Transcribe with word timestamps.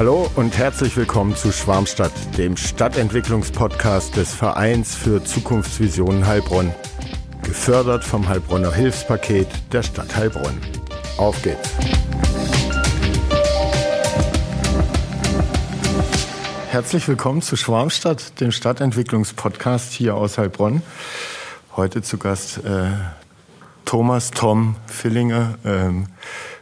Hallo 0.00 0.30
und 0.34 0.56
herzlich 0.56 0.96
willkommen 0.96 1.36
zu 1.36 1.52
Schwarmstadt, 1.52 2.38
dem 2.38 2.56
Stadtentwicklungspodcast 2.56 4.16
des 4.16 4.32
Vereins 4.32 4.94
für 4.94 5.22
Zukunftsvisionen 5.22 6.26
Heilbronn. 6.26 6.72
Gefördert 7.42 8.02
vom 8.02 8.26
Heilbronner 8.26 8.72
Hilfspaket 8.72 9.46
der 9.72 9.82
Stadt 9.82 10.16
Heilbronn. 10.16 10.58
Auf 11.18 11.42
geht's! 11.42 11.68
Herzlich 16.70 17.06
willkommen 17.06 17.42
zu 17.42 17.56
Schwarmstadt, 17.56 18.40
dem 18.40 18.52
Stadtentwicklungspodcast 18.52 19.92
hier 19.92 20.14
aus 20.14 20.38
Heilbronn. 20.38 20.80
Heute 21.76 22.00
zu 22.00 22.16
Gast 22.16 22.64
äh, 22.64 22.92
Thomas 23.84 24.30
Tom 24.30 24.76
Fillinger. 24.86 25.58
Ähm, 25.62 26.06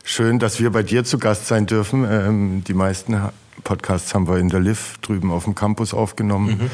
schön, 0.08 0.38
dass 0.38 0.58
wir 0.58 0.70
bei 0.70 0.82
dir 0.82 1.04
zu 1.04 1.18
Gast 1.18 1.46
sein 1.46 1.66
dürfen. 1.66 2.06
Ähm, 2.10 2.64
die 2.64 2.74
meisten 2.74 3.20
Podcasts 3.62 4.14
haben 4.14 4.26
wir 4.26 4.38
in 4.38 4.48
der 4.48 4.60
LIV 4.60 4.98
drüben 5.02 5.30
auf 5.30 5.44
dem 5.44 5.54
Campus 5.54 5.92
aufgenommen. 5.92 6.48
Mhm. 6.48 6.70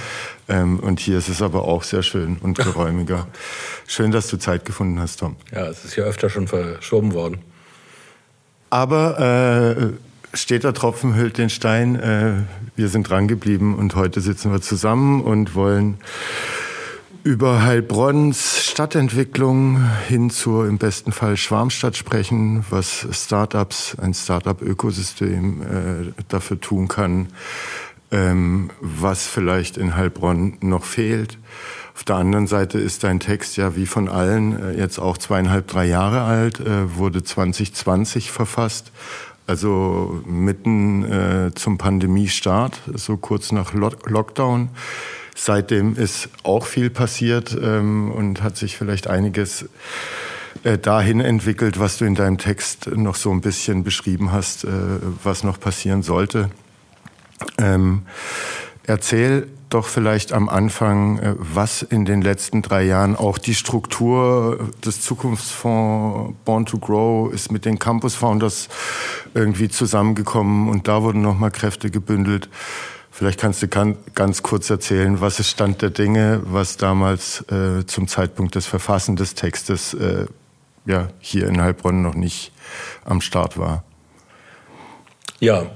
Ähm, 0.48 0.80
und 0.80 1.00
hier 1.00 1.18
ist 1.18 1.28
es 1.28 1.42
aber 1.42 1.64
auch 1.64 1.82
sehr 1.82 2.02
schön 2.02 2.38
und 2.40 2.59
geräumiger. 2.59 3.26
schön, 3.86 4.12
dass 4.12 4.28
du 4.28 4.36
Zeit 4.36 4.64
gefunden 4.64 5.00
hast, 5.00 5.20
Tom. 5.20 5.36
Ja, 5.52 5.66
es 5.66 5.84
ist 5.84 5.96
ja 5.96 6.04
öfter 6.04 6.30
schon 6.30 6.46
verschoben 6.46 7.12
worden. 7.12 7.38
Aber 8.70 9.18
äh, 9.18 10.37
steter 10.37 10.73
Tropfen 10.73 11.16
hüllt 11.16 11.38
den 11.38 11.51
Stein. 11.51 11.96
Äh, 11.96 12.32
wir 12.76 12.88
sind 12.88 13.09
dran 13.09 13.28
geblieben 13.28 13.74
und 13.76 13.95
heute 13.96 14.20
sitzen 14.20 14.52
wir 14.52 14.60
zusammen 14.60 15.23
und 15.23 15.54
wollen 15.54 15.98
über 17.24 17.62
Heilbronns 17.62 18.62
Stadtentwicklung 18.62 19.82
hin 20.06 20.28
zur 20.28 20.69
im 20.69 20.77
besten 20.77 21.10
Fall 21.10 21.38
Schwarmstadt 21.38 21.96
sprechen, 21.96 22.66
was 22.69 23.09
Startups, 23.12 23.96
ein 23.98 24.12
Startup-Ökosystem 24.12 25.62
äh, 25.62 26.23
dafür 26.29 26.60
tun 26.60 26.87
kann, 26.87 27.29
ähm, 28.10 28.71
was 28.82 29.26
vielleicht 29.26 29.79
in 29.79 29.96
Heilbronn 29.96 30.59
noch 30.60 30.85
fehlt. 30.85 31.38
Auf 31.95 32.04
der 32.04 32.16
anderen 32.16 32.46
Seite 32.46 32.79
ist 32.79 33.04
dein 33.04 33.21
Text 33.21 33.57
ja 33.57 33.74
wie 33.74 33.87
von 33.87 34.10
allen 34.10 34.63
äh, 34.63 34.79
jetzt 34.79 34.98
auch 34.98 35.16
zweieinhalb, 35.16 35.66
drei 35.66 35.87
Jahre 35.87 36.20
alt, 36.20 36.60
äh, 36.60 36.95
wurde 36.95 37.24
2020 37.24 38.30
verfasst, 38.30 38.93
also 39.46 40.23
mitten 40.26 41.10
äh, 41.10 41.52
zum 41.54 41.79
Pandemiestart, 41.79 42.82
so 42.93 43.16
kurz 43.16 43.51
nach 43.51 43.73
Lockdown. 43.73 44.68
Seitdem 45.35 45.96
ist 45.96 46.29
auch 46.43 46.66
viel 46.66 46.90
passiert 46.90 47.57
ähm, 47.60 48.10
und 48.13 48.43
hat 48.43 48.57
sich 48.57 48.77
vielleicht 48.77 49.09
einiges 49.09 49.68
äh, 50.63 50.79
dahin 50.79 51.21
entwickelt, 51.21 51.79
was 51.79 51.99
du 51.99 52.04
in 52.04 52.15
deinem 52.15 52.38
Text 52.38 52.87
noch 52.95 53.16
so 53.16 53.30
ein 53.30 53.41
bisschen 53.41 53.82
beschrieben 53.82 54.32
hast, 54.32 54.65
äh, 54.65 54.68
was 55.23 55.43
noch 55.43 55.59
passieren 55.59 56.02
sollte. 56.02 56.51
Ähm, 57.59 58.02
erzähl 58.85 59.49
doch 59.74 59.87
vielleicht 59.88 60.32
am 60.32 60.49
Anfang, 60.49 61.18
äh, 61.18 61.35
was 61.37 61.82
in 61.82 62.04
den 62.04 62.23
letzten 62.23 62.63
drei 62.63 62.85
Jahren 62.85 63.16
auch 63.16 63.38
die 63.38 63.57
Struktur 63.57 64.71
des 64.84 65.00
Zukunftsfonds 65.00 66.34
Born 66.44 66.65
to 66.65 66.78
Grow 66.78 67.32
ist 67.32 67.50
mit 67.50 67.65
den 67.65 67.81
Campus 67.81 68.15
Founders 68.15 68.69
irgendwie 69.34 69.69
zusammengekommen 69.69 70.69
und 70.69 70.87
da 70.87 71.03
wurden 71.03 71.22
nochmal 71.22 71.50
Kräfte 71.50 71.91
gebündelt. 71.91 72.48
Vielleicht 73.16 73.38
kannst 73.38 73.62
du 73.62 73.69
ganz 73.69 74.43
kurz 74.43 74.69
erzählen, 74.70 75.20
was 75.20 75.38
ist 75.38 75.48
Stand 75.48 75.82
der 75.82 75.91
Dinge, 75.91 76.41
was 76.47 76.76
damals 76.76 77.43
äh, 77.43 77.87
zum 77.87 78.09
Zeitpunkt 78.09 78.56
des 78.56 78.66
Verfassen 78.66 79.15
des 79.15 79.37
Textes 79.37 79.94
äh, 79.94 80.26
ja, 80.84 81.06
hier 81.20 81.47
in 81.47 81.62
Heilbronn 81.62 82.03
noch 82.03 82.16
nicht 82.16 82.50
am 83.04 83.20
Start 83.20 83.56
war. 83.56 83.84
Ja, 85.38 85.70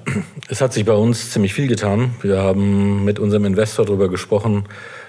es 0.48 0.60
hat 0.60 0.72
sich 0.72 0.84
bei 0.84 0.94
uns 0.94 1.30
ziemlich 1.30 1.54
viel 1.54 1.68
getan. 1.68 2.16
Wir 2.22 2.42
haben 2.42 3.04
mit 3.04 3.20
unserem 3.20 3.44
Investor 3.44 3.86
darüber 3.86 4.08
gesprochen, 4.08 4.64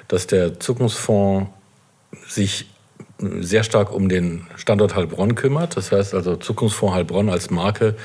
dass 0.07 0.27
der 0.27 0.59
Zukunftsfonds 0.59 1.49
sich 2.27 2.69
sehr 3.39 3.63
stark 3.63 3.91
um 3.91 4.07
den 4.07 4.45
Standort 4.55 4.95
Heilbronn 4.95 5.33
kümmert. 5.33 5.75
Das 5.77 5.91
heißt 5.91 6.13
also 6.13 6.35
Zukunftsfonds 6.35 6.93
Heilbronn 6.93 7.29
als 7.29 7.49
Marke 7.49 7.95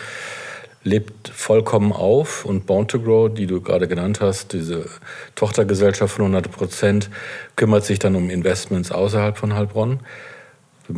lebt 0.85 1.29
vollkommen 1.29 1.93
auf 1.93 2.45
und 2.45 2.67
Born 2.67 2.87
to 2.87 3.01
Grow, 3.01 3.33
die 3.33 3.47
du 3.47 3.61
gerade 3.61 3.89
genannt 3.89 4.21
hast, 4.21 4.53
diese 4.53 4.87
Tochtergesellschaft 5.35 6.15
von 6.15 6.27
100 6.27 6.53
Prozent, 6.53 7.11
kümmert 7.57 7.85
sich 7.85 7.99
dann 7.99 8.15
um 8.15 8.31
Investments 8.31 8.93
außerhalb 8.93 9.37
von 9.37 9.55
Heilbronn. 9.55 10.01
Wir 10.87 10.95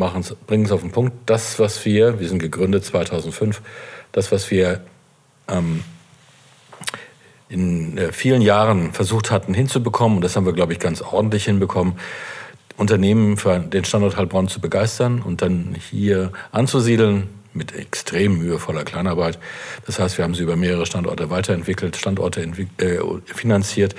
bringen 0.47 0.65
es 0.65 0.73
auf 0.73 0.81
den 0.81 0.91
Punkt. 0.91 1.13
Das, 1.27 1.61
was 1.61 1.85
wir, 1.85 2.19
wir 2.19 2.29
sind 2.29 2.41
gegründet 2.41 2.85
2005, 2.85 3.63
das, 4.11 4.33
was 4.33 4.51
wir 4.51 4.81
ähm, 5.49 5.85
in 7.49 7.97
äh, 7.97 8.13
vielen 8.13 8.43
Jahren 8.43 8.93
versucht 8.93 9.31
hatten 9.31 9.55
hinzubekommen, 9.55 10.19
und 10.19 10.25
das 10.25 10.35
haben 10.35 10.47
wir, 10.47 10.53
glaube 10.53 10.73
ich, 10.73 10.81
ganz 10.81 11.01
ordentlich 11.01 11.45
hinbekommen, 11.45 11.95
Unternehmen 12.77 13.37
für 13.37 13.59
den 13.61 13.85
Standort 13.85 14.17
Heilbronn 14.17 14.49
zu 14.49 14.61
begeistern 14.61 15.23
und 15.23 15.41
dann 15.41 15.77
hier 15.91 16.33
anzusiedeln, 16.51 17.29
mit 17.57 17.75
extrem 17.75 18.39
mühevoller 18.39 18.85
Kleinarbeit. 18.85 19.39
Das 19.87 19.99
heißt, 19.99 20.19
wir 20.19 20.25
haben 20.25 20.35
sie 20.35 20.43
über 20.43 20.57
mehrere 20.57 20.87
Standorte 20.87 21.31
weiterentwickelt, 21.31 21.97
Standorte 21.97 22.43
äh, 22.43 22.99
finanziert 23.25 23.95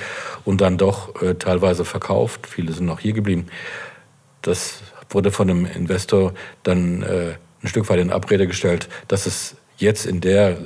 und 0.46 0.62
dann 0.62 0.78
doch 0.78 1.22
äh, 1.22 1.36
teilweise 1.36 1.86
verkauft. 1.86 2.48
Viele 2.48 2.72
sind 2.72 2.86
noch 2.86 3.00
hier 3.00 3.14
geblieben. 3.14 3.48
Das 4.42 4.82
wurde 5.10 5.32
von 5.32 5.50
einem 5.50 5.66
Investor 5.66 6.34
dann 6.64 7.04
äh, 7.04 7.36
ein 7.64 7.68
Stück 7.68 7.90
weit 7.90 8.00
in 8.00 8.12
Abrede 8.12 8.48
gestellt, 8.48 8.88
dass 9.08 9.26
es 9.26 9.56
jetzt 9.78 10.06
in 10.06 10.22
der 10.22 10.58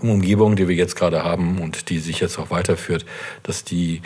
Umgebung, 0.00 0.56
die 0.56 0.68
wir 0.68 0.74
jetzt 0.74 0.96
gerade 0.96 1.22
haben 1.22 1.60
und 1.60 1.90
die 1.90 1.98
sich 1.98 2.20
jetzt 2.20 2.38
auch 2.38 2.50
weiterführt, 2.50 3.04
dass 3.42 3.64
die 3.64 4.00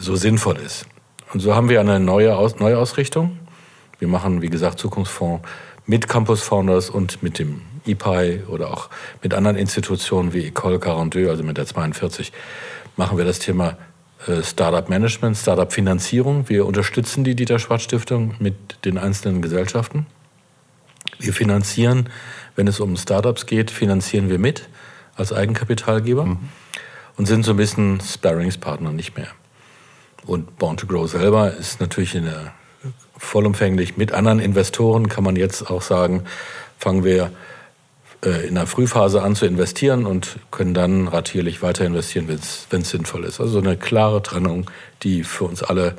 so 0.00 0.16
sinnvoll 0.16 0.56
ist. 0.56 0.86
Und 1.32 1.40
so 1.40 1.54
haben 1.54 1.68
wir 1.68 1.80
eine 1.80 2.00
neue 2.00 2.36
Aus 2.36 2.58
Neuausrichtung. 2.58 3.38
Wir 3.98 4.08
machen, 4.08 4.42
wie 4.42 4.48
gesagt, 4.48 4.78
Zukunftsfonds 4.78 5.46
mit 5.88 6.06
Campus 6.06 6.42
Founders 6.42 6.90
und 6.90 7.22
mit 7.22 7.38
dem 7.38 7.62
IPI 7.86 8.42
oder 8.46 8.70
auch 8.70 8.90
mit 9.22 9.32
anderen 9.34 9.56
Institutionen 9.56 10.34
wie 10.34 10.44
Ecole 10.46 10.78
42, 10.78 11.28
also 11.28 11.42
mit 11.42 11.56
der 11.56 11.66
42, 11.66 12.30
machen 12.96 13.16
wir 13.16 13.24
das 13.24 13.38
Thema 13.38 13.78
äh, 14.26 14.42
Startup 14.42 14.88
Management, 14.88 15.36
Startup 15.36 15.72
Finanzierung. 15.72 16.48
Wir 16.50 16.66
unterstützen 16.66 17.24
die 17.24 17.34
Dieter 17.34 17.58
Schwarz 17.58 17.82
Stiftung 17.82 18.34
mit 18.38 18.84
den 18.84 18.98
einzelnen 18.98 19.40
Gesellschaften. 19.40 20.06
Wir 21.18 21.32
finanzieren, 21.32 22.10
wenn 22.54 22.68
es 22.68 22.80
um 22.80 22.94
Startups 22.96 23.46
geht, 23.46 23.70
finanzieren 23.70 24.28
wir 24.28 24.38
mit 24.38 24.68
als 25.16 25.32
Eigenkapitalgeber 25.32 26.26
mhm. 26.26 26.38
und 27.16 27.26
sind 27.26 27.44
so 27.44 27.52
ein 27.52 27.56
bisschen 27.56 28.00
Sparringspartner 28.00 28.92
nicht 28.92 29.16
mehr. 29.16 29.28
Und 30.26 30.58
Born 30.58 30.76
to 30.76 30.86
Grow 30.86 31.10
selber 31.10 31.54
ist 31.54 31.80
natürlich 31.80 32.14
in 32.14 32.24
der 32.24 32.52
vollumfänglich 33.18 33.96
mit 33.96 34.12
anderen 34.12 34.40
Investoren, 34.40 35.08
kann 35.08 35.24
man 35.24 35.36
jetzt 35.36 35.70
auch 35.70 35.82
sagen, 35.82 36.24
fangen 36.78 37.04
wir 37.04 37.30
äh, 38.24 38.46
in 38.48 38.54
der 38.54 38.66
Frühphase 38.66 39.22
an 39.22 39.36
zu 39.36 39.46
investieren 39.46 40.06
und 40.06 40.38
können 40.50 40.74
dann 40.74 41.08
ratierlich 41.08 41.62
weiter 41.62 41.84
investieren, 41.84 42.28
wenn 42.28 42.80
es 42.82 42.90
sinnvoll 42.90 43.24
ist. 43.24 43.40
Also 43.40 43.58
eine 43.58 43.76
klare 43.76 44.22
Trennung, 44.22 44.70
die 45.02 45.24
für 45.24 45.44
uns 45.44 45.62
alle 45.62 45.94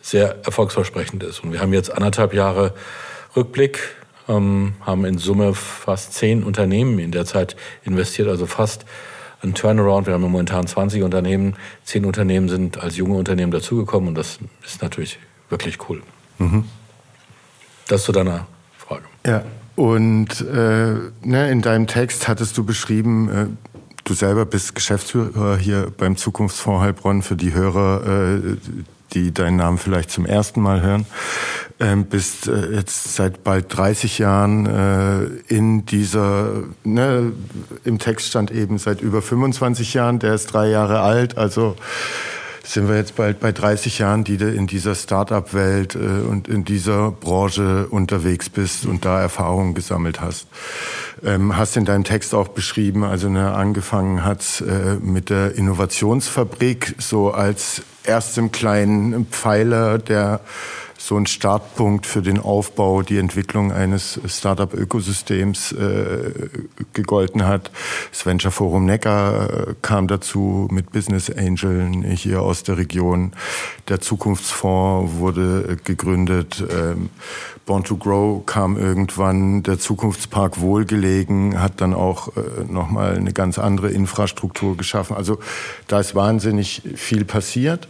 sehr 0.00 0.44
erfolgsversprechend 0.44 1.22
ist. 1.22 1.40
Und 1.40 1.52
wir 1.52 1.60
haben 1.60 1.72
jetzt 1.72 1.92
anderthalb 1.92 2.34
Jahre 2.34 2.74
Rückblick, 3.34 3.80
ähm, 4.28 4.74
haben 4.80 5.04
in 5.04 5.18
Summe 5.18 5.54
fast 5.54 6.14
zehn 6.14 6.44
Unternehmen 6.44 6.98
in 6.98 7.10
der 7.10 7.24
Zeit 7.24 7.56
investiert, 7.84 8.28
also 8.28 8.46
fast 8.46 8.84
ein 9.42 9.54
Turnaround. 9.54 10.06
Wir 10.06 10.14
haben 10.14 10.22
momentan 10.22 10.66
20 10.66 11.02
Unternehmen, 11.02 11.56
zehn 11.84 12.04
Unternehmen 12.04 12.48
sind 12.48 12.78
als 12.78 12.96
junge 12.96 13.16
Unternehmen 13.16 13.52
dazugekommen 13.52 14.10
und 14.10 14.14
das 14.14 14.38
ist 14.64 14.82
natürlich 14.82 15.18
wirklich 15.48 15.78
cool. 15.88 16.02
Mhm. 16.38 16.64
Das 17.88 18.04
zu 18.04 18.12
deiner 18.12 18.46
Frage. 18.78 19.04
Ja, 19.26 19.44
und 19.76 20.40
äh, 20.40 20.94
ne, 21.22 21.50
in 21.50 21.60
deinem 21.60 21.86
Text 21.86 22.28
hattest 22.28 22.56
du 22.56 22.64
beschrieben, 22.64 23.28
äh, 23.28 23.46
du 24.04 24.14
selber 24.14 24.46
bist 24.46 24.74
Geschäftsführer 24.74 25.56
hier 25.56 25.92
beim 25.96 26.16
Zukunftsfonds 26.16 26.82
Heilbronn 26.82 27.22
für 27.22 27.36
die 27.36 27.52
Hörer, 27.52 28.38
äh, 28.38 28.56
die 29.12 29.32
deinen 29.32 29.56
Namen 29.56 29.78
vielleicht 29.78 30.10
zum 30.10 30.26
ersten 30.26 30.60
Mal 30.60 30.82
hören. 30.82 31.06
Ähm, 31.80 32.04
bist 32.04 32.46
äh, 32.46 32.72
jetzt 32.72 33.16
seit 33.16 33.42
bald 33.42 33.76
30 33.76 34.18
Jahren 34.18 34.66
äh, 34.66 35.24
in 35.52 35.86
dieser, 35.86 36.62
ne, 36.84 37.32
im 37.84 37.98
Text 37.98 38.28
stand 38.28 38.50
eben 38.52 38.78
seit 38.78 39.00
über 39.00 39.22
25 39.22 39.94
Jahren, 39.94 40.20
der 40.20 40.34
ist 40.34 40.52
drei 40.52 40.68
Jahre 40.68 41.00
alt, 41.00 41.36
also 41.36 41.74
sind 42.64 42.88
wir 42.88 42.96
jetzt 42.96 43.14
bald 43.14 43.40
bei 43.40 43.52
30 43.52 43.98
Jahren, 43.98 44.24
die 44.24 44.36
du 44.36 44.50
in 44.50 44.66
dieser 44.66 44.94
Start-up-Welt 44.94 45.94
äh, 45.94 45.98
und 45.98 46.48
in 46.48 46.64
dieser 46.64 47.10
Branche 47.10 47.86
unterwegs 47.88 48.48
bist 48.48 48.86
und 48.86 49.04
da 49.04 49.20
Erfahrungen 49.20 49.74
gesammelt 49.74 50.20
hast. 50.20 50.46
Ähm, 51.22 51.56
hast 51.56 51.76
in 51.76 51.84
deinem 51.84 52.04
Text 52.04 52.34
auch 52.34 52.48
beschrieben, 52.48 53.04
also 53.04 53.28
ne, 53.28 53.52
angefangen 53.52 54.24
hat 54.24 54.62
äh, 54.66 54.94
mit 54.94 55.30
der 55.30 55.54
Innovationsfabrik 55.54 56.96
so 56.98 57.30
als 57.30 57.82
erstem 58.02 58.50
kleinen 58.50 59.26
Pfeiler 59.26 59.98
der 59.98 60.40
so 61.04 61.18
ein 61.18 61.26
Startpunkt 61.26 62.06
für 62.06 62.22
den 62.22 62.38
Aufbau, 62.38 63.02
die 63.02 63.18
Entwicklung 63.18 63.72
eines 63.72 64.18
Startup-Ökosystems 64.26 65.72
äh, 65.72 66.48
gegolten 66.94 67.44
hat. 67.46 67.70
Das 68.10 68.24
Venture 68.24 68.50
Forum 68.50 68.86
Neckar 68.86 69.50
äh, 69.50 69.74
kam 69.82 70.08
dazu 70.08 70.66
mit 70.70 70.92
Business 70.92 71.28
Angeln 71.28 72.04
hier 72.04 72.40
aus 72.40 72.62
der 72.62 72.78
Region. 72.78 73.32
Der 73.88 74.00
Zukunftsfonds 74.00 75.18
wurde 75.18 75.72
äh, 75.72 75.76
gegründet. 75.76 76.64
Ähm, 76.70 77.10
Born 77.66 77.84
to 77.84 77.98
Grow 77.98 78.46
kam 78.46 78.78
irgendwann. 78.78 79.62
Der 79.62 79.78
Zukunftspark 79.78 80.62
Wohlgelegen 80.62 81.60
hat 81.60 81.82
dann 81.82 81.92
auch 81.92 82.28
äh, 82.28 82.40
nochmal 82.66 83.16
eine 83.16 83.34
ganz 83.34 83.58
andere 83.58 83.90
Infrastruktur 83.90 84.74
geschaffen. 84.78 85.14
Also 85.14 85.38
da 85.86 86.00
ist 86.00 86.14
wahnsinnig 86.14 86.80
viel 86.94 87.26
passiert. 87.26 87.88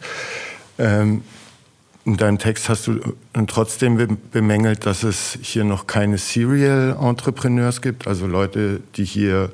Ähm, 0.78 1.22
in 2.04 2.16
deinem 2.16 2.38
Text 2.38 2.68
hast 2.68 2.86
du 2.86 3.00
trotzdem 3.46 4.18
bemängelt, 4.30 4.84
dass 4.84 5.04
es 5.04 5.38
hier 5.40 5.64
noch 5.64 5.86
keine 5.86 6.18
Serial 6.18 6.96
Entrepreneurs 7.00 7.80
gibt, 7.80 8.06
also 8.06 8.26
Leute, 8.26 8.80
die 8.96 9.04
hier 9.04 9.50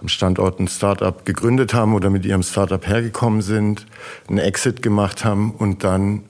am 0.00 0.08
Standort 0.08 0.58
ein 0.58 0.68
Startup 0.68 1.24
gegründet 1.24 1.74
haben 1.74 1.94
oder 1.94 2.08
mit 2.08 2.24
ihrem 2.24 2.42
Startup 2.42 2.84
hergekommen 2.86 3.42
sind, 3.42 3.86
einen 4.28 4.38
Exit 4.38 4.82
gemacht 4.82 5.24
haben 5.24 5.52
und 5.52 5.84
dann 5.84 6.24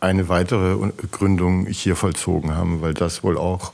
eine 0.00 0.28
weitere 0.28 0.76
Gründung 1.10 1.66
hier 1.66 1.96
vollzogen 1.96 2.54
haben, 2.54 2.82
weil 2.82 2.92
das 2.92 3.24
wohl 3.24 3.38
auch 3.38 3.72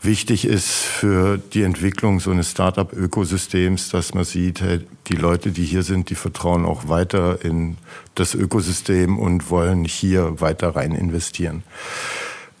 wichtig 0.00 0.46
ist 0.46 0.70
für 0.70 1.38
die 1.38 1.62
Entwicklung 1.62 2.20
so 2.20 2.30
eines 2.30 2.50
Startup-Ökosystems, 2.50 3.90
dass 3.90 4.14
man 4.14 4.24
sieht, 4.24 4.60
hey, 4.60 4.80
die 5.08 5.14
Leute, 5.14 5.50
die 5.50 5.64
hier 5.64 5.82
sind, 5.82 6.10
die 6.10 6.14
vertrauen 6.14 6.64
auch 6.64 6.88
weiter 6.88 7.44
in 7.44 7.76
das 8.14 8.34
Ökosystem 8.34 9.18
und 9.18 9.50
wollen 9.50 9.84
hier 9.84 10.40
weiter 10.40 10.76
rein 10.76 10.92
investieren. 10.92 11.62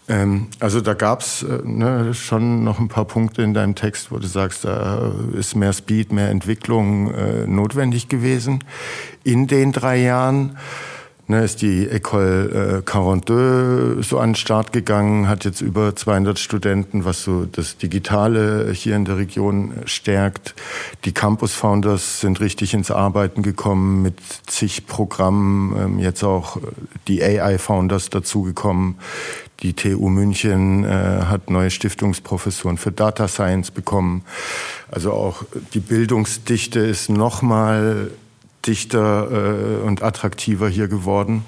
Ähm, 0.08 0.48
also 0.58 0.80
da 0.80 0.94
gab's 0.94 1.42
äh, 1.42 1.60
ne, 1.64 2.14
schon 2.14 2.64
noch 2.64 2.78
ein 2.78 2.88
paar 2.88 3.04
Punkte 3.04 3.42
in 3.42 3.54
deinem 3.54 3.74
Text, 3.74 4.10
wo 4.10 4.18
du 4.18 4.26
sagst, 4.26 4.64
da 4.64 5.12
ist 5.32 5.54
mehr 5.54 5.72
Speed, 5.72 6.12
mehr 6.12 6.30
Entwicklung 6.30 7.14
äh, 7.14 7.46
notwendig 7.46 8.08
gewesen 8.08 8.64
in 9.24 9.46
den 9.46 9.72
drei 9.72 9.98
Jahren 9.98 10.58
ne, 11.26 11.44
ist 11.44 11.62
die 11.62 11.88
École 11.88 12.78
äh, 12.78 12.84
42 12.84 14.06
so 14.06 14.18
an 14.18 14.30
den 14.30 14.34
Start 14.34 14.72
gegangen, 14.72 15.28
hat 15.28 15.44
jetzt 15.44 15.60
über 15.60 15.94
200 15.94 16.38
Studenten, 16.38 17.04
was 17.04 17.22
so 17.22 17.44
das 17.44 17.76
Digitale 17.76 18.72
hier 18.72 18.96
in 18.96 19.04
der 19.04 19.16
Region 19.16 19.74
stärkt. 19.84 20.54
Die 21.04 21.12
Campus 21.12 21.54
Founders 21.54 22.20
sind 22.20 22.40
richtig 22.40 22.74
ins 22.74 22.90
Arbeiten 22.90 23.42
gekommen 23.42 24.02
mit 24.02 24.16
zig 24.46 24.86
Programmen, 24.86 25.76
ähm, 25.78 25.98
jetzt 25.98 26.24
auch 26.24 26.58
die 27.08 27.22
AI 27.22 27.58
Founders 27.58 28.10
dazugekommen. 28.10 28.96
Die 29.62 29.74
TU 29.74 30.08
München 30.08 30.84
äh, 30.84 30.88
hat 30.88 31.48
neue 31.48 31.70
Stiftungsprofessuren 31.70 32.78
für 32.78 32.90
Data 32.90 33.28
Science 33.28 33.70
bekommen. 33.70 34.24
Also 34.90 35.12
auch 35.12 35.44
die 35.72 35.80
Bildungsdichte 35.80 36.80
ist 36.80 37.08
nochmal 37.08 38.10
dichter 38.66 39.30
äh, 39.30 39.86
und 39.86 40.02
attraktiver 40.02 40.68
hier 40.68 40.88
geworden. 40.88 41.44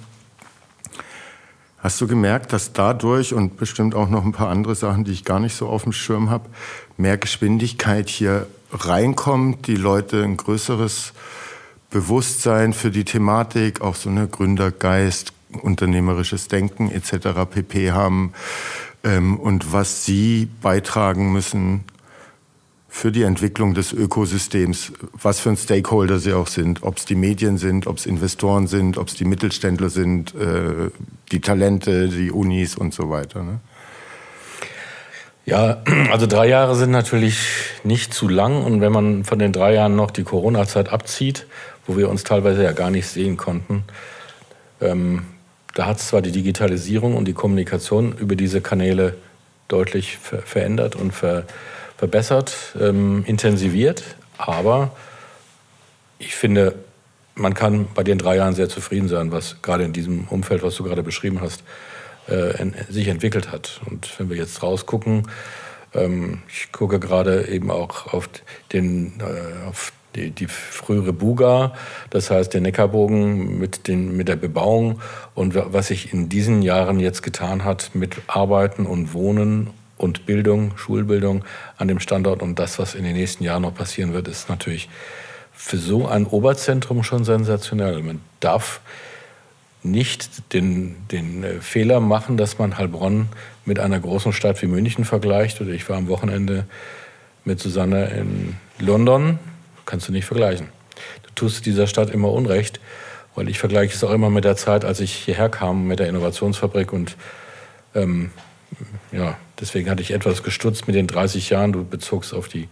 Hast 1.79 2.01
du 2.01 2.07
gemerkt, 2.07 2.53
dass 2.53 2.73
dadurch 2.73 3.35
und 3.35 3.59
bestimmt 3.59 3.95
auch 3.95 4.09
noch 4.09 4.25
ein 4.25 4.33
paar 4.33 4.49
andere 4.49 4.75
Sachen, 4.75 5.05
die 5.05 5.13
ich 5.13 5.25
gar 5.25 5.39
nicht 5.39 5.55
so 5.55 5.69
auf 5.69 5.83
dem 5.83 5.93
Schirm 5.93 6.31
habe, 6.31 6.49
mehr 6.97 7.19
Geschwindigkeit 7.19 8.09
hier 8.09 8.47
reinkommt, 8.73 9.67
die 9.67 9.77
Leute 9.77 10.23
ein 10.23 10.37
größeres 10.37 11.13
Bewusstsein 11.91 12.73
für 12.73 12.91
die 12.91 13.05
Thematik, 13.05 13.83
auch 13.83 13.95
so 13.95 14.09
eine 14.09 14.27
Gründergeist, 14.27 15.33
unternehmerisches 15.63 16.49
Denken 16.49 16.91
etc. 16.91 17.29
pp 17.49 17.93
haben 17.93 18.33
ähm, 19.05 19.39
und 19.39 19.73
was 19.73 20.05
sie 20.05 20.49
beitragen 20.63 21.33
müssen 21.33 21.85
für 22.95 23.11
die 23.11 23.25
Entwicklung 23.25 23.75
des 23.75 23.93
Ökosystems, 23.93 24.93
was 25.21 25.41
für 25.41 25.51
ein 25.51 25.57
Stakeholder 25.57 26.21
sie 26.21 26.33
auch 26.33 26.47
sind, 26.47 26.85
ob 26.85 26.99
es 26.99 27.05
die 27.05 27.17
Medien 27.17 27.59
sind, 27.59 27.89
ob 27.89 27.97
es 27.97 28.07
Investoren 28.07 28.69
sind, 28.69 28.99
ob 28.99 29.09
es 29.09 29.15
die 29.15 29.25
Mittelständler 29.25 29.91
sind, 29.91 30.33
äh, 30.37 30.91
die 31.33 31.41
Talente, 31.41 32.09
die 32.09 32.31
Unis 32.31 32.77
und 32.77 32.95
so 32.95 33.11
weiter. 33.11 33.43
Ne? 33.43 33.59
Ja, 35.45 35.83
also 36.13 36.29
drei 36.29 36.47
Jahre 36.47 36.77
sind 36.77 36.93
natürlich 36.93 37.41
nicht 37.83 38.15
zu 38.15 38.29
lang 38.29 38.63
und 38.63 38.81
wenn 38.81 38.93
man 38.93 39.25
von 39.25 39.41
den 39.41 39.53
drei 39.53 39.75
Jahren 39.75 39.97
noch 39.97 40.13
die 40.13 40.23
Corona-Zeit 40.23 40.89
abzieht, 40.91 41.49
wo 41.89 41.97
wir 41.97 42.09
uns 42.09 42.23
teilweise 42.23 42.63
ja 42.63 42.71
gar 42.71 42.93
nicht 42.93 43.09
sehen 43.09 43.37
konnten, 43.37 43.83
ähm, 44.81 45.25
da 45.75 45.87
hat 45.87 45.99
es 45.99 46.07
zwar 46.07 46.23
die 46.23 46.31
Digitalisierung 46.31 47.17
und 47.17 47.25
die 47.25 47.35
Kommunikation 47.35 48.17
über 48.17 48.37
diese 48.37 48.61
Kanäle 48.61 49.17
deutlich 49.67 50.17
ver 50.19 50.43
verändert 50.43 50.95
und 50.95 51.13
ver 51.13 51.45
verbessert, 51.97 52.75
ähm, 52.81 53.25
intensiviert. 53.27 54.03
Aber 54.37 54.91
ich 56.19 56.35
finde, 56.35 56.75
man 57.35 57.55
kann 57.55 57.87
bei 57.95 58.03
den 58.03 58.19
drei 58.19 58.37
Jahren 58.37 58.55
sehr 58.55 58.69
zufrieden 58.69 59.09
sein, 59.09 59.33
was 59.33 59.63
gerade 59.63 59.85
in 59.85 59.93
diesem 59.93 60.27
Umfeld, 60.29 60.63
was 60.63 60.77
du 60.77 60.85
gerade 60.85 61.03
beschrieben 61.03 61.41
hast, 61.41 61.63
äh, 62.27 62.53
sich 62.89 63.09
entwickelt 63.09 63.53
hat. 63.53 63.81
Und 63.87 64.19
wenn 64.19 64.31
wir 64.31 64.37
jetzt 64.37 64.63
rausgucken, 64.63 65.29
ähm, 65.95 66.43
ich 66.49 66.73
gucke 66.73 66.99
gerade 66.99 67.49
eben 67.49 67.71
auch 67.71 68.13
auf, 68.13 68.29
den, 68.73 69.21
äh, 69.21 69.69
auf 69.69 69.93
die, 70.15 70.31
die, 70.31 70.47
frühere 70.47 71.13
Buga, 71.13 71.75
das 72.11 72.31
heißt 72.31 72.55
den 72.55 72.63
Neckarbogen 72.63 73.59
mit, 73.59 73.89
den, 73.89 74.17
mit 74.17 74.29
der 74.29 74.37
Bebauung 74.37 75.01
und 75.35 75.55
was 75.55 75.89
sich 75.89 76.13
in 76.13 76.29
diesen 76.29 76.63
Jahren 76.63 77.01
jetzt 77.01 77.23
getan 77.23 77.65
hat 77.65 77.91
mit 77.95 78.17
Arbeiten 78.29 78.87
und 78.87 79.13
Wohnen 79.13 79.71
und 79.97 80.27
Bildung, 80.27 80.77
Schulbildung 80.77 81.45
an 81.77 81.89
dem 81.89 82.01
Standort. 82.01 82.43
Und 82.43 82.59
das, 82.59 82.79
was 82.79 82.95
in 82.95 83.05
den 83.05 83.15
nächsten 83.15 83.45
Jahren 83.45 83.63
noch 83.63 83.75
passieren 83.75 84.13
wird, 84.13 84.29
ist 84.29 84.49
natürlich 84.49 84.89
für 85.53 85.79
so 85.79 86.07
ein 86.07 86.27
Oberzentrum 86.27 87.03
schon 87.03 87.25
sensationell. 87.25 88.03
Man 88.03 88.21
darf 88.41 88.81
nicht 89.83 90.53
den, 90.53 90.97
den 91.11 91.45
äh, 91.45 91.61
Fehler 91.61 92.01
machen, 92.01 92.37
dass 92.37 92.59
man 92.59 92.79
Heilbronn 92.79 93.29
mit 93.65 93.79
einer 93.79 94.01
großen 94.01 94.33
Stadt 94.33 94.61
wie 94.63 94.67
München 94.67 95.05
vergleicht. 95.05 95.61
Oder 95.61 95.71
ich 95.71 95.89
war 95.89 95.97
am 95.97 96.09
Wochenende 96.09 96.65
mit 97.45 97.61
Susanne 97.61 98.07
in 98.07 98.57
London. 98.79 99.39
Kannst 99.85 100.09
du 100.09 100.13
nicht 100.13 100.25
vergleichen. 100.25 100.69
Du 101.23 101.31
tust 101.35 101.67
dieser 101.67 101.87
Stadt 101.87 102.11
immer 102.11 102.33
Unrecht, 102.33 102.81
weil 103.35 103.49
ich 103.49 103.59
vergleiche 103.59 103.95
es 103.95 104.03
auch 104.03 104.13
immer 104.13 104.31
mit 104.31 104.45
der 104.45 104.57
Zeit, 104.57 104.85
als 104.85 105.01
ich 105.01 105.13
hierher 105.13 105.51
kam 105.51 105.87
mit 105.87 105.99
der 105.99 106.09
Innovationsfabrik 106.09 106.93
und 106.93 107.17
ähm, 107.95 108.31
ja, 109.13 109.37
deswegen 109.65 109.89
hatte 109.89 110.03
ich 110.03 110.11
etwas 110.11 110.43
gestutzt 110.43 110.87
mit 110.87 110.95
den 110.95 111.07
30 111.07 111.49
Jahren. 111.49 111.73
Du 111.73 111.85
bezogst 111.87 112.35
auf 112.35 112.49
die, 112.49 112.69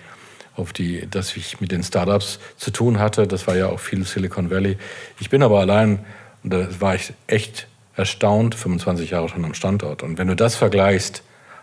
auf 0.55 0.75
die, 0.75 1.09
dass 1.09 1.35
ich 1.39 1.59
mit 1.59 1.73
den 1.73 1.83
Startups 1.83 2.39
zu 2.59 2.71
tun 2.71 2.99
hatte. 2.99 3.27
Das 3.27 3.46
war 3.46 3.56
ja 3.56 3.69
auch 3.69 3.81
viel 3.81 4.05
Silicon 4.05 4.51
Valley. 4.51 4.77
Ich 5.19 5.31
bin 5.31 5.43
aber 5.43 5.61
allein, 5.61 6.05
und 6.44 6.53
da 6.53 6.69
war 6.81 6.94
ich 6.94 7.15
echt 7.27 7.67
erstaunt, 7.96 8.55
25 8.55 9.11
Jahre 9.11 9.31
schon 9.31 9.43
am 9.43 9.55
Standort. 9.55 10.03
Und 10.03 10.19
wenn 10.19 10.29
du 10.29 10.37
das 10.37 10.55
vergleichst, 10.55 11.22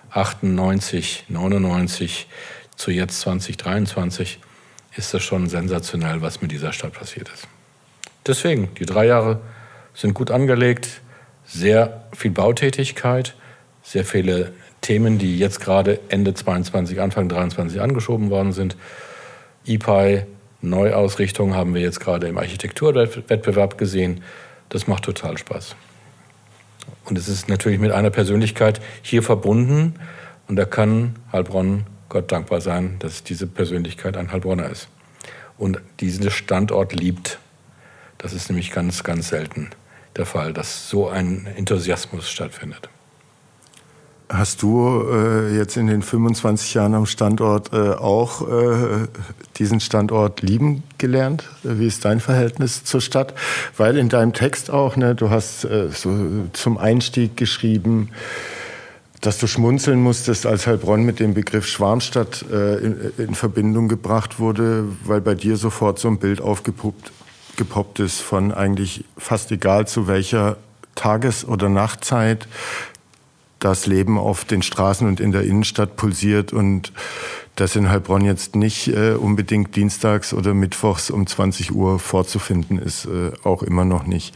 98, 0.10 1.26
99 1.30 2.28
zu 2.76 2.90
jetzt 2.90 3.20
2023, 3.22 4.40
ist 4.98 5.14
das 5.14 5.22
schon 5.22 5.48
sensationell, 5.48 6.24
was 6.24 6.42
mit 6.42 6.52
dieser 6.52 6.74
Stadt 6.74 6.94
passiert 6.94 7.30
ist. 7.30 7.48
Deswegen, 8.26 8.74
die 8.80 8.88
drei 8.88 9.06
Jahre 9.06 9.42
sind 9.94 10.16
gut 10.16 10.32
angelegt, 10.32 11.02
sehr 11.46 12.08
viel 12.16 12.32
Bautätigkeit 12.32 13.36
sehr 13.90 14.06
viele 14.06 14.54
Themen, 14.82 15.18
die 15.18 15.38
jetzt 15.38 15.60
gerade 15.60 16.00
Ende 16.10 16.34
22, 16.34 17.02
Anfang 17.02 17.30
23 17.30 17.82
angeschoben 17.82 18.30
worden 18.30 18.54
sind. 18.54 18.76
EPI, 19.66 20.26
Neuausrichtung 20.62 21.56
haben 21.56 21.74
wir 21.74 21.82
jetzt 21.82 22.00
gerade 22.00 22.28
im 22.28 22.38
Architekturwettbewerb 22.38 23.78
gesehen. 23.78 24.22
Das 24.70 24.88
macht 24.88 25.04
total 25.04 25.38
Spaß. 25.38 25.76
Und 27.06 27.18
es 27.18 27.28
ist 27.28 27.50
natürlich 27.50 27.80
mit 27.80 27.92
einer 27.92 28.10
Persönlichkeit 28.10 28.82
hier 29.02 29.24
verbunden. 29.24 29.96
Und 30.48 30.56
da 30.56 30.66
kann 30.66 31.16
Heilbronn 31.32 31.86
Gott 32.10 32.32
dankbar 32.32 32.62
sein, 32.62 32.98
dass 33.00 33.24
diese 33.24 33.48
Persönlichkeit 33.48 34.18
ein 34.18 34.32
Heilbronner 34.32 34.70
ist. 34.70 34.88
Und 35.58 35.80
diesen 36.00 36.30
Standort 36.32 36.94
liebt. 36.94 37.40
Das 38.18 38.34
ist 38.34 38.50
nämlich 38.50 38.72
ganz, 38.72 39.04
ganz 39.04 39.30
selten 39.30 39.70
der 40.16 40.26
Fall, 40.26 40.54
dass 40.54 40.90
so 40.90 41.08
ein 41.08 41.48
Enthusiasmus 41.56 42.30
stattfindet. 42.30 42.90
Hast 44.32 44.62
du 44.62 45.06
äh, 45.12 45.58
jetzt 45.58 45.76
in 45.76 45.88
den 45.88 46.04
25 46.04 46.76
Jahren 46.76 46.94
am 46.94 47.08
Standort 47.08 47.74
äh, 47.74 47.94
auch 47.94 48.48
äh, 48.48 49.08
diesen 49.58 49.80
Standort 49.80 50.44
lieben 50.44 50.84
gelernt? 51.00 51.46
Wie 51.64 51.88
ist 51.88 52.06
dein 52.06 52.20
Verhältnis 52.20 52.84
zur 52.84 53.02
Stadt? 53.02 53.34
Weil 53.76 53.98
in 53.98 54.08
deinem 54.08 54.34
Text 54.34 54.70
auch, 54.70 54.96
ne, 54.96 55.16
du 55.16 55.32
hast 55.32 55.66
äh, 55.66 55.90
so 55.90 56.12
zum 56.54 56.78
Einstieg 56.78 57.38
geschrieben, 57.38 58.10
dass 59.22 59.40
du 59.40 59.48
schmunzeln 59.48 60.00
musstest, 60.00 60.46
als 60.46 60.68
Heilbronn 60.68 61.02
mit 61.02 61.20
dem 61.20 61.34
Begriff 61.34 61.66
Schwarmstadt 61.66 62.46
äh, 62.52 62.78
in, 62.78 63.12
in, 63.18 63.36
Verbindung 63.36 63.88
gebracht 63.88 64.40
wurde, 64.40 64.86
weil 65.06 65.22
bei 65.22 65.34
dir 65.34 65.58
sofort 65.58 65.98
so 65.98 66.08
ein 66.08 66.20
Bild 66.20 66.40
aufgepoppt 66.40 67.12
gepoppt 67.58 68.00
ist 68.00 68.22
von 68.22 68.54
eigentlich 68.54 69.04
fast 69.18 69.52
egal 69.52 69.86
zu 69.86 70.08
welcher 70.08 70.56
Tages- 70.96 71.46
oder 71.46 71.68
Nachtzeit 71.68 72.48
das 73.60 73.86
Leben 73.86 74.18
auf 74.18 74.46
den 74.46 74.62
Straßen 74.62 75.08
und 75.08 75.20
in 75.20 75.32
der 75.32 75.44
Innenstadt 75.44 75.96
pulsiert 75.96 76.54
und 76.54 76.94
das 77.56 77.76
in 77.76 77.90
Heilbronn 77.90 78.24
jetzt 78.24 78.56
nicht 78.56 78.88
äh, 78.88 79.12
unbedingt 79.12 79.76
dienstags 79.76 80.34
oder 80.34 80.54
mittwochs 80.54 81.10
um 81.10 81.28
20 81.28 81.74
Uhr 81.74 82.00
vorzufinden 82.00 82.80
ist, 82.80 83.06
äh, 83.06 83.32
auch 83.44 83.64
immer 83.64 83.86
noch 83.86 84.06
nicht. 84.06 84.34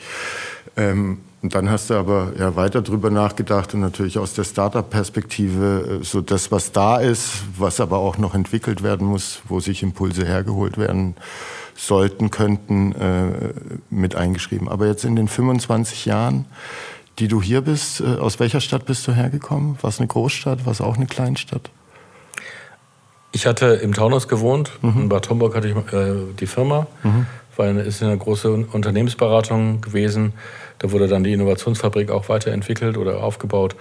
Ähm, 0.75 1.19
und 1.41 1.55
dann 1.55 1.69
hast 1.69 1.89
du 1.89 1.95
aber 1.95 2.31
ja 2.39 2.55
weiter 2.55 2.81
drüber 2.81 3.09
nachgedacht 3.09 3.73
und 3.73 3.81
natürlich 3.81 4.17
aus 4.17 4.33
der 4.33 4.45
Startup-Perspektive 4.45 5.99
äh, 6.01 6.03
so 6.03 6.21
das, 6.21 6.51
was 6.51 6.71
da 6.71 6.99
ist, 6.99 7.43
was 7.57 7.79
aber 7.79 7.97
auch 7.97 8.17
noch 8.17 8.33
entwickelt 8.33 8.81
werden 8.81 9.05
muss, 9.07 9.41
wo 9.47 9.59
sich 9.59 9.83
Impulse 9.83 10.25
hergeholt 10.25 10.77
werden 10.77 11.15
sollten, 11.75 12.29
könnten, 12.29 12.93
äh, 12.93 13.53
mit 13.89 14.15
eingeschrieben. 14.15 14.69
Aber 14.69 14.87
jetzt 14.87 15.05
in 15.05 15.15
den 15.15 15.27
25 15.27 16.05
Jahren, 16.05 16.45
die 17.19 17.27
du 17.27 17.41
hier 17.41 17.61
bist, 17.61 18.01
äh, 18.01 18.17
aus 18.17 18.39
welcher 18.39 18.61
Stadt 18.61 18.85
bist 18.85 19.07
du 19.07 19.13
hergekommen? 19.13 19.77
War 19.81 19.89
es 19.89 19.99
eine 19.99 20.07
Großstadt? 20.07 20.65
War 20.65 20.71
es 20.71 20.81
auch 20.81 20.97
eine 20.97 21.05
Kleinstadt? 21.05 21.69
Ich 23.31 23.45
hatte 23.45 23.65
im 23.65 23.93
Taunus 23.93 24.27
gewohnt. 24.27 24.71
Mhm. 24.81 25.01
In 25.03 25.09
Bad 25.09 25.29
Homburg 25.29 25.55
hatte 25.55 25.67
ich 25.67 25.75
äh, 25.75 26.13
die 26.39 26.47
Firma. 26.47 26.87
Mhm. 27.03 27.25
War 27.55 27.67
eine, 27.67 27.81
ist 27.81 28.01
eine 28.01 28.17
große 28.17 28.51
Unternehmensberatung 28.51 29.81
gewesen. 29.81 30.33
Da 30.79 30.91
wurde 30.91 31.07
dann 31.07 31.23
die 31.23 31.33
Innovationsfabrik 31.33 32.09
auch 32.11 32.29
weiterentwickelt 32.29 32.97
oder 32.97 33.23
aufgebaut. 33.23 33.75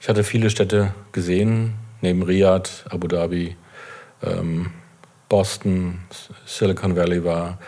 Ich 0.00 0.08
hatte 0.08 0.24
viele 0.24 0.48
Städte 0.48 0.94
gesehen, 1.12 1.74
neben 2.00 2.22
Riyadh, 2.22 2.86
Abu 2.88 3.06
Dhabi, 3.06 3.56
ähm, 4.22 4.70
Boston, 5.28 6.00
Silicon 6.46 6.96
Valley 6.96 7.22
war, 7.24 7.58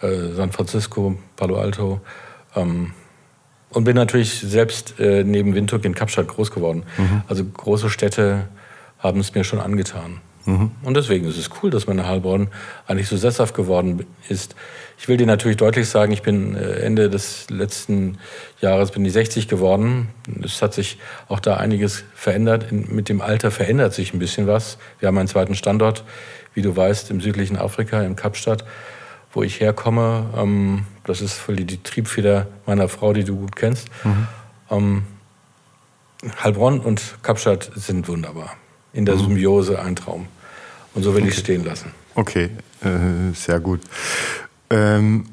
äh, 0.00 0.32
San 0.34 0.52
Francisco, 0.52 1.16
Palo 1.36 1.58
Alto. 1.58 2.00
Ähm, 2.56 2.92
und 3.72 3.84
bin 3.84 3.96
natürlich 3.96 4.40
selbst 4.40 4.98
äh, 4.98 5.24
neben 5.24 5.54
Windhoek 5.54 5.84
in 5.84 5.94
Kapstadt 5.94 6.28
groß 6.28 6.50
geworden. 6.50 6.84
Mhm. 6.98 7.22
Also 7.28 7.44
große 7.44 7.90
Städte 7.90 8.48
haben 8.98 9.20
es 9.20 9.34
mir 9.34 9.44
schon 9.44 9.60
angetan. 9.60 10.20
Mhm. 10.44 10.72
Und 10.82 10.96
deswegen 10.96 11.26
ist 11.26 11.38
es 11.38 11.50
cool, 11.62 11.70
dass 11.70 11.86
meine 11.86 12.06
Heilbronn 12.06 12.48
eigentlich 12.86 13.08
so 13.08 13.16
sesshaft 13.16 13.54
geworden 13.54 14.04
ist. 14.28 14.56
Ich 14.98 15.08
will 15.08 15.16
dir 15.16 15.26
natürlich 15.26 15.56
deutlich 15.56 15.88
sagen, 15.88 16.12
ich 16.12 16.22
bin 16.22 16.54
äh, 16.54 16.80
Ende 16.80 17.08
des 17.08 17.48
letzten 17.48 18.18
Jahres 18.60 18.90
bin 18.90 19.04
ich 19.04 19.12
60 19.12 19.48
geworden. 19.48 20.08
Es 20.44 20.62
hat 20.62 20.74
sich 20.74 20.98
auch 21.28 21.40
da 21.40 21.56
einiges 21.56 22.04
verändert. 22.14 22.72
Mit 22.72 23.08
dem 23.08 23.20
Alter 23.20 23.50
verändert 23.50 23.94
sich 23.94 24.12
ein 24.14 24.18
bisschen 24.18 24.46
was. 24.46 24.78
Wir 24.98 25.08
haben 25.08 25.18
einen 25.18 25.28
zweiten 25.28 25.54
Standort, 25.54 26.04
wie 26.54 26.62
du 26.62 26.74
weißt, 26.74 27.10
im 27.10 27.20
südlichen 27.20 27.56
Afrika, 27.56 28.02
in 28.02 28.16
Kapstadt, 28.16 28.64
wo 29.32 29.42
ich 29.42 29.60
herkomme. 29.60 30.26
Ähm, 30.36 30.86
das 31.04 31.20
ist 31.20 31.34
voll 31.34 31.56
die 31.56 31.82
Triebfeder 31.82 32.46
meiner 32.66 32.88
Frau, 32.88 33.12
die 33.12 33.24
du 33.24 33.36
gut 33.36 33.56
kennst. 33.56 33.88
Mhm. 34.04 34.28
Ähm, 34.70 35.02
Heilbronn 36.42 36.80
und 36.80 37.16
Kapstadt 37.22 37.70
sind 37.74 38.08
wunderbar 38.08 38.54
in 38.92 39.06
der 39.06 39.16
mhm. 39.16 39.20
Symbiose 39.20 39.80
ein 39.80 39.96
Traum. 39.96 40.26
Und 40.94 41.02
so 41.02 41.14
will 41.14 41.22
okay. 41.22 41.30
ich 41.30 41.38
stehen 41.38 41.64
lassen. 41.64 41.90
Okay, 42.14 42.50
äh, 42.82 43.34
sehr 43.34 43.60
gut. 43.60 43.80
Ähm, 44.70 45.24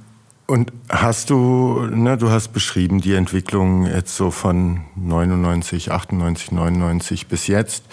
und 0.48 0.74
hast 0.90 1.30
du, 1.30 1.86
ne, 1.92 2.18
du 2.18 2.32
hast 2.32 2.50
beschrieben 2.50 3.02
die 3.02 3.14
Entwicklung 3.14 3.86
jetzt 3.86 4.16
so 4.16 4.32
von 4.32 4.82
99, 4.96 5.92
98, 5.92 6.52
99 6.52 7.28
bis 7.28 7.48
jetzt. 7.48 7.84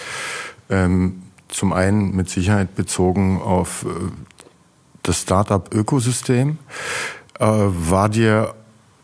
Ähm, 0.71 1.23
zum 1.49 1.73
einen 1.73 2.17
mit 2.17 2.31
Sicherheit 2.31 2.75
bezogen 2.75 3.41
auf 3.43 3.85
äh, 3.85 4.36
das 5.09 5.23
Startup-Ökosystem. 5.23 6.59
Äh, 7.39 7.45
war 7.47 8.09
dir 8.09 8.55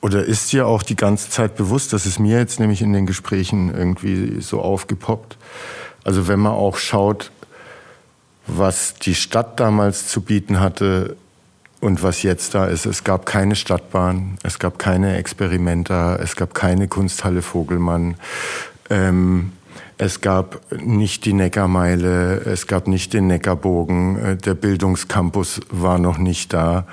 oder 0.03 0.25
ist 0.25 0.53
dir 0.53 0.67
auch 0.67 0.83
die 0.83 0.97
ganze 0.97 1.31
Zeit 1.31 1.55
bewusst, 1.57 1.93
das 1.93 2.07
ist 2.07 2.19
mir 2.19 2.39
jetzt 2.39 2.59
nämlich 2.59 2.83
in 2.83 2.93
den 2.93 3.07
Gesprächen 3.07 3.73
irgendwie 3.73 4.41
so 4.41 4.61
aufgepoppt, 4.61 5.39
also 6.05 6.27
wenn 6.27 6.41
man 6.41 6.53
auch 6.53 6.77
schaut, 6.77 7.31
was 8.49 8.95
die 8.95 9.15
Stadt 9.15 9.61
damals 9.61 10.09
zu 10.09 10.21
bieten 10.21 10.59
hatte 10.59 11.17
und 11.81 12.03
was 12.03 12.23
jetzt 12.25 12.55
da 12.55 12.67
ist. 12.67 12.87
Es 12.87 13.05
gab 13.05 13.27
keine 13.27 13.55
Stadtbahn, 13.55 14.39
es 14.43 14.59
gab 14.59 14.79
keine 14.81 15.17
Experimenter, 15.17 16.19
es 16.21 16.35
gab 16.35 16.53
keine 16.53 16.89
Kunsthalle 16.89 17.43
Vogelmann. 17.43 18.17
Ähm, 18.91 19.53
es 20.03 20.21
gab 20.21 20.61
nicht 20.83 21.25
die 21.27 21.33
Neckarmeile, 21.33 22.41
es 22.45 22.67
gab 22.67 22.89
nicht 22.89 23.13
den 23.13 23.29
Neckarbogen, 23.29 24.19
äh, 24.19 24.37
der 24.37 24.55
Bildungscampus 24.55 25.61
war 25.71 25.99
noch 25.99 26.19
nicht 26.19 26.53
da. 26.53 26.87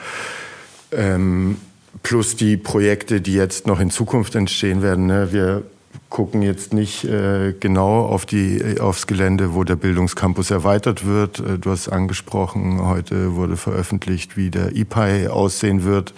Ähm, 0.92 1.58
plus 2.04 2.36
die 2.36 2.56
Projekte, 2.56 3.20
die 3.20 3.34
jetzt 3.34 3.66
noch 3.66 3.80
in 3.80 3.90
Zukunft 3.90 4.36
entstehen 4.36 4.84
werden. 4.84 5.08
Ne? 5.08 5.30
Wir 5.32 5.64
gucken 6.10 6.44
jetzt 6.44 6.72
nicht 6.72 7.04
äh, 7.04 7.54
genau 7.60 8.06
auf 8.06 8.28
die, 8.28 8.80
aufs 8.80 9.08
Gelände, 9.08 9.56
wo 9.56 9.64
der 9.64 9.76
Bildungscampus 9.76 10.52
erweitert 10.52 11.06
wird. 11.06 11.40
Äh, 11.40 11.58
du 11.58 11.72
hast 11.72 11.90
angesprochen, 11.90 12.86
heute 12.86 13.36
wurde 13.36 13.58
veröffentlicht, 13.58 14.38
wie 14.38 14.52
der 14.52 14.76
IPI 14.76 15.30
aussehen 15.30 15.84
wird. 15.84 16.14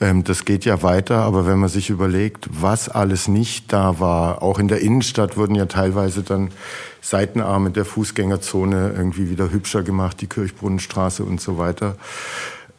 Ähm, 0.00 0.24
das 0.24 0.44
geht 0.44 0.64
ja 0.64 0.82
weiter, 0.82 1.18
aber 1.18 1.46
wenn 1.46 1.58
man 1.58 1.68
sich 1.68 1.90
überlegt, 1.90 2.48
was 2.50 2.88
alles 2.88 3.28
nicht 3.28 3.72
da 3.72 4.00
war, 4.00 4.42
auch 4.42 4.58
in 4.58 4.68
der 4.68 4.80
Innenstadt 4.80 5.36
wurden 5.36 5.54
ja 5.54 5.66
teilweise 5.66 6.22
dann 6.22 6.50
Seitenarme 7.02 7.70
der 7.70 7.84
Fußgängerzone 7.84 8.94
irgendwie 8.96 9.30
wieder 9.30 9.50
hübscher 9.50 9.82
gemacht, 9.82 10.20
die 10.20 10.26
Kirchbrunnenstraße 10.26 11.24
und 11.24 11.40
so 11.40 11.58
weiter. 11.58 11.96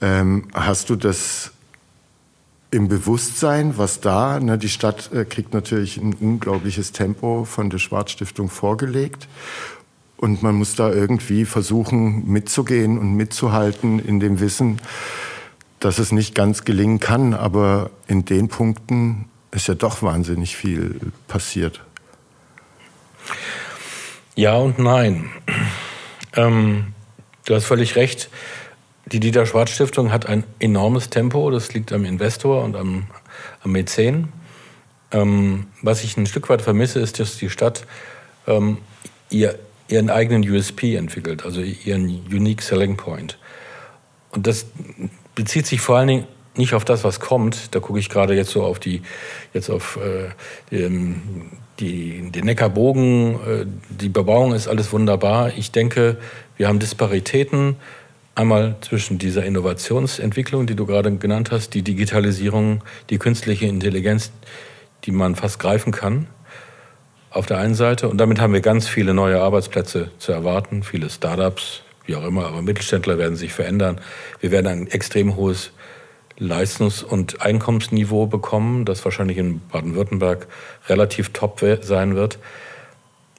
Ähm, 0.01 0.47
hast 0.53 0.89
du 0.89 0.95
das 0.95 1.51
im 2.71 2.87
Bewusstsein, 2.87 3.77
was 3.77 3.99
da, 3.99 4.39
ne, 4.39 4.57
die 4.57 4.69
Stadt 4.69 5.11
äh, 5.11 5.25
kriegt 5.25 5.53
natürlich 5.53 5.97
ein 5.97 6.13
unglaubliches 6.13 6.93
Tempo 6.93 7.43
von 7.43 7.69
der 7.69 7.79
Schwarzstiftung 7.79 8.49
vorgelegt. 8.49 9.27
Und 10.15 10.41
man 10.41 10.55
muss 10.55 10.75
da 10.75 10.91
irgendwie 10.91 11.45
versuchen 11.45 12.31
mitzugehen 12.31 12.97
und 12.97 13.15
mitzuhalten 13.15 13.99
in 13.99 14.19
dem 14.19 14.39
Wissen, 14.39 14.79
dass 15.81 15.99
es 15.99 16.13
nicht 16.13 16.33
ganz 16.33 16.63
gelingen 16.63 17.01
kann. 17.01 17.33
Aber 17.33 17.89
in 18.07 18.23
den 18.23 18.47
Punkten 18.47 19.25
ist 19.51 19.67
ja 19.67 19.73
doch 19.73 20.01
wahnsinnig 20.01 20.55
viel 20.55 21.11
passiert. 21.27 21.81
Ja 24.35 24.55
und 24.55 24.79
nein. 24.79 25.29
Ähm, 26.35 26.93
du 27.45 27.55
hast 27.55 27.65
völlig 27.65 27.97
recht. 27.97 28.29
Die 29.07 29.19
Dieter 29.19 29.45
Schwarz 29.45 29.71
Stiftung 29.71 30.11
hat 30.11 30.27
ein 30.27 30.45
enormes 30.59 31.09
Tempo. 31.09 31.51
Das 31.51 31.73
liegt 31.73 31.91
am 31.91 32.05
Investor 32.05 32.63
und 32.63 32.77
am, 32.77 33.07
am 33.61 33.71
Mäzen. 33.73 34.31
Ähm, 35.11 35.67
was 35.81 36.03
ich 36.03 36.15
ein 36.15 36.27
Stück 36.27 36.47
weit 36.47 36.61
vermisse, 36.61 36.99
ist, 36.99 37.19
dass 37.19 37.37
die 37.37 37.49
Stadt 37.49 37.85
ähm, 38.47 38.77
ihr, 39.29 39.59
ihren 39.89 40.09
eigenen 40.09 40.49
USP 40.49 40.95
entwickelt, 40.95 41.43
also 41.43 41.61
ihren 41.61 42.05
Unique 42.05 42.61
Selling 42.61 42.95
Point. 42.95 43.37
Und 44.29 44.47
das 44.47 44.65
bezieht 45.35 45.67
sich 45.67 45.81
vor 45.81 45.97
allen 45.97 46.07
Dingen 46.07 46.27
nicht 46.55 46.73
auf 46.73 46.85
das, 46.85 47.03
was 47.03 47.19
kommt. 47.19 47.73
Da 47.73 47.79
gucke 47.79 47.99
ich 47.99 48.09
gerade 48.09 48.33
jetzt 48.35 48.51
so 48.51 48.63
auf 48.63 48.79
die, 48.79 49.01
jetzt 49.53 49.69
auf 49.69 49.97
äh, 49.97 50.29
den, 50.69 51.49
die, 51.79 52.29
den 52.31 52.45
Neckarbogen. 52.45 53.35
Äh, 53.35 53.65
die 53.89 54.09
Bebauung 54.09 54.53
ist 54.53 54.67
alles 54.67 54.91
wunderbar. 54.91 55.51
Ich 55.57 55.71
denke, 55.71 56.17
wir 56.57 56.67
haben 56.67 56.79
Disparitäten 56.79 57.77
Einmal 58.33 58.77
zwischen 58.79 59.17
dieser 59.17 59.43
Innovationsentwicklung, 59.43 60.65
die 60.65 60.75
du 60.75 60.85
gerade 60.85 61.15
genannt 61.17 61.51
hast, 61.51 61.73
die 61.73 61.81
Digitalisierung, 61.81 62.81
die 63.09 63.17
künstliche 63.17 63.65
Intelligenz, 63.65 64.31
die 65.03 65.11
man 65.11 65.35
fast 65.35 65.59
greifen 65.59 65.91
kann, 65.91 66.27
auf 67.29 67.45
der 67.45 67.57
einen 67.57 67.75
Seite. 67.75 68.07
Und 68.07 68.19
damit 68.19 68.39
haben 68.39 68.53
wir 68.53 68.61
ganz 68.61 68.87
viele 68.87 69.13
neue 69.13 69.41
Arbeitsplätze 69.41 70.11
zu 70.17 70.31
erwarten, 70.31 70.81
viele 70.81 71.09
Startups, 71.09 71.83
wie 72.05 72.15
auch 72.15 72.25
immer, 72.25 72.45
aber 72.47 72.61
Mittelständler 72.61 73.17
werden 73.17 73.35
sich 73.35 73.53
verändern. 73.53 74.01
Wir 74.39 74.51
werden 74.51 74.67
ein 74.67 74.87
extrem 74.87 75.35
hohes 75.35 75.71
Leistungs- 76.37 77.03
und 77.03 77.41
Einkommensniveau 77.41 78.25
bekommen, 78.25 78.85
das 78.85 79.05
wahrscheinlich 79.05 79.37
in 79.37 79.61
Baden-Württemberg 79.67 80.47
relativ 80.89 81.29
top 81.29 81.63
sein 81.81 82.15
wird. 82.15 82.39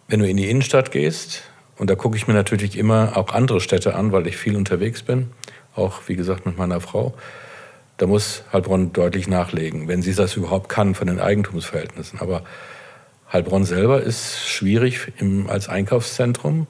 Wenn 0.09 0.21
du 0.21 0.29
in 0.29 0.37
die 0.37 0.49
Innenstadt 0.49 0.93
gehst, 0.93 1.43
und 1.79 1.91
da 1.91 1.97
gucke 1.97 2.17
ich 2.17 2.29
mir 2.29 2.35
natürlich 2.35 2.79
immer 2.79 3.17
auch 3.17 3.31
andere 3.31 3.61
Städte 3.61 3.95
an, 3.95 4.13
weil 4.13 4.27
ich 4.27 4.37
viel 4.37 4.57
unterwegs 4.57 5.03
bin, 5.03 5.31
auch 5.75 6.03
wie 6.07 6.15
gesagt 6.15 6.47
mit 6.47 6.57
meiner 6.57 6.81
Frau. 6.81 7.15
Da 7.97 8.07
muss 8.07 8.45
Heilbronn 8.53 8.93
deutlich 8.93 9.27
nachlegen, 9.27 9.89
wenn 9.89 10.03
sie 10.03 10.15
das 10.15 10.37
überhaupt 10.37 10.69
kann 10.69 10.95
von 10.95 11.09
den 11.09 11.19
Eigentumsverhältnissen. 11.19 12.21
Aber 12.21 12.43
Heilbronn 13.33 13.65
selber 13.65 14.03
ist 14.03 14.49
schwierig 14.49 15.13
im, 15.19 15.49
als 15.49 15.69
Einkaufszentrum. 15.69 16.67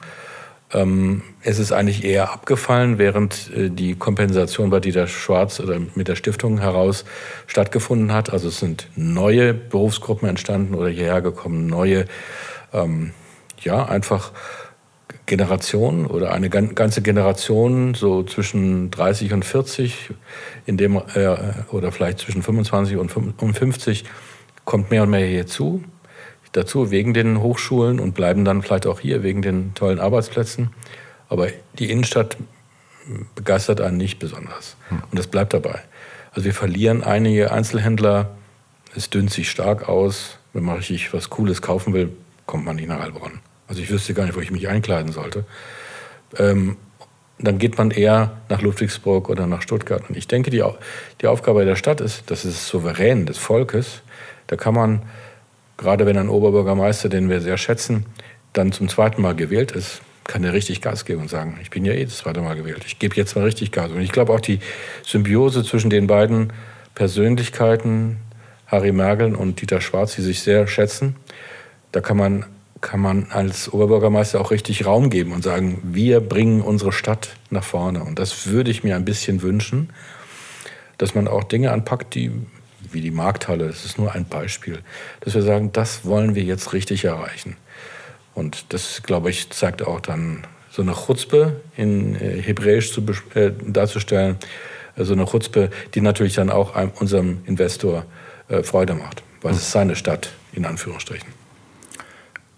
Ähm, 0.75 1.23
es 1.43 1.59
ist 1.59 1.73
eigentlich 1.73 2.05
eher 2.05 2.33
abgefallen, 2.33 2.99
während 2.99 3.51
äh, 3.55 3.69
die 3.69 3.95
Kompensation 3.95 4.71
bei 4.71 4.81
Dieter 4.81 5.07
Schwarz 5.07 5.61
oder 5.61 5.79
mit 5.95 6.09
der 6.09 6.17
Stiftung 6.17 6.59
heraus 6.59 7.05
stattgefunden 7.47 8.13
hat. 8.13 8.33
Also 8.33 8.49
es 8.49 8.59
sind 8.59 8.89
neue 8.97 9.53
Berufsgruppen 9.55 10.29
entstanden 10.29 10.75
oder 10.75 10.89
hierher 10.89 11.21
gekommen, 11.21 11.67
neue, 11.67 12.07
ähm, 12.73 13.13
ja, 13.61 13.85
einfach 13.85 14.33
Generation 15.27 16.07
oder 16.07 16.33
eine 16.33 16.51
ganze 16.51 17.01
Generation, 17.01 17.95
so 17.95 18.23
zwischen 18.25 18.91
30 18.91 19.33
und 19.33 19.45
40, 19.45 20.11
in 20.67 20.77
dem, 20.77 20.97
äh, 20.97 21.37
oder 21.71 21.93
vielleicht 21.93 22.19
zwischen 22.19 22.43
25 22.43 22.97
und 22.97 23.55
50, 23.55 24.05
kommt 24.65 24.91
mehr 24.91 25.05
und 25.05 25.11
mehr 25.11 25.27
hierzu. 25.27 25.85
Dazu 26.53 26.91
wegen 26.91 27.15
den 27.15 27.41
Hochschulen 27.41 27.99
und 28.01 28.15
bleiben 28.15 28.45
dann 28.45 28.63
vielleicht 28.63 28.87
auch 28.87 29.01
hier 29.01 29.23
wegen 29.23 29.43
den 29.43 29.75
tollen 29.75 29.99
Arbeitsplätzen. 29.99 30.71
Aber 31.29 31.49
die 31.79 31.91
Innenstadt 31.91 32.37
begeistert 33.35 33.81
einen 33.81 33.97
nicht 33.97 34.19
besonders. 34.19 34.77
Hm. 34.89 35.03
Und 35.11 35.19
das 35.19 35.27
bleibt 35.27 35.55
dabei. 35.55 35.81
Also 36.33 36.45
wir 36.45 36.55
verlieren 36.55 37.03
einige 37.03 37.53
Einzelhändler. 37.53 38.31
Es 38.95 39.11
dünnt 39.11 39.31
sich 39.31 39.51
stark 39.51 39.89
aus. 39.89 40.39
Wenn 40.53 40.65
man 40.65 40.77
richtig 40.77 41.13
was 41.13 41.31
Cooles 41.31 41.63
kaufen 41.63 41.95
will, 41.95 42.11
kommt 42.47 42.65
man 42.65 42.77
nicht 42.77 42.89
nach 42.89 43.01
Heilbronn. 43.01 43.41
Also 43.69 43.81
ich 43.81 43.91
wüsste 43.91 44.15
gar 44.15 44.27
nicht, 44.27 44.37
wo 44.37 44.41
ich 44.41 44.51
mich 44.51 44.69
einkleiden 44.69 45.13
sollte. 45.13 45.45
Ähm, 46.37 46.77
dann 47.39 47.59
geht 47.59 47.79
man 47.79 47.91
eher 47.91 48.39
nach 48.49 48.63
Ludwigsburg 48.63 49.29
oder 49.29 49.47
nach 49.47 49.63
Stuttgart. 49.63 50.09
Und 50.09 50.17
ich 50.17 50.29
denke, 50.29 50.51
die, 50.51 50.63
die 51.21 51.27
Aufgabe 51.27 51.65
der 51.65 51.77
Stadt 51.77 52.01
ist, 52.01 52.31
das 52.31 52.45
ist 52.45 52.67
souverän 52.67 53.27
des 53.27 53.39
Volkes. 53.39 54.03
Da 54.47 54.57
kann 54.57 54.75
man, 54.75 55.03
gerade 55.83 56.07
wenn 56.07 56.17
ein 56.17 56.29
Oberbürgermeister, 56.29 57.09
den 57.09 57.29
wir 57.29 57.41
sehr 57.41 57.59
schätzen, 57.59 58.07
dann 58.53 58.73
zum 58.73 58.89
zweiten 58.89 59.21
Mal 59.21 59.35
gewählt 59.35 59.73
ist, 59.73 60.01
kann 60.25 60.45
er 60.45 60.53
richtig 60.53 60.81
Gas 60.81 61.05
geben 61.05 61.23
und 61.23 61.29
sagen, 61.29 61.59
ich 61.63 61.71
bin 61.71 61.85
ja 61.85 61.93
eh 61.93 62.05
das 62.05 62.19
zweite 62.19 62.41
Mal 62.41 62.55
gewählt. 62.57 62.85
Ich 62.87 62.99
gebe 62.99 63.17
jetzt 63.17 63.35
mal 63.35 63.45
richtig 63.45 63.73
Gas. 63.73 63.91
Und 63.91 64.01
ich 64.01 64.13
glaube 64.13 64.33
auch 64.33 64.41
die 64.41 64.61
Symbiose 65.05 65.65
zwischen 65.65 65.91
den 65.91 66.07
beiden 66.07 66.53
Persönlichkeiten, 66.95 68.19
Harry 68.67 68.93
Merkel 68.93 69.35
und 69.35 69.61
Dieter 69.61 69.81
Schwarz, 69.81 70.15
die 70.15 70.23
sich 70.23 70.41
sehr 70.41 70.67
schätzen, 70.67 71.17
da 71.91 72.01
kann 72.01 72.17
man 72.17 72.47
kann 72.81 73.01
man 73.01 73.29
als 73.31 73.73
Oberbürgermeister 73.73 74.41
auch 74.41 74.51
richtig 74.51 74.85
Raum 74.85 75.09
geben 75.09 75.33
und 75.33 75.43
sagen, 75.43 75.81
wir 75.85 76.21
bringen 76.21 76.61
unsere 76.61 76.91
Stadt 76.91 77.37
nach 77.49 77.63
vorne. 77.63 78.03
Und 78.03 78.19
das 78.19 78.49
würde 78.49 78.73
ich 78.73 78.83
mir 78.83 78.97
ein 78.97 79.05
bisschen 79.05 79.41
wünschen, 79.41 79.91
dass 80.99 81.15
man 81.15 81.29
auch 81.29 81.45
Dinge 81.45 81.71
anpackt, 81.71 82.15
die 82.17 82.33
wie 82.93 83.01
die 83.01 83.11
Markthalle, 83.11 83.67
das 83.67 83.85
ist 83.85 83.99
nur 83.99 84.13
ein 84.13 84.25
Beispiel, 84.25 84.81
dass 85.21 85.35
wir 85.35 85.43
sagen, 85.43 85.73
das 85.73 86.05
wollen 86.05 86.35
wir 86.35 86.43
jetzt 86.43 86.73
richtig 86.73 87.05
erreichen. 87.05 87.57
Und 88.35 88.73
das, 88.73 89.03
glaube 89.03 89.31
ich, 89.31 89.51
zeigt 89.51 89.83
auch 89.83 90.01
dann 90.01 90.47
so 90.71 90.83
eine 90.83 90.95
Chutzpe 90.95 91.61
in 91.77 92.17
äh, 92.17 92.41
Hebräisch 92.41 92.93
zu, 92.93 93.03
äh, 93.35 93.53
darzustellen, 93.67 94.37
so 94.97 95.13
eine 95.13 95.27
Chutzpe, 95.27 95.71
die 95.95 96.01
natürlich 96.01 96.35
dann 96.35 96.51
auch 96.51 96.75
einem, 96.75 96.93
unserem 96.99 97.41
Investor 97.47 98.05
äh, 98.49 98.63
Freude 98.63 98.95
macht, 98.95 99.23
weil 99.43 99.53
es 99.53 99.59
ist 99.59 99.73
seine 99.73 99.97
Stadt, 99.97 100.31
in 100.53 100.65
Anführungsstrichen 100.65 101.43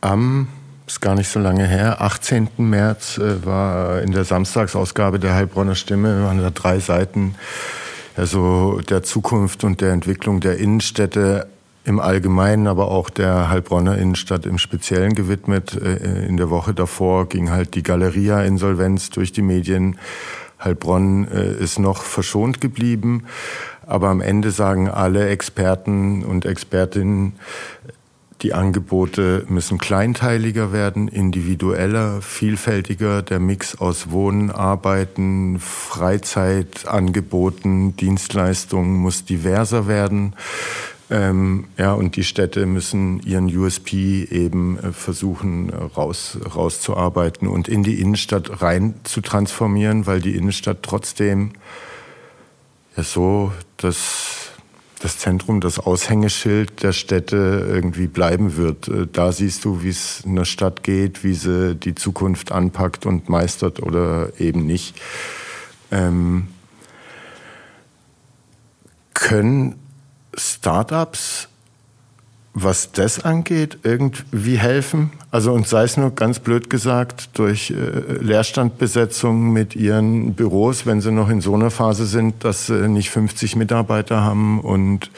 am, 0.04 0.48
ist 0.86 1.00
gar 1.00 1.14
nicht 1.14 1.28
so 1.28 1.40
lange 1.40 1.66
her, 1.66 2.02
18. 2.02 2.48
März 2.58 3.18
äh, 3.18 3.44
war 3.44 4.02
in 4.02 4.12
der 4.12 4.24
Samstagsausgabe 4.24 5.18
der 5.18 5.34
Heilbronner 5.34 5.74
Stimme, 5.74 6.24
waren 6.24 6.40
da 6.40 6.50
drei 6.50 6.78
Seiten, 6.78 7.34
also 8.16 8.80
der 8.88 9.02
Zukunft 9.02 9.64
und 9.64 9.80
der 9.80 9.92
Entwicklung 9.92 10.40
der 10.40 10.58
Innenstädte 10.58 11.48
im 11.84 12.00
Allgemeinen, 12.00 12.66
aber 12.66 12.90
auch 12.90 13.10
der 13.10 13.50
Heilbronner 13.50 13.98
Innenstadt 13.98 14.46
im 14.46 14.58
Speziellen 14.58 15.14
gewidmet. 15.14 15.74
Äh, 15.74 16.26
in 16.26 16.36
der 16.36 16.50
Woche 16.50 16.74
davor 16.74 17.28
ging 17.28 17.50
halt 17.50 17.74
die 17.74 17.82
Galeria-Insolvenz 17.82 19.10
durch 19.10 19.32
die 19.32 19.42
Medien. 19.42 19.98
Heilbronn 20.62 21.28
äh, 21.28 21.52
ist 21.54 21.78
noch 21.78 22.02
verschont 22.02 22.60
geblieben. 22.60 23.24
Aber 23.86 24.08
am 24.08 24.22
Ende 24.22 24.50
sagen 24.50 24.88
alle 24.88 25.28
Experten 25.28 26.24
und 26.24 26.46
Expertinnen, 26.46 27.34
die 28.44 28.52
Angebote 28.52 29.44
müssen 29.48 29.78
kleinteiliger 29.78 30.70
werden, 30.70 31.08
individueller, 31.08 32.20
vielfältiger. 32.20 33.22
Der 33.22 33.40
Mix 33.40 33.80
aus 33.80 34.10
Wohnen, 34.10 34.50
Arbeiten, 34.50 35.58
Freizeitangeboten, 35.58 37.96
Dienstleistungen 37.96 38.98
muss 38.98 39.24
diverser 39.24 39.88
werden. 39.88 40.34
Ähm, 41.08 41.68
ja, 41.78 41.94
und 41.94 42.16
die 42.16 42.24
Städte 42.24 42.66
müssen 42.66 43.20
ihren 43.20 43.46
USP 43.46 44.28
eben 44.30 44.78
äh, 44.78 44.92
versuchen 44.92 45.70
raus, 45.70 46.36
rauszuarbeiten 46.54 47.48
und 47.48 47.66
in 47.66 47.82
die 47.82 47.98
Innenstadt 47.98 48.60
rein 48.60 48.96
zu 49.04 49.22
transformieren, 49.22 50.06
weil 50.06 50.20
die 50.20 50.36
Innenstadt 50.36 50.82
trotzdem 50.82 51.52
ja 52.94 53.02
so 53.02 53.52
das 53.78 54.50
das 55.04 55.18
Zentrum, 55.18 55.60
das 55.60 55.78
Aushängeschild 55.78 56.82
der 56.82 56.92
Städte 56.92 57.36
irgendwie 57.68 58.06
bleiben 58.06 58.56
wird. 58.56 58.88
Äh, 58.88 59.06
da 59.12 59.32
siehst 59.32 59.64
du, 59.64 59.82
wie 59.82 59.90
es 59.90 60.22
einer 60.24 60.46
Stadt 60.46 60.82
geht, 60.82 61.22
wie 61.22 61.34
sie 61.34 61.76
die 61.76 61.94
Zukunft 61.94 62.52
anpackt 62.52 63.04
und 63.04 63.28
meistert 63.28 63.82
oder 63.82 64.32
eben 64.40 64.66
nicht. 64.66 65.00
Ähm, 65.90 66.48
können 69.12 69.76
Startups 70.34 71.48
was 72.54 72.92
das 72.92 73.24
angeht, 73.24 73.78
irgendwie 73.82 74.56
helfen? 74.56 75.12
Also 75.32 75.52
und 75.52 75.66
sei 75.66 75.82
es 75.82 75.96
nur 75.96 76.14
ganz 76.14 76.38
blöd 76.38 76.70
gesagt, 76.70 77.30
durch 77.34 77.72
äh, 77.72 77.74
Leerstandbesetzung 77.74 79.52
mit 79.52 79.74
ihren 79.74 80.34
Büros, 80.34 80.86
wenn 80.86 81.00
sie 81.00 81.10
noch 81.10 81.28
in 81.28 81.40
so 81.40 81.54
einer 81.54 81.72
Phase 81.72 82.06
sind, 82.06 82.44
dass 82.44 82.66
sie 82.66 82.88
nicht 82.88 83.10
50 83.10 83.56
Mitarbeiter 83.56 84.22
haben 84.22 84.60
und 84.60 85.10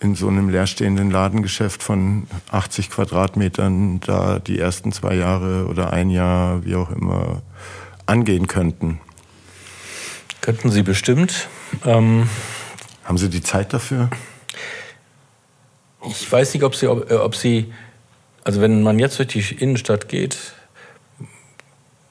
in 0.00 0.14
so 0.14 0.28
einem 0.28 0.50
leerstehenden 0.50 1.10
Ladengeschäft 1.10 1.82
von 1.82 2.26
80 2.50 2.90
Quadratmetern 2.90 4.00
da 4.00 4.38
die 4.38 4.58
ersten 4.58 4.92
zwei 4.92 5.14
Jahre 5.14 5.66
oder 5.66 5.94
ein 5.94 6.10
Jahr, 6.10 6.62
wie 6.66 6.76
auch 6.76 6.90
immer, 6.90 7.40
angehen 8.04 8.46
könnten. 8.46 9.00
Könnten 10.42 10.70
Sie 10.70 10.82
bestimmt. 10.82 11.48
Ähm 11.86 12.28
haben 13.04 13.18
Sie 13.18 13.30
die 13.30 13.42
Zeit 13.42 13.72
dafür? 13.72 14.10
Ich 16.08 16.30
weiß 16.30 16.54
nicht, 16.54 16.62
ob 16.62 16.74
sie, 16.74 16.88
ob, 16.88 17.10
äh, 17.10 17.14
ob 17.14 17.34
sie, 17.34 17.72
also 18.44 18.60
wenn 18.60 18.82
man 18.82 18.98
jetzt 18.98 19.18
durch 19.18 19.28
die 19.28 19.54
Innenstadt 19.54 20.08
geht, 20.08 20.36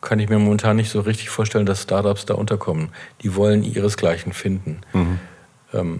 kann 0.01 0.19
ich 0.19 0.29
mir 0.29 0.37
momentan 0.37 0.75
nicht 0.75 0.91
so 0.91 1.01
richtig 1.01 1.29
vorstellen, 1.29 1.65
dass 1.65 1.81
Startups 1.81 2.25
da 2.25 2.35
unterkommen. 2.35 2.89
Die 3.23 3.35
wollen 3.35 3.63
ihresgleichen 3.63 4.33
finden. 4.33 4.81
Mhm. 4.93 5.19
Ähm, 5.73 5.99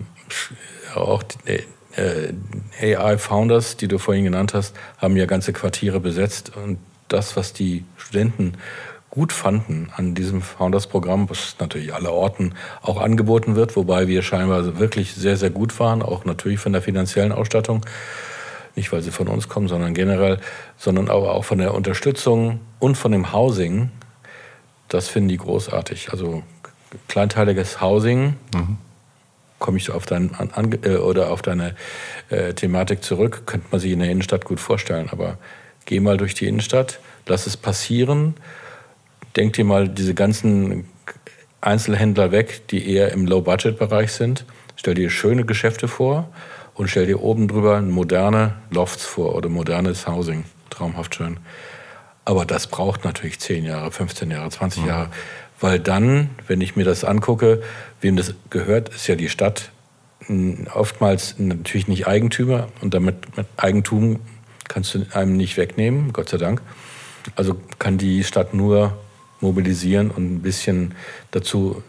auch 0.93 1.23
äh, 1.45 1.63
äh 1.97 2.95
AI-Founders, 2.95 3.77
die 3.77 3.87
du 3.87 3.97
vorhin 3.97 4.23
genannt 4.23 4.53
hast, 4.53 4.75
haben 4.97 5.17
ja 5.17 5.25
ganze 5.25 5.53
Quartiere 5.53 5.99
besetzt. 5.99 6.51
Und 6.55 6.77
das, 7.07 7.35
was 7.35 7.53
die 7.53 7.83
Studenten 7.97 8.53
gut 9.15 9.31
fanden 9.31 9.87
an 9.95 10.13
diesem 10.13 10.41
Founders-Programm, 10.41 11.29
was 11.29 11.55
natürlich 11.59 11.93
alle 11.93 12.11
Orten 12.11 12.53
auch 12.81 13.01
angeboten 13.01 13.55
wird, 13.55 13.75
wobei 13.77 14.07
wir 14.07 14.21
scheinbar 14.21 14.77
wirklich 14.77 15.15
sehr, 15.15 15.37
sehr 15.37 15.49
gut 15.49 15.79
waren, 15.79 16.01
auch 16.01 16.25
natürlich 16.25 16.59
von 16.59 16.73
der 16.73 16.81
finanziellen 16.81 17.31
Ausstattung. 17.31 17.81
Nicht, 18.75 18.91
weil 18.91 19.01
sie 19.01 19.11
von 19.11 19.29
uns 19.29 19.47
kommen, 19.47 19.69
sondern 19.69 19.93
generell, 19.93 20.39
sondern 20.77 21.09
aber 21.09 21.33
auch 21.33 21.45
von 21.45 21.59
der 21.59 21.73
Unterstützung 21.73 22.59
und 22.79 22.97
von 22.97 23.13
dem 23.13 23.31
Housing. 23.31 23.89
Das 24.89 25.07
finden 25.07 25.29
die 25.29 25.37
großartig. 25.37 26.11
Also 26.11 26.43
kleinteiliges 27.07 27.79
Housing. 27.79 28.35
Mhm. 28.53 28.77
Komme 29.59 29.77
ich 29.77 29.91
auf, 29.91 30.05
dein, 30.05 30.35
an, 30.35 30.77
äh, 30.83 30.97
oder 30.97 31.31
auf 31.31 31.41
deine 31.41 31.73
äh, 32.29 32.53
Thematik 32.53 33.01
zurück, 33.01 33.43
könnte 33.45 33.67
man 33.71 33.79
sich 33.79 33.93
in 33.93 33.99
der 33.99 34.11
Innenstadt 34.11 34.43
gut 34.43 34.59
vorstellen. 34.59 35.07
Aber 35.09 35.37
geh 35.85 36.01
mal 36.01 36.17
durch 36.17 36.33
die 36.33 36.47
Innenstadt, 36.47 36.99
lass 37.27 37.47
es 37.47 37.55
passieren 37.55 38.35
denk 39.35 39.53
dir 39.53 39.65
mal 39.65 39.87
diese 39.87 40.13
ganzen 40.13 40.85
Einzelhändler 41.61 42.31
weg, 42.31 42.67
die 42.69 42.89
eher 42.89 43.11
im 43.11 43.25
Low-Budget-Bereich 43.25 44.11
sind. 44.11 44.45
Stell 44.75 44.93
dir 44.93 45.09
schöne 45.09 45.45
Geschäfte 45.45 45.87
vor 45.87 46.29
und 46.73 46.89
stell 46.89 47.05
dir 47.05 47.21
oben 47.21 47.47
drüber 47.47 47.81
moderne 47.81 48.55
Lofts 48.69 49.05
vor 49.05 49.35
oder 49.35 49.49
modernes 49.49 50.07
Housing. 50.07 50.45
Traumhaft 50.69 51.15
schön. 51.15 51.37
Aber 52.25 52.45
das 52.45 52.67
braucht 52.67 53.03
natürlich 53.03 53.39
10 53.39 53.65
Jahre, 53.65 53.91
15 53.91 54.31
Jahre, 54.31 54.49
20 54.49 54.81
mhm. 54.81 54.87
Jahre. 54.87 55.09
Weil 55.59 55.79
dann, 55.79 56.31
wenn 56.47 56.59
ich 56.61 56.75
mir 56.75 56.83
das 56.83 57.03
angucke, 57.03 57.63
wem 58.01 58.17
das 58.17 58.33
gehört, 58.49 58.89
ist 58.89 59.07
ja 59.07 59.15
die 59.15 59.29
Stadt 59.29 59.71
oftmals 60.73 61.35
natürlich 61.37 61.87
nicht 61.87 62.07
Eigentümer 62.07 62.67
und 62.81 62.93
damit 62.93 63.37
mit 63.37 63.45
Eigentum 63.57 64.19
kannst 64.67 64.95
du 64.95 65.05
einem 65.13 65.37
nicht 65.37 65.55
wegnehmen, 65.57 66.13
Gott 66.13 66.29
sei 66.29 66.37
Dank. 66.37 66.61
Also 67.35 67.55
kann 67.79 67.97
die 67.97 68.23
Stadt 68.23 68.53
nur 68.53 68.97
mobilisieren 69.41 70.11
und 70.11 70.35
ein 70.35 70.41
bisschen 70.41 70.95
dazu 71.31 71.83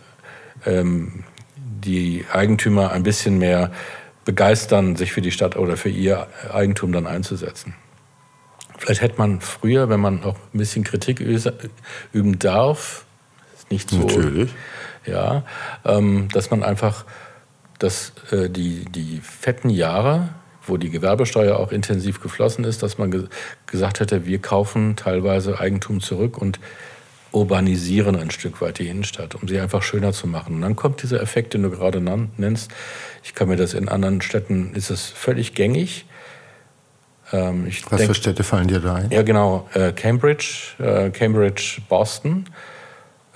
ähm, 0.64 1.24
die 1.56 2.24
Eigentümer 2.32 2.92
ein 2.92 3.02
bisschen 3.02 3.38
mehr 3.38 3.72
begeistern, 4.24 4.96
sich 4.96 5.12
für 5.12 5.20
die 5.20 5.30
Stadt 5.30 5.56
oder 5.56 5.76
für 5.76 5.88
ihr 5.88 6.26
Eigentum 6.52 6.92
dann 6.92 7.06
einzusetzen. 7.06 7.74
Vielleicht 8.78 9.00
hätte 9.00 9.18
man 9.18 9.40
früher, 9.40 9.88
wenn 9.88 10.00
man 10.00 10.24
auch 10.24 10.36
ein 10.52 10.58
bisschen 10.58 10.84
Kritik 10.84 11.20
üben 12.12 12.38
darf, 12.38 13.04
ist 13.56 13.70
nicht 13.70 13.90
so. 13.90 13.98
Natürlich. 13.98 14.50
Ja, 15.06 15.44
ähm, 15.84 16.28
dass 16.32 16.50
man 16.50 16.64
einfach 16.64 17.04
dass, 17.78 18.12
äh, 18.30 18.48
die, 18.48 18.84
die 18.86 19.20
fetten 19.22 19.70
Jahre, 19.70 20.30
wo 20.66 20.76
die 20.76 20.90
Gewerbesteuer 20.90 21.58
auch 21.58 21.72
intensiv 21.72 22.20
geflossen 22.20 22.64
ist, 22.64 22.82
dass 22.82 22.98
man 22.98 23.10
ge 23.10 23.28
gesagt 23.66 24.00
hätte, 24.00 24.26
wir 24.26 24.40
kaufen 24.40 24.96
teilweise 24.96 25.60
Eigentum 25.60 26.00
zurück 26.00 26.38
und 26.38 26.58
urbanisieren 27.36 28.16
ein 28.16 28.30
Stück 28.30 28.62
weit 28.62 28.78
die 28.78 28.88
Innenstadt, 28.88 29.34
um 29.34 29.46
sie 29.46 29.60
einfach 29.60 29.82
schöner 29.82 30.12
zu 30.12 30.26
machen. 30.26 30.54
Und 30.54 30.62
dann 30.62 30.74
kommt 30.74 31.02
dieser 31.02 31.20
Effekt, 31.20 31.52
den 31.52 31.62
du 31.62 31.70
gerade 31.70 32.00
nennst. 32.00 32.70
Ich 33.22 33.34
kann 33.34 33.48
mir 33.48 33.56
das 33.56 33.74
in 33.74 33.88
anderen 33.88 34.22
Städten, 34.22 34.72
ist 34.74 34.90
es 34.90 35.06
völlig 35.06 35.54
gängig. 35.54 36.06
Ähm, 37.32 37.66
Was 37.90 37.98
denk, 37.98 38.08
für 38.08 38.14
Städte 38.14 38.42
fallen 38.42 38.68
dir 38.68 38.80
da 38.80 38.94
ein? 38.94 39.10
Ja, 39.10 39.22
genau. 39.22 39.68
Äh, 39.74 39.92
Cambridge, 39.92 40.76
äh, 40.78 41.10
Cambridge, 41.10 41.82
Boston. 41.88 42.46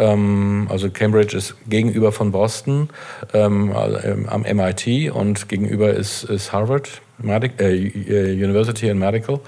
Ähm, 0.00 0.66
also 0.70 0.90
Cambridge 0.90 1.36
ist 1.36 1.54
gegenüber 1.68 2.10
von 2.10 2.32
Boston 2.32 2.88
ähm, 3.34 3.70
äh, 3.70 4.26
am 4.26 4.42
MIT 4.42 5.12
und 5.12 5.48
gegenüber 5.48 5.92
ist, 5.92 6.24
ist 6.24 6.52
Harvard 6.52 7.02
Medic, 7.18 7.60
äh, 7.60 7.74
äh, 7.74 8.32
University 8.32 8.90
and 8.90 8.98
Medical. 8.98 9.40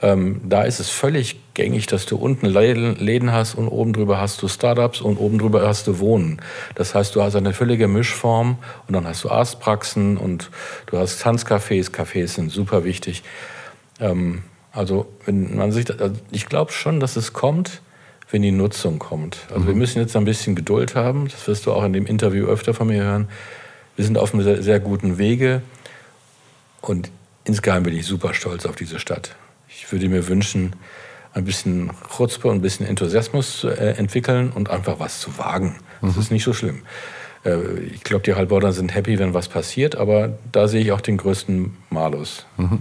Ähm, 0.00 0.40
da 0.44 0.62
ist 0.62 0.78
es 0.78 0.88
völlig 0.88 1.40
gängig, 1.54 1.88
dass 1.88 2.06
du 2.06 2.16
unten 2.16 2.46
Läden 2.46 3.32
hast 3.32 3.56
und 3.56 3.66
oben 3.66 3.92
drüber 3.92 4.20
hast 4.20 4.40
du 4.40 4.46
Startups 4.46 5.00
und 5.00 5.16
oben 5.16 5.38
drüber 5.38 5.66
hast 5.66 5.88
du 5.88 5.98
Wohnen. 5.98 6.40
Das 6.76 6.94
heißt, 6.94 7.16
du 7.16 7.22
hast 7.22 7.34
eine 7.34 7.52
völlige 7.52 7.88
Mischform 7.88 8.58
und 8.86 8.94
dann 8.94 9.04
hast 9.04 9.24
du 9.24 9.30
Arztpraxen 9.30 10.16
und 10.16 10.50
du 10.86 10.98
hast 10.98 11.20
Tanzcafés. 11.24 11.90
Cafés 11.90 12.28
sind 12.28 12.52
super 12.52 12.84
wichtig. 12.84 13.24
Ähm, 13.98 14.42
also 14.70 15.08
wenn 15.24 15.56
man 15.56 15.72
sich, 15.72 15.90
also 16.00 16.14
ich 16.30 16.46
glaube 16.46 16.70
schon, 16.70 17.00
dass 17.00 17.16
es 17.16 17.32
kommt 17.32 17.82
wenn 18.30 18.42
die 18.42 18.50
Nutzung 18.50 18.98
kommt. 18.98 19.46
Also 19.50 19.60
mhm. 19.60 19.66
wir 19.68 19.74
müssen 19.74 20.00
jetzt 20.00 20.16
ein 20.16 20.24
bisschen 20.24 20.54
Geduld 20.54 20.94
haben. 20.94 21.28
Das 21.28 21.46
wirst 21.46 21.66
du 21.66 21.72
auch 21.72 21.84
in 21.84 21.92
dem 21.92 22.06
Interview 22.06 22.46
öfter 22.46 22.74
von 22.74 22.88
mir 22.88 23.02
hören. 23.02 23.28
Wir 23.96 24.04
sind 24.04 24.18
auf 24.18 24.34
einem 24.34 24.42
sehr, 24.42 24.62
sehr 24.62 24.80
guten 24.80 25.18
Wege. 25.18 25.62
Und 26.80 27.10
insgeheim 27.44 27.82
bin 27.82 27.96
ich 27.96 28.06
super 28.06 28.34
stolz 28.34 28.66
auf 28.66 28.76
diese 28.76 28.98
Stadt. 28.98 29.34
Ich 29.68 29.90
würde 29.90 30.08
mir 30.08 30.28
wünschen, 30.28 30.74
ein 31.34 31.44
bisschen 31.44 31.90
Chutzpe 32.16 32.48
und 32.48 32.56
ein 32.56 32.62
bisschen 32.62 32.86
Enthusiasmus 32.86 33.60
zu 33.60 33.68
äh, 33.68 33.92
entwickeln 33.92 34.50
und 34.50 34.70
einfach 34.70 34.98
was 34.98 35.20
zu 35.20 35.38
wagen. 35.38 35.76
Das 36.00 36.14
mhm. 36.14 36.20
ist 36.20 36.30
nicht 36.30 36.44
so 36.44 36.52
schlimm. 36.52 36.82
Äh, 37.44 37.80
ich 37.92 38.02
glaube, 38.02 38.24
die 38.24 38.34
Heilbronner 38.34 38.72
sind 38.72 38.94
happy, 38.94 39.18
wenn 39.18 39.34
was 39.34 39.48
passiert, 39.48 39.96
aber 39.96 40.38
da 40.52 40.68
sehe 40.68 40.80
ich 40.80 40.92
auch 40.92 41.00
den 41.00 41.16
größten 41.16 41.76
Malus. 41.90 42.46
Mhm. 42.56 42.80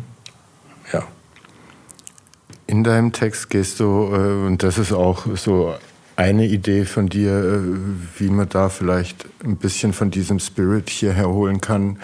In 2.67 2.84
deinem 2.84 3.13
Text 3.13 3.49
gehst 3.49 3.80
du, 3.80 4.10
äh, 4.12 4.45
und 4.45 4.62
das 4.62 4.77
ist 4.77 4.91
auch 4.91 5.25
so 5.36 5.73
eine 6.17 6.45
Idee 6.45 6.84
von 6.86 7.08
dir, 7.08 7.32
äh, 7.32 8.19
wie 8.19 8.30
man 8.30 8.49
da 8.49 8.69
vielleicht 8.69 9.25
ein 9.43 9.56
bisschen 9.56 9.93
von 9.93 10.12
diesem 10.12 10.39
Spirit 10.39 10.89
hier 10.89 11.13
herholen 11.13 11.62
kann, 11.62 11.99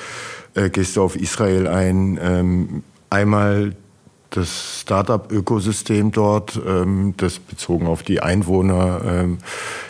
äh, 0.55 0.69
gehst 0.69 0.95
du 0.95 1.03
auf 1.03 1.15
Israel 1.15 1.67
ein. 1.67 2.17
Ähm, 2.21 2.83
einmal 3.09 3.75
das 4.29 4.81
Startup-Ökosystem 4.81 6.11
dort, 6.11 6.59
ähm, 6.65 7.13
das 7.17 7.39
bezogen 7.39 7.87
auf 7.87 8.03
die 8.03 8.21
Einwohner 8.21 9.01
ähm, 9.05 9.37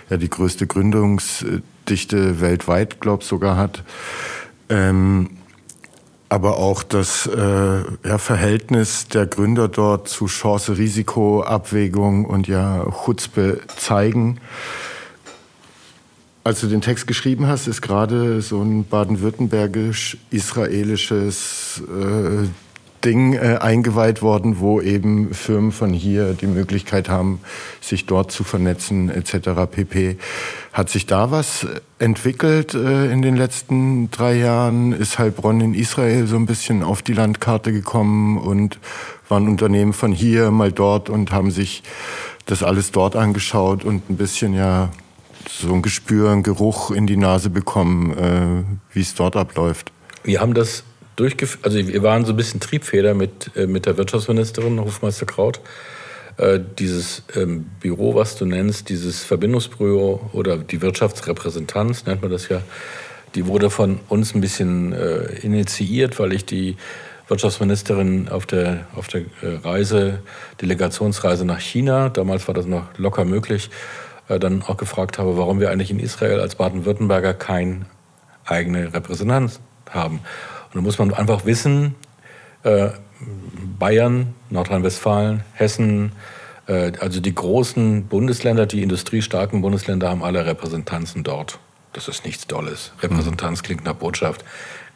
ja 0.10 0.18
die 0.18 0.30
größte 0.30 0.68
Gründungsdichte 0.68 2.42
weltweit, 2.42 3.00
glaube 3.00 3.24
ich, 3.24 3.30
sogar 3.30 3.58
hat 3.58 3.84
aber 6.34 6.58
auch 6.58 6.82
das 6.82 7.28
äh, 7.28 7.84
ja, 8.04 8.18
Verhältnis 8.18 9.08
der 9.08 9.28
Gründer 9.28 9.68
dort 9.68 10.10
zu 10.10 10.26
Chance-Risiko-Abwägung 10.26 12.26
und 12.26 12.48
ja 12.48 12.88
Chutzpe 13.06 13.62
zeigen. 13.78 14.40
Als 16.44 16.62
du 16.62 16.68
den 16.68 16.82
Text 16.82 17.06
geschrieben 17.06 17.46
hast, 17.46 17.68
ist 17.68 17.84
gerade 17.84 18.42
so 18.42 18.64
ein 18.64 18.84
baden-württembergisch-israelisches 18.84 21.84
äh, 21.88 22.48
Ding 23.04 23.34
äh, 23.34 23.58
eingeweiht 23.60 24.22
worden, 24.22 24.60
wo 24.60 24.82
eben 24.82 25.34
Firmen 25.34 25.72
von 25.72 25.94
hier 25.94 26.34
die 26.34 26.48
Möglichkeit 26.48 27.10
haben, 27.10 27.40
sich 27.82 28.06
dort 28.06 28.32
zu 28.32 28.44
vernetzen 28.44 29.10
etc. 29.10 29.70
pp. 29.70 30.18
Hat 30.72 30.90
sich 30.90 31.06
da 31.06 31.32
was 31.32 31.68
entwickelt 32.00 32.74
äh, 32.74 33.12
in 33.12 33.22
den 33.22 33.36
letzten 33.36 34.10
drei 34.12 34.36
Jahren? 34.36 34.94
Ist 34.94 35.20
Heilbronn 35.20 35.62
in 35.62 35.74
Israel 35.74 36.28
so 36.28 36.36
ein 36.36 36.46
bisschen 36.46 36.84
auf 36.84 37.02
die 37.02 37.14
Landkarte 37.14 37.72
gekommen 37.72 38.38
und 38.38 38.80
waren 39.28 39.48
Unternehmen 39.48 39.94
von 39.94 40.12
hier 40.12 40.52
mal 40.52 40.72
dort 40.72 41.10
und 41.10 41.32
haben 41.32 41.52
sich 41.52 41.84
das 42.46 42.64
alles 42.64 42.92
dort 42.92 43.16
angeschaut 43.16 43.84
und 43.84 44.10
ein 44.10 44.18
bisschen 44.18 44.54
ja 44.54 44.90
so 45.50 45.74
ein 45.74 45.82
Gespür, 45.82 46.32
ein 46.32 46.44
Geruch 46.44 46.92
in 46.92 47.08
die 47.08 47.18
Nase 47.18 47.50
bekommen, 47.50 48.18
äh, 48.18 48.94
wie 48.94 49.02
es 49.02 49.14
dort 49.16 49.36
abläuft? 49.36 49.92
Wir 50.24 50.40
haben 50.40 50.54
das 50.54 50.84
durchgeführt, 51.16 51.66
also 51.66 51.78
wir 51.78 52.04
waren 52.04 52.26
so 52.26 52.34
ein 52.34 52.38
bisschen 52.38 52.60
Triebfeder 52.60 53.14
mit, 53.14 53.52
äh, 53.56 53.68
mit 53.68 53.86
der 53.86 53.98
Wirtschaftsministerin 53.98 54.80
Hofmeister 54.80 55.26
Kraut. 55.26 55.62
Äh, 56.38 56.60
dieses 56.80 57.24
ähm, 57.36 57.66
Büro, 57.80 58.16
was 58.16 58.36
du 58.36 58.46
nennst, 58.46 58.90
dieses 58.90 59.24
Verbindungsbüro 59.24 60.32
oder 60.34 60.58
die 60.58 60.82
Wirtschaftsrepräsentanz, 60.82 62.06
nennt 62.06 62.22
man 62.22 62.32
das 62.32 62.50
ja, 62.50 62.62
die 63.36 63.46
wurde 63.48 63.70
von 63.70 64.00
uns 64.10 64.34
ein 64.34 64.42
bisschen 64.42 64.94
äh, 64.94 65.26
initiiert, 65.42 66.20
weil 66.20 66.34
ich 66.34 66.46
die 66.46 66.76
Wirtschaftsministerin 67.28 68.30
auf 68.30 68.46
der, 68.46 68.88
auf 68.96 69.08
der 69.08 69.22
äh, 69.42 69.56
Reise, 69.64 70.20
Delegationsreise 70.62 71.46
nach 71.46 71.60
China, 71.60 72.10
damals 72.10 72.48
war 72.48 72.56
das 72.56 72.66
noch 72.66 72.98
locker 72.98 73.26
möglich, 73.26 73.70
äh, 74.28 74.40
dann 74.40 74.64
auch 74.64 74.78
gefragt 74.78 75.20
habe, 75.20 75.38
warum 75.38 75.60
wir 75.60 75.70
eigentlich 75.70 75.92
in 75.92 76.00
Israel 76.00 76.40
als 76.40 76.56
Baden-Württemberger 76.56 77.34
keine 77.34 77.86
eigene 78.46 78.94
Repräsentanz 78.94 79.62
haben. 79.90 80.20
Und 80.74 80.80
da 80.80 80.82
muss 80.82 80.98
man 80.98 81.14
einfach 81.14 81.46
wissen, 81.46 81.96
äh, 82.64 82.90
Bayern, 83.78 84.34
Nordrhein-Westfalen, 84.50 85.44
Hessen, 85.54 86.14
äh, 86.68 86.94
also 87.00 87.20
die 87.20 87.36
großen 87.36 88.08
Bundesländer, 88.08 88.66
die 88.66 88.82
industriestarken 88.82 89.62
Bundesländer 89.62 90.10
haben 90.10 90.24
alle 90.24 90.46
Repräsentanzen 90.46 91.24
dort. 91.24 91.60
Das 91.94 92.08
ist 92.08 92.26
nichts 92.26 92.48
Dolles. 92.48 92.92
Repräsentanz 93.02 93.62
mhm. 93.62 93.66
klingt 93.66 93.86
nach 93.86 93.94
Botschaft. 93.94 94.44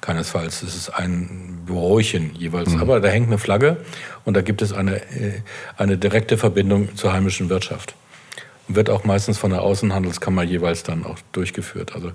Keinesfalls. 0.01 0.61
Es 0.61 0.75
ist 0.75 0.89
ein 0.89 1.63
Bürochen 1.65 2.33
jeweils. 2.35 2.69
Mhm. 2.69 2.81
Aber 2.81 2.99
da 2.99 3.07
hängt 3.07 3.27
eine 3.27 3.37
Flagge 3.37 3.77
und 4.25 4.35
da 4.35 4.41
gibt 4.41 4.61
es 4.61 4.73
eine, 4.73 4.97
äh, 5.11 5.41
eine 5.75 5.97
direkte 5.97 6.37
Verbindung 6.37 6.95
zur 6.95 7.13
heimischen 7.13 7.49
Wirtschaft 7.49 7.95
wird 8.67 8.89
auch 8.89 9.03
meistens 9.03 9.37
von 9.37 9.51
der 9.51 9.61
Außenhandelskammer 9.61 10.43
jeweils 10.43 10.83
dann 10.83 11.05
auch 11.05 11.17
durchgeführt. 11.31 11.93
Also, 11.95 12.11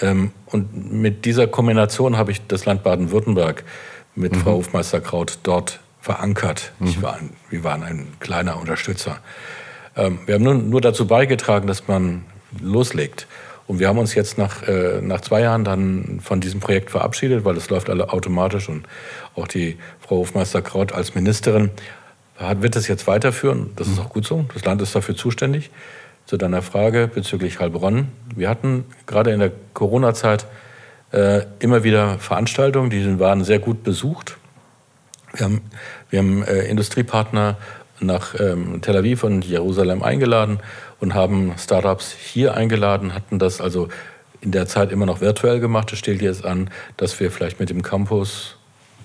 ähm, 0.00 0.32
und 0.46 0.92
mit 0.92 1.24
dieser 1.24 1.46
Kombination 1.46 2.16
habe 2.16 2.32
ich 2.32 2.46
das 2.46 2.64
Land 2.64 2.82
Baden-Württemberg 2.82 3.64
mit 4.14 4.32
mhm. 4.32 4.40
Frau 4.40 4.52
Hofmeister-Kraut 4.52 5.38
dort 5.42 5.80
verankert. 6.00 6.72
Mhm. 6.78 7.02
War 7.02 7.14
ein, 7.14 7.30
wir 7.48 7.64
waren 7.64 7.82
ein 7.82 8.06
kleiner 8.20 8.58
Unterstützer. 8.58 9.18
Ähm, 9.96 10.18
wir 10.26 10.34
haben 10.34 10.44
nur, 10.44 10.54
nur 10.54 10.80
dazu 10.80 11.06
beigetragen, 11.06 11.66
dass 11.66 11.88
man 11.88 12.24
loslegt. 12.60 13.26
Und 13.66 13.78
wir 13.78 13.86
haben 13.86 13.98
uns 13.98 14.16
jetzt 14.16 14.36
nach, 14.36 14.66
äh, 14.66 15.00
nach 15.00 15.20
zwei 15.20 15.42
Jahren 15.42 15.62
dann 15.62 16.18
von 16.20 16.40
diesem 16.40 16.58
Projekt 16.58 16.90
verabschiedet, 16.90 17.44
weil 17.44 17.56
es 17.56 17.70
läuft 17.70 17.88
alle 17.88 18.12
automatisch 18.12 18.68
und 18.68 18.86
auch 19.36 19.46
die 19.46 19.78
Frau 20.00 20.16
Hofmeister-Kraut 20.16 20.92
als 20.92 21.14
Ministerin 21.14 21.70
wird 22.40 22.76
es 22.76 22.88
jetzt 22.88 23.06
weiterführen. 23.06 23.70
Das 23.76 23.88
ist 23.88 23.98
auch 23.98 24.08
gut 24.08 24.26
so. 24.26 24.44
Das 24.54 24.64
Land 24.64 24.80
ist 24.82 24.94
dafür 24.94 25.16
zuständig. 25.16 25.70
Zu 26.26 26.36
deiner 26.36 26.62
Frage 26.62 27.08
bezüglich 27.12 27.60
Heilbronn. 27.60 28.08
Wir 28.34 28.48
hatten 28.48 28.84
gerade 29.06 29.32
in 29.32 29.40
der 29.40 29.52
Corona-Zeit 29.74 30.46
äh, 31.12 31.42
immer 31.58 31.82
wieder 31.82 32.18
Veranstaltungen, 32.18 32.90
die 32.90 33.18
waren 33.18 33.42
sehr 33.44 33.58
gut 33.58 33.82
besucht. 33.82 34.36
Wir 35.34 35.46
haben, 35.46 35.60
wir 36.08 36.20
haben 36.20 36.42
äh, 36.44 36.66
Industriepartner 36.66 37.56
nach 38.00 38.38
ähm, 38.38 38.80
Tel 38.80 38.96
Aviv 38.96 39.24
und 39.24 39.44
Jerusalem 39.44 40.02
eingeladen 40.02 40.60
und 41.00 41.14
haben 41.14 41.54
Startups 41.58 42.12
hier 42.12 42.54
eingeladen, 42.54 43.14
hatten 43.14 43.38
das 43.38 43.60
also 43.60 43.88
in 44.40 44.52
der 44.52 44.66
Zeit 44.66 44.92
immer 44.92 45.06
noch 45.06 45.20
virtuell 45.20 45.60
gemacht. 45.60 45.92
Es 45.92 45.98
steht 45.98 46.22
jetzt 46.22 46.44
an, 46.44 46.70
dass 46.96 47.18
wir 47.20 47.30
vielleicht 47.30 47.60
mit 47.60 47.70
dem 47.70 47.82
Campus 47.82 48.56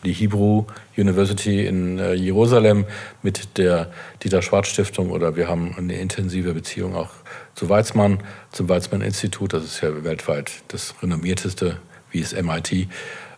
die 0.06 0.14
Hebrew 0.14 0.66
University 0.96 1.66
in 1.66 2.00
äh, 2.00 2.14
Jerusalem 2.14 2.86
mit 3.22 3.58
der 3.58 3.92
Dieter 4.24 4.42
Schwarz 4.42 4.68
Stiftung 4.68 5.10
oder 5.12 5.36
wir 5.36 5.48
haben 5.48 5.76
eine 5.78 5.96
intensive 5.96 6.54
Beziehung 6.54 6.96
auch 6.96 7.10
zu 7.56 7.70
Weizmann, 7.70 8.20
zum 8.52 8.70
Weizmann 8.70 9.02
Institut. 9.02 9.54
Das 9.54 9.64
ist 9.64 9.82
ja 9.82 10.04
weltweit 10.04 10.52
das 10.70 10.96
renommierteste, 11.02 11.78
wie 12.12 12.22
es 12.22 12.34
MIT. 12.34 12.88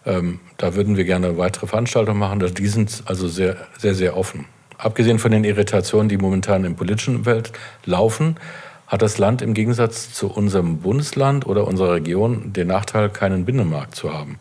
Ähm, 0.06 0.40
da 0.58 0.76
würden 0.76 0.98
wir 0.98 1.06
gerne 1.06 1.38
weitere 1.38 1.68
Veranstaltungen 1.68 2.20
machen. 2.20 2.40
Die 2.40 2.68
sind 2.68 3.04
also 3.06 3.28
sehr, 3.28 3.58
sehr, 3.78 3.96
sehr 3.96 4.16
offen. 4.16 4.46
Abgesehen 4.78 5.20
von 5.20 5.32
den 5.32 5.44
Irritationen, 5.44 6.08
die 6.08 6.18
momentan 6.18 6.64
im 6.64 6.76
politischen 6.76 7.26
Welt 7.26 7.52
laufen, 7.86 8.36
hat 8.86 9.02
das 9.02 9.18
Land 9.18 9.42
im 9.42 9.54
Gegensatz 9.54 10.14
zu 10.14 10.32
unserem 10.32 10.78
Bundesland 10.78 11.46
oder 11.46 11.68
unserer 11.68 11.96
Region 11.96 12.54
den 12.54 12.68
Nachteil, 12.68 13.10
keinen 13.10 13.44
Binnenmarkt 13.44 13.96
zu 13.96 14.14
haben. 14.14 14.40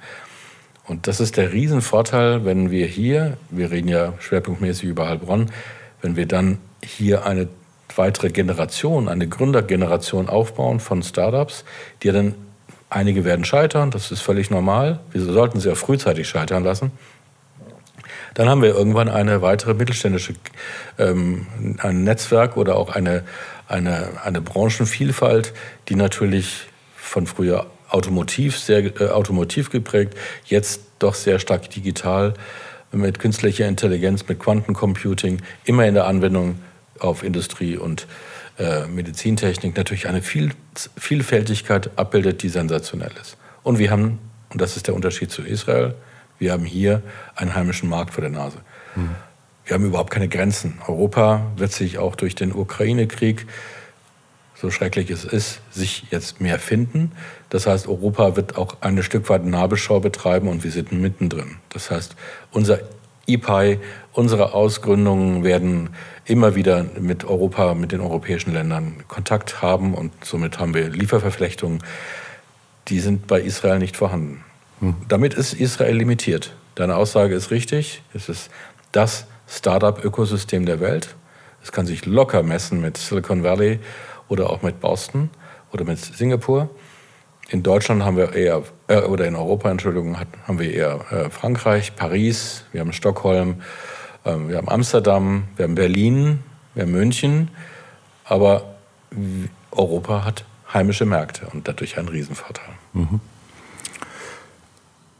Und 0.86 1.08
das 1.08 1.20
ist 1.20 1.36
der 1.36 1.52
Riesenvorteil, 1.52 2.44
wenn 2.44 2.70
wir 2.70 2.86
hier, 2.86 3.36
wir 3.50 3.70
reden 3.70 3.88
ja 3.88 4.14
schwerpunktmäßig 4.20 4.84
über 4.84 5.08
Heilbronn, 5.08 5.50
wenn 6.00 6.16
wir 6.16 6.26
dann 6.26 6.58
hier 6.84 7.26
eine 7.26 7.48
weitere 7.96 8.30
Generation, 8.30 9.08
eine 9.08 9.26
Gründergeneration 9.26 10.28
aufbauen 10.28 10.80
von 10.80 11.02
Startups, 11.02 11.64
die 12.02 12.12
dann, 12.12 12.34
einige 12.88 13.24
werden 13.24 13.44
scheitern, 13.44 13.90
das 13.90 14.12
ist 14.12 14.20
völlig 14.20 14.48
normal, 14.50 15.00
wir 15.10 15.20
sollten 15.20 15.58
sie 15.58 15.72
auch 15.72 15.76
frühzeitig 15.76 16.28
scheitern 16.28 16.62
lassen. 16.62 16.92
Dann 18.34 18.48
haben 18.48 18.62
wir 18.62 18.74
irgendwann 18.74 19.08
eine 19.08 19.42
weitere 19.42 19.74
mittelständische, 19.74 20.34
ähm, 20.98 21.46
ein 21.78 22.04
Netzwerk 22.04 22.56
oder 22.56 22.76
auch 22.76 22.90
eine, 22.90 23.24
eine, 23.66 24.10
eine 24.22 24.40
Branchenvielfalt, 24.40 25.52
die 25.88 25.96
natürlich 25.96 26.68
von 26.96 27.26
früher 27.26 27.66
automotiv, 27.88 28.58
sehr 28.58 29.00
äh, 29.00 29.08
automotiv 29.08 29.70
geprägt, 29.70 30.14
jetzt 30.44 30.80
doch 30.98 31.14
sehr 31.14 31.38
stark 31.38 31.70
digital 31.70 32.34
mit 32.92 33.18
künstlicher 33.18 33.66
Intelligenz, 33.66 34.26
mit 34.28 34.38
Quantencomputing, 34.38 35.42
immer 35.64 35.86
in 35.86 35.94
der 35.94 36.06
Anwendung 36.06 36.58
auf 36.98 37.22
Industrie 37.22 37.76
und 37.76 38.06
äh, 38.58 38.86
Medizintechnik 38.86 39.76
natürlich 39.76 40.08
eine 40.08 40.22
Viel 40.22 40.52
Vielfältigkeit 40.96 41.90
abbildet, 41.96 42.42
die 42.42 42.48
sensationell 42.48 43.12
ist. 43.20 43.36
Und 43.62 43.78
wir 43.78 43.90
haben, 43.90 44.18
und 44.50 44.60
das 44.60 44.76
ist 44.76 44.86
der 44.86 44.94
Unterschied 44.94 45.30
zu 45.30 45.42
Israel, 45.42 45.94
wir 46.38 46.52
haben 46.52 46.64
hier 46.64 47.02
einen 47.34 47.54
heimischen 47.54 47.88
Markt 47.88 48.14
vor 48.14 48.22
der 48.22 48.30
Nase. 48.30 48.58
Mhm. 48.94 49.10
Wir 49.64 49.74
haben 49.74 49.84
überhaupt 49.84 50.10
keine 50.10 50.28
Grenzen. 50.28 50.78
Europa 50.86 51.46
wird 51.56 51.72
sich 51.72 51.98
auch 51.98 52.14
durch 52.14 52.34
den 52.34 52.52
Ukraine-Krieg, 52.52 53.46
so 54.56 54.70
schrecklich 54.70 55.10
es 55.10 55.24
ist, 55.24 55.60
sich 55.70 56.04
jetzt 56.10 56.40
mehr 56.40 56.58
finden. 56.58 57.12
Das 57.50 57.66
heißt, 57.66 57.86
Europa 57.88 58.36
wird 58.36 58.56
auch 58.56 58.76
ein 58.80 59.02
Stück 59.02 59.28
weit 59.28 59.44
Nabelschau 59.44 60.00
betreiben 60.00 60.48
und 60.48 60.64
wir 60.64 60.70
sind 60.70 60.92
mittendrin. 60.92 61.56
Das 61.68 61.90
heißt, 61.90 62.16
unser 62.50 62.80
IPI, 63.26 63.78
unsere 64.12 64.54
Ausgründungen 64.54 65.44
werden 65.44 65.90
immer 66.24 66.54
wieder 66.54 66.86
mit 66.98 67.24
Europa, 67.24 67.74
mit 67.74 67.92
den 67.92 68.00
europäischen 68.00 68.52
Ländern 68.52 68.96
Kontakt 69.08 69.62
haben 69.62 69.94
und 69.94 70.12
somit 70.24 70.58
haben 70.58 70.74
wir 70.74 70.88
Lieferverflechtungen, 70.88 71.82
die 72.88 73.00
sind 73.00 73.26
bei 73.26 73.40
Israel 73.40 73.78
nicht 73.78 73.96
vorhanden. 73.96 74.44
Hm. 74.80 74.94
Damit 75.08 75.34
ist 75.34 75.52
Israel 75.52 75.96
limitiert. 75.96 76.54
Deine 76.76 76.96
Aussage 76.96 77.34
ist 77.34 77.50
richtig. 77.50 78.02
Es 78.14 78.28
ist 78.28 78.50
das 78.92 79.26
Startup-Ökosystem 79.48 80.66
der 80.66 80.80
Welt. 80.80 81.14
Es 81.62 81.72
kann 81.72 81.86
sich 81.86 82.06
locker 82.06 82.42
messen 82.42 82.80
mit 82.80 82.96
Silicon 82.96 83.42
Valley 83.42 83.80
oder 84.28 84.50
auch 84.50 84.62
mit 84.62 84.80
Boston 84.80 85.30
oder 85.72 85.84
mit 85.84 85.98
Singapur. 85.98 86.68
In 87.48 87.62
Deutschland 87.62 88.02
haben 88.02 88.16
wir 88.16 88.32
eher, 88.34 88.62
äh, 88.88 89.02
oder 89.02 89.26
in 89.26 89.36
Europa, 89.36 89.70
Entschuldigung, 89.70 90.18
haben 90.18 90.58
wir 90.58 90.72
eher 90.72 91.00
äh, 91.12 91.30
Frankreich, 91.30 91.94
Paris, 91.94 92.64
wir 92.72 92.80
haben 92.80 92.92
Stockholm, 92.92 93.62
äh, 94.24 94.34
wir 94.48 94.56
haben 94.56 94.68
Amsterdam, 94.68 95.44
wir 95.56 95.64
haben 95.64 95.76
Berlin, 95.76 96.42
wir 96.74 96.82
haben 96.82 96.92
München. 96.92 97.50
Aber 98.24 98.74
Europa 99.70 100.24
hat 100.24 100.44
heimische 100.74 101.06
Märkte 101.06 101.46
und 101.52 101.68
dadurch 101.68 101.96
einen 101.98 102.08
Riesenvorteil. 102.08 102.74
Mhm. 102.92 103.20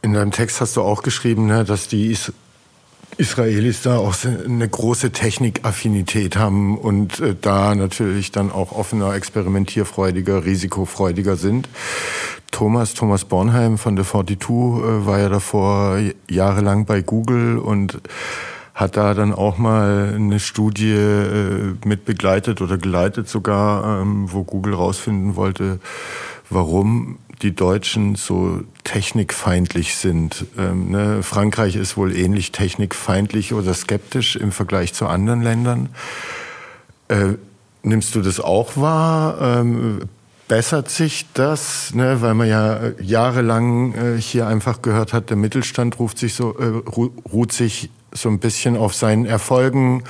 In 0.01 0.13
deinem 0.13 0.31
Text 0.31 0.59
hast 0.59 0.75
du 0.75 0.81
auch 0.81 1.03
geschrieben, 1.03 1.47
ne, 1.47 1.63
dass 1.63 1.87
die 1.87 2.11
Israelis 3.17 3.81
da 3.81 3.97
auch 3.97 4.15
eine 4.23 4.67
große 4.67 5.11
Technikaffinität 5.11 6.37
haben 6.37 6.77
und 6.77 7.19
äh, 7.19 7.35
da 7.39 7.75
natürlich 7.75 8.31
dann 8.31 8.51
auch 8.51 8.71
offener, 8.71 9.13
experimentierfreudiger, 9.13 10.45
risikofreudiger 10.45 11.35
sind. 11.35 11.67
Thomas, 12.51 12.93
Thomas 12.93 13.25
Bornheim 13.25 13.77
von 13.77 13.95
der 13.95 14.05
42 14.05 14.49
äh, 14.49 15.05
war 15.05 15.19
ja 15.19 15.29
davor 15.29 15.99
jahrelang 16.29 16.85
bei 16.85 17.01
Google 17.01 17.57
und 17.57 17.99
hat 18.73 18.95
da 18.95 19.15
dann 19.15 19.33
auch 19.33 19.57
mal 19.57 20.13
eine 20.13 20.39
Studie 20.39 20.91
äh, 20.91 21.73
mit 21.83 22.05
begleitet 22.05 22.61
oder 22.61 22.77
geleitet 22.77 23.27
sogar, 23.27 24.01
ähm, 24.01 24.31
wo 24.31 24.43
Google 24.43 24.75
rausfinden 24.75 25.35
wollte, 25.35 25.79
warum 26.51 27.17
die 27.41 27.55
Deutschen 27.55 28.15
so 28.15 28.61
technikfeindlich 28.83 29.95
sind. 29.95 30.45
Ähm, 30.57 30.91
ne? 30.91 31.23
Frankreich 31.23 31.75
ist 31.75 31.97
wohl 31.97 32.15
ähnlich 32.15 32.51
technikfeindlich 32.51 33.53
oder 33.53 33.73
skeptisch 33.73 34.35
im 34.35 34.51
Vergleich 34.51 34.93
zu 34.93 35.07
anderen 35.07 35.41
Ländern. 35.41 35.89
Äh, 37.09 37.33
nimmst 37.83 38.15
du 38.15 38.21
das 38.21 38.39
auch 38.39 38.75
wahr? 38.75 39.59
Ähm, 39.59 40.01
bessert 40.47 40.89
sich 40.89 41.25
das, 41.33 41.93
ne? 41.93 42.21
weil 42.21 42.33
man 42.33 42.47
ja 42.47 42.91
jahrelang 42.99 43.93
äh, 43.93 44.21
hier 44.21 44.47
einfach 44.47 44.81
gehört 44.81 45.13
hat, 45.13 45.29
der 45.29 45.37
Mittelstand 45.37 45.99
ruft 45.99 46.17
sich 46.17 46.33
so, 46.33 46.57
äh, 46.57 46.81
ruht 47.31 47.51
sich 47.51 47.89
so 48.13 48.29
ein 48.29 48.39
bisschen 48.39 48.77
auf 48.77 48.95
seinen 48.95 49.25
Erfolgen, 49.25 50.03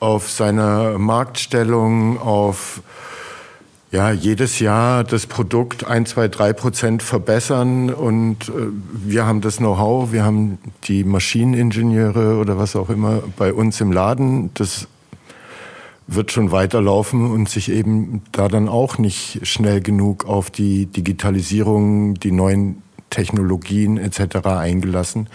auf 0.00 0.30
seiner 0.30 0.98
Marktstellung, 0.98 2.18
auf 2.18 2.80
ja, 3.96 4.10
jedes 4.10 4.58
Jahr 4.58 5.04
das 5.04 5.26
Produkt 5.26 5.86
ein, 5.86 6.04
zwei, 6.04 6.28
drei 6.28 6.52
Prozent 6.52 7.02
verbessern 7.02 7.88
und 7.88 8.50
äh, 8.50 8.52
wir 8.92 9.24
haben 9.24 9.40
das 9.40 9.56
Know-how, 9.56 10.12
wir 10.12 10.22
haben 10.22 10.58
die 10.84 11.02
Maschineningenieure 11.02 12.36
oder 12.36 12.58
was 12.58 12.76
auch 12.76 12.90
immer 12.90 13.22
bei 13.38 13.54
uns 13.54 13.80
im 13.80 13.92
Laden. 13.92 14.50
Das 14.52 14.86
wird 16.08 16.30
schon 16.30 16.52
weiterlaufen 16.52 17.30
und 17.30 17.48
sich 17.48 17.70
eben 17.70 18.22
da 18.32 18.48
dann 18.48 18.68
auch 18.68 18.98
nicht 18.98 19.40
schnell 19.46 19.80
genug 19.80 20.26
auf 20.26 20.50
die 20.50 20.84
Digitalisierung, 20.84 22.16
die 22.16 22.32
neuen 22.32 22.82
Technologien 23.08 23.96
etc. 23.96 24.44
eingelassen. 24.44 25.30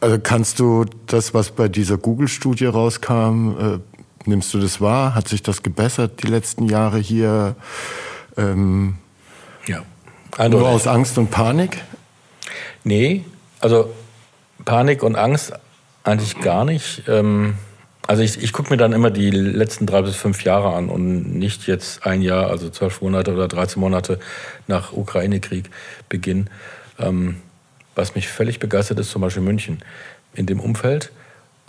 Also 0.00 0.18
kannst 0.22 0.58
du 0.58 0.86
das, 1.06 1.34
was 1.34 1.50
bei 1.50 1.68
dieser 1.68 1.98
Google-Studie 1.98 2.64
rauskam, 2.64 3.50
äh, 3.50 3.78
Nimmst 4.24 4.54
du 4.54 4.58
das 4.58 4.80
wahr? 4.80 5.14
Hat 5.14 5.28
sich 5.28 5.42
das 5.42 5.62
gebessert 5.62 6.22
die 6.22 6.28
letzten 6.28 6.66
Jahre 6.66 6.98
hier? 6.98 7.56
Ähm, 8.36 8.96
ja. 9.66 9.82
Also, 10.36 10.58
nur 10.58 10.68
aus 10.68 10.86
Angst 10.86 11.18
und 11.18 11.30
Panik? 11.30 11.82
Nee, 12.84 13.24
also 13.60 13.92
Panik 14.64 15.02
und 15.02 15.16
Angst 15.16 15.52
eigentlich 16.04 16.40
gar 16.40 16.64
nicht. 16.64 17.02
Ähm, 17.08 17.54
also 18.06 18.22
ich, 18.22 18.42
ich 18.42 18.52
gucke 18.52 18.70
mir 18.70 18.76
dann 18.76 18.92
immer 18.92 19.10
die 19.10 19.30
letzten 19.30 19.86
drei 19.86 20.02
bis 20.02 20.16
fünf 20.16 20.42
Jahre 20.44 20.74
an 20.74 20.88
und 20.88 21.38
nicht 21.38 21.66
jetzt 21.66 22.04
ein 22.04 22.20
Jahr, 22.22 22.50
also 22.50 22.68
zwölf 22.70 23.00
Monate 23.00 23.32
oder 23.32 23.46
13 23.46 23.80
Monate 23.80 24.18
nach 24.66 24.92
Ukraine-Krieg 24.92 25.70
Beginn. 26.08 26.50
Ähm, 26.98 27.36
was 27.94 28.14
mich 28.14 28.28
völlig 28.28 28.58
begeistert 28.58 28.98
ist, 28.98 29.10
zum 29.10 29.22
Beispiel 29.22 29.42
München. 29.42 29.82
In 30.34 30.46
dem 30.46 30.60
Umfeld 30.60 31.12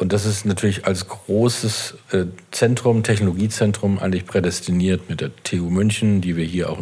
und 0.04 0.12
das 0.12 0.26
ist 0.26 0.46
natürlich 0.46 0.86
als 0.86 1.08
großes 1.08 1.96
äh, 2.12 2.26
Zentrum, 2.52 3.04
Technologiezentrum 3.04 4.00
eigentlich 4.00 4.26
prädestiniert 4.26 5.10
mit 5.10 5.22
der 5.22 5.34
TU 5.44 5.70
München, 5.70 6.20
die 6.20 6.36
wir 6.36 6.44
hier 6.44 6.70
auch 6.70 6.80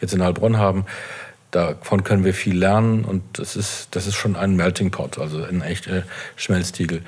jetzt 0.00 0.14
in 0.14 0.22
Heilbronn 0.22 0.56
haben. 0.56 0.86
Davon 1.50 2.02
können 2.02 2.24
wir 2.24 2.32
viel 2.32 2.56
lernen 2.56 3.04
und 3.04 3.22
das 3.34 3.56
ist, 3.56 3.88
das 3.90 4.06
ist 4.06 4.14
schon 4.14 4.36
ein 4.36 4.56
Melting 4.56 4.90
Pot, 4.90 5.18
also 5.18 5.44
ein 5.44 5.60
echter 5.60 6.04
Schmelztiegel. 6.34 7.02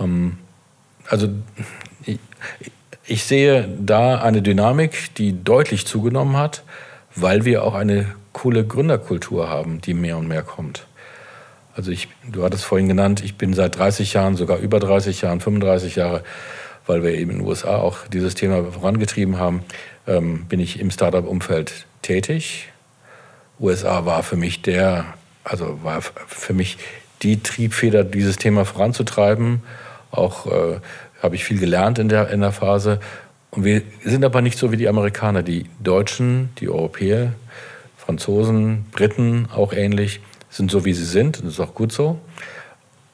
Ähm, 0.00 0.38
also 1.08 1.28
ich 3.06 3.22
sehe 3.22 3.68
da 3.78 4.20
eine 4.20 4.42
Dynamik, 4.42 5.14
die 5.14 5.44
deutlich 5.44 5.86
zugenommen 5.86 6.36
hat, 6.36 6.64
weil 7.14 7.44
wir 7.44 7.62
auch 7.62 7.74
eine 7.74 8.12
coole 8.32 8.66
Gründerkultur 8.66 9.48
haben, 9.48 9.80
die 9.80 9.94
mehr 9.94 10.18
und 10.18 10.26
mehr 10.26 10.42
kommt. 10.42 10.85
Also 11.76 11.90
ich, 11.90 12.08
du 12.26 12.42
hattest 12.42 12.64
vorhin 12.64 12.88
genannt, 12.88 13.22
ich 13.22 13.36
bin 13.36 13.52
seit 13.52 13.76
30 13.76 14.14
Jahren, 14.14 14.36
sogar 14.36 14.58
über 14.58 14.80
30 14.80 15.20
Jahren, 15.20 15.40
35 15.40 15.96
Jahre, 15.96 16.22
weil 16.86 17.02
wir 17.02 17.12
eben 17.12 17.32
in 17.32 17.38
den 17.38 17.46
USA 17.46 17.76
auch 17.76 18.06
dieses 18.08 18.34
Thema 18.34 18.64
vorangetrieben 18.64 19.38
haben, 19.38 19.62
ähm, 20.06 20.46
bin 20.46 20.58
ich 20.58 20.80
im 20.80 20.90
Startup-Umfeld 20.90 21.84
tätig. 22.00 22.68
USA 23.60 24.06
war 24.06 24.22
für 24.22 24.36
mich 24.36 24.62
der, 24.62 25.04
also 25.44 25.78
war 25.82 26.00
für 26.00 26.54
mich 26.54 26.78
die 27.22 27.42
Triebfeder, 27.42 28.04
dieses 28.04 28.36
Thema 28.36 28.64
voranzutreiben. 28.64 29.62
Auch 30.10 30.46
äh, 30.46 30.80
habe 31.22 31.34
ich 31.34 31.44
viel 31.44 31.58
gelernt 31.58 31.98
in 31.98 32.08
der, 32.08 32.30
in 32.30 32.40
der 32.40 32.52
Phase. 32.52 33.00
Und 33.50 33.64
wir 33.64 33.82
sind 34.02 34.24
aber 34.24 34.40
nicht 34.40 34.58
so 34.58 34.72
wie 34.72 34.76
die 34.76 34.88
Amerikaner, 34.88 35.42
die 35.42 35.66
Deutschen, 35.80 36.50
die 36.58 36.70
Europäer, 36.70 37.32
Franzosen, 37.98 38.86
Briten 38.92 39.48
auch 39.54 39.72
ähnlich 39.72 40.20
sind 40.56 40.70
so, 40.70 40.84
wie 40.84 40.92
sie 40.92 41.04
sind. 41.04 41.38
Das 41.42 41.54
ist 41.54 41.60
auch 41.60 41.74
gut 41.74 41.92
so. 41.92 42.18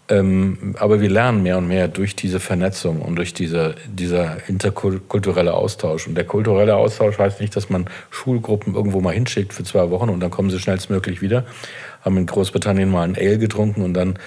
Ähm, 0.09 0.75
aber 0.79 1.01
wir 1.01 1.09
lernen 1.09 1.43
mehr 1.43 1.59
und 1.59 1.69
mehr 1.69 1.89
durch 1.89 2.17
diese 2.17 2.41
Vernetzung 2.41 3.01
und 3.01 3.17
durch 3.17 3.33
diese, 3.35 3.77
dieser 3.87 4.49
interkulturelle 4.49 5.55
Austausch. 5.55 6.07
Und 6.07 6.17
der 6.17 6.25
kulturelle 6.25 6.77
Austausch 6.77 7.19
heißt 7.19 7.41
nicht, 7.41 7.55
dass 7.57 7.71
man 7.71 7.87
Schulgruppen 8.11 8.75
irgendwo 8.75 9.01
mal 9.01 9.15
hinschickt 9.15 9.55
für 9.55 9.65
zwei 9.65 9.91
Wochen 9.91 10.11
und 10.11 10.21
dann 10.21 10.31
kommen 10.31 10.51
sie 10.51 10.59
schnellstmöglich 10.59 11.23
wieder. 11.23 11.45
Haben 12.03 12.17
in 12.19 12.27
Großbritannien 12.27 12.91
mal 12.91 13.05
ein 13.05 13.17
Ale 13.17 13.39
getrunken 13.39 13.83
und 13.83 13.95
dann 13.95 14.19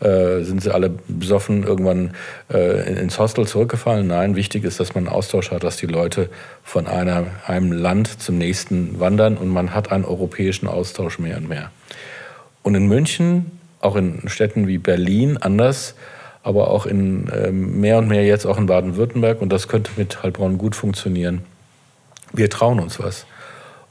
äh, 0.00 0.42
sind 0.42 0.62
sie 0.62 0.72
alle 0.72 0.90
besoffen 1.08 1.62
irgendwann 1.62 2.14
äh, 2.50 3.00
ins 3.00 3.18
Hostel 3.18 3.46
zurückgefallen. 3.46 4.06
Nein, 4.06 4.34
wichtig 4.34 4.64
ist, 4.64 4.80
dass 4.80 4.94
man 4.94 5.06
einen 5.06 5.14
Austausch 5.14 5.50
hat, 5.50 5.62
dass 5.62 5.76
die 5.76 5.86
Leute 5.86 6.30
von 6.64 6.86
einer, 6.86 7.26
einem 7.46 7.70
Land 7.70 8.20
zum 8.20 8.38
nächsten 8.38 8.98
wandern 8.98 9.36
und 9.36 9.48
man 9.48 9.74
hat 9.74 9.92
einen 9.92 10.06
europäischen 10.06 10.66
Austausch 10.66 11.18
mehr 11.18 11.36
und 11.36 11.48
mehr. 11.48 11.70
Und 12.68 12.74
in 12.74 12.86
München, 12.86 13.58
auch 13.80 13.96
in 13.96 14.28
Städten 14.28 14.66
wie 14.66 14.76
Berlin 14.76 15.38
anders, 15.38 15.94
aber 16.42 16.70
auch 16.70 16.84
in 16.84 17.26
äh, 17.30 17.50
mehr 17.50 17.96
und 17.96 18.08
mehr 18.08 18.26
jetzt 18.26 18.44
auch 18.44 18.58
in 18.58 18.66
Baden-Württemberg. 18.66 19.40
Und 19.40 19.48
das 19.48 19.68
könnte 19.68 19.90
mit 19.96 20.22
Heilbronn 20.22 20.58
gut 20.58 20.76
funktionieren. 20.76 21.46
Wir 22.30 22.50
trauen 22.50 22.78
uns 22.78 23.00
was. 23.00 23.24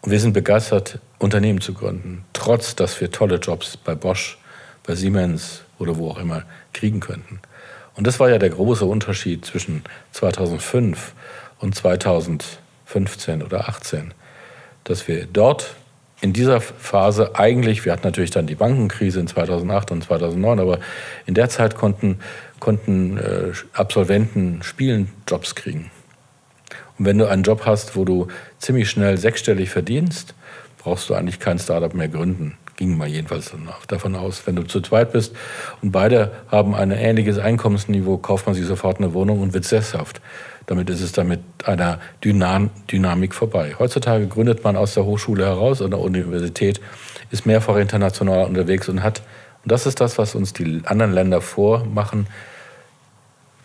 Und 0.01 0.11
wir 0.11 0.19
sind 0.19 0.33
begeistert, 0.33 0.99
Unternehmen 1.17 1.59
zu 1.59 1.73
gründen, 1.73 2.23
trotz 2.33 2.75
dass 2.75 3.01
wir 3.01 3.09
tolle 3.09 3.37
Jobs 3.37 3.77
bei 3.77 3.95
Bosch, 3.95 4.37
bei 4.85 4.93
Siemens 4.93 5.63
oder 5.79 5.97
wo 5.97 6.11
auch 6.11 6.19
immer 6.19 6.43
kriegen 6.71 6.99
könnten. 6.99 7.39
Und 7.95 8.05
das 8.05 8.19
war 8.19 8.29
ja 8.29 8.37
der 8.37 8.51
große 8.51 8.85
Unterschied 8.85 9.43
zwischen 9.43 9.81
2005 10.11 11.15
und 11.57 11.73
2015 11.73 13.41
oder 13.41 13.57
2018, 13.57 14.13
dass 14.83 15.07
wir 15.07 15.25
dort 15.25 15.73
in 16.19 16.33
dieser 16.33 16.61
Phase 16.61 17.35
eigentlich, 17.35 17.85
wir 17.85 17.91
hatten 17.91 18.05
natürlich 18.05 18.31
dann 18.31 18.47
die 18.47 18.55
Bankenkrise 18.55 19.19
in 19.19 19.27
2008 19.27 19.91
und 19.91 20.03
2009, 20.03 20.59
aber 20.59 20.79
in 21.25 21.35
der 21.35 21.49
Zeit 21.49 21.75
konnten, 21.75 22.19
konnten 22.59 23.17
äh, 23.17 23.51
Absolventen 23.73 24.63
spielen 24.63 25.09
Jobs 25.27 25.53
kriegen. 25.53 25.91
Und 26.97 27.05
wenn 27.05 27.17
du 27.17 27.27
einen 27.27 27.43
Job 27.43 27.63
hast, 27.65 27.95
wo 27.95 28.03
du 28.03 28.27
ziemlich 28.57 28.89
schnell 28.89 29.17
sechsstellig 29.17 29.69
verdienst, 29.69 30.33
brauchst 30.79 31.09
du 31.09 31.13
eigentlich 31.13 31.39
kein 31.39 31.59
Startup 31.59 31.93
mehr 31.93 32.07
gründen. 32.07 32.57
Ging 32.77 32.97
mal 32.97 33.07
jedenfalls 33.07 33.51
davon 33.87 34.15
aus. 34.15 34.45
Wenn 34.45 34.55
du 34.55 34.63
zu 34.63 34.81
zweit 34.81 35.11
bist 35.11 35.35
und 35.81 35.91
beide 35.91 36.31
haben 36.49 36.75
ein 36.75 36.91
ähnliches 36.91 37.39
Einkommensniveau, 37.39 38.17
kauft 38.17 38.45
man 38.45 38.55
sich 38.55 38.65
sofort 38.65 38.97
eine 38.97 39.13
Wohnung 39.13 39.41
und 39.41 39.53
wird 39.53 39.65
sesshaft. 39.65 40.21
Damit 40.67 40.89
ist 40.89 41.01
es 41.01 41.13
dann 41.13 41.29
mit 41.29 41.39
einer 41.65 41.99
Dynam 42.23 42.69
Dynamik 42.91 43.33
vorbei. 43.33 43.75
Heutzutage 43.79 44.27
gründet 44.27 44.63
man 44.65 44.75
aus 44.75 44.93
der 44.93 45.05
Hochschule 45.05 45.45
heraus 45.45 45.81
oder 45.81 45.99
Universität, 45.99 46.81
ist 47.31 47.45
mehrfach 47.45 47.77
international 47.77 48.45
unterwegs 48.45 48.87
und 48.89 49.01
hat, 49.01 49.21
und 49.63 49.71
das 49.71 49.85
ist 49.85 50.01
das, 50.01 50.17
was 50.17 50.35
uns 50.35 50.53
die 50.53 50.81
anderen 50.85 51.13
Länder 51.13 51.41
vormachen, 51.41 52.27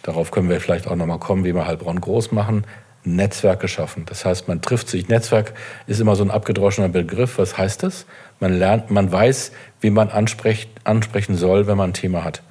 darauf 0.02 0.30
können 0.30 0.48
wir 0.48 0.60
vielleicht 0.60 0.86
auch 0.86 0.94
nochmal 0.94 1.18
kommen, 1.18 1.44
wie 1.44 1.54
wir 1.54 1.66
Heilbronn 1.66 2.00
groß 2.00 2.30
machen, 2.30 2.64
Netzwerk 3.04 3.58
geschaffen. 3.58 4.04
Das 4.06 4.24
heißt, 4.24 4.46
man 4.46 4.62
trifft 4.62 4.88
sich. 4.88 5.08
Netzwerk 5.08 5.54
ist 5.88 6.00
immer 6.00 6.14
so 6.14 6.22
ein 6.22 6.30
abgedroschener 6.30 6.88
Begriff. 6.88 7.36
Was 7.36 7.58
heißt 7.58 7.82
das? 7.82 8.06
Man 8.38 8.56
lernt, 8.56 8.92
man 8.92 9.10
weiß, 9.10 9.50
wie 9.80 9.90
man 9.90 10.08
ansprechen 10.08 11.36
soll, 11.36 11.66
wenn 11.66 11.76
man 11.76 11.90
ein 11.90 11.94
Thema 11.94 12.22
hat. 12.22 12.42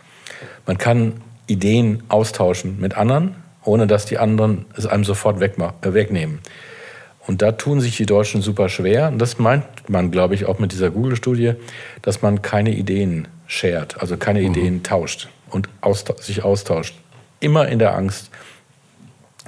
Man 0.66 0.78
kann 0.78 1.22
Ideen 1.48 2.04
austauschen 2.10 2.82
mit 2.82 2.98
anderen 2.98 3.36
ohne 3.64 3.88
dass 3.88 4.06
die 4.06 4.18
anderen 4.18 4.66
es 4.76 4.86
einem 4.86 5.04
sofort 5.04 5.42
äh, 5.42 5.94
wegnehmen. 5.94 6.40
Und 7.28 7.42
da 7.42 7.52
tun 7.52 7.82
sich 7.82 7.98
die 7.98 8.06
Deutschen 8.06 8.42
super 8.42 8.68
schwer. 8.68 9.08
Und 9.10 9.20
das 9.20 9.38
meint 9.38 9.90
man, 9.90 10.12
glaube 10.12 10.34
ich, 10.34 10.46
auch 10.46 10.60
mit 10.60 10.72
dieser 10.72 10.90
Google-Studie, 10.90 11.54
dass 12.02 12.22
man 12.22 12.42
keine 12.42 12.72
Ideen 12.72 13.28
shared, 13.48 14.00
also 14.00 14.18
keine 14.18 14.42
mhm. 14.42 14.48
Ideen 14.48 14.84
tauscht 14.84 15.30
und 15.50 15.70
austa 15.82 16.16
sich 16.18 16.44
austauscht. 16.44 16.96
Immer 17.40 17.68
in 17.68 17.80
der 17.80 17.96
Angst, 17.96 18.32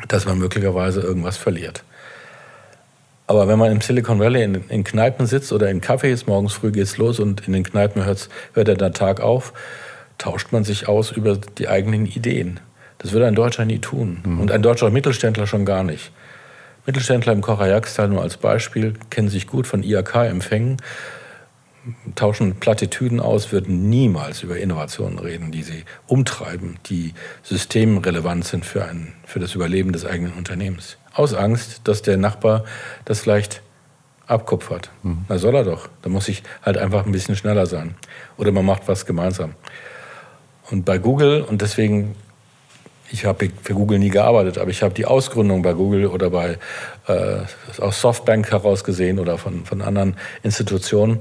dass 0.07 0.25
man 0.25 0.37
möglicherweise 0.37 1.01
irgendwas 1.01 1.37
verliert. 1.37 1.83
Aber 3.25 3.47
wenn 3.47 3.57
man 3.57 3.71
im 3.71 3.81
Silicon 3.81 4.19
Valley 4.19 4.43
in, 4.43 4.55
in 4.69 4.83
Kneipen 4.83 5.25
sitzt 5.25 5.53
oder 5.53 5.69
in 5.69 5.81
Cafés, 5.81 6.23
morgens 6.27 6.53
früh 6.53 6.71
geht's 6.71 6.97
los 6.97 7.19
und 7.19 7.47
in 7.47 7.53
den 7.53 7.63
Kneipen 7.63 8.03
hört 8.05 8.29
der 8.55 8.93
Tag 8.93 9.21
auf, 9.21 9.53
tauscht 10.17 10.51
man 10.51 10.63
sich 10.63 10.87
aus 10.87 11.11
über 11.11 11.37
die 11.37 11.67
eigenen 11.67 12.05
Ideen. 12.05 12.59
Das 13.03 13.11
würde 13.11 13.27
ein 13.27 13.35
Deutscher 13.35 13.65
nie 13.65 13.79
tun. 13.79 14.21
Mhm. 14.25 14.39
Und 14.39 14.51
ein 14.51 14.63
deutscher 14.63 14.89
Mittelständler 14.89 15.45
schon 15.45 15.65
gar 15.65 15.83
nicht. 15.83 16.11
Mittelständler 16.85 17.33
im 17.33 17.41
Korajakstal 17.41 18.07
nur 18.07 18.21
als 18.21 18.37
Beispiel 18.37 18.93
kennen 19.09 19.29
sich 19.29 19.45
gut 19.45 19.67
von 19.67 19.83
IAK-Empfängen, 19.83 20.77
tauschen 22.15 22.55
Plattitüden 22.55 23.19
aus, 23.19 23.51
würden 23.51 23.89
niemals 23.89 24.41
über 24.41 24.57
Innovationen 24.57 25.19
reden, 25.19 25.51
die 25.51 25.63
sie 25.63 25.83
umtreiben, 26.07 26.77
die 26.87 27.13
systemrelevant 27.43 28.45
sind 28.45 28.65
für, 28.65 28.85
ein, 28.85 29.13
für 29.25 29.39
das 29.39 29.53
Überleben 29.53 29.91
des 29.91 30.05
eigenen 30.05 30.33
Unternehmens. 30.33 30.97
Aus 31.13 31.33
Angst, 31.33 31.81
dass 31.83 32.01
der 32.01 32.17
Nachbar 32.17 32.63
das 33.05 33.19
vielleicht 33.19 33.61
abkupfert. 34.27 34.89
Mhm. 35.03 35.25
Na 35.27 35.37
soll 35.37 35.55
er 35.55 35.65
doch. 35.65 35.89
Da 36.01 36.09
muss 36.09 36.29
ich 36.29 36.43
halt 36.61 36.77
einfach 36.77 37.05
ein 37.05 37.11
bisschen 37.11 37.35
schneller 37.35 37.65
sein. 37.65 37.95
Oder 38.37 38.51
man 38.51 38.65
macht 38.65 38.87
was 38.87 39.05
gemeinsam. 39.05 39.53
Und 40.71 40.85
bei 40.85 40.97
Google, 40.97 41.41
und 41.41 41.61
deswegen 41.61 42.15
ich 43.13 43.25
habe 43.25 43.49
für 43.61 43.75
Google 43.75 43.99
nie 43.99 44.09
gearbeitet, 44.09 44.57
aber 44.57 44.71
ich 44.71 44.81
habe 44.81 44.95
die 44.95 45.05
Ausgründung 45.05 45.61
bei 45.61 45.73
Google 45.73 46.07
oder 46.07 46.31
bei 46.31 46.57
äh, 47.07 47.37
aus 47.79 48.01
Softbank 48.01 48.51
heraus 48.51 48.83
gesehen 48.83 49.19
oder 49.19 49.37
von, 49.37 49.65
von 49.65 49.83
anderen 49.83 50.17
Institutionen. 50.41 51.19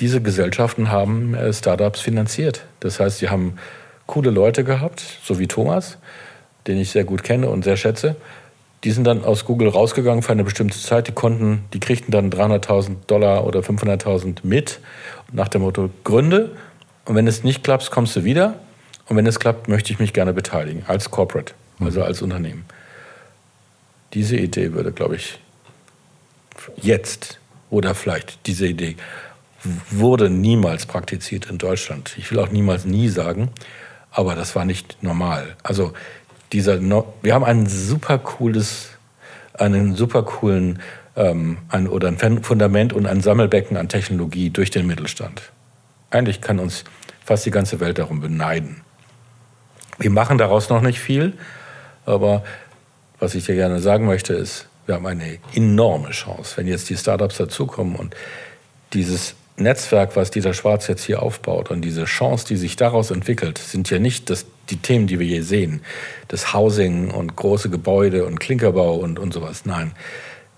Diese 0.00 0.22
Gesellschaften 0.22 0.90
haben 0.90 1.34
äh, 1.34 1.52
Startups 1.52 2.00
finanziert. 2.00 2.64
Das 2.80 2.98
heißt, 2.98 3.18
sie 3.18 3.28
haben 3.28 3.58
coole 4.06 4.30
Leute 4.30 4.64
gehabt, 4.64 5.02
so 5.22 5.38
wie 5.38 5.46
Thomas, 5.46 5.98
den 6.66 6.78
ich 6.78 6.90
sehr 6.90 7.04
gut 7.04 7.22
kenne 7.22 7.50
und 7.50 7.62
sehr 7.62 7.76
schätze. 7.76 8.16
Die 8.82 8.90
sind 8.90 9.06
dann 9.06 9.22
aus 9.22 9.44
Google 9.44 9.68
rausgegangen 9.68 10.22
für 10.22 10.32
eine 10.32 10.44
bestimmte 10.44 10.78
Zeit. 10.78 11.08
Die 11.08 11.12
konnten, 11.12 11.66
die 11.74 11.80
kriegten 11.80 12.10
dann 12.10 12.30
300.000 12.30 13.06
Dollar 13.06 13.46
oder 13.46 13.60
500.000 13.60 14.38
mit 14.44 14.80
nach 15.30 15.48
dem 15.48 15.60
Motto 15.60 15.90
Gründe. 16.04 16.52
Und 17.04 17.16
wenn 17.16 17.26
es 17.26 17.44
nicht 17.44 17.62
klappt, 17.62 17.90
kommst 17.90 18.16
du 18.16 18.24
wieder. 18.24 18.54
Und 19.08 19.16
wenn 19.16 19.26
es 19.26 19.38
klappt, 19.38 19.68
möchte 19.68 19.92
ich 19.92 19.98
mich 19.98 20.12
gerne 20.12 20.32
beteiligen, 20.32 20.84
als 20.86 21.10
Corporate, 21.10 21.54
also 21.80 22.02
als 22.02 22.22
Unternehmen. 22.22 22.64
Diese 24.14 24.36
Idee 24.36 24.72
würde, 24.72 24.92
glaube 24.92 25.16
ich, 25.16 25.38
jetzt 26.76 27.38
oder 27.70 27.94
vielleicht 27.94 28.46
diese 28.46 28.66
Idee 28.66 28.96
wurde 29.90 30.30
niemals 30.30 30.86
praktiziert 30.86 31.46
in 31.46 31.58
Deutschland. 31.58 32.14
Ich 32.18 32.30
will 32.30 32.38
auch 32.38 32.50
niemals 32.50 32.84
nie 32.84 33.08
sagen, 33.08 33.50
aber 34.10 34.34
das 34.34 34.54
war 34.54 34.64
nicht 34.64 35.02
normal. 35.02 35.56
Also 35.62 35.92
dieser, 36.52 36.80
wir 36.80 37.34
haben 37.34 37.44
ein 37.44 37.66
super 37.66 38.18
cooles, 38.18 38.90
einen 39.54 39.96
super 39.96 40.22
coolen 40.22 40.80
ähm, 41.16 41.58
ein, 41.68 41.88
oder 41.88 42.08
ein 42.08 42.42
Fundament 42.42 42.92
und 42.92 43.06
ein 43.06 43.20
Sammelbecken 43.22 43.76
an 43.76 43.88
Technologie 43.88 44.50
durch 44.50 44.70
den 44.70 44.86
Mittelstand. 44.86 45.50
Eigentlich 46.10 46.40
kann 46.40 46.58
uns 46.58 46.84
fast 47.24 47.46
die 47.46 47.50
ganze 47.50 47.80
Welt 47.80 47.98
darum 47.98 48.20
beneiden. 48.20 48.82
Wir 49.98 50.10
machen 50.10 50.38
daraus 50.38 50.68
noch 50.68 50.80
nicht 50.80 50.98
viel, 50.98 51.34
aber 52.04 52.44
was 53.18 53.34
ich 53.34 53.46
dir 53.46 53.54
gerne 53.54 53.80
sagen 53.80 54.06
möchte, 54.06 54.34
ist, 54.34 54.66
wir 54.86 54.96
haben 54.96 55.06
eine 55.06 55.38
enorme 55.54 56.10
Chance, 56.10 56.56
wenn 56.56 56.66
jetzt 56.66 56.90
die 56.90 56.96
Startups 56.96 57.38
dazukommen 57.38 57.96
und 57.96 58.14
dieses 58.92 59.34
Netzwerk, 59.56 60.16
was 60.16 60.30
Dieter 60.30 60.52
Schwarz 60.52 60.88
jetzt 60.88 61.04
hier 61.04 61.22
aufbaut 61.22 61.70
und 61.70 61.82
diese 61.82 62.04
Chance, 62.04 62.46
die 62.46 62.56
sich 62.56 62.76
daraus 62.76 63.10
entwickelt, 63.10 63.58
sind 63.58 63.88
ja 63.88 63.98
nicht 63.98 64.28
das, 64.28 64.46
die 64.68 64.78
Themen, 64.78 65.06
die 65.06 65.20
wir 65.20 65.26
hier 65.26 65.44
sehen, 65.44 65.80
das 66.28 66.52
Housing 66.52 67.10
und 67.10 67.36
große 67.36 67.70
Gebäude 67.70 68.26
und 68.26 68.40
Klinkerbau 68.40 68.96
und, 68.96 69.18
und 69.18 69.32
sowas. 69.32 69.64
Nein, 69.64 69.92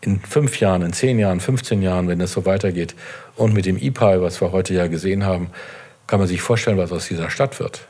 in 0.00 0.20
fünf 0.20 0.58
Jahren, 0.60 0.82
in 0.82 0.92
zehn 0.92 1.18
Jahren, 1.18 1.40
15 1.40 1.82
Jahren, 1.82 2.08
wenn 2.08 2.20
es 2.20 2.32
so 2.32 2.46
weitergeht 2.46 2.94
und 3.36 3.52
mit 3.52 3.66
dem 3.66 3.76
EPI, 3.76 4.22
was 4.22 4.40
wir 4.40 4.50
heute 4.52 4.72
ja 4.72 4.86
gesehen 4.86 5.24
haben, 5.24 5.50
kann 6.06 6.18
man 6.18 6.28
sich 6.28 6.40
vorstellen, 6.40 6.78
was 6.78 6.90
aus 6.90 7.06
dieser 7.06 7.28
Stadt 7.28 7.60
wird 7.60 7.86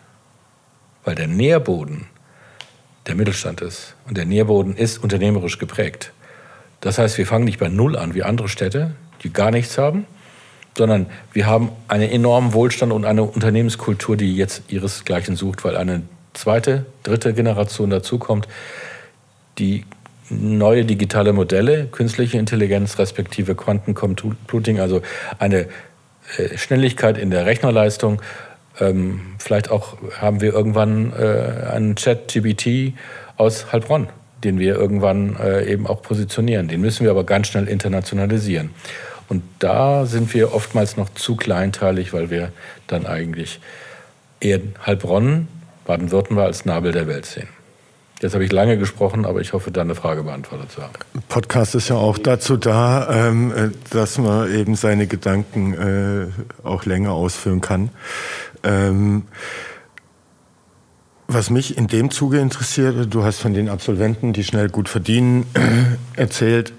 weil 1.06 1.14
der 1.14 1.28
Nährboden 1.28 2.06
der 3.06 3.14
Mittelstand 3.14 3.62
ist. 3.62 3.94
Und 4.06 4.18
der 4.18 4.26
Nährboden 4.26 4.76
ist 4.76 5.02
unternehmerisch 5.02 5.58
geprägt. 5.58 6.12
Das 6.80 6.98
heißt, 6.98 7.16
wir 7.16 7.26
fangen 7.26 7.44
nicht 7.44 7.58
bei 7.58 7.68
Null 7.68 7.96
an 7.96 8.14
wie 8.14 8.22
andere 8.22 8.48
Städte, 8.48 8.90
die 9.22 9.32
gar 9.32 9.50
nichts 9.50 9.78
haben, 9.78 10.04
sondern 10.76 11.06
wir 11.32 11.46
haben 11.46 11.70
einen 11.88 12.10
enormen 12.10 12.52
Wohlstand 12.52 12.92
und 12.92 13.04
eine 13.04 13.22
Unternehmenskultur, 13.22 14.16
die 14.16 14.36
jetzt 14.36 14.64
ihresgleichen 14.68 15.36
sucht, 15.36 15.64
weil 15.64 15.76
eine 15.76 16.02
zweite, 16.34 16.84
dritte 17.02 17.32
Generation 17.32 17.88
dazukommt, 17.88 18.46
die 19.58 19.84
neue 20.28 20.84
digitale 20.84 21.32
Modelle, 21.32 21.86
künstliche 21.86 22.36
Intelligenz 22.36 22.98
respektive 22.98 23.54
Quantencomputing, 23.54 24.80
also 24.80 25.02
eine 25.38 25.68
äh, 26.36 26.58
Schnelligkeit 26.58 27.16
in 27.16 27.30
der 27.30 27.46
Rechnerleistung 27.46 28.20
ähm, 28.80 29.20
vielleicht 29.38 29.70
auch 29.70 29.96
haben 30.20 30.40
wir 30.40 30.52
irgendwann 30.52 31.12
äh, 31.12 31.66
einen 31.70 31.96
Chat-GBT 31.96 32.94
aus 33.36 33.72
Heilbronn, 33.72 34.08
den 34.44 34.58
wir 34.58 34.76
irgendwann 34.76 35.36
äh, 35.36 35.64
eben 35.64 35.86
auch 35.86 36.02
positionieren. 36.02 36.68
Den 36.68 36.80
müssen 36.80 37.04
wir 37.04 37.10
aber 37.10 37.24
ganz 37.24 37.48
schnell 37.48 37.68
internationalisieren. 37.68 38.70
Und 39.28 39.42
da 39.58 40.06
sind 40.06 40.32
wir 40.34 40.54
oftmals 40.54 40.96
noch 40.96 41.08
zu 41.10 41.36
kleinteilig, 41.36 42.12
weil 42.12 42.30
wir 42.30 42.52
dann 42.86 43.06
eigentlich 43.06 43.60
eher 44.40 44.60
Heilbronn, 44.84 45.48
Baden-Württemberg 45.84 46.46
als 46.46 46.64
Nabel 46.64 46.92
der 46.92 47.06
Welt 47.06 47.26
sehen. 47.26 47.48
Jetzt 48.22 48.32
habe 48.32 48.44
ich 48.44 48.52
lange 48.52 48.78
gesprochen, 48.78 49.26
aber 49.26 49.42
ich 49.42 49.52
hoffe, 49.52 49.70
da 49.70 49.82
eine 49.82 49.94
Frage 49.94 50.22
beantwortet 50.22 50.72
zu 50.72 50.82
haben. 50.82 50.94
Podcast 51.28 51.74
ist 51.74 51.88
ja 51.88 51.96
auch 51.96 52.16
dazu 52.16 52.56
da, 52.56 53.28
ähm, 53.28 53.52
äh, 53.54 53.70
dass 53.90 54.16
man 54.16 54.50
eben 54.54 54.74
seine 54.74 55.06
Gedanken 55.06 55.74
äh, 55.74 56.66
auch 56.66 56.86
länger 56.86 57.12
ausführen 57.12 57.60
kann. 57.60 57.90
Ähm, 58.66 59.22
was 61.28 61.50
mich 61.50 61.76
in 61.76 61.88
dem 61.88 62.10
Zuge 62.10 62.38
interessiert, 62.38 63.12
du 63.12 63.24
hast 63.24 63.40
von 63.40 63.52
den 63.52 63.68
Absolventen, 63.68 64.32
die 64.32 64.44
schnell 64.44 64.68
gut 64.68 64.88
verdienen, 64.88 65.46
erzählt. 66.16 66.72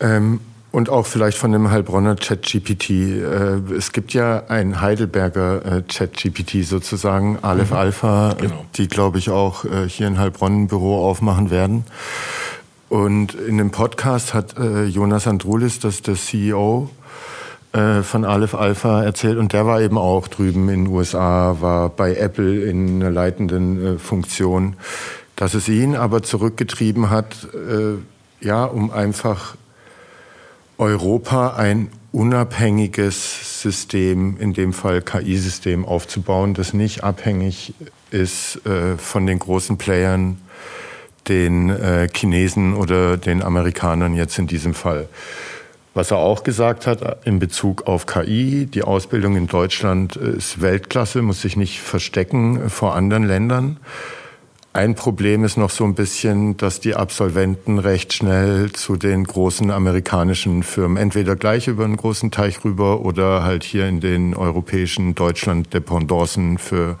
Ähm, 0.00 0.40
und 0.70 0.90
auch 0.90 1.06
vielleicht 1.06 1.38
von 1.38 1.52
dem 1.52 1.70
Heilbronner 1.70 2.16
ChatGPT. 2.16 2.90
Äh, 2.90 3.74
es 3.76 3.92
gibt 3.92 4.12
ja 4.12 4.44
ein 4.48 4.80
Heidelberger 4.80 5.78
äh, 5.78 5.82
ChatGPT 5.82 6.64
sozusagen, 6.64 7.38
Aleph 7.40 7.70
mhm. 7.70 7.76
Alpha, 7.76 8.34
genau. 8.38 8.66
die, 8.74 8.86
glaube 8.86 9.18
ich, 9.18 9.30
auch 9.30 9.64
äh, 9.64 9.88
hier 9.88 10.06
in 10.06 10.18
Heilbronn 10.18 10.64
ein 10.64 10.68
Büro 10.68 11.02
aufmachen 11.08 11.50
werden. 11.50 11.84
Und 12.88 13.34
in 13.34 13.58
dem 13.58 13.72
Podcast 13.72 14.32
hat 14.32 14.54
Jonas 14.56 15.26
Andrulis, 15.26 15.80
das 15.80 15.96
ist 15.96 16.06
der 16.06 16.14
CEO, 16.14 16.88
äh, 17.72 18.02
von 18.02 18.24
Aleph 18.24 18.54
Alpha 18.54 19.02
erzählt 19.02 19.38
und 19.38 19.52
der 19.52 19.66
war 19.66 19.80
eben 19.80 19.98
auch 19.98 20.28
drüben 20.28 20.68
in 20.68 20.84
den 20.84 20.92
USA, 20.92 21.56
war 21.60 21.88
bei 21.88 22.14
Apple 22.14 22.64
in 22.64 23.02
einer 23.02 23.10
leitenden 23.10 23.96
äh, 23.96 23.98
Funktion, 23.98 24.76
dass 25.34 25.54
es 25.54 25.68
ihn 25.68 25.96
aber 25.96 26.22
zurückgetrieben 26.22 27.10
hat, 27.10 27.48
äh, 27.54 27.96
ja, 28.46 28.64
um 28.64 28.90
einfach 28.90 29.56
Europa 30.78 31.54
ein 31.56 31.88
unabhängiges 32.12 33.62
System, 33.62 34.36
in 34.38 34.52
dem 34.52 34.72
Fall 34.72 35.02
KI-System 35.02 35.84
aufzubauen, 35.84 36.54
das 36.54 36.72
nicht 36.72 37.04
abhängig 37.04 37.74
ist 38.10 38.60
von 38.98 39.26
den 39.26 39.38
großen 39.38 39.78
Playern, 39.78 40.38
den 41.28 41.74
Chinesen 42.14 42.74
oder 42.74 43.16
den 43.16 43.42
Amerikanern 43.42 44.14
jetzt 44.14 44.38
in 44.38 44.46
diesem 44.46 44.74
Fall. 44.74 45.08
Was 45.96 46.10
er 46.10 46.18
auch 46.18 46.42
gesagt 46.42 46.86
hat 46.86 47.24
in 47.24 47.38
Bezug 47.38 47.86
auf 47.86 48.04
KI, 48.04 48.66
die 48.66 48.82
Ausbildung 48.82 49.34
in 49.34 49.46
Deutschland 49.46 50.14
ist 50.16 50.60
Weltklasse, 50.60 51.22
muss 51.22 51.40
sich 51.40 51.56
nicht 51.56 51.80
verstecken 51.80 52.68
vor 52.68 52.94
anderen 52.94 53.24
Ländern. 53.24 53.78
Ein 54.74 54.94
Problem 54.94 55.42
ist 55.42 55.56
noch 55.56 55.70
so 55.70 55.84
ein 55.84 55.94
bisschen, 55.94 56.58
dass 56.58 56.80
die 56.80 56.94
Absolventen 56.94 57.78
recht 57.78 58.12
schnell 58.12 58.72
zu 58.72 58.96
den 58.96 59.24
großen 59.24 59.70
amerikanischen 59.70 60.64
Firmen 60.64 60.98
entweder 60.98 61.34
gleich 61.34 61.66
über 61.66 61.86
einen 61.86 61.96
großen 61.96 62.30
Teich 62.30 62.62
rüber 62.62 63.00
oder 63.00 63.42
halt 63.42 63.64
hier 63.64 63.88
in 63.88 64.00
den 64.00 64.34
europäischen 64.34 65.14
Deutschland 65.14 65.72
Dependancen 65.72 66.58
für 66.58 66.98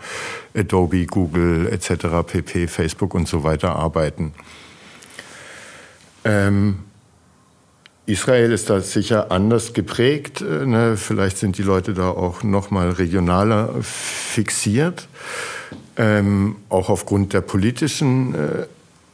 Adobe, 0.56 1.04
Google 1.04 1.68
etc., 1.70 2.06
pp, 2.26 2.66
Facebook 2.66 3.12
und 3.12 3.28
so 3.28 3.44
weiter 3.44 3.76
arbeiten. 3.76 4.32
Ähm, 6.24 6.85
Israel 8.06 8.52
ist 8.52 8.70
da 8.70 8.80
sicher 8.80 9.30
anders 9.30 9.72
geprägt. 9.72 10.40
Äh, 10.40 10.66
ne? 10.66 10.96
Vielleicht 10.96 11.38
sind 11.38 11.58
die 11.58 11.62
Leute 11.62 11.92
da 11.92 12.08
auch 12.08 12.42
noch 12.42 12.70
mal 12.70 12.90
regionaler 12.90 13.74
fixiert 13.82 15.08
ähm, 15.96 16.56
auch 16.68 16.88
aufgrund 16.88 17.32
der 17.32 17.40
politischen 17.40 18.34
äh, 18.34 18.66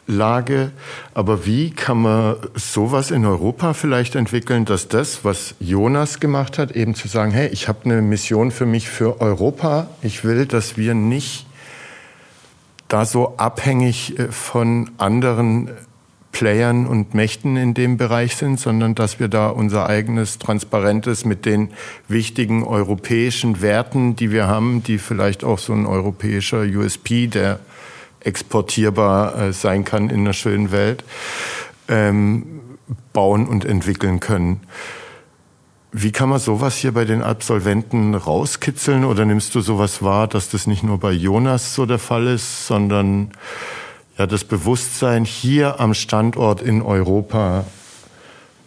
Lage. 0.06 0.72
Aber 1.14 1.46
wie 1.46 1.70
kann 1.70 2.02
man 2.02 2.36
sowas 2.54 3.10
in 3.10 3.24
Europa 3.24 3.72
vielleicht 3.72 4.14
entwickeln, 4.14 4.64
dass 4.64 4.88
das, 4.88 5.24
was 5.24 5.54
Jonas 5.60 6.20
gemacht 6.20 6.58
hat, 6.58 6.72
eben 6.72 6.94
zu 6.94 7.08
sagen, 7.08 7.30
hey, 7.30 7.48
ich 7.48 7.68
habe 7.68 7.84
eine 7.84 8.02
Mission 8.02 8.50
für 8.50 8.66
mich 8.66 8.88
für 8.88 9.20
Europa. 9.20 9.88
Ich 10.02 10.24
will, 10.24 10.46
dass 10.46 10.76
wir 10.76 10.94
nicht 10.94 11.46
da 12.88 13.04
so 13.04 13.36
abhängig 13.36 14.18
äh, 14.18 14.28
von 14.28 14.90
anderen 14.98 15.70
Playern 16.32 16.86
und 16.86 17.14
Mächten 17.14 17.56
in 17.56 17.74
dem 17.74 17.98
Bereich 17.98 18.36
sind, 18.36 18.58
sondern 18.58 18.94
dass 18.94 19.20
wir 19.20 19.28
da 19.28 19.48
unser 19.48 19.86
eigenes 19.86 20.38
Transparentes 20.38 21.24
mit 21.24 21.46
den 21.46 21.68
wichtigen 22.08 22.64
europäischen 22.64 23.60
Werten, 23.60 24.16
die 24.16 24.32
wir 24.32 24.48
haben, 24.48 24.82
die 24.82 24.98
vielleicht 24.98 25.44
auch 25.44 25.58
so 25.58 25.72
ein 25.72 25.86
europäischer 25.86 26.62
USP, 26.62 27.28
der 27.28 27.60
exportierbar 28.20 29.38
äh, 29.38 29.52
sein 29.52 29.84
kann 29.84 30.10
in 30.10 30.20
einer 30.20 30.32
schönen 30.32 30.72
Welt, 30.72 31.04
ähm, 31.88 32.60
bauen 33.12 33.46
und 33.46 33.64
entwickeln 33.64 34.20
können. 34.20 34.60
Wie 35.94 36.10
kann 36.10 36.30
man 36.30 36.38
sowas 36.38 36.76
hier 36.76 36.92
bei 36.92 37.04
den 37.04 37.22
Absolventen 37.22 38.14
rauskitzeln 38.14 39.04
oder 39.04 39.26
nimmst 39.26 39.54
du 39.54 39.60
sowas 39.60 40.02
wahr, 40.02 40.26
dass 40.26 40.48
das 40.48 40.66
nicht 40.66 40.82
nur 40.82 40.98
bei 40.98 41.12
Jonas 41.12 41.74
so 41.74 41.84
der 41.84 41.98
Fall 41.98 42.26
ist, 42.28 42.66
sondern 42.66 43.32
ja, 44.22 44.26
das 44.28 44.44
Bewusstsein 44.44 45.24
hier 45.24 45.80
am 45.80 45.94
Standort 45.94 46.62
in 46.62 46.80
Europa 46.80 47.64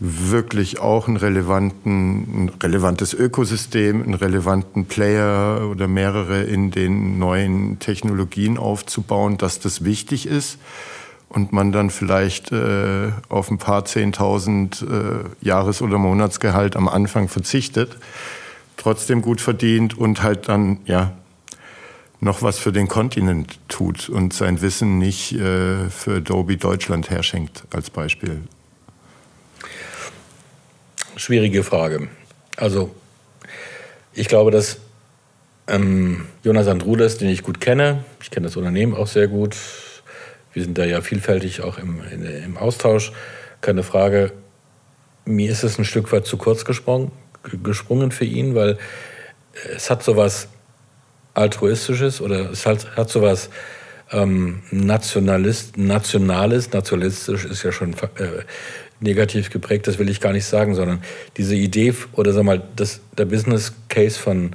wirklich 0.01 0.79
auch 0.81 1.07
ein, 1.07 1.15
relevanten, 1.15 2.43
ein 2.43 2.51
relevantes 2.61 3.13
Ökosystem, 3.13 4.03
einen 4.03 4.15
relevanten 4.15 4.83
Player 4.83 5.69
oder 5.71 5.87
mehrere 5.87 6.43
in 6.43 6.71
den 6.71 7.19
neuen 7.19 7.79
Technologien 7.79 8.57
aufzubauen, 8.57 9.37
dass 9.37 9.61
das 9.61 9.85
wichtig 9.85 10.27
ist 10.27 10.57
und 11.29 11.53
man 11.53 11.71
dann 11.71 11.89
vielleicht 11.89 12.51
äh, 12.51 13.11
auf 13.29 13.49
ein 13.49 13.57
paar 13.57 13.85
Zehntausend 13.85 14.81
äh, 14.81 15.45
Jahres- 15.45 15.81
oder 15.81 15.97
Monatsgehalt 15.97 16.75
am 16.75 16.89
Anfang 16.89 17.29
verzichtet, 17.29 17.95
trotzdem 18.75 19.21
gut 19.21 19.39
verdient 19.39 19.97
und 19.97 20.21
halt 20.21 20.49
dann 20.49 20.79
ja 20.85 21.13
noch 22.19 22.41
was 22.41 22.57
für 22.57 22.71
den 22.71 22.87
Kontinent 22.87 23.59
tut 23.67 24.09
und 24.09 24.33
sein 24.33 24.61
Wissen 24.61 24.97
nicht 24.97 25.33
äh, 25.33 25.89
für 25.89 26.17
Adobe 26.17 26.57
Deutschland 26.57 27.09
herschenkt, 27.09 27.63
als 27.71 27.89
Beispiel? 27.89 28.41
Schwierige 31.15 31.63
Frage. 31.63 32.09
Also, 32.57 32.93
ich 34.13 34.27
glaube, 34.27 34.51
dass 34.51 34.79
ähm, 35.67 36.25
Jonas 36.43 36.67
Andrules, 36.67 37.17
den 37.17 37.29
ich 37.29 37.43
gut 37.43 37.59
kenne, 37.59 38.03
ich 38.21 38.31
kenne 38.31 38.47
das 38.47 38.55
Unternehmen 38.55 38.93
auch 38.93 39.07
sehr 39.07 39.27
gut, 39.27 39.55
wir 40.53 40.63
sind 40.63 40.77
da 40.77 40.85
ja 40.85 41.01
vielfältig 41.01 41.61
auch 41.61 41.77
im, 41.77 42.01
in, 42.11 42.23
im 42.23 42.57
Austausch, 42.57 43.11
keine 43.61 43.83
Frage. 43.83 44.31
Mir 45.25 45.51
ist 45.51 45.63
es 45.63 45.77
ein 45.77 45.85
Stück 45.85 46.11
weit 46.11 46.25
zu 46.25 46.37
kurz 46.37 46.65
gesprungen, 46.65 47.11
gesprungen 47.63 48.11
für 48.11 48.25
ihn, 48.25 48.55
weil 48.55 48.77
es 49.75 49.89
hat 49.89 50.03
sowas 50.03 50.47
altruistisches 51.35 52.21
oder 52.21 52.49
es 52.51 52.65
hat, 52.65 52.95
hat 52.95 53.09
sowas 53.09 53.49
ähm, 54.11 54.63
Nationalist, 54.71 55.77
Nationales, 55.77 56.71
nationalistisch 56.71 57.45
ist 57.45 57.63
ja 57.63 57.71
schon 57.71 57.93
äh, 57.93 58.43
negativ 58.99 59.49
geprägt, 59.49 59.87
das 59.87 59.99
will 59.99 60.09
ich 60.09 60.21
gar 60.21 60.31
nicht 60.31 60.45
sagen, 60.45 60.75
sondern 60.75 61.03
diese 61.37 61.55
Idee 61.55 61.93
oder 62.13 62.33
sag 62.33 62.43
mal, 62.43 62.63
das, 62.75 63.01
der 63.17 63.25
Business 63.25 63.73
Case 63.89 64.19
von, 64.19 64.51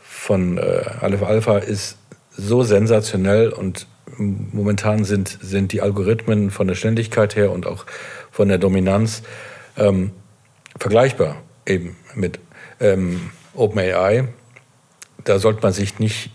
von 0.00 0.58
äh, 0.58 0.84
Aleph 1.00 1.22
Alpha 1.22 1.58
ist 1.58 1.96
so 2.36 2.62
sensationell 2.62 3.48
und 3.48 3.86
momentan 4.16 5.04
sind, 5.04 5.38
sind 5.40 5.72
die 5.72 5.80
Algorithmen 5.80 6.50
von 6.50 6.66
der 6.66 6.74
Ständigkeit 6.74 7.36
her 7.36 7.50
und 7.50 7.66
auch 7.66 7.86
von 8.30 8.48
der 8.48 8.58
Dominanz 8.58 9.22
ähm, 9.76 10.10
vergleichbar 10.78 11.42
eben 11.66 11.96
mit 12.14 12.38
ähm, 12.80 13.30
OpenAI 13.54 14.28
da 15.28 15.38
sollte 15.38 15.62
man 15.62 15.72
sich 15.72 15.98
nicht 15.98 16.30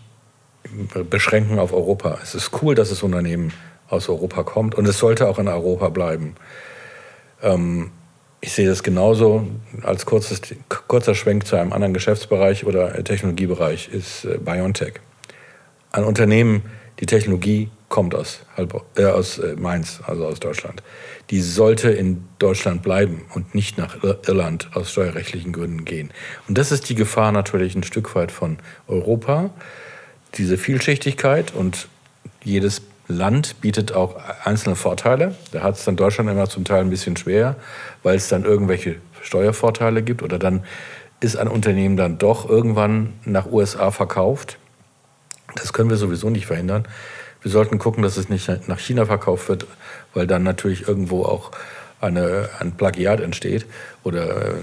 beschränken 1.10 1.58
auf 1.58 1.72
Europa. 1.72 2.18
Es 2.22 2.34
ist 2.34 2.50
cool, 2.62 2.74
dass 2.74 2.90
das 2.90 3.02
Unternehmen 3.02 3.52
aus 3.88 4.08
Europa 4.08 4.42
kommt 4.42 4.74
und 4.74 4.86
es 4.86 4.98
sollte 4.98 5.28
auch 5.28 5.38
in 5.38 5.48
Europa 5.48 5.88
bleiben. 5.88 6.36
Ähm, 7.42 7.90
ich 8.40 8.52
sehe 8.52 8.68
das 8.68 8.82
genauso. 8.82 9.46
Als 9.82 10.06
kurzes, 10.06 10.40
kurzer 10.88 11.14
Schwenk 11.14 11.46
zu 11.46 11.56
einem 11.56 11.72
anderen 11.72 11.94
Geschäftsbereich 11.94 12.64
oder 12.66 13.02
Technologiebereich 13.02 13.88
ist 13.88 14.24
äh, 14.24 14.38
BioNTech. 14.38 14.94
Ein 15.92 16.04
Unternehmen, 16.04 16.62
die 17.00 17.06
Technologie 17.06 17.70
kommt 17.94 18.16
aus, 18.16 18.40
äh, 18.96 19.04
aus 19.04 19.38
äh, 19.38 19.54
Mainz, 19.54 20.00
also 20.04 20.26
aus 20.26 20.40
Deutschland. 20.40 20.82
Die 21.30 21.40
sollte 21.40 21.90
in 21.90 22.24
Deutschland 22.40 22.82
bleiben 22.82 23.22
und 23.34 23.54
nicht 23.54 23.78
nach 23.78 24.02
Irland 24.02 24.68
aus 24.74 24.90
steuerrechtlichen 24.90 25.52
Gründen 25.52 25.84
gehen. 25.84 26.10
Und 26.48 26.58
das 26.58 26.72
ist 26.72 26.88
die 26.88 26.96
Gefahr 26.96 27.30
natürlich 27.30 27.76
ein 27.76 27.84
Stück 27.84 28.16
weit 28.16 28.32
von 28.32 28.58
Europa. 28.88 29.50
Diese 30.34 30.58
Vielschichtigkeit 30.58 31.54
und 31.54 31.86
jedes 32.42 32.82
Land 33.06 33.60
bietet 33.60 33.92
auch 33.92 34.16
einzelne 34.42 34.74
Vorteile. 34.74 35.36
Da 35.52 35.62
hat 35.62 35.76
es 35.76 35.84
dann 35.84 35.94
Deutschland 35.94 36.28
immer 36.28 36.48
zum 36.48 36.64
Teil 36.64 36.80
ein 36.80 36.90
bisschen 36.90 37.16
schwer, 37.16 37.54
weil 38.02 38.16
es 38.16 38.26
dann 38.26 38.44
irgendwelche 38.44 38.96
Steuervorteile 39.22 40.02
gibt 40.02 40.24
oder 40.24 40.40
dann 40.40 40.64
ist 41.20 41.36
ein 41.36 41.46
Unternehmen 41.46 41.96
dann 41.96 42.18
doch 42.18 42.50
irgendwann 42.50 43.12
nach 43.24 43.46
USA 43.46 43.92
verkauft. 43.92 44.58
Das 45.54 45.72
können 45.72 45.90
wir 45.90 45.96
sowieso 45.96 46.28
nicht 46.28 46.46
verhindern. 46.46 46.88
Wir 47.44 47.50
sollten 47.50 47.78
gucken, 47.78 48.02
dass 48.02 48.16
es 48.16 48.28
nicht 48.28 48.48
nach 48.68 48.78
China 48.80 49.04
verkauft 49.04 49.48
wird, 49.48 49.66
weil 50.14 50.26
dann 50.26 50.42
natürlich 50.42 50.88
irgendwo 50.88 51.24
auch 51.24 51.52
eine, 52.00 52.48
ein 52.58 52.72
Plagiat 52.72 53.20
entsteht 53.20 53.66
oder 54.02 54.48
äh, 54.48 54.54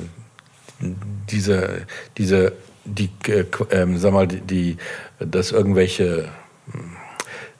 diese, 1.30 1.86
diese 2.18 2.54
die, 2.84 3.12
äh, 3.28 3.46
äh, 3.70 3.98
sag 3.98 4.14
mal, 4.14 4.28
die, 4.28 4.78
dass 5.20 5.52
irgendwelche 5.52 6.30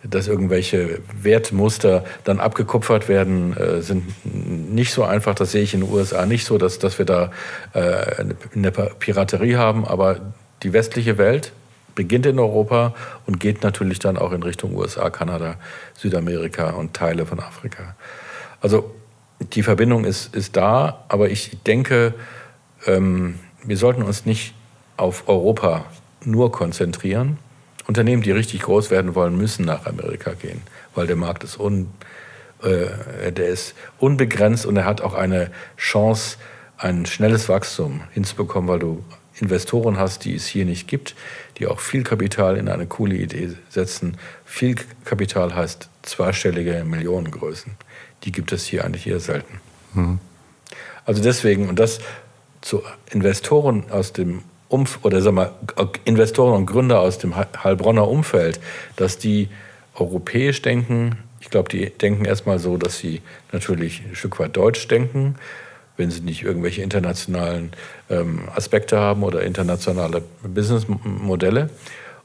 dass 0.04 0.28
irgendwelche 0.28 1.00
Wertmuster 1.22 2.04
dann 2.24 2.40
abgekupfert 2.40 3.08
werden, 3.08 3.56
äh, 3.56 3.84
sind 3.84 4.04
nicht 4.26 4.94
so 4.94 5.04
einfach. 5.04 5.36
Das 5.36 5.52
sehe 5.52 5.62
ich 5.62 5.76
in 5.76 5.82
den 5.82 5.92
USA 5.92 6.26
nicht 6.26 6.46
so, 6.46 6.58
dass, 6.58 6.80
dass 6.80 6.98
wir 6.98 7.06
da 7.06 7.30
äh, 7.74 8.24
eine 8.56 8.72
Piraterie 8.72 9.58
haben. 9.58 9.86
Aber 9.86 10.34
die 10.64 10.74
westliche 10.74 11.20
Welt 11.20 11.52
beginnt 12.02 12.26
in 12.26 12.40
Europa 12.40 12.96
und 13.28 13.40
geht 13.40 13.62
natürlich 13.62 14.00
dann 14.00 14.18
auch 14.18 14.32
in 14.32 14.42
Richtung 14.42 14.76
USA, 14.76 15.12
Kanada, 15.12 15.58
Südamerika 15.94 16.72
und 16.72 16.96
Teile 16.96 17.28
von 17.28 17.40
Afrika. 17.40 17.96
Also 18.60 18.96
die 19.54 19.62
Verbindung 19.62 20.04
ist, 20.04 20.36
ist 20.36 20.58
da, 20.58 21.06
aber 21.10 21.30
ich 21.30 21.62
denke, 21.68 22.16
ähm, 22.88 23.38
wir 23.64 23.78
sollten 23.78 24.02
uns 24.02 24.26
nicht 24.26 24.56
auf 24.98 25.30
Europa 25.30 25.86
nur 26.26 26.52
konzentrieren. 26.52 27.38
Unternehmen, 27.88 28.24
die 28.24 28.32
richtig 28.32 28.62
groß 28.64 28.90
werden 28.90 29.14
wollen, 29.14 29.38
müssen 29.38 29.64
nach 29.64 29.86
Amerika 29.86 30.32
gehen, 30.34 30.64
weil 30.96 31.06
der 31.06 31.18
Markt 31.18 31.44
ist, 31.44 31.60
un, 31.60 31.88
äh, 32.64 33.32
der 33.32 33.48
ist 33.48 33.76
unbegrenzt 34.00 34.66
und 34.66 34.76
er 34.76 34.86
hat 34.86 35.02
auch 35.02 35.14
eine 35.14 35.52
Chance, 35.78 36.38
ein 36.80 37.06
schnelles 37.06 37.48
Wachstum 37.48 38.02
hinzubekommen, 38.12 38.68
weil 38.68 38.80
du 38.80 39.04
Investoren 39.40 39.98
hast, 39.98 40.26
die 40.26 40.36
es 40.36 40.46
hier 40.46 40.66
nicht 40.66 40.88
gibt, 40.88 41.16
die 41.58 41.68
auch 41.68 41.80
viel 41.80 42.04
Kapital 42.04 42.58
in 42.58 42.68
eine 42.68 42.86
coole 42.86 43.16
Idee 43.16 43.52
setzen. 43.70 44.18
Viel 44.46 44.76
Kapital 45.06 45.56
heißt 45.56 45.90
zweistellige 46.04 46.84
Millionengrößen. 46.84 47.74
Die 48.24 48.32
gibt 48.32 48.52
es 48.52 48.66
hier 48.66 48.86
eigentlich 48.86 49.08
eher 49.08 49.20
selten. 49.20 49.60
Mhm. 49.94 50.20
Also 51.06 51.22
deswegen, 51.22 51.70
und 51.70 51.80
das 51.80 52.00
zu 52.62 52.84
Investoren 53.12 53.90
aus 53.90 54.14
dem 54.14 54.44
Umf 54.70 55.00
oder 55.04 55.22
sag 55.22 55.34
mal, 55.34 55.52
Investoren 56.06 56.56
und 56.56 56.66
Gründer 56.66 57.00
aus 57.00 57.18
dem 57.18 57.36
Heilbronner 57.36 58.08
Umfeld, 58.08 58.60
dass 58.96 59.18
die 59.18 59.50
europäisch 59.96 60.62
denken. 60.62 61.18
Ich 61.42 61.50
glaube, 61.50 61.70
die 61.70 61.90
denken 61.90 62.26
erstmal 62.26 62.60
so, 62.60 62.78
dass 62.78 62.98
sie 62.98 63.22
natürlich 63.52 64.04
ein 64.08 64.16
Stück 64.16 64.40
weit 64.40 64.56
deutsch 64.56 64.88
denken, 64.88 65.36
wenn 66.02 66.10
sie 66.12 66.22
nicht 66.22 66.42
irgendwelche 66.44 66.82
internationalen 66.82 67.72
ähm, 68.10 68.50
Aspekte 68.56 68.98
haben 68.98 69.22
oder 69.24 69.44
internationale 69.44 70.24
Businessmodelle. 70.44 71.70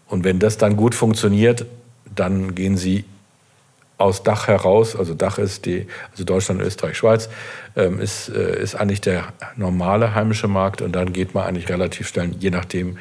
Und 0.09 0.25
wenn 0.25 0.39
das 0.39 0.57
dann 0.57 0.77
gut 0.77 0.95
funktioniert, 0.95 1.67
dann 2.15 2.55
gehen 2.55 2.79
sie 2.79 3.05
aus 3.99 4.23
Dach 4.23 4.49
heraus, 4.49 4.97
also 4.97 5.15
Dach 5.15 5.39
ist 5.39 5.67
die, 5.67 5.87
also 6.11 6.25
Deutschland, 6.25 6.61
Österreich, 6.61 6.97
Schweiz, 6.97 7.29
ähm, 7.77 8.01
ist, 8.01 8.29
äh, 8.29 8.61
ist 8.63 8.75
eigentlich 8.75 9.01
der 9.01 9.25
normale 9.57 10.15
heimische 10.15 10.49
Markt 10.49 10.83
und 10.83 10.93
dann 10.93 11.13
geht 11.13 11.35
man 11.35 11.45
eigentlich 11.45 11.69
relativ 11.69 12.09
schnell, 12.09 12.31
je 12.39 12.51
nachdem, 12.51 12.99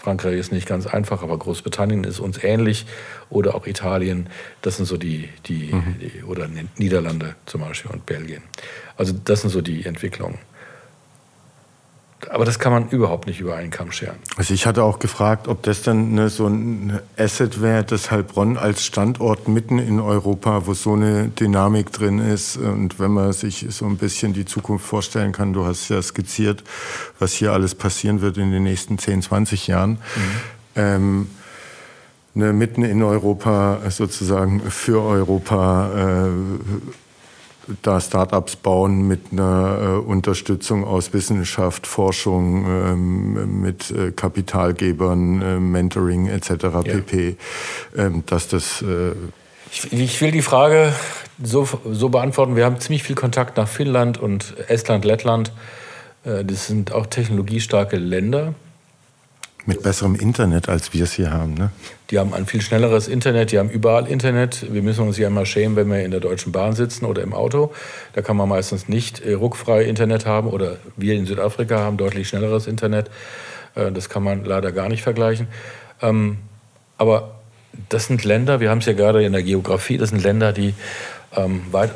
Frankreich 0.00 0.38
ist 0.38 0.50
nicht 0.50 0.66
ganz 0.66 0.86
einfach, 0.86 1.22
aber 1.22 1.38
Großbritannien 1.38 2.04
ist 2.04 2.20
uns 2.20 2.42
ähnlich 2.42 2.86
oder 3.28 3.54
auch 3.54 3.66
Italien, 3.66 4.30
das 4.62 4.78
sind 4.78 4.86
so 4.86 4.96
die, 4.96 5.28
die, 5.46 5.74
mhm. 5.74 5.96
die 6.00 6.22
oder 6.24 6.48
Niederlande 6.78 7.36
zum 7.44 7.60
Beispiel 7.60 7.90
und 7.90 8.06
Belgien. 8.06 8.42
Also 8.96 9.14
das 9.24 9.42
sind 9.42 9.50
so 9.50 9.60
die 9.60 9.84
Entwicklungen 9.84 10.38
aber 12.28 12.44
das 12.44 12.58
kann 12.58 12.72
man 12.72 12.88
überhaupt 12.88 13.26
nicht 13.26 13.40
über 13.40 13.56
einen 13.56 13.70
Kamm 13.70 13.92
scheren. 13.92 14.16
Also 14.36 14.52
ich 14.52 14.66
hatte 14.66 14.82
auch 14.82 14.98
gefragt, 14.98 15.48
ob 15.48 15.62
das 15.62 15.82
dann 15.82 16.12
eine, 16.12 16.28
so 16.28 16.46
ein 16.46 16.98
Asset 17.16 17.62
wäre, 17.62 17.84
das 17.84 18.10
Heilbronn 18.10 18.56
als 18.56 18.84
Standort 18.84 19.48
mitten 19.48 19.78
in 19.78 20.00
Europa, 20.00 20.66
wo 20.66 20.74
so 20.74 20.92
eine 20.92 21.28
Dynamik 21.28 21.92
drin 21.92 22.18
ist. 22.18 22.56
Und 22.56 22.98
wenn 22.98 23.12
man 23.12 23.32
sich 23.32 23.66
so 23.70 23.86
ein 23.86 23.96
bisschen 23.96 24.32
die 24.32 24.44
Zukunft 24.44 24.86
vorstellen 24.86 25.32
kann, 25.32 25.52
du 25.52 25.64
hast 25.64 25.88
ja 25.88 26.02
skizziert, 26.02 26.62
was 27.18 27.32
hier 27.32 27.52
alles 27.52 27.74
passieren 27.74 28.20
wird 28.20 28.36
in 28.36 28.50
den 28.50 28.62
nächsten 28.62 28.98
10, 28.98 29.22
20 29.22 29.66
Jahren. 29.66 29.92
Mhm. 29.92 29.98
Ähm, 30.76 31.26
ne, 32.34 32.52
mitten 32.52 32.84
in 32.84 33.02
Europa 33.02 33.80
sozusagen 33.88 34.60
für 34.70 35.02
Europa 35.02 36.26
äh, 36.26 36.28
da 37.82 38.00
Startups 38.00 38.56
bauen 38.56 39.06
mit 39.06 39.32
einer 39.32 39.78
äh, 39.80 39.86
Unterstützung 39.98 40.84
aus 40.84 41.12
Wissenschaft, 41.12 41.86
Forschung, 41.86 42.64
ähm, 42.66 43.60
mit 43.60 43.90
äh, 43.90 44.12
Kapitalgebern, 44.12 45.42
äh, 45.42 45.60
Mentoring 45.60 46.26
etc. 46.26 46.50
Ja. 46.50 46.82
pp. 46.82 47.36
Ähm, 47.96 48.24
dass 48.26 48.48
das 48.48 48.84
ich, 49.72 49.92
ich, 49.92 50.20
will 50.20 50.32
die 50.32 50.42
Frage 50.42 50.92
so, 51.40 51.68
so 51.90 52.08
beantworten. 52.08 52.56
Wir 52.56 52.64
haben 52.64 52.80
ziemlich 52.80 53.04
viel 53.04 53.14
Kontakt 53.14 53.56
nach 53.56 53.68
Finnland 53.68 54.18
und 54.18 54.54
Estland, 54.68 55.04
Lettland. 55.04 55.52
Das 56.24 56.66
sind 56.66 56.92
auch 56.92 57.06
technologiestarke 57.06 57.96
Länder. 57.96 58.54
Mit 59.66 59.82
besserem 59.82 60.14
Internet, 60.14 60.68
als 60.68 60.94
wir 60.94 61.04
es 61.04 61.12
hier 61.12 61.30
haben, 61.30 61.54
ne? 61.54 61.70
Die 62.10 62.18
haben 62.18 62.32
ein 62.34 62.46
viel 62.46 62.60
schnelleres 62.60 63.08
Internet, 63.08 63.52
die 63.52 63.58
haben 63.58 63.70
überall 63.70 64.08
Internet. 64.08 64.72
Wir 64.72 64.82
müssen 64.82 65.06
uns 65.06 65.18
ja 65.18 65.28
immer 65.28 65.46
schämen, 65.46 65.76
wenn 65.76 65.88
wir 65.88 66.02
in 66.02 66.10
der 66.10 66.20
Deutschen 66.20 66.50
Bahn 66.50 66.74
sitzen 66.74 67.04
oder 67.04 67.22
im 67.22 67.32
Auto. 67.34 67.72
Da 68.14 68.22
kann 68.22 68.36
man 68.36 68.48
meistens 68.48 68.88
nicht 68.88 69.20
äh, 69.20 69.34
ruckfrei 69.34 69.84
Internet 69.84 70.26
haben 70.26 70.48
oder 70.48 70.78
wir 70.96 71.14
in 71.14 71.26
Südafrika 71.26 71.78
haben 71.78 71.98
deutlich 71.98 72.28
schnelleres 72.28 72.66
Internet. 72.66 73.10
Äh, 73.74 73.92
das 73.92 74.08
kann 74.08 74.22
man 74.22 74.44
leider 74.44 74.72
gar 74.72 74.88
nicht 74.88 75.02
vergleichen. 75.02 75.46
Ähm, 76.02 76.38
aber 76.98 77.36
das 77.88 78.06
sind 78.06 78.24
Länder, 78.24 78.60
wir 78.60 78.70
haben 78.70 78.78
es 78.78 78.86
ja 78.86 78.92
gerade 78.92 79.22
in 79.24 79.32
der 79.32 79.42
Geografie, 79.42 79.98
das 79.98 80.10
sind 80.10 80.22
Länder, 80.22 80.52
die 80.52 80.74
ähm, 81.36 81.62
weit, 81.70 81.94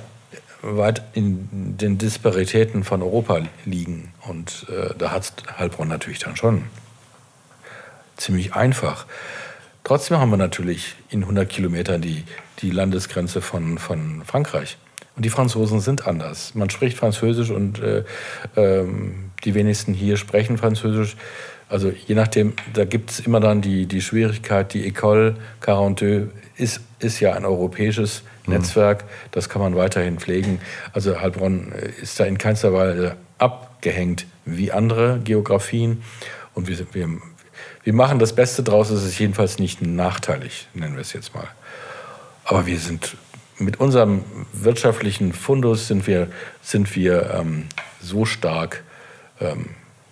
weit 0.63 1.03
in 1.15 1.49
den 1.51 1.99
Disparitäten 1.99 2.85
von 2.85 3.03
Europa 3.03 3.41
liegen. 3.65 4.13
Und 4.29 4.67
äh, 4.69 4.95
da 4.97 5.11
hat 5.11 5.33
Heilbronn 5.59 5.89
natürlich 5.89 6.21
dann 6.21 6.37
schon 6.37 6.65
ziemlich 8.17 8.55
einfach. 8.55 9.07
Trotzdem 9.85 10.19
haben 10.19 10.31
wir 10.31 10.37
natürlich 10.37 10.95
in 11.11 11.23
100 11.23 11.49
Kilometern 11.49 12.01
die, 12.01 12.25
die 12.61 12.71
Landesgrenze 12.71 13.43
von, 13.43 13.79
von 13.79 14.23
Frankreich. 14.25 14.79
Und 15.17 15.25
die 15.25 15.31
Franzosen 15.31 15.81
sind 15.81 16.07
anders. 16.07 16.55
Man 16.55 16.71
spricht 16.71 16.97
Französisch 16.97 17.51
und 17.51 17.81
äh, 17.81 18.05
ähm, 18.57 19.31
die 19.45 19.55
wenigsten 19.55 19.95
hier 19.95 20.17
sprechen 20.17 20.59
Französisch. 20.59 21.17
Also 21.69 21.91
je 21.91 22.15
nachdem, 22.15 22.55
da 22.73 22.85
gibt 22.85 23.11
es 23.11 23.21
immer 23.21 23.41
dann 23.41 23.61
die, 23.61 23.87
die 23.87 24.01
Schwierigkeit, 24.01 24.75
die 24.75 24.91
École 24.91 25.35
42 25.61 26.31
ist, 26.57 26.81
ist 26.99 27.21
ja 27.21 27.35
ein 27.35 27.45
europäisches 27.45 28.23
mhm. 28.47 28.55
Netzwerk, 28.55 29.05
das 29.31 29.49
kann 29.49 29.63
man 29.63 29.77
weiterhin 29.77 30.19
pflegen. 30.19 30.61
Also 30.93 31.21
Heilbronn 31.21 31.73
ist 32.01 32.19
da 32.19 32.25
in 32.25 32.39
keinster 32.39 32.73
Weise 32.73 33.17
abgehängt 33.39 34.27
wie 34.45 34.73
andere 34.73 35.21
Geografien. 35.23 36.03
Und 36.55 36.69
wir, 36.69 36.79
wir 36.93 37.09
wir 37.85 37.93
machen 37.93 38.19
das 38.19 38.35
Beste 38.35 38.63
draus, 38.63 38.91
es 38.91 39.05
ist 39.05 39.19
jedenfalls 39.19 39.59
nicht 39.59 39.83
nachteilig, 39.83 40.69
nennen 40.75 40.95
wir 40.95 41.03
es 41.03 41.13
jetzt 41.13 41.35
mal. 41.35 41.49
Aber 42.45 42.67
wir 42.67 42.79
sind 42.79 43.17
mit 43.59 43.79
unserem 43.79 44.25
wirtschaftlichen 44.53 45.33
Fundus 45.33 45.87
sind 45.87 46.07
wir, 46.07 46.29
sind 46.63 46.97
wir 46.97 47.31
ähm, 47.35 47.67
so 48.01 48.25
stark, 48.25 48.83
ähm, 49.41 49.67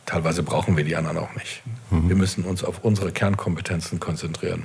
teilweise 0.06 0.42
brauchen 0.42 0.76
wir 0.76 0.84
die 0.84 0.96
anderen 0.96 1.18
auch 1.18 1.34
nicht. 1.34 1.62
Mhm. 1.90 2.08
Wir 2.08 2.16
müssen 2.16 2.44
uns 2.44 2.62
auf 2.62 2.84
unsere 2.84 3.10
Kernkompetenzen 3.10 4.00
konzentrieren. 4.00 4.64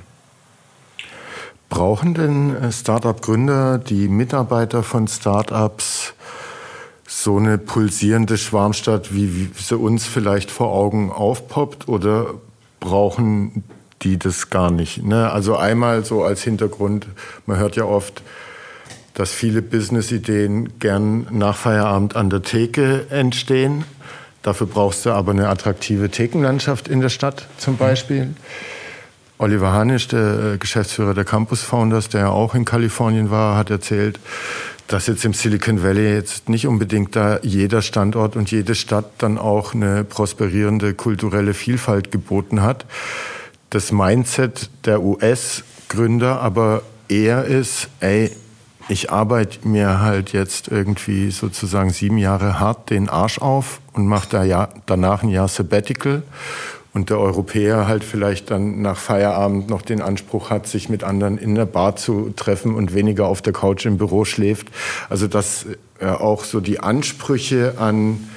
Brauchen 1.68 2.14
denn 2.14 2.54
äh, 2.56 2.72
Start-up-Gründer, 2.72 3.78
die 3.78 4.08
Mitarbeiter 4.08 4.82
von 4.82 5.08
Start-ups, 5.08 6.14
so 7.06 7.38
eine 7.38 7.56
pulsierende 7.56 8.36
Schwarmstadt, 8.36 9.14
wie, 9.14 9.34
wie 9.34 9.50
sie 9.54 9.76
uns 9.76 10.06
vielleicht 10.06 10.50
vor 10.50 10.72
Augen 10.72 11.10
aufpoppt? 11.10 11.88
Oder 11.88 12.34
brauchen 12.80 13.64
die 14.02 14.18
das 14.18 14.50
gar 14.50 14.70
nicht. 14.70 15.04
Ne? 15.04 15.30
Also 15.30 15.56
einmal 15.56 16.04
so 16.04 16.22
als 16.22 16.42
Hintergrund, 16.42 17.06
man 17.46 17.58
hört 17.58 17.76
ja 17.76 17.84
oft, 17.84 18.22
dass 19.14 19.32
viele 19.32 19.62
Business-Ideen 19.62 20.78
gern 20.78 21.26
nach 21.30 21.56
Feierabend 21.56 22.14
an 22.14 22.30
der 22.30 22.42
Theke 22.42 23.06
entstehen. 23.10 23.84
Dafür 24.42 24.68
brauchst 24.68 25.04
du 25.04 25.10
aber 25.10 25.32
eine 25.32 25.48
attraktive 25.48 26.10
Thekenlandschaft 26.10 26.86
in 26.86 27.00
der 27.00 27.08
Stadt 27.08 27.46
zum 27.58 27.74
mhm. 27.74 27.78
Beispiel. 27.78 28.34
Oliver 29.38 29.72
Hanisch, 29.72 30.08
der 30.08 30.54
äh, 30.54 30.58
Geschäftsführer 30.58 31.14
der 31.14 31.24
Campus 31.24 31.62
Founders, 31.62 32.08
der 32.08 32.22
ja 32.22 32.28
auch 32.30 32.54
in 32.54 32.64
Kalifornien 32.64 33.30
war, 33.30 33.56
hat 33.56 33.70
erzählt, 33.70 34.18
dass 34.88 35.06
jetzt 35.06 35.24
im 35.24 35.34
Silicon 35.34 35.82
Valley 35.82 36.14
jetzt 36.14 36.48
nicht 36.48 36.66
unbedingt 36.66 37.14
da 37.14 37.38
jeder 37.42 37.82
Standort 37.82 38.36
und 38.36 38.50
jede 38.50 38.74
Stadt 38.74 39.04
dann 39.18 39.38
auch 39.38 39.74
eine 39.74 40.02
prosperierende 40.02 40.94
kulturelle 40.94 41.54
Vielfalt 41.54 42.10
geboten 42.10 42.62
hat. 42.62 42.86
Das 43.70 43.92
Mindset 43.92 44.70
der 44.86 45.02
US-Gründer 45.02 46.40
aber 46.40 46.82
eher 47.08 47.44
ist, 47.44 47.88
ey, 48.00 48.30
ich 48.88 49.10
arbeite 49.10 49.68
mir 49.68 50.00
halt 50.00 50.32
jetzt 50.32 50.68
irgendwie 50.68 51.30
sozusagen 51.30 51.90
sieben 51.90 52.16
Jahre 52.16 52.58
hart 52.58 52.88
den 52.88 53.10
Arsch 53.10 53.38
auf 53.38 53.80
und 53.92 54.06
mache 54.06 54.28
da 54.30 54.42
ja, 54.42 54.70
danach 54.86 55.22
ein 55.22 55.28
Jahr 55.28 55.48
Sabbatical 55.48 56.22
und 56.94 57.10
der 57.10 57.18
Europäer 57.18 57.86
halt 57.86 58.04
vielleicht 58.04 58.50
dann 58.50 58.82
nach 58.82 58.98
Feierabend 58.98 59.68
noch 59.68 59.82
den 59.82 60.00
Anspruch 60.00 60.50
hat, 60.50 60.66
sich 60.66 60.88
mit 60.88 61.04
anderen 61.04 61.38
in 61.38 61.54
der 61.54 61.66
Bar 61.66 61.96
zu 61.96 62.32
treffen 62.34 62.74
und 62.74 62.94
weniger 62.94 63.26
auf 63.26 63.42
der 63.42 63.52
Couch 63.52 63.86
im 63.86 63.98
Büro 63.98 64.24
schläft. 64.24 64.68
Also 65.08 65.26
dass 65.26 65.66
auch 66.00 66.44
so 66.44 66.60
die 66.60 66.80
Ansprüche 66.80 67.74
an 67.78 68.28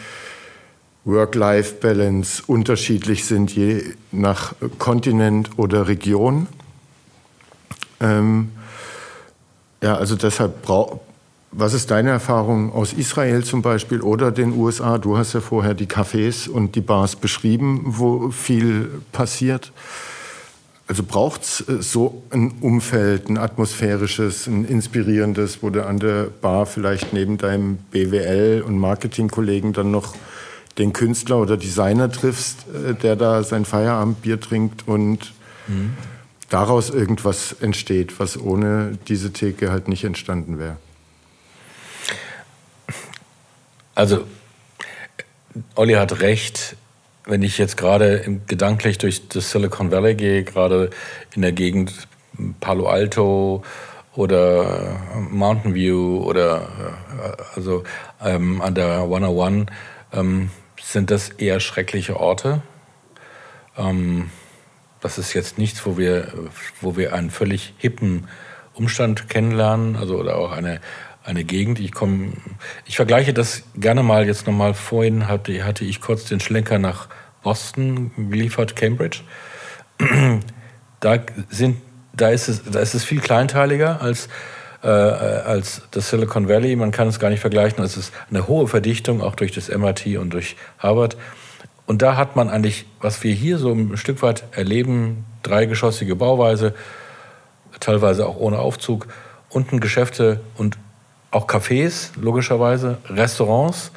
Work-Life-Balance 1.06 2.44
unterschiedlich 2.46 3.26
sind, 3.26 3.56
je 3.56 3.84
nach 4.12 4.54
Kontinent 4.78 5.58
oder 5.58 5.88
Region. 5.88 6.48
Ähm, 8.00 8.52
ja, 9.82 9.96
also 9.96 10.16
deshalb 10.16 10.62
braucht 10.62 11.00
was 11.52 11.74
ist 11.74 11.92
deine 11.92 12.12
Erfahrung 12.12 12.72
aus 12.72 12.94
Israel 12.94 13.44
zum 13.44 13.62
Beispiel 13.62 14.02
oder 14.02 14.32
den 14.32 14.54
USA? 14.54 14.98
Du 14.98 15.18
hast 15.18 15.34
ja 15.34 15.42
vorher 15.42 15.74
die 15.74 15.86
Cafés 15.86 16.50
und 16.50 16.76
die 16.76 16.82
Bars 16.82 17.16
beschrieben, 17.16 17.82
wo 17.86 18.32
viel 18.32 18.90
passiert. 19.12 19.72
Also 20.88 21.04
braucht 21.04 21.44
es 21.44 21.68
äh, 21.68 21.82
so 21.82 22.24
ein 22.32 22.54
Umfeld, 22.62 23.30
ein 23.30 23.38
atmosphärisches, 23.38 24.48
ein 24.48 24.66
inspirierendes, 24.66 25.62
wo 25.62 25.70
du 25.70 25.86
an 25.86 26.00
der 26.00 26.26
Bar 26.42 26.66
vielleicht 26.66 27.14
neben 27.14 27.38
deinem 27.38 27.80
BWL- 27.94 28.62
und 28.62 28.78
Marketingkollegen 28.78 29.74
dann 29.74 29.92
noch 29.92 30.16
den 30.78 30.94
Künstler 30.94 31.38
oder 31.38 31.58
Designer 31.58 32.12
triffst, 32.12 32.66
äh, 32.74 32.94
der 32.94 33.16
da 33.16 33.44
sein 33.44 33.66
Feierabendbier 33.66 34.40
trinkt 34.40 34.88
und 34.88 35.34
mhm. 35.68 35.92
daraus 36.50 36.90
irgendwas 36.90 37.56
entsteht, 37.62 38.20
was 38.20 38.38
ohne 38.40 38.98
diese 39.08 39.32
Theke 39.32 39.72
halt 39.72 39.88
nicht 39.88 40.04
entstanden 40.04 40.60
wäre. 40.60 40.78
Also, 44.02 44.26
Olli 45.76 45.94
hat 45.94 46.22
recht. 46.22 46.76
Wenn 47.26 47.44
ich 47.44 47.60
jetzt 47.60 47.78
gerade 47.78 48.42
gedanklich 48.48 48.98
durch 48.98 49.28
das 49.28 49.52
Silicon 49.52 49.92
Valley 49.92 50.16
gehe, 50.16 50.44
gerade 50.44 50.90
in 51.36 51.44
der 51.44 51.52
Gegend 51.52 52.08
Palo 52.62 52.88
Alto 52.88 53.64
oder 54.16 55.00
Mountain 55.30 55.76
View 55.76 56.18
oder 56.24 56.64
äh, 56.64 57.44
also 57.56 57.84
ähm, 58.26 58.60
an 58.64 58.74
der 58.74 59.02
101, 59.02 59.70
ähm, 60.14 60.50
sind 60.82 61.12
das 61.12 61.30
eher 61.30 61.60
schreckliche 61.60 62.20
Orte. 62.20 62.64
Ähm, 63.78 64.32
das 65.00 65.20
ist 65.20 65.34
jetzt 65.34 65.60
nichts, 65.60 65.86
wo 65.86 66.00
wir, 66.00 66.34
wo 66.82 66.98
wir 66.98 67.14
einen 67.14 67.30
völlig 67.30 67.76
hippen 67.78 68.28
Umstand 68.74 69.30
kennenlernen, 69.30 69.96
also 69.96 70.18
oder 70.18 70.38
auch 70.38 70.54
eine, 70.54 70.82
eine 71.24 71.44
Gegend. 71.44 71.80
Ich 71.80 71.92
komme, 71.92 72.34
ich 72.86 72.96
vergleiche 72.96 73.34
das 73.34 73.64
gerne 73.76 74.04
mal 74.04 74.26
jetzt 74.26 74.48
nochmal. 74.48 74.74
Vorhin 74.74 75.28
hatte, 75.28 75.64
hatte 75.66 75.86
ich 75.86 76.02
kurz 76.02 76.26
den 76.26 76.40
Schlenker 76.40 76.80
nach 76.80 77.08
Boston 77.44 78.12
geliefert, 78.30 78.76
Cambridge. 78.76 79.22
Da 81.00 81.18
sind, 81.50 81.78
da 82.14 82.30
ist 82.30 82.48
es, 82.48 82.62
da 82.64 82.80
ist 82.80 82.94
es 82.94 83.04
viel 83.04 83.22
kleinteiliger 83.22 84.04
als 84.04 84.30
äh, 84.84 84.88
als 84.88 85.82
das 85.92 86.10
Silicon 86.10 86.48
Valley. 86.48 86.76
Man 86.76 86.92
kann 86.92 87.08
es 87.08 87.20
gar 87.20 87.30
nicht 87.30 87.40
vergleichen. 87.40 87.84
Es 87.84 87.98
ist 87.98 88.14
eine 88.30 88.48
hohe 88.48 88.68
Verdichtung, 88.68 89.22
auch 89.22 89.36
durch 89.36 89.52
das 89.52 89.70
MIT 89.70 90.18
und 90.18 90.32
durch 90.32 90.56
Harvard. 90.80 91.18
Und 91.86 92.02
da 92.02 92.18
hat 92.18 92.36
man 92.36 92.50
eigentlich, 92.50 92.86
was 93.00 93.24
wir 93.24 93.34
hier 93.34 93.58
so 93.58 93.72
ein 93.72 93.98
Stück 93.98 94.22
weit 94.22 94.44
erleben, 94.52 95.26
dreigeschossige 95.44 96.16
Bauweise, 96.16 96.74
teilweise 97.80 98.28
auch 98.28 98.38
ohne 98.38 98.60
Aufzug, 98.60 99.08
unten 99.50 99.80
Geschäfte 99.80 100.40
und 100.56 100.78
auch 101.32 101.48
Cafés, 101.48 102.12
logischerweise, 102.20 102.98
Restaurants 103.10 103.92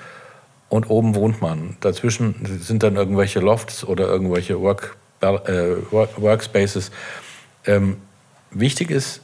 und 0.69 0.89
oben 0.89 1.15
wohnt 1.15 1.41
man. 1.43 1.77
Dazwischen 1.81 2.35
sind 2.61 2.83
dann 2.83 2.97
irgendwelche 2.97 3.41
Lofts 3.41 3.85
oder 3.85 4.07
irgendwelche 4.07 4.61
Work, 4.61 4.97
äh, 5.21 5.77
Workspaces. 5.91 6.91
Ähm, 7.67 7.99
wichtig 8.51 8.91
ist, 8.91 9.21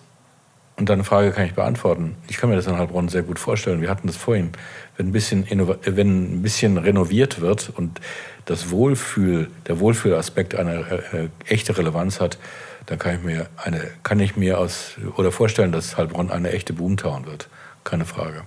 und 0.80 0.88
deine 0.88 1.04
Frage 1.04 1.30
kann 1.32 1.44
ich 1.44 1.52
beantworten. 1.52 2.16
Ich 2.26 2.38
kann 2.38 2.48
mir 2.48 2.56
das 2.56 2.66
in 2.66 2.78
Heilbronn 2.78 3.10
sehr 3.10 3.22
gut 3.22 3.38
vorstellen. 3.38 3.82
Wir 3.82 3.90
hatten 3.90 4.06
das 4.06 4.16
vorhin. 4.16 4.52
Wenn 4.96 5.08
ein 5.08 5.12
bisschen, 5.12 5.44
wenn 5.50 6.38
ein 6.38 6.42
bisschen 6.42 6.78
renoviert 6.78 7.42
wird 7.42 7.70
und 7.76 8.00
das 8.46 8.70
Wohlfühl, 8.70 9.50
der 9.66 9.78
Wohlfühlaspekt 9.78 10.54
eine 10.54 11.02
äh, 11.12 11.28
echte 11.46 11.76
Relevanz 11.76 12.18
hat, 12.18 12.38
dann 12.86 12.98
kann 12.98 13.16
ich 13.16 13.22
mir 13.22 13.46
eine, 13.56 13.90
kann 14.02 14.20
ich 14.20 14.36
mir 14.36 14.58
aus 14.58 14.96
oder 15.16 15.30
vorstellen, 15.30 15.70
dass 15.70 15.98
Heilbronn 15.98 16.30
eine 16.30 16.50
echte 16.50 16.72
Boomtown 16.72 17.26
wird. 17.26 17.50
Keine 17.84 18.04
Frage. 18.04 18.44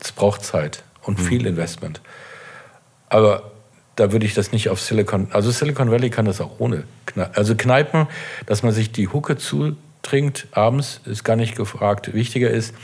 Es 0.00 0.12
braucht 0.12 0.44
Zeit 0.44 0.82
und 1.02 1.18
mhm. 1.18 1.22
viel 1.22 1.46
Investment. 1.46 2.00
Aber 3.08 3.52
da 3.96 4.10
würde 4.12 4.24
ich 4.24 4.34
das 4.34 4.52
nicht 4.52 4.68
auf 4.68 4.80
Silicon, 4.80 5.28
also 5.32 5.50
Silicon 5.50 5.90
Valley 5.90 6.10
kann 6.10 6.24
das 6.24 6.40
auch 6.40 6.58
ohne. 6.58 6.84
Also 7.34 7.54
Kneipen, 7.54 8.06
dass 8.46 8.62
man 8.62 8.72
sich 8.72 8.90
die 8.90 9.08
Hucke 9.08 9.36
zu 9.36 9.76
trinkt 10.02 10.48
abends, 10.52 11.00
ist 11.04 11.24
gar 11.24 11.36
nicht 11.36 11.56
gefragt. 11.56 12.14
Wichtiger 12.14 12.50
ist, 12.50 12.74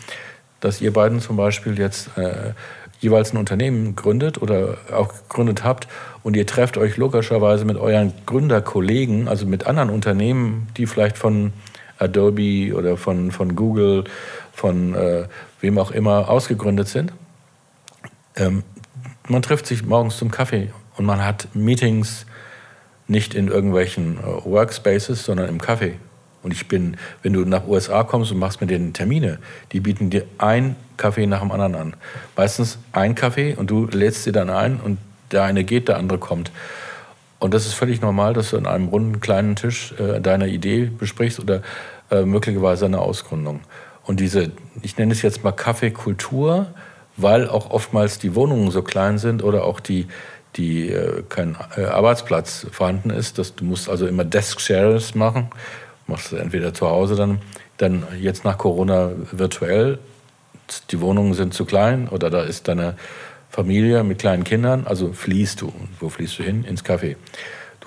dass 0.60 0.80
ihr 0.80 0.92
beiden 0.92 1.20
zum 1.20 1.36
Beispiel 1.36 1.78
jetzt 1.78 2.10
äh, 2.16 2.52
jeweils 3.00 3.32
ein 3.32 3.38
Unternehmen 3.38 3.96
gründet 3.96 4.42
oder 4.42 4.78
auch 4.92 5.08
gegründet 5.08 5.64
habt 5.64 5.88
und 6.22 6.36
ihr 6.36 6.46
trefft 6.46 6.76
euch 6.76 6.96
logischerweise 6.96 7.64
mit 7.64 7.76
euren 7.76 8.12
Gründerkollegen, 8.26 9.28
also 9.28 9.46
mit 9.46 9.66
anderen 9.66 9.90
Unternehmen, 9.90 10.68
die 10.76 10.86
vielleicht 10.86 11.16
von 11.16 11.52
Adobe 11.98 12.74
oder 12.74 12.96
von, 12.96 13.30
von 13.30 13.56
Google, 13.56 14.04
von 14.52 14.94
äh, 14.94 15.24
wem 15.60 15.78
auch 15.78 15.90
immer 15.90 16.28
ausgegründet 16.28 16.88
sind. 16.88 17.12
Ähm, 18.36 18.62
man 19.28 19.42
trifft 19.42 19.66
sich 19.66 19.84
morgens 19.84 20.16
zum 20.16 20.30
Kaffee 20.30 20.70
und 20.96 21.04
man 21.04 21.24
hat 21.24 21.48
Meetings 21.54 22.26
nicht 23.06 23.34
in 23.34 23.48
irgendwelchen 23.48 24.18
äh, 24.18 24.44
Workspaces, 24.44 25.24
sondern 25.24 25.48
im 25.48 25.60
Kaffee. 25.60 25.94
Und 26.42 26.52
ich 26.52 26.68
bin, 26.68 26.96
wenn 27.22 27.32
du 27.32 27.44
nach 27.44 27.66
USA 27.66 28.04
kommst 28.04 28.30
und 28.30 28.38
machst 28.38 28.60
mit 28.60 28.70
denen 28.70 28.92
Termine, 28.92 29.38
die 29.72 29.80
bieten 29.80 30.10
dir 30.10 30.24
ein 30.38 30.76
Kaffee 30.96 31.26
nach 31.26 31.40
dem 31.40 31.50
anderen 31.50 31.74
an. 31.74 31.96
Meistens 32.36 32.78
ein 32.92 33.14
Kaffee 33.14 33.54
und 33.54 33.70
du 33.70 33.86
lädst 33.86 34.24
sie 34.24 34.32
dann 34.32 34.48
ein 34.50 34.78
und 34.80 34.98
der 35.32 35.42
eine 35.42 35.64
geht, 35.64 35.88
der 35.88 35.96
andere 35.96 36.18
kommt. 36.18 36.52
Und 37.38 37.54
das 37.54 37.66
ist 37.66 37.74
völlig 37.74 38.00
normal, 38.00 38.34
dass 38.34 38.50
du 38.50 38.56
an 38.56 38.66
einem 38.66 38.88
runden 38.88 39.20
kleinen 39.20 39.56
Tisch 39.56 39.94
äh, 39.98 40.20
deine 40.20 40.48
Idee 40.48 40.86
besprichst 40.86 41.40
oder 41.40 41.62
äh, 42.10 42.22
möglicherweise 42.22 42.86
eine 42.86 43.00
Ausgründung. 43.00 43.60
Und 44.08 44.18
diese, 44.18 44.50
ich 44.82 44.98
nenne 44.98 45.12
es 45.12 45.22
jetzt 45.22 45.44
mal 45.44 45.52
Kaffeekultur, 45.52 46.66
weil 47.16 47.48
auch 47.48 47.70
oftmals 47.70 48.18
die 48.18 48.34
Wohnungen 48.34 48.72
so 48.72 48.82
klein 48.82 49.18
sind 49.18 49.44
oder 49.44 49.64
auch 49.64 49.78
die, 49.78 50.08
die 50.56 50.88
äh, 50.88 51.22
kein 51.28 51.56
äh, 51.76 51.84
Arbeitsplatz 51.84 52.66
vorhanden 52.72 53.10
ist. 53.10 53.38
Dass 53.38 53.54
du 53.54 53.64
musst 53.64 53.88
also 53.88 54.08
immer 54.08 54.24
Desk 54.24 54.60
Shares 54.60 55.14
machen 55.14 55.50
machst 56.08 56.32
du 56.32 56.36
entweder 56.36 56.74
zu 56.74 56.88
Hause 56.88 57.14
dann, 57.14 57.40
dann 57.76 58.04
jetzt 58.20 58.44
nach 58.44 58.58
Corona 58.58 59.12
virtuell. 59.30 59.98
Die 60.90 61.00
Wohnungen 61.00 61.34
sind 61.34 61.54
zu 61.54 61.64
klein 61.64 62.08
oder 62.08 62.30
da 62.30 62.42
ist 62.42 62.66
deine 62.66 62.96
Familie 63.50 64.04
mit 64.04 64.18
kleinen 64.18 64.44
Kindern, 64.44 64.86
also 64.86 65.12
fließt 65.12 65.60
du. 65.60 65.72
Wo 66.00 66.08
fließt 66.08 66.38
du 66.38 66.42
hin? 66.42 66.64
Ins 66.64 66.84
Café. 66.84 67.16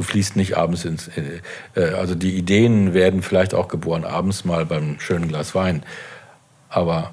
Du 0.01 0.07
fließt 0.07 0.35
nicht 0.35 0.57
abends 0.57 0.83
ins. 0.83 1.11
Äh, 1.75 1.93
also 1.93 2.15
die 2.15 2.35
Ideen 2.35 2.95
werden 2.95 3.21
vielleicht 3.21 3.53
auch 3.53 3.67
geboren, 3.67 4.03
abends 4.03 4.45
mal 4.45 4.65
beim 4.65 4.99
schönen 4.99 5.27
Glas 5.27 5.53
Wein. 5.53 5.83
Aber 6.69 7.11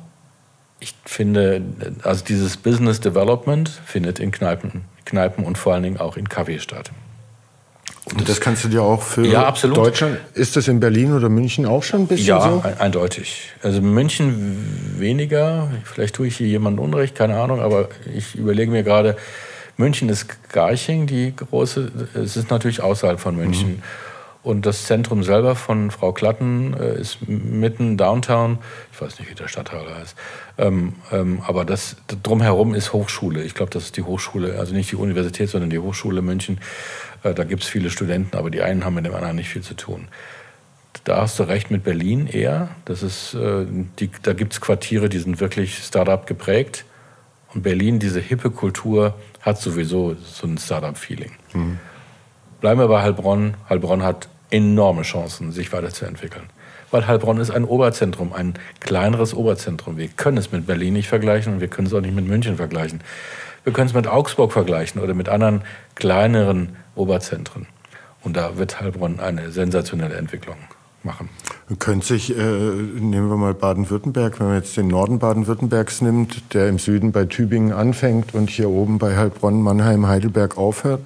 ich 0.80 0.94
finde, 1.04 1.60
also 2.02 2.24
dieses 2.24 2.56
Business 2.56 2.98
Development 3.00 3.68
findet 3.68 4.20
in 4.20 4.30
Kneipen, 4.30 4.86
Kneipen 5.04 5.44
und 5.44 5.58
vor 5.58 5.74
allen 5.74 5.82
Dingen 5.82 5.98
auch 5.98 6.16
in 6.16 6.28
Cafés 6.28 6.60
statt. 6.60 6.90
Und 8.14 8.26
das 8.26 8.40
kannst 8.40 8.64
du 8.64 8.68
dir 8.68 8.82
auch 8.82 9.02
für 9.02 9.26
ja, 9.26 9.44
absolut. 9.44 9.76
Deutschland. 9.76 10.16
Ist 10.32 10.56
das 10.56 10.66
in 10.66 10.80
Berlin 10.80 11.12
oder 11.12 11.28
München 11.28 11.66
auch 11.66 11.82
schon 11.82 12.00
ein 12.00 12.06
bisschen 12.06 12.28
ja, 12.28 12.40
so? 12.40 12.62
Ja, 12.64 12.76
eindeutig. 12.78 13.50
Also 13.62 13.82
München 13.82 14.96
weniger. 14.96 15.70
Vielleicht 15.84 16.14
tue 16.14 16.28
ich 16.28 16.38
hier 16.38 16.48
jemandem 16.48 16.82
Unrecht, 16.82 17.14
keine 17.14 17.38
Ahnung. 17.38 17.60
Aber 17.60 17.90
ich 18.16 18.34
überlege 18.34 18.70
mir 18.70 18.82
gerade, 18.82 19.18
München 19.78 20.08
ist 20.08 20.50
Garching, 20.52 21.06
die 21.06 21.34
große. 21.34 21.90
Es 22.14 22.36
ist 22.36 22.50
natürlich 22.50 22.82
außerhalb 22.82 23.18
von 23.18 23.36
München. 23.36 23.76
Mhm. 23.76 23.82
Und 24.42 24.66
das 24.66 24.86
Zentrum 24.86 25.22
selber 25.24 25.56
von 25.56 25.90
Frau 25.90 26.12
Klatten 26.12 26.74
äh, 26.74 27.00
ist 27.00 27.28
mitten 27.28 27.96
downtown. 27.96 28.58
Ich 28.92 29.00
weiß 29.00 29.18
nicht, 29.18 29.30
wie 29.30 29.34
der 29.34 29.48
Stadtteil 29.48 29.84
heißt. 29.94 30.16
Ähm, 30.58 30.94
ähm, 31.12 31.42
aber 31.46 31.64
das 31.64 31.96
drumherum 32.22 32.74
ist 32.74 32.92
Hochschule. 32.92 33.42
Ich 33.42 33.54
glaube, 33.54 33.70
das 33.70 33.84
ist 33.84 33.96
die 33.96 34.02
Hochschule, 34.02 34.58
also 34.58 34.74
nicht 34.74 34.90
die 34.90 34.96
Universität, 34.96 35.50
sondern 35.50 35.70
die 35.70 35.78
Hochschule 35.78 36.22
München. 36.22 36.60
Äh, 37.22 37.34
da 37.34 37.44
gibt 37.44 37.62
es 37.62 37.68
viele 37.68 37.90
Studenten, 37.90 38.36
aber 38.36 38.50
die 38.50 38.62
einen 38.62 38.84
haben 38.84 38.94
mit 38.94 39.06
dem 39.06 39.14
anderen 39.14 39.36
nicht 39.36 39.48
viel 39.48 39.62
zu 39.62 39.74
tun. 39.74 40.08
Da 41.04 41.22
hast 41.22 41.38
du 41.38 41.44
recht 41.44 41.70
mit 41.70 41.84
Berlin 41.84 42.26
eher. 42.26 42.68
Das 42.84 43.02
ist, 43.02 43.34
äh, 43.34 43.66
die, 43.98 44.10
da 44.22 44.32
gibt 44.32 44.54
es 44.54 44.60
Quartiere, 44.60 45.08
die 45.08 45.18
sind 45.18 45.40
wirklich 45.40 45.78
Startup 45.78 46.26
geprägt. 46.26 46.84
Und 47.54 47.62
Berlin, 47.62 47.98
diese 47.98 48.20
hippe 48.20 48.50
Kultur, 48.50 49.14
hat 49.40 49.58
sowieso 49.58 50.14
so 50.14 50.46
ein 50.46 50.58
Startup-Feeling. 50.58 51.32
Mhm. 51.52 51.78
Bleiben 52.60 52.80
wir 52.80 52.88
bei 52.88 53.02
Heilbronn. 53.02 53.54
Heilbronn 53.68 54.02
hat 54.02 54.28
enorme 54.50 55.02
Chancen, 55.02 55.52
sich 55.52 55.72
weiterzuentwickeln. 55.72 56.46
Weil 56.90 57.06
Heilbronn 57.06 57.38
ist 57.38 57.50
ein 57.50 57.64
Oberzentrum, 57.64 58.32
ein 58.32 58.54
kleineres 58.80 59.34
Oberzentrum. 59.34 59.98
Wir 59.98 60.08
können 60.08 60.38
es 60.38 60.52
mit 60.52 60.66
Berlin 60.66 60.94
nicht 60.94 61.08
vergleichen 61.08 61.54
und 61.54 61.60
wir 61.60 61.68
können 61.68 61.86
es 61.86 61.94
auch 61.94 62.00
nicht 62.00 62.14
mit 62.14 62.26
München 62.26 62.56
vergleichen. 62.56 63.02
Wir 63.64 63.72
können 63.72 63.88
es 63.88 63.94
mit 63.94 64.06
Augsburg 64.06 64.52
vergleichen 64.52 65.00
oder 65.00 65.14
mit 65.14 65.28
anderen 65.28 65.62
kleineren 65.94 66.76
Oberzentren. 66.94 67.66
Und 68.22 68.36
da 68.36 68.56
wird 68.56 68.80
Heilbronn 68.80 69.20
eine 69.20 69.50
sensationelle 69.50 70.16
Entwicklung 70.16 70.56
machen. 71.02 71.28
Könnte 71.78 72.06
sich, 72.06 72.36
äh, 72.36 72.42
nehmen 72.42 73.28
wir 73.28 73.36
mal 73.36 73.54
Baden-Württemberg, 73.54 74.40
wenn 74.40 74.48
man 74.48 74.56
jetzt 74.56 74.76
den 74.76 74.88
Norden 74.88 75.18
Baden-Württembergs 75.18 76.00
nimmt, 76.00 76.54
der 76.54 76.68
im 76.68 76.78
Süden 76.78 77.12
bei 77.12 77.24
Tübingen 77.24 77.72
anfängt 77.72 78.34
und 78.34 78.50
hier 78.50 78.68
oben 78.68 78.98
bei 78.98 79.16
Heilbronn, 79.16 79.62
Mannheim, 79.62 80.06
Heidelberg 80.06 80.56
aufhört, 80.56 81.00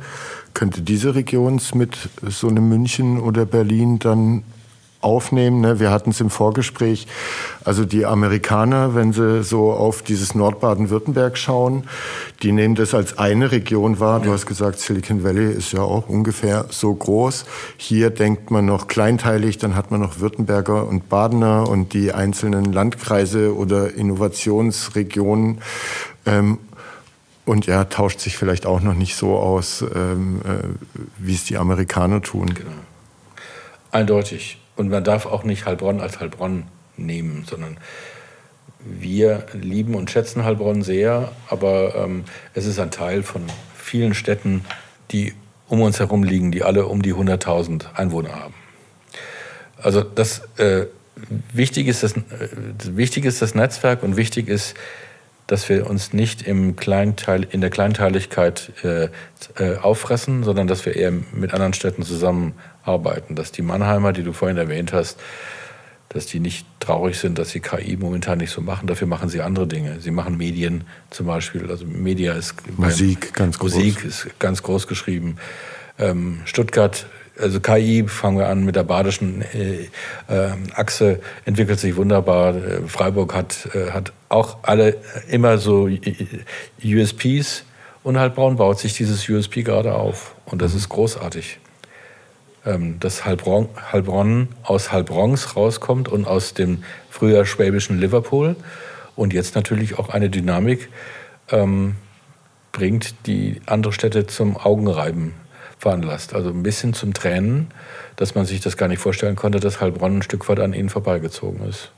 könnte 0.55 0.83
diese 0.83 1.15
Region 1.15 1.61
mit 1.75 1.97
so 2.29 2.49
einem 2.49 2.69
München 2.69 3.21
oder 3.21 3.47
Berlin 3.47 3.99
dann 3.99 4.45
aufnehmen. 5.03 5.61
Ne? 5.61 5.81
Wir 5.81 5.91
hatten 5.91 6.11
es 6.11 6.21
im 6.21 6.31
Vorgespräch. 6.31 7.07
Also 7.65 7.85
die 7.85 8.07
Amerikaner, 8.07 8.95
wenn 8.95 9.13
sie 9.13 9.43
so 9.43 9.73
auf 9.73 10.03
dieses 10.03 10.35
Nordbaden-Württemberg 10.35 11.37
schauen, 11.37 11.85
die 12.43 12.53
nehmen 12.53 12.75
das 12.75 12.95
als 12.95 13.19
eine 13.19 13.53
Region 13.53 14.01
wahr. 14.01 14.21
Du 14.21 14.33
hast 14.33 14.47
gesagt, 14.47 14.79
Silicon 14.79 15.23
Valley 15.23 15.53
ist 15.53 15.73
ja 15.73 15.83
auch 15.83 16.09
ungefähr 16.09 16.67
so 16.71 16.95
groß. 16.95 17.45
Hier 17.77 18.11
denkt 18.11 18.51
man 18.51 18.65
noch 18.65 18.89
kleinteilig, 18.89 19.59
dann 19.59 19.77
hat 19.77 19.91
man 19.91 20.01
noch 20.01 20.21
Württemberger 20.21 20.89
und 20.89 21.09
Badener 21.09 21.69
und 21.69 21.93
die 21.93 22.13
einzelnen 22.13 22.73
Landkreise 22.73 23.55
oder 23.55 23.93
Innovationsregionen. 23.95 25.61
Ähm, 26.27 26.59
und 27.45 27.67
ja, 27.67 27.85
tauscht 27.85 28.21
sich 28.21 28.37
vielleicht 28.37 28.67
auch 28.67 28.81
noch 28.81 28.95
nicht 28.95 29.17
so 29.17 29.37
aus, 29.37 29.85
ähm, 29.95 30.41
äh, 30.45 30.69
wie 31.19 31.35
es 31.35 31.45
die 31.45 31.57
Amerikaner 31.57 32.23
tun. 32.23 32.55
Genau. 32.55 32.71
Eindeutig. 33.91 34.62
Und 34.77 34.91
man 34.91 35.05
darf 35.05 35.27
auch 35.27 35.45
nicht 35.45 35.67
Heilbronn 35.67 36.01
als 36.01 36.21
Heilbronn 36.21 36.65
nehmen, 36.97 37.45
sondern 37.49 37.77
wir 38.85 39.47
lieben 39.53 39.95
und 39.95 40.11
schätzen 40.11 40.45
Heilbronn 40.45 40.83
sehr, 40.83 41.31
aber 41.49 41.95
ähm, 41.95 42.25
es 42.55 42.67
ist 42.67 42.79
ein 42.79 42.91
Teil 42.91 43.23
von 43.23 43.43
vielen 43.77 44.15
Städten, 44.15 44.65
die 45.11 45.35
um 45.69 45.81
uns 45.83 46.01
herum 46.01 46.25
liegen, 46.25 46.51
die 46.51 46.63
alle 46.63 46.87
um 46.87 47.03
die 47.03 47.15
100.000 47.15 47.95
Einwohner 47.95 48.35
haben. 48.35 48.55
Also 49.81 50.03
das 50.03 50.43
äh, 50.59 50.87
wichtig, 51.53 51.87
ist 51.87 52.03
das, 52.03 52.17
äh, 52.17 52.21
wichtig 52.83 53.25
ist 53.25 53.41
das 53.41 53.55
Netzwerk 53.55 54.03
und 54.03 54.17
wichtig 54.17 54.49
ist 54.49 54.75
dass 55.53 55.69
wir 55.69 55.89
uns 55.89 56.13
nicht 56.13 56.43
im 56.43 56.77
Kleinteil, 56.77 57.47
in 57.51 57.61
der 57.61 57.69
Kleinteiligkeit 57.69 58.73
äh, 58.85 59.09
äh, 59.59 59.77
auffressen, 59.77 60.45
sondern 60.45 60.67
dass 60.67 60.87
wir 60.87 60.97
eher 60.97 61.11
mit 61.11 61.53
anderen 61.53 61.75
Städten 61.75 62.05
zusammenarbeiten. 62.83 63.35
Dass 63.35 63.53
die 63.53 63.63
Mannheimer, 63.63 64.13
die 64.13 64.23
du 64.23 64.33
vorhin 64.33 64.57
erwähnt 64.57 64.93
hast, 64.93 65.19
dass 66.09 66.27
die 66.27 66.41
nicht 66.41 66.67
traurig 66.79 67.19
sind, 67.19 67.39
dass 67.39 67.51
sie 67.51 67.61
KI 67.61 67.97
momentan 67.97 68.39
nicht 68.39 68.51
so 68.51 68.61
machen. 68.61 68.87
Dafür 68.87 69.07
machen 69.07 69.31
sie 69.31 69.41
andere 69.41 69.67
Dinge. 69.67 70.01
Sie 70.01 70.11
machen 70.11 70.37
Medien 70.37 70.85
zum 71.11 71.27
Beispiel. 71.27 71.71
Also 71.71 71.87
Media 71.87 72.35
ist 72.35 72.55
Musik 72.77 73.33
ganz 73.33 73.59
groß. 73.59 73.75
Musik 73.75 74.05
ist 74.05 74.29
ganz 74.39 74.63
groß 74.63 74.87
geschrieben. 74.87 75.39
Ähm, 75.99 76.41
Stuttgart, 76.45 77.07
also 77.39 77.61
KI, 77.61 78.05
fangen 78.09 78.39
wir 78.39 78.49
an 78.49 78.65
mit 78.65 78.77
der 78.77 78.83
badischen 78.83 79.43
äh, 79.55 79.89
äh, 80.29 80.51
Achse, 80.75 81.21
entwickelt 81.47 81.81
sich 81.81 81.97
wunderbar. 81.97 82.57
Äh, 82.57 82.83
Freiburg 82.87 83.35
hat, 83.35 83.71
hat 83.93 84.13
auch 84.29 84.59
alle 84.63 84.97
immer 85.29 85.57
so 85.57 85.89
USPs 86.85 87.65
und 88.03 88.19
Heilbronn 88.19 88.57
baut 88.57 88.81
sich 88.81 88.93
dieses 88.95 89.27
USP 89.31 89.63
gerade 89.63 89.95
auf. 89.95 90.35
Und 90.45 90.61
das 90.61 90.73
mhm. 90.73 90.79
ist 90.79 90.89
großartig 90.91 91.59
ähm, 92.65 93.01
dass 93.01 93.25
Heilbronn, 93.25 93.69
Heilbronn 93.93 94.49
aus 94.63 94.93
Heilbronns 94.93 95.57
rauskommt 95.57 96.09
und 96.09 96.27
aus 96.27 96.55
dem 96.55 96.85
früher 97.11 97.45
schwäbischen 97.45 97.99
Liverpool 97.99 98.57
und 99.17 99.33
jetzt 99.33 99.55
natürlich 99.55 99.99
auch 99.99 100.09
eine 100.09 100.31
Dynamik 100.31 100.89
ähm, 101.51 101.97
bringt, 102.73 103.15
die 103.27 103.61
andere 103.67 103.93
Städte 103.93 104.27
zum 104.27 104.57
Augenreiben 104.57 105.35
veranlasst. 105.79 106.35
Also 106.35 106.51
ein 106.51 106.63
bisschen 106.63 106.95
zum 106.95 107.13
Tränen, 107.13 107.73
dass 108.17 108.35
man 108.35 108.47
sich 108.47 108.61
das 108.61 108.77
gar 108.77 108.89
nicht 108.89 109.01
vorstellen 109.01 109.37
konnte, 109.37 109.61
dass 109.61 109.81
Heilbronn 109.81 110.19
ein 110.19 110.23
Stück 110.23 110.49
weit 110.49 110.61
an 110.61 110.73
ihnen 110.73 110.89
vorbeigezogen 110.89 111.69
ist. 111.69 111.91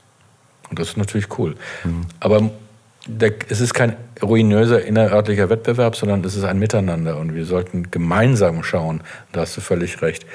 Und 0.69 0.79
das 0.79 0.89
ist 0.89 0.97
natürlich 0.97 1.37
cool. 1.37 1.55
Mhm. 1.83 2.01
Aber 2.19 2.49
es 3.49 3.61
ist 3.61 3.73
kein 3.73 3.95
ruinöser 4.21 4.83
innerörtlicher 4.83 5.49
Wettbewerb, 5.49 5.95
sondern 5.95 6.23
es 6.23 6.35
ist 6.35 6.43
ein 6.43 6.59
Miteinander. 6.59 7.17
Und 7.17 7.35
wir 7.35 7.45
sollten 7.45 7.91
gemeinsam 7.91 8.63
schauen, 8.63 9.01
da 9.31 9.41
hast 9.41 9.55
du 9.57 9.61
völlig 9.61 10.01
recht, 10.01 10.25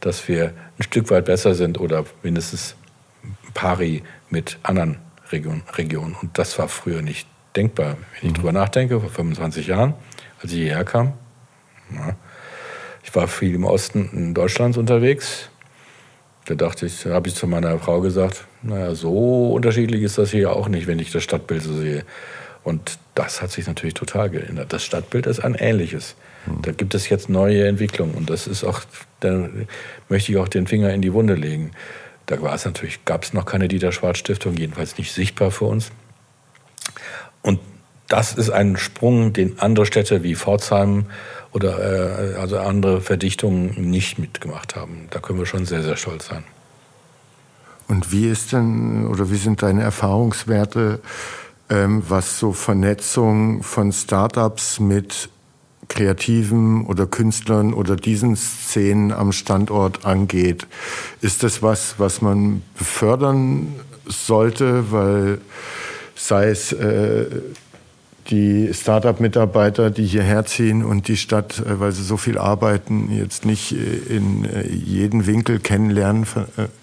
dass 0.00 0.28
wir 0.28 0.52
ein 0.78 0.82
Stück 0.82 1.10
weit 1.10 1.26
besser 1.26 1.54
sind 1.54 1.80
oder 1.80 2.04
mindestens 2.22 2.76
pari 3.54 4.02
mit 4.28 4.58
anderen 4.62 4.98
Region, 5.32 5.62
Regionen. 5.76 6.14
Und 6.20 6.38
das 6.38 6.58
war 6.58 6.68
früher 6.68 7.02
nicht 7.02 7.26
denkbar. 7.56 7.96
Wenn 8.20 8.30
ich 8.30 8.30
mhm. 8.30 8.34
drüber 8.34 8.52
nachdenke, 8.52 9.00
vor 9.00 9.10
25 9.10 9.66
Jahren, 9.66 9.94
als 10.42 10.52
ich 10.52 10.58
hierher 10.58 10.84
kam, 10.84 11.14
na, 11.90 12.16
ich 13.02 13.14
war 13.14 13.28
viel 13.28 13.54
im 13.54 13.64
Osten 13.64 14.10
in 14.12 14.34
Deutschlands 14.34 14.76
unterwegs. 14.76 15.48
Da 16.44 16.54
dachte 16.54 16.86
ich, 16.86 17.02
da 17.02 17.10
habe 17.10 17.28
ich 17.28 17.34
zu 17.34 17.46
meiner 17.46 17.78
Frau 17.78 18.00
gesagt, 18.00 18.44
naja, 18.62 18.94
so 18.94 19.52
unterschiedlich 19.52 20.02
ist 20.02 20.18
das 20.18 20.30
hier 20.30 20.52
auch 20.52 20.68
nicht, 20.68 20.86
wenn 20.86 20.98
ich 20.98 21.10
das 21.10 21.22
Stadtbild 21.22 21.62
so 21.62 21.74
sehe. 21.74 22.04
Und 22.62 22.98
das 23.14 23.40
hat 23.40 23.50
sich 23.50 23.66
natürlich 23.66 23.94
total 23.94 24.28
geändert. 24.28 24.72
Das 24.72 24.84
Stadtbild 24.84 25.26
ist 25.26 25.40
ein 25.40 25.54
ähnliches. 25.54 26.14
Mhm. 26.46 26.62
Da 26.62 26.72
gibt 26.72 26.94
es 26.94 27.08
jetzt 27.08 27.28
neue 27.28 27.66
Entwicklungen 27.66 28.14
und 28.14 28.28
das 28.28 28.46
ist 28.46 28.64
auch, 28.64 28.80
da 29.20 29.48
möchte 30.08 30.32
ich 30.32 30.38
auch 30.38 30.48
den 30.48 30.66
Finger 30.66 30.92
in 30.92 31.00
die 31.00 31.12
Wunde 31.12 31.34
legen. 31.34 31.70
Da 32.26 32.40
war 32.42 32.54
es 32.54 32.64
natürlich, 32.64 33.04
gab 33.04 33.24
es 33.24 33.32
noch 33.32 33.46
keine 33.46 33.66
Dieter 33.66 33.92
Schwarz 33.92 34.18
Stiftung, 34.18 34.56
jedenfalls 34.56 34.98
nicht 34.98 35.12
sichtbar 35.12 35.50
für 35.50 35.64
uns. 35.64 35.90
Und 37.42 37.60
das 38.08 38.34
ist 38.34 38.50
ein 38.50 38.76
Sprung, 38.76 39.32
den 39.32 39.58
andere 39.58 39.86
Städte 39.86 40.22
wie 40.22 40.34
Pforzheim 40.34 41.06
oder 41.52 42.34
äh, 42.34 42.36
also 42.36 42.58
andere 42.58 43.00
Verdichtungen 43.00 43.90
nicht 43.90 44.18
mitgemacht 44.18 44.76
haben. 44.76 45.08
Da 45.10 45.20
können 45.20 45.38
wir 45.38 45.46
schon 45.46 45.64
sehr, 45.64 45.82
sehr 45.82 45.96
stolz 45.96 46.26
sein. 46.26 46.44
Und 47.90 48.12
wie 48.12 48.28
ist 48.28 48.52
denn 48.52 49.08
oder 49.08 49.32
wie 49.32 49.36
sind 49.36 49.62
deine 49.62 49.82
Erfahrungswerte, 49.82 51.00
ähm, 51.68 52.04
was 52.08 52.38
so 52.38 52.52
Vernetzung 52.52 53.64
von 53.64 53.90
Startups 53.90 54.78
mit 54.78 55.28
Kreativen 55.88 56.86
oder 56.86 57.08
Künstlern 57.08 57.74
oder 57.74 57.96
diesen 57.96 58.36
Szenen 58.36 59.10
am 59.10 59.32
Standort 59.32 60.06
angeht? 60.06 60.68
Ist 61.20 61.42
das 61.42 61.64
was, 61.64 61.96
was 61.98 62.22
man 62.22 62.62
befördern 62.78 63.74
sollte, 64.06 64.92
weil 64.92 65.40
sei 66.14 66.50
es 66.50 66.70
äh, 66.70 67.26
die 68.30 68.72
Start-up-Mitarbeiter, 68.72 69.90
die 69.90 70.06
hierher 70.06 70.44
ziehen 70.46 70.84
und 70.84 71.08
die 71.08 71.16
Stadt, 71.16 71.58
äh, 71.58 71.80
weil 71.80 71.92
sie 71.92 72.02
so 72.02 72.16
viel 72.16 72.38
arbeiten, 72.38 73.10
jetzt 73.10 73.44
nicht 73.44 73.72
äh, 73.72 74.16
in 74.16 74.44
äh, 74.44 74.66
jeden 74.68 75.26
Winkel 75.26 75.58
kennenlernen 75.58 76.26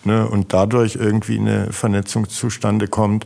ne, 0.03 0.27
und 0.27 0.53
dadurch 0.53 0.95
irgendwie 0.95 1.39
eine 1.39 1.71
Vernetzung 1.71 2.29
zustande 2.29 2.87
kommt 2.87 3.25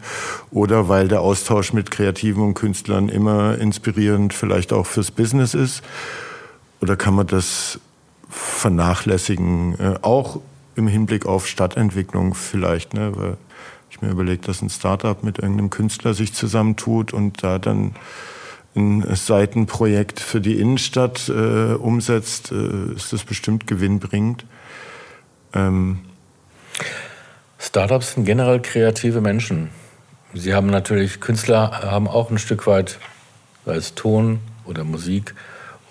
oder 0.51 0.88
weil 0.88 1.07
der 1.07 1.22
Austausch 1.22 1.74
mit 1.74 1.91
Kreativen 1.91 2.43
und 2.43 2.53
Künstlern 2.53 3.09
immer 3.09 3.57
inspirierend 3.57 4.34
vielleicht 4.34 4.74
auch 4.74 4.86
fürs 4.86 5.11
Business 5.11 5.53
ist? 5.53 5.82
Oder 6.82 6.95
kann 6.95 7.13
man 7.13 7.28
das 7.28 7.80
vernachlässigen, 8.30 9.76
auch 10.01 10.39
im 10.76 10.88
Hinblick 10.88 11.26
auf 11.26 11.47
Stadtentwicklung 11.47 12.34
vielleicht, 12.34 12.93
ne? 12.93 13.38
Ich 14.02 14.08
mir 14.08 14.14
überlegt, 14.14 14.47
dass 14.47 14.62
ein 14.62 14.70
Startup 14.70 15.24
mit 15.24 15.39
irgendeinem 15.39 15.70
Künstler 15.70 16.14
sich 16.14 16.34
zusammentut 16.34 17.14
und 17.14 17.43
da 17.43 17.60
dann 17.60 17.95
ein 18.76 19.04
Seitenprojekt 19.16 20.20
für 20.20 20.41
die 20.41 20.60
Innenstadt 20.60 21.30
äh, 21.30 21.74
umsetzt, 21.74 22.52
äh, 22.52 22.93
ist 22.95 23.14
das 23.14 23.24
bestimmt 23.24 23.68
gewinnbringend. 23.68 24.45
Ähm 25.54 25.99
Startups 27.60 28.14
sind 28.14 28.26
generell 28.26 28.62
kreative 28.62 29.22
Menschen. 29.22 29.70
Sie 30.34 30.54
haben 30.54 30.68
natürlich, 30.68 31.20
Künstler 31.20 31.72
haben 31.84 32.08
auch 32.08 32.32
ein 32.32 32.39
Stück 32.39 32.66
weit, 32.66 32.97
sei 33.66 33.76
es 33.76 33.93
Ton 33.93 34.39
oder 34.66 34.84
Musik 34.84 35.36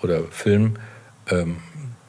oder 0.01 0.23
Film, 0.31 0.77
ähm, 1.29 1.57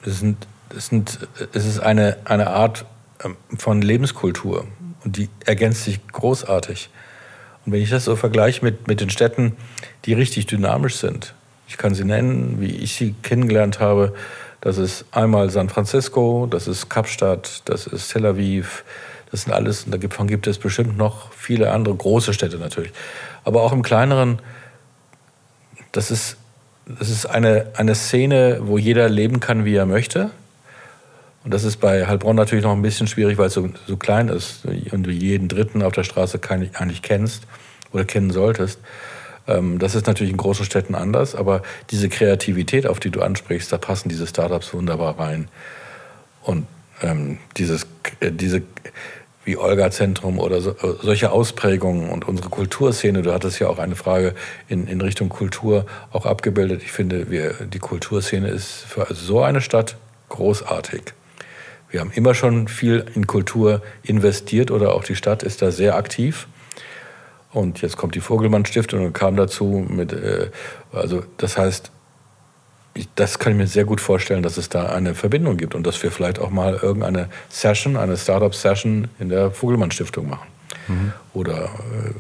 es, 0.05 0.19
sind, 0.19 0.49
es, 0.75 0.87
sind, 0.87 1.29
es 1.53 1.67
ist 1.67 1.79
eine, 1.81 2.17
eine 2.25 2.49
Art 2.49 2.87
ähm, 3.23 3.37
von 3.57 3.83
Lebenskultur. 3.83 4.67
Und 5.05 5.17
die 5.17 5.29
ergänzt 5.45 5.85
sich 5.85 6.07
großartig. 6.09 6.91
Und 7.65 7.73
wenn 7.73 7.83
ich 7.83 7.91
das 7.91 8.05
so 8.05 8.17
vergleiche 8.17 8.65
mit, 8.65 8.89
mit 8.89 9.01
den 9.01 9.11
Städten, 9.11 9.57
die 10.05 10.15
richtig 10.15 10.47
dynamisch 10.47 10.97
sind, 10.97 11.35
ich 11.69 11.79
kann 11.79 11.95
sie 11.95 12.05
nennen, 12.05 12.61
wie 12.61 12.77
ich 12.77 12.95
sie 12.95 13.15
kennengelernt 13.23 13.81
habe, 13.81 14.15
das 14.61 14.79
ist 14.79 15.05
einmal 15.11 15.51
San 15.51 15.69
Francisco, 15.69 16.47
das 16.49 16.69
ist 16.69 16.89
Kapstadt, 16.89 17.63
das 17.65 17.87
ist 17.87 18.13
Tel 18.13 18.27
Aviv, 18.27 18.85
das 19.31 19.43
sind 19.43 19.53
alles, 19.53 19.85
und 19.85 20.05
davon 20.05 20.27
gibt 20.27 20.47
es 20.47 20.59
bestimmt 20.59 20.97
noch 20.97 21.33
viele 21.33 21.73
andere 21.73 21.95
große 21.95 22.35
Städte 22.35 22.59
natürlich. 22.59 22.93
Aber 23.45 23.63
auch 23.63 23.73
im 23.73 23.83
kleineren, 23.83 24.41
das 25.93 26.11
ist, 26.11 26.37
das 26.87 27.09
ist 27.09 27.27
eine, 27.27 27.73
eine 27.77 27.95
Szene, 27.95 28.61
wo 28.63 28.79
jeder 28.79 29.09
leben 29.09 29.41
kann, 29.41 29.65
wie 29.65 29.75
er 29.75 29.87
möchte. 29.87 30.31
Und 31.45 31.53
das 31.53 31.65
ist 31.65 31.79
bei 31.79 32.07
Heilbronn 32.07 32.37
natürlich 32.37 32.65
noch 32.65 32.73
ein 32.73 32.83
bisschen 32.83 33.07
schwierig, 33.07 33.37
weil 33.39 33.49
es 33.49 33.55
so, 33.55 33.69
so 33.87 33.97
klein 33.97 34.29
ist 34.29 34.65
und 34.93 35.03
du 35.03 35.11
jeden 35.11 35.49
Dritten 35.49 35.83
auf 35.83 35.93
der 35.93 36.05
Straße 36.05 36.39
eigentlich 36.49 37.03
kennst 37.03 37.45
oder 37.93 38.05
kennen 38.05 38.31
solltest. 38.31 38.79
Ähm, 39.49 39.79
das 39.79 39.95
ist 39.95 40.07
natürlich 40.07 40.31
in 40.31 40.37
großen 40.37 40.65
Städten 40.65 40.95
anders, 40.95 41.35
aber 41.35 41.63
diese 41.91 42.09
Kreativität, 42.09 42.87
auf 42.87 43.01
die 43.01 43.11
du 43.11 43.23
ansprichst, 43.23 43.73
da 43.73 43.79
passen 43.79 44.09
diese 44.09 44.27
Startups 44.27 44.73
wunderbar 44.73 45.19
rein. 45.19 45.49
Und 46.43 46.67
ähm, 47.03 47.39
dieses, 47.57 47.87
äh, 48.21 48.31
diese 48.31 48.63
wie 49.45 49.57
Olga-Zentrum 49.57 50.39
oder 50.39 50.61
so, 50.61 50.71
äh, 50.71 50.95
solche 51.03 51.33
Ausprägungen 51.33 52.11
und 52.11 52.29
unsere 52.29 52.49
Kulturszene, 52.49 53.23
du 53.23 53.33
hattest 53.33 53.59
ja 53.59 53.69
auch 53.69 53.79
eine 53.79 53.97
Frage 53.97 54.35
in, 54.69 54.87
in 54.87 55.01
Richtung 55.01 55.29
Kultur 55.29 55.87
auch 56.13 56.27
abgebildet. 56.27 56.83
Ich 56.85 56.93
finde, 56.93 57.31
wir, 57.31 57.55
die 57.55 57.81
Kulturszene 57.81 58.49
ist 58.49 58.85
für 58.87 59.09
so 59.11 59.43
eine 59.43 59.61
Stadt 59.61 59.97
großartig. 60.29 61.15
Wir 61.93 62.01
haben 62.01 62.11
immer 62.11 62.35
schon 62.35 62.69
viel 62.69 63.05
in 63.15 63.27
Kultur 63.27 63.83
investiert 64.03 64.71
oder 64.71 64.95
auch 64.95 65.05
die 65.05 65.15
Stadt 65.15 65.43
ist 65.43 65.63
da 65.63 65.71
sehr 65.71 65.95
aktiv. 65.95 66.49
Und 67.53 67.83
jetzt 67.83 67.99
kommt 67.99 68.15
die 68.15 68.21
Vogelmann 68.21 68.65
Stiftung 68.65 69.05
und 69.05 69.13
kam 69.13 69.37
dazu 69.37 69.87
mit, 69.87 70.13
äh, 70.15 70.51
also 70.91 71.23
das 71.37 71.59
heißt, 71.59 71.93
ich, 72.95 73.09
das 73.15 73.39
kann 73.39 73.53
ich 73.53 73.59
mir 73.59 73.67
sehr 73.67 73.85
gut 73.85 74.01
vorstellen, 74.01 74.43
dass 74.43 74.57
es 74.57 74.71
da 74.71 74.87
eine 74.87 75.15
Verbindung 75.15 75.59
gibt 75.59 75.75
und 75.75 75.87
dass 75.87 76.03
wir 76.03 76.11
vielleicht 76.11 76.39
auch 76.39 76.51
mal 76.51 76.79
irgendeine 76.83 77.29
Session, 77.51 77.97
eine 77.97 78.17
Startup-Session 78.17 79.09
in 79.19 79.29
der 79.29 79.51
Vogelmann 79.51 79.91
Stiftung 79.91 80.31
machen. 80.31 80.49
Mhm. 80.89 81.13
Oder 81.35 81.65
äh, 81.65 81.69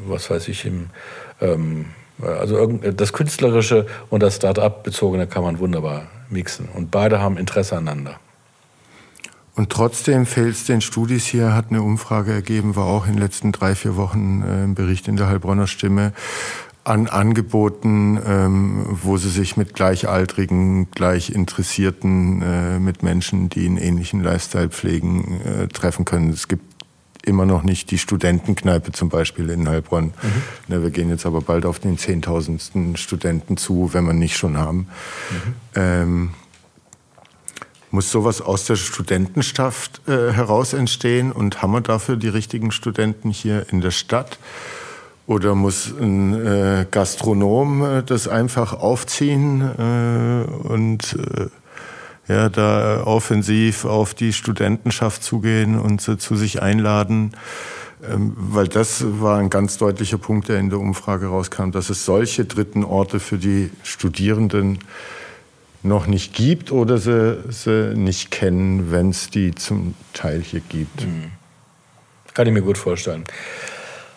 was 0.07 0.31
weiß 0.31 0.49
ich, 0.49 0.67
im, 0.67 0.91
ähm, 1.41 1.87
also 2.21 2.67
das 2.67 3.15
Künstlerische 3.15 3.87
und 4.11 4.23
das 4.23 4.37
Startup-bezogene 4.37 5.27
kann 5.27 5.43
man 5.43 5.59
wunderbar 5.59 6.09
mixen. 6.29 6.69
Und 6.69 6.91
beide 6.91 7.21
haben 7.21 7.39
Interesse 7.39 7.77
aneinander. 7.77 8.21
Und 9.55 9.71
trotzdem 9.71 10.25
fehlt 10.25 10.55
es 10.55 10.65
den 10.65 10.81
Studis 10.81 11.27
hier, 11.27 11.55
hat 11.55 11.67
eine 11.71 11.83
Umfrage 11.83 12.33
ergeben, 12.33 12.75
war 12.75 12.87
auch 12.87 13.07
in 13.07 13.13
den 13.13 13.21
letzten 13.21 13.53
drei, 13.53 13.75
vier 13.75 13.97
Wochen 13.97 14.43
äh, 14.43 14.65
ein 14.65 14.75
Bericht 14.75 15.09
in 15.09 15.17
der 15.17 15.29
Heilbronner 15.29 15.67
Stimme, 15.67 16.13
an 16.85 17.07
Angeboten, 17.07 18.19
ähm, 18.27 18.87
wo 18.89 19.17
sie 19.17 19.29
sich 19.29 19.57
mit 19.57 19.75
Gleichaltrigen, 19.75 20.91
Gleichinteressierten, 20.91 22.43
äh, 22.43 22.79
mit 22.79 23.03
Menschen, 23.03 23.51
die 23.51 23.67
einen 23.67 23.77
ähnlichen 23.77 24.23
Lifestyle 24.23 24.71
pflegen, 24.71 25.41
äh, 25.43 25.69
treffen 25.69 26.05
können. 26.05 26.31
Es 26.31 26.49
gibt 26.49 26.65
immer 27.25 27.47
noch 27.47 27.63
nicht 27.63 27.91
die 27.93 27.99
Studentenkneipe 27.99 28.91
zum 28.91 29.11
Beispiel 29.11 29.51
in 29.51 29.69
Heilbronn. 29.69 30.07
Mhm. 30.07 30.43
Na, 30.67 30.83
wir 30.83 30.91
gehen 30.91 31.09
jetzt 31.09 31.25
aber 31.25 31.41
bald 31.41 31.67
auf 31.67 31.79
den 31.79 31.99
zehntausendsten 31.99 32.97
Studenten 32.97 33.57
zu, 33.57 33.91
wenn 33.93 34.05
wir 34.05 34.13
nicht 34.13 34.37
schon 34.37 34.57
haben. 34.57 34.89
Mhm. 35.31 35.55
Ähm, 35.77 36.31
muss 37.93 38.11
sowas 38.11 38.41
aus 38.41 38.65
der 38.65 38.77
Studentenschaft 38.77 40.01
äh, 40.09 40.33
heraus 40.33 40.73
entstehen 40.73 41.31
und 41.31 41.63
haben 41.63 41.73
wir 41.73 41.83
dafür 41.83 42.17
die 42.17 42.29
richtigen 42.29 42.73
Studenten 42.73 43.31
hier 43.31 43.67
in 43.71 43.81
der 43.81 43.91
Stadt? 43.91 44.39
Oder 45.27 45.55
muss 45.55 45.93
ein 46.01 46.35
äh, 46.35 46.87
Gastronom 46.91 47.85
äh, 47.85 48.03
das 48.03 48.27
einfach 48.29 48.73
aufziehen 48.73 49.61
äh, 49.61 50.69
und 50.69 51.17
äh, 51.17 51.49
ja, 52.33 52.49
da 52.49 53.05
offensiv 53.05 53.85
auf 53.85 54.15
die 54.15 54.33
Studentenschaft 54.33 55.23
zugehen 55.23 55.79
und 55.79 56.01
sie 56.01 56.19
zu 56.19 56.35
sich 56.35 56.63
einladen? 56.63 57.33
Ähm, 58.11 58.33
weil 58.37 58.69
das 58.69 59.05
war 59.21 59.39
ein 59.39 59.51
ganz 59.51 59.79
deutlicher 59.79 60.19
Punkt, 60.19 60.49
der 60.49 60.59
in 60.59 60.71
der 60.71 60.81
Umfrage 60.81 61.27
rauskam, 61.27 61.71
dass 61.71 61.89
es 61.91 62.05
solche 62.05 62.45
dritten 62.45 62.85
Orte 62.85 63.21
für 63.21 63.39
die 63.39 63.71
Studierenden 63.85 64.79
noch 65.83 66.07
nicht 66.07 66.35
gibt 66.35 66.71
oder 66.71 66.99
sie, 66.99 67.43
sie 67.49 67.95
nicht 67.97 68.31
kennen, 68.31 68.93
wenn 68.93 69.11
es 69.11 69.31
die 69.31 69.55
zum 69.55 69.95
Teil 70.13 70.41
hier 70.41 70.61
gibt. 70.61 71.07
Mhm. 71.07 71.33
Kann 72.35 72.47
ich 72.47 72.53
mir 72.53 72.63
gut 72.63 72.79
vorstellen. 72.79 73.25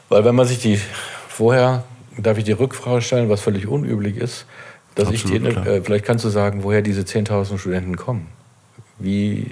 Weil 0.09 0.24
wenn 0.24 0.36
man 0.36 0.47
sich 0.47 0.59
die 0.59 0.80
vorher, 1.28 1.84
darf 2.18 2.38
ich 2.38 2.43
die 2.43 2.51
Rückfrage 2.51 3.01
stellen, 3.01 3.30
was 3.30 3.41
völlig 3.41 3.68
unüblich 3.68 4.18
ist, 4.18 4.45
dass 4.93 5.09
Absolut, 5.09 5.47
ich 5.47 5.55
dir, 5.55 5.68
äh, 5.68 5.82
vielleicht 5.82 6.05
kannst 6.05 6.24
du 6.24 6.30
sagen, 6.30 6.63
woher 6.63 6.82
diese 6.82 7.01
10.000 7.01 7.57
Studenten 7.57 7.97
kommen. 7.97 8.28
Wie, 8.97 9.47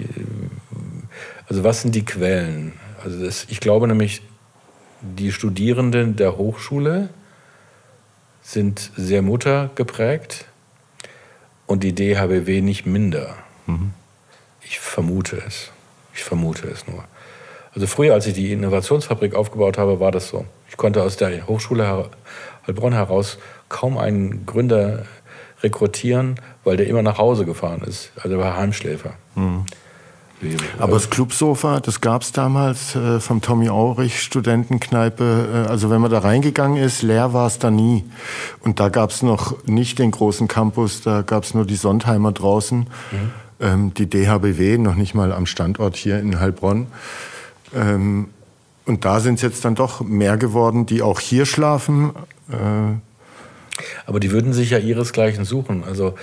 also 1.48 1.64
was 1.64 1.82
sind 1.82 1.94
die 1.94 2.04
Quellen? 2.04 2.72
Also 3.02 3.22
das, 3.22 3.46
ich 3.50 3.60
glaube 3.60 3.86
nämlich, 3.86 4.22
die 5.02 5.32
Studierenden 5.32 6.16
der 6.16 6.38
Hochschule 6.38 7.10
sind 8.40 8.90
sehr 8.96 9.20
muttergeprägt 9.20 10.46
und 11.66 11.82
die 11.82 11.94
DHBW 11.94 12.60
nicht 12.60 12.86
minder. 12.86 13.34
Mhm. 13.66 13.92
Ich 14.62 14.78
vermute 14.80 15.42
es. 15.46 15.70
Ich 16.14 16.24
vermute 16.24 16.68
es 16.68 16.86
nur. 16.86 17.04
Also 17.74 17.86
früher, 17.86 18.14
als 18.14 18.26
ich 18.26 18.34
die 18.34 18.52
Innovationsfabrik 18.52 19.34
aufgebaut 19.34 19.78
habe, 19.78 19.98
war 19.98 20.12
das 20.12 20.28
so. 20.28 20.46
Ich 20.68 20.76
konnte 20.76 21.02
aus 21.02 21.16
der 21.16 21.46
Hochschule 21.46 22.10
Heilbronn 22.66 22.92
heraus 22.92 23.38
kaum 23.68 23.98
einen 23.98 24.46
Gründer 24.46 25.06
rekrutieren, 25.62 26.40
weil 26.62 26.76
der 26.76 26.86
immer 26.86 27.02
nach 27.02 27.18
Hause 27.18 27.44
gefahren 27.44 27.82
ist. 27.82 28.12
Also 28.16 28.36
er 28.36 28.38
war 28.38 28.56
Heimschläfer. 28.56 29.14
Mhm. 29.34 29.66
Aber 30.78 30.94
das 30.94 31.10
Clubsofa, 31.10 31.80
das 31.80 32.00
gab 32.00 32.22
es 32.22 32.32
damals 32.32 32.94
äh, 32.94 33.20
vom 33.20 33.40
Tommy 33.40 33.68
Aurich 33.68 34.20
Studentenkneipe. 34.20 35.64
Äh, 35.66 35.70
also 35.70 35.90
wenn 35.90 36.00
man 36.00 36.10
da 36.10 36.18
reingegangen 36.18 36.82
ist, 36.82 37.02
leer 37.02 37.32
war 37.32 37.46
es 37.46 37.58
da 37.58 37.70
nie. 37.70 38.04
Und 38.60 38.80
da 38.80 38.88
gab 38.88 39.10
es 39.10 39.22
noch 39.22 39.64
nicht 39.64 39.98
den 39.98 40.10
großen 40.10 40.48
Campus, 40.48 41.02
da 41.02 41.22
gab 41.22 41.44
es 41.44 41.54
nur 41.54 41.64
die 41.64 41.76
Sondheimer 41.76 42.32
draußen, 42.32 42.80
mhm. 42.80 42.86
ähm, 43.60 43.94
die 43.94 44.08
DHBW, 44.08 44.78
noch 44.78 44.96
nicht 44.96 45.14
mal 45.14 45.32
am 45.32 45.46
Standort 45.46 45.96
hier 45.96 46.18
in 46.18 46.38
Heilbronn. 46.40 46.88
Ähm, 47.74 48.28
und 48.86 49.04
da 49.04 49.20
sind 49.20 49.36
es 49.36 49.42
jetzt 49.42 49.64
dann 49.64 49.74
doch 49.74 50.02
mehr 50.02 50.36
geworden, 50.36 50.84
die 50.84 51.00
auch 51.00 51.20
hier 51.20 51.46
schlafen. 51.46 52.10
Äh, 52.50 52.54
Aber 54.06 54.20
die 54.20 54.30
würden 54.30 54.52
sich 54.52 54.70
ja 54.70 54.78
ihresgleichen 54.78 55.44
suchen. 55.44 55.84
Also 55.84 56.14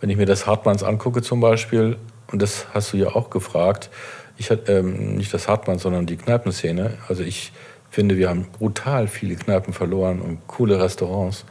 wenn 0.00 0.10
ich 0.10 0.16
mir 0.16 0.26
das 0.26 0.46
Hartmanns 0.46 0.82
angucke 0.82 1.22
zum 1.22 1.40
Beispiel, 1.40 1.96
und 2.32 2.42
das 2.42 2.66
hast 2.74 2.92
du 2.92 2.96
ja 2.96 3.08
auch 3.08 3.30
gefragt, 3.30 3.90
ich 4.38 4.50
hatte 4.50 4.72
ähm, 4.72 5.16
nicht 5.16 5.32
das 5.32 5.48
Hartmann, 5.48 5.78
sondern 5.78 6.06
die 6.06 6.16
Kneipenszene. 6.16 6.98
Also 7.08 7.22
ich 7.22 7.52
finde, 7.90 8.16
wir 8.18 8.28
haben 8.28 8.46
brutal 8.58 9.08
viele 9.08 9.36
Kneipen 9.36 9.72
verloren 9.72 10.20
und 10.20 10.46
coole 10.46 10.82
Restaurants. 10.82 11.44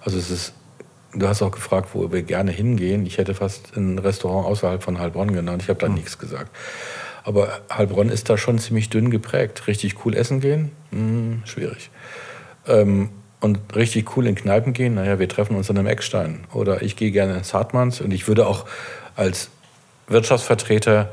Also 0.00 0.18
es 0.18 0.30
ist, 0.30 0.54
du 1.14 1.28
hast 1.28 1.42
auch 1.42 1.52
gefragt, 1.52 1.90
wo 1.92 2.10
wir 2.10 2.22
gerne 2.22 2.50
hingehen. 2.50 3.06
Ich 3.06 3.18
hätte 3.18 3.34
fast 3.34 3.76
ein 3.76 3.98
Restaurant 3.98 4.46
außerhalb 4.46 4.82
von 4.82 4.98
Heilbronn 4.98 5.32
genannt. 5.32 5.62
Ich 5.62 5.68
habe 5.68 5.78
da 5.78 5.86
hm. 5.86 5.94
nichts 5.94 6.18
gesagt. 6.18 6.50
Aber 7.22 7.60
Heilbronn 7.72 8.08
ist 8.08 8.30
da 8.30 8.38
schon 8.38 8.58
ziemlich 8.58 8.88
dünn 8.88 9.10
geprägt. 9.10 9.66
Richtig 9.66 10.04
cool 10.04 10.14
essen 10.14 10.40
gehen? 10.40 10.72
Hm, 10.90 11.42
schwierig. 11.44 11.90
Ähm, 12.66 13.10
und 13.40 13.58
richtig 13.74 14.16
cool 14.16 14.26
in 14.26 14.34
Kneipen 14.34 14.72
gehen? 14.72 14.94
Naja, 14.94 15.18
wir 15.18 15.28
treffen 15.28 15.56
uns 15.56 15.68
an 15.68 15.76
einem 15.76 15.88
Eckstein. 15.88 16.44
Oder 16.52 16.82
ich 16.82 16.96
gehe 16.96 17.10
gerne 17.10 17.36
ins 17.36 17.52
Hartmanns 17.52 18.00
und 18.00 18.12
ich 18.12 18.28
würde 18.28 18.46
auch 18.46 18.64
als 19.16 19.50
Wirtschaftsvertreter 20.08 21.10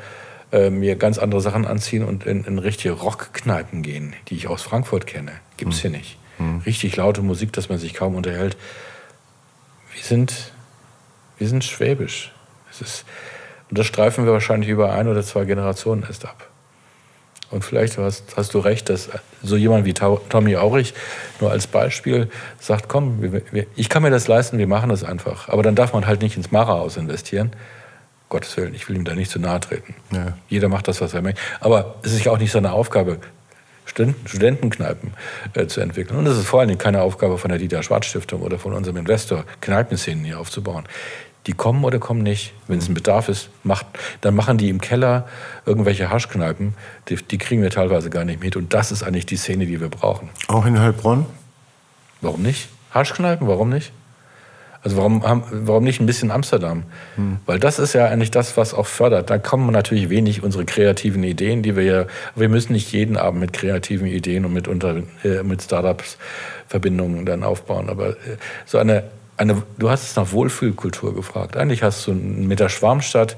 äh, 0.51 0.69
mir 0.69 0.95
ganz 0.95 1.17
andere 1.17 1.41
Sachen 1.41 1.65
anziehen 1.65 2.03
und 2.03 2.25
in, 2.25 2.43
in 2.43 2.59
richtige 2.59 2.93
Rockkneipen 2.93 3.81
gehen, 3.81 4.13
die 4.27 4.35
ich 4.35 4.47
aus 4.47 4.61
Frankfurt 4.61 5.07
kenne. 5.07 5.31
Gibt 5.57 5.73
es 5.73 5.83
hm. 5.83 5.89
hier 5.89 5.99
nicht. 5.99 6.17
Hm. 6.37 6.61
Richtig 6.65 6.95
laute 6.95 7.21
Musik, 7.21 7.53
dass 7.53 7.69
man 7.69 7.79
sich 7.79 7.93
kaum 7.93 8.15
unterhält. 8.15 8.55
Wir 9.93 10.03
sind, 10.03 10.53
wir 11.37 11.47
sind 11.47 11.63
schwäbisch. 11.63 12.31
Es 12.71 12.81
ist, 12.81 13.05
und 13.69 13.77
das 13.77 13.87
streifen 13.87 14.25
wir 14.25 14.33
wahrscheinlich 14.33 14.69
über 14.69 14.93
ein 14.93 15.07
oder 15.07 15.23
zwei 15.23 15.45
Generationen 15.45 16.03
erst 16.03 16.25
ab. 16.25 16.49
Und 17.53 17.63
vielleicht 17.63 17.99
hast, 17.99 18.35
hast, 18.35 18.53
du 18.55 18.59
recht, 18.59 18.89
dass 18.89 19.09
so 19.43 19.55
jemand 19.55 19.85
wie 19.85 19.93
Tommy 19.93 20.55
Aurich 20.55 20.95
nur 21.39 21.51
als 21.51 21.67
Beispiel 21.67 22.29
sagt, 22.59 22.89
komm, 22.89 23.21
wir, 23.21 23.43
wir, 23.51 23.67
ich 23.75 23.89
kann 23.89 24.01
mir 24.01 24.09
das 24.09 24.27
leisten, 24.27 24.57
wir 24.57 24.65
machen 24.65 24.89
das 24.89 25.03
einfach. 25.03 25.49
Aber 25.49 25.61
dann 25.61 25.75
darf 25.75 25.93
man 25.93 26.07
halt 26.07 26.23
nicht 26.23 26.35
ins 26.35 26.51
Mara-Haus 26.51 26.97
investieren, 26.97 27.51
Gottes 28.33 28.57
Willen, 28.57 28.73
ich 28.73 28.89
will 28.89 28.95
ihm 28.95 29.05
da 29.05 29.13
nicht 29.13 29.29
zu 29.29 29.37
nahe 29.37 29.59
treten. 29.59 29.93
Ja. 30.11 30.33
Jeder 30.49 30.67
macht 30.67 30.87
das, 30.87 31.01
was 31.01 31.13
er 31.13 31.21
möchte. 31.21 31.39
Aber 31.59 31.95
es 32.01 32.13
ist 32.13 32.23
ja 32.23 32.31
auch 32.31 32.39
nicht 32.39 32.51
seine 32.51 32.71
Aufgabe, 32.71 33.19
Studentenkneipen 33.85 35.13
äh, 35.53 35.67
zu 35.67 35.81
entwickeln. 35.81 36.17
Und 36.17 36.25
es 36.25 36.39
ist 36.39 36.47
vor 36.47 36.59
allen 36.59 36.69
Dingen 36.69 36.79
keine 36.79 37.01
Aufgabe 37.01 37.37
von 37.37 37.49
der 37.49 37.59
Dieter 37.59 37.83
Schwarz 37.83 38.07
Stiftung 38.07 38.41
oder 38.41 38.57
von 38.57 38.73
unserem 38.73 38.97
Investor, 38.97 39.45
Kneipenszenen 39.61 40.25
hier 40.25 40.39
aufzubauen. 40.39 40.85
Die 41.45 41.53
kommen 41.53 41.83
oder 41.83 41.99
kommen 41.99 42.23
nicht. 42.23 42.53
Wenn 42.67 42.79
es 42.79 42.89
ein 42.89 42.95
Bedarf 42.95 43.29
ist, 43.29 43.49
macht, 43.63 43.85
dann 44.21 44.33
machen 44.33 44.57
die 44.57 44.69
im 44.69 44.81
Keller 44.81 45.27
irgendwelche 45.67 46.09
Haschkneipen. 46.09 46.73
Die, 47.09 47.17
die, 47.17 47.37
kriegen 47.37 47.61
wir 47.61 47.69
teilweise 47.69 48.09
gar 48.09 48.25
nicht 48.25 48.41
mit. 48.41 48.55
Und 48.55 48.73
das 48.73 48.91
ist 48.91 49.03
eigentlich 49.03 49.27
die 49.27 49.37
Szene, 49.37 49.67
die 49.67 49.79
wir 49.79 49.89
brauchen. 49.89 50.29
Auch 50.47 50.65
in 50.65 50.79
Heilbronn? 50.79 51.27
Warum 52.21 52.41
nicht? 52.41 52.69
Haschkneipen, 52.95 53.47
warum 53.47 53.69
nicht? 53.69 53.91
Also 54.83 54.97
warum, 54.97 55.23
warum 55.23 55.83
nicht 55.85 56.01
ein 56.01 56.05
bisschen 56.05 56.29
Amsterdam? 56.29 56.83
Hm. 57.15 57.37
Weil 57.45 57.57
das 57.57 57.79
ist 57.79 57.93
ja 57.93 58.05
eigentlich 58.07 58.31
das, 58.31 58.57
was 58.57 58.73
auch 58.73 58.85
fördert. 58.85 59.29
Da 59.29 59.37
kommen 59.37 59.71
natürlich 59.71 60.09
wenig 60.09 60.43
unsere 60.43 60.65
kreativen 60.65 61.23
Ideen, 61.23 61.63
die 61.63 61.77
wir 61.77 61.83
ja, 61.83 62.05
wir 62.35 62.49
müssen 62.49 62.73
nicht 62.73 62.91
jeden 62.91 63.15
Abend 63.15 63.39
mit 63.39 63.53
kreativen 63.53 64.07
Ideen 64.07 64.43
und 64.43 64.53
mit, 64.53 64.67
unter, 64.67 64.97
äh, 65.23 65.41
mit 65.43 65.61
Startups 65.61 66.17
Verbindungen 66.67 67.25
dann 67.25 67.43
aufbauen. 67.43 67.89
Aber 67.89 68.09
äh, 68.09 68.37
so 68.65 68.77
eine, 68.77 69.05
eine, 69.37 69.63
du 69.77 69.89
hast 69.89 70.03
es 70.03 70.15
nach 70.17 70.33
Wohlfühlkultur 70.33 71.15
gefragt. 71.15 71.55
Eigentlich 71.55 71.81
hast 71.81 72.05
du 72.07 72.13
mit 72.13 72.59
der 72.59 72.69
Schwarmstadt 72.69 73.37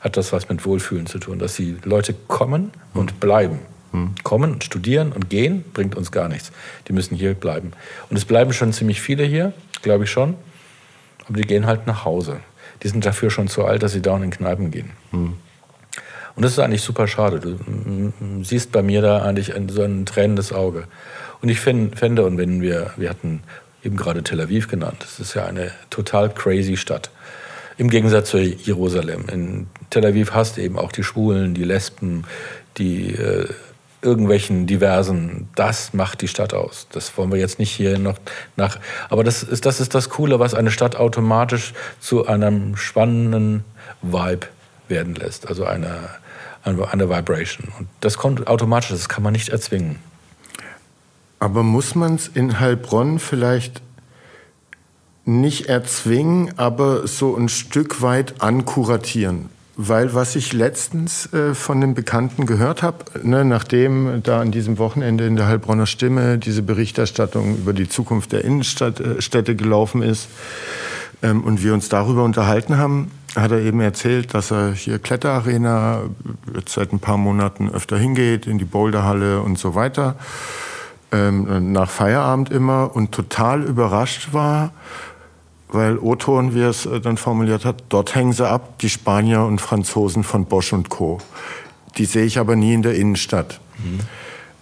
hat 0.00 0.16
das 0.16 0.32
was 0.32 0.48
mit 0.48 0.66
Wohlfühlen 0.66 1.06
zu 1.06 1.20
tun, 1.20 1.38
dass 1.38 1.54
die 1.54 1.76
Leute 1.84 2.12
kommen 2.26 2.72
und 2.92 3.12
hm. 3.12 3.18
bleiben. 3.18 3.58
Hm. 3.92 4.14
Kommen, 4.24 4.60
studieren 4.60 5.12
und 5.12 5.30
gehen 5.30 5.64
bringt 5.72 5.94
uns 5.94 6.12
gar 6.12 6.28
nichts. 6.28 6.50
Die 6.88 6.92
müssen 6.92 7.14
hier 7.14 7.34
bleiben. 7.34 7.72
Und 8.10 8.16
es 8.16 8.24
bleiben 8.24 8.52
schon 8.52 8.72
ziemlich 8.72 9.00
viele 9.00 9.24
hier, 9.24 9.52
glaube 9.82 10.04
ich 10.04 10.10
schon. 10.10 10.34
Aber 11.28 11.36
die 11.36 11.46
gehen 11.46 11.66
halt 11.66 11.86
nach 11.86 12.04
Hause. 12.04 12.40
Die 12.82 12.88
sind 12.88 13.04
dafür 13.06 13.30
schon 13.30 13.48
zu 13.48 13.64
alt, 13.64 13.82
dass 13.82 13.92
sie 13.92 14.02
dauernd 14.02 14.24
in 14.24 14.30
Kneipen 14.30 14.70
gehen. 14.70 14.90
Mhm. 15.12 15.34
Und 16.34 16.42
das 16.42 16.52
ist 16.52 16.58
eigentlich 16.58 16.82
super 16.82 17.06
schade. 17.06 17.40
Du 17.40 18.12
siehst 18.42 18.72
bei 18.72 18.82
mir 18.82 19.02
da 19.02 19.22
eigentlich 19.22 19.52
so 19.68 19.82
ein 19.82 20.06
tränendes 20.06 20.52
Auge. 20.52 20.84
Und 21.42 21.48
ich 21.48 21.60
fände, 21.60 22.24
und 22.24 22.38
wenn 22.38 22.62
wir, 22.62 22.90
wir 22.96 23.10
hatten 23.10 23.42
eben 23.84 23.96
gerade 23.96 24.22
Tel 24.22 24.40
Aviv 24.40 24.68
genannt, 24.68 24.96
das 25.00 25.20
ist 25.20 25.34
ja 25.34 25.44
eine 25.44 25.72
total 25.90 26.30
crazy 26.30 26.76
Stadt. 26.76 27.10
Im 27.76 27.90
Gegensatz 27.90 28.30
zu 28.30 28.38
Jerusalem. 28.38 29.26
In 29.30 29.66
Tel 29.90 30.06
Aviv 30.06 30.32
hast 30.32 30.56
du 30.56 30.62
eben 30.62 30.78
auch 30.78 30.92
die 30.92 31.02
Schwulen, 31.02 31.54
die 31.54 31.64
Lesben, 31.64 32.24
die 32.78 33.12
äh, 33.14 33.48
irgendwelchen 34.02 34.66
diversen, 34.66 35.48
das 35.54 35.94
macht 35.94 36.20
die 36.20 36.28
Stadt 36.28 36.52
aus. 36.52 36.88
Das 36.90 37.16
wollen 37.16 37.30
wir 37.30 37.38
jetzt 37.38 37.58
nicht 37.58 37.70
hier 37.70 37.98
noch 37.98 38.18
nach. 38.56 38.78
Aber 39.08 39.24
das 39.24 39.42
ist, 39.42 39.64
das 39.64 39.80
ist 39.80 39.94
das 39.94 40.10
Coole, 40.10 40.40
was 40.40 40.54
eine 40.54 40.72
Stadt 40.72 40.96
automatisch 40.96 41.72
zu 42.00 42.26
einem 42.26 42.76
spannenden 42.76 43.64
Vibe 44.02 44.48
werden 44.88 45.14
lässt. 45.14 45.46
Also 45.48 45.64
eine, 45.64 46.10
eine 46.64 47.08
Vibration. 47.08 47.72
Und 47.78 47.88
das 48.00 48.18
kommt 48.18 48.48
automatisch, 48.48 48.90
das 48.90 49.08
kann 49.08 49.22
man 49.22 49.32
nicht 49.32 49.50
erzwingen. 49.50 50.00
Aber 51.38 51.62
muss 51.62 51.94
man 51.94 52.16
es 52.16 52.28
in 52.28 52.60
Heilbronn 52.60 53.18
vielleicht 53.18 53.82
nicht 55.24 55.66
erzwingen, 55.66 56.56
aber 56.58 57.06
so 57.06 57.36
ein 57.36 57.48
Stück 57.48 58.02
weit 58.02 58.42
ankuratieren? 58.42 59.48
Weil 59.84 60.14
was 60.14 60.36
ich 60.36 60.52
letztens 60.52 61.32
äh, 61.32 61.54
von 61.54 61.80
den 61.80 61.94
Bekannten 61.94 62.46
gehört 62.46 62.84
habe, 62.84 62.98
ne, 63.24 63.44
nachdem 63.44 64.22
da 64.22 64.40
an 64.40 64.52
diesem 64.52 64.78
Wochenende 64.78 65.26
in 65.26 65.34
der 65.34 65.48
Heilbronner 65.48 65.86
Stimme 65.86 66.38
diese 66.38 66.62
Berichterstattung 66.62 67.56
über 67.56 67.72
die 67.72 67.88
Zukunft 67.88 68.30
der 68.30 68.44
Innenstädte 68.44 69.52
äh, 69.52 69.54
gelaufen 69.56 70.02
ist 70.02 70.28
ähm, 71.20 71.42
und 71.42 71.64
wir 71.64 71.74
uns 71.74 71.88
darüber 71.88 72.22
unterhalten 72.22 72.78
haben, 72.78 73.10
hat 73.34 73.50
er 73.50 73.58
eben 73.58 73.80
erzählt, 73.80 74.34
dass 74.34 74.52
er 74.52 74.72
hier 74.72 75.00
Kletterarena 75.00 76.02
jetzt 76.54 76.74
seit 76.74 76.92
ein 76.92 77.00
paar 77.00 77.16
Monaten 77.16 77.68
öfter 77.68 77.98
hingeht, 77.98 78.46
in 78.46 78.58
die 78.58 78.64
Boulderhalle 78.64 79.40
und 79.40 79.58
so 79.58 79.74
weiter, 79.74 80.14
ähm, 81.10 81.72
nach 81.72 81.90
Feierabend 81.90 82.50
immer 82.52 82.94
und 82.94 83.10
total 83.10 83.64
überrascht 83.64 84.32
war, 84.32 84.70
weil 85.72 85.98
Oton, 85.98 86.54
wie 86.54 86.62
er 86.62 86.70
es 86.70 86.86
äh, 86.86 87.00
dann 87.00 87.16
formuliert 87.16 87.64
hat, 87.64 87.84
dort 87.88 88.14
hängen 88.14 88.32
sie 88.32 88.48
ab, 88.48 88.78
die 88.78 88.88
Spanier 88.88 89.42
und 89.42 89.60
Franzosen 89.60 90.24
von 90.24 90.44
Bosch 90.44 90.72
und 90.72 90.88
Co. 90.88 91.18
Die 91.98 92.04
sehe 92.04 92.24
ich 92.24 92.38
aber 92.38 92.56
nie 92.56 92.74
in 92.74 92.82
der 92.82 92.94
Innenstadt. 92.94 93.60
Mhm. 93.78 94.00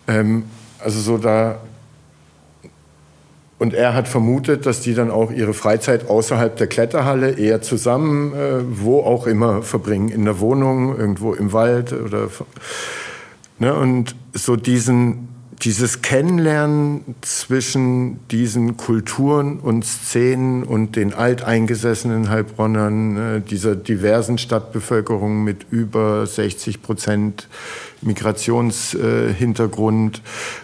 Ähm, 0.09 0.45
also 0.79 1.01
so 1.01 1.19
da 1.19 1.61
und 3.61 3.75
er 3.75 3.93
hat 3.93 4.09
vermutet, 4.09 4.65
dass 4.65 4.81
die 4.81 4.95
dann 4.95 5.11
auch 5.11 5.31
ihre 5.31 5.53
Freizeit 5.53 6.09
außerhalb 6.09 6.57
der 6.57 6.67
Kletterhalle 6.67 7.33
eher 7.33 7.61
zusammen, 7.61 8.33
äh, 8.33 8.63
wo 8.65 9.01
auch 9.01 9.27
immer, 9.27 9.61
verbringen. 9.61 10.09
In 10.09 10.25
der 10.25 10.41
Wohnung, 10.41 10.97
irgendwo 10.97 11.35
im 11.35 11.53
Wald 11.53 11.93
oder. 11.93 12.29
Ne, 13.59 13.75
und 13.75 14.17
so 14.33 14.57
diesen, 14.57 15.29
dieses 15.63 16.01
Kennenlernen 16.01 17.17
zwischen 17.21 18.27
diesen 18.29 18.79
Kulturen 18.79 19.61
und 19.61 19.85
Szenen 19.85 20.63
und 20.63 20.97
den 20.97 21.13
alteingesessenen 21.13 22.31
Heilbronnern, 22.31 23.17
äh, 23.17 23.43
dieser 23.43 23.77
diversen 23.77 24.39
Stadtbevölkerung 24.39 25.45
mit 25.45 25.67
über 25.71 26.27
60 26.27 26.81
Prozent 26.83 27.47
Migrationshintergrund, 28.01 30.23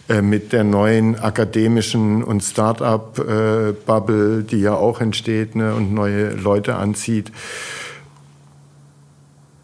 äh, 0.09 0.22
mit 0.22 0.55
der 0.55 0.64
neuen 0.64 1.18
akademischen 1.18 2.24
und 2.24 2.42
Start-up-Bubble, 2.42 4.44
die 4.44 4.61
ja 4.61 4.72
auch 4.74 5.03
entsteht 5.03 5.57
ne, 5.57 5.74
und 5.74 5.92
neue 5.92 6.30
Leute 6.30 6.76
anzieht. 6.76 7.32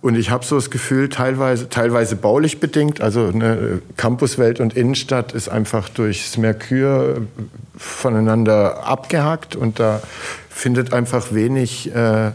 Und 0.02 0.16
ich 0.16 0.30
habe 0.30 0.44
so 0.44 0.56
das 0.56 0.70
Gefühl, 0.70 1.08
teilweise, 1.08 1.68
teilweise 1.68 2.16
baulich 2.16 2.58
bedingt, 2.58 3.00
also 3.00 3.30
ne, 3.30 3.80
Campuswelt 3.96 4.58
und 4.58 4.74
Innenstadt 4.74 5.32
ist 5.32 5.48
einfach 5.48 5.88
durchs 5.88 6.36
Merkur 6.36 7.22
voneinander 7.76 8.84
abgehackt 8.84 9.54
und 9.54 9.78
da 9.78 10.02
findet 10.50 10.92
einfach 10.92 11.32
wenig 11.32 11.94
äh, 11.94 12.32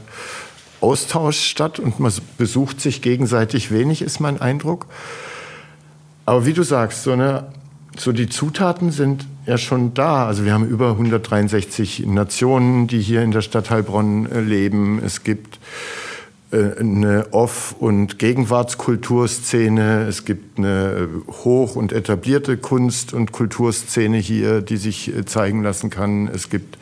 Austausch 0.80 1.40
statt 1.42 1.78
und 1.78 2.00
man 2.00 2.14
besucht 2.38 2.80
sich 2.80 3.02
gegenseitig 3.02 3.70
wenig, 3.70 4.02
ist 4.02 4.22
mein 4.22 4.40
Eindruck. 4.40 4.86
Aber 6.26 6.46
wie 6.46 6.54
du 6.54 6.64
sagst, 6.64 7.04
so, 7.04 7.12
eine, 7.12 7.48
so 7.98 8.14
die 8.14 8.30
Zutaten 8.30 8.92
sind 8.92 9.28
ja 9.46 9.58
schon 9.58 9.94
da. 9.94 10.26
Also 10.26 10.46
wir 10.46 10.54
haben 10.54 10.68
über 10.68 10.92
163 10.92 12.06
Nationen, 12.06 12.88
die 12.88 13.02
hier 13.02 13.24
in 13.24 13.32
der 13.32 13.42
Stadt 13.42 13.70
Heilbronn 13.70 14.32
äh, 14.32 14.40
leben. 14.40 15.02
Es 15.04 15.24
gibt 15.24 15.56
äh, 15.56 15.60
eine 16.52 17.28
Off- 17.32 17.76
und 17.78 18.20
Gegenwartskulturszene. 18.20 20.08
Es 20.08 20.24
gibt 20.24 20.58
eine 20.58 21.10
äh, 21.28 21.32
hoch- 21.44 21.76
und 21.76 21.92
etablierte 21.92 22.58
Kunst- 22.58 23.14
und 23.14 23.32
Kulturszene 23.32 24.18
hier, 24.18 24.62
die 24.62 24.78
sich 24.78 25.12
zeigen 25.26 25.62
lassen 25.64 25.90
kann. 25.90 26.28
Es 26.28 26.50
gibt 26.50 26.78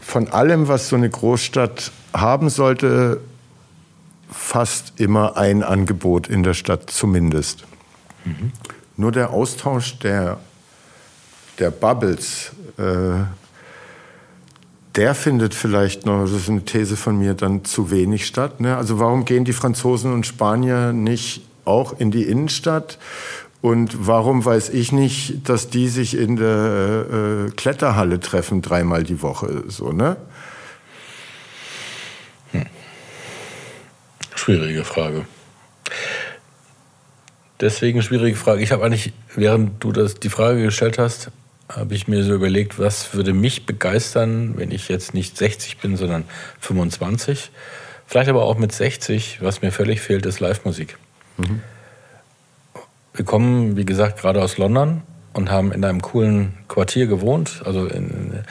von 0.00 0.28
allem, 0.28 0.68
was 0.68 0.88
so 0.88 0.96
eine 0.96 1.10
Großstadt 1.10 1.90
haben 2.14 2.48
sollte, 2.50 3.20
fast 4.30 4.92
immer 5.00 5.36
ein 5.36 5.62
Angebot 5.62 6.28
in 6.28 6.42
der 6.42 6.54
Stadt 6.54 6.90
zumindest. 6.90 7.64
Mhm. 8.24 8.52
Nur 8.96 9.12
der 9.12 9.30
Austausch 9.30 9.98
der, 9.98 10.38
der 11.58 11.70
Bubbles, 11.70 12.52
äh, 12.78 13.24
der 14.98 15.14
findet 15.14 15.54
vielleicht 15.54 16.06
noch, 16.06 16.22
das 16.22 16.32
ist 16.32 16.48
eine 16.48 16.64
These 16.64 16.96
von 16.96 17.16
mir, 17.16 17.34
dann 17.34 17.64
zu 17.64 17.92
wenig 17.92 18.26
statt. 18.26 18.60
Ne? 18.60 18.76
Also 18.76 18.98
warum 18.98 19.24
gehen 19.24 19.44
die 19.44 19.52
Franzosen 19.52 20.12
und 20.12 20.26
Spanier 20.26 20.92
nicht 20.92 21.42
auch 21.64 22.00
in 22.00 22.10
die 22.10 22.24
Innenstadt? 22.24 22.98
Und 23.60 24.08
warum 24.08 24.44
weiß 24.44 24.70
ich 24.70 24.90
nicht, 24.90 25.48
dass 25.48 25.70
die 25.70 25.86
sich 25.86 26.16
in 26.16 26.34
der 26.34 27.46
äh, 27.46 27.50
Kletterhalle 27.52 28.18
treffen 28.18 28.60
dreimal 28.60 29.04
die 29.04 29.22
Woche? 29.22 29.62
So, 29.68 29.92
ne? 29.92 30.16
Hm. 32.50 32.66
Schwierige 34.34 34.82
Frage. 34.82 35.26
Deswegen 37.60 38.02
schwierige 38.02 38.36
Frage. 38.36 38.62
Ich 38.62 38.72
habe 38.72 38.84
eigentlich, 38.84 39.12
während 39.36 39.82
du 39.82 39.92
das, 39.92 40.14
die 40.14 40.28
Frage 40.28 40.62
gestellt 40.62 40.98
hast, 40.98 41.30
habe 41.68 41.94
ich 41.94 42.08
mir 42.08 42.24
so 42.24 42.34
überlegt, 42.34 42.78
was 42.78 43.14
würde 43.14 43.32
mich 43.32 43.66
begeistern, 43.66 44.54
wenn 44.56 44.70
ich 44.70 44.88
jetzt 44.88 45.14
nicht 45.14 45.36
60 45.36 45.78
bin, 45.78 45.96
sondern 45.96 46.24
25. 46.60 47.50
Vielleicht 48.06 48.30
aber 48.30 48.44
auch 48.44 48.56
mit 48.56 48.72
60. 48.72 49.42
Was 49.42 49.60
mir 49.60 49.70
völlig 49.70 50.00
fehlt, 50.00 50.24
ist 50.24 50.40
Live-Musik. 50.40 50.96
Mhm. 51.36 51.60
Wir 53.12 53.24
kommen, 53.24 53.76
wie 53.76 53.84
gesagt, 53.84 54.20
gerade 54.20 54.42
aus 54.42 54.58
London 54.58 55.02
und 55.34 55.50
haben 55.50 55.72
in 55.72 55.84
einem 55.84 56.00
coolen 56.00 56.54
Quartier 56.68 57.06
gewohnt, 57.06 57.62
also 57.64 57.86
in 57.86 58.44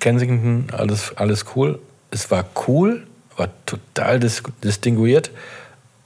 Kensington, 0.00 0.66
alles, 0.72 1.16
alles 1.16 1.46
cool. 1.54 1.78
Es 2.10 2.30
war 2.30 2.44
cool, 2.66 3.06
war 3.36 3.48
total 3.66 4.20
dis 4.20 4.42
distinguiert 4.62 5.30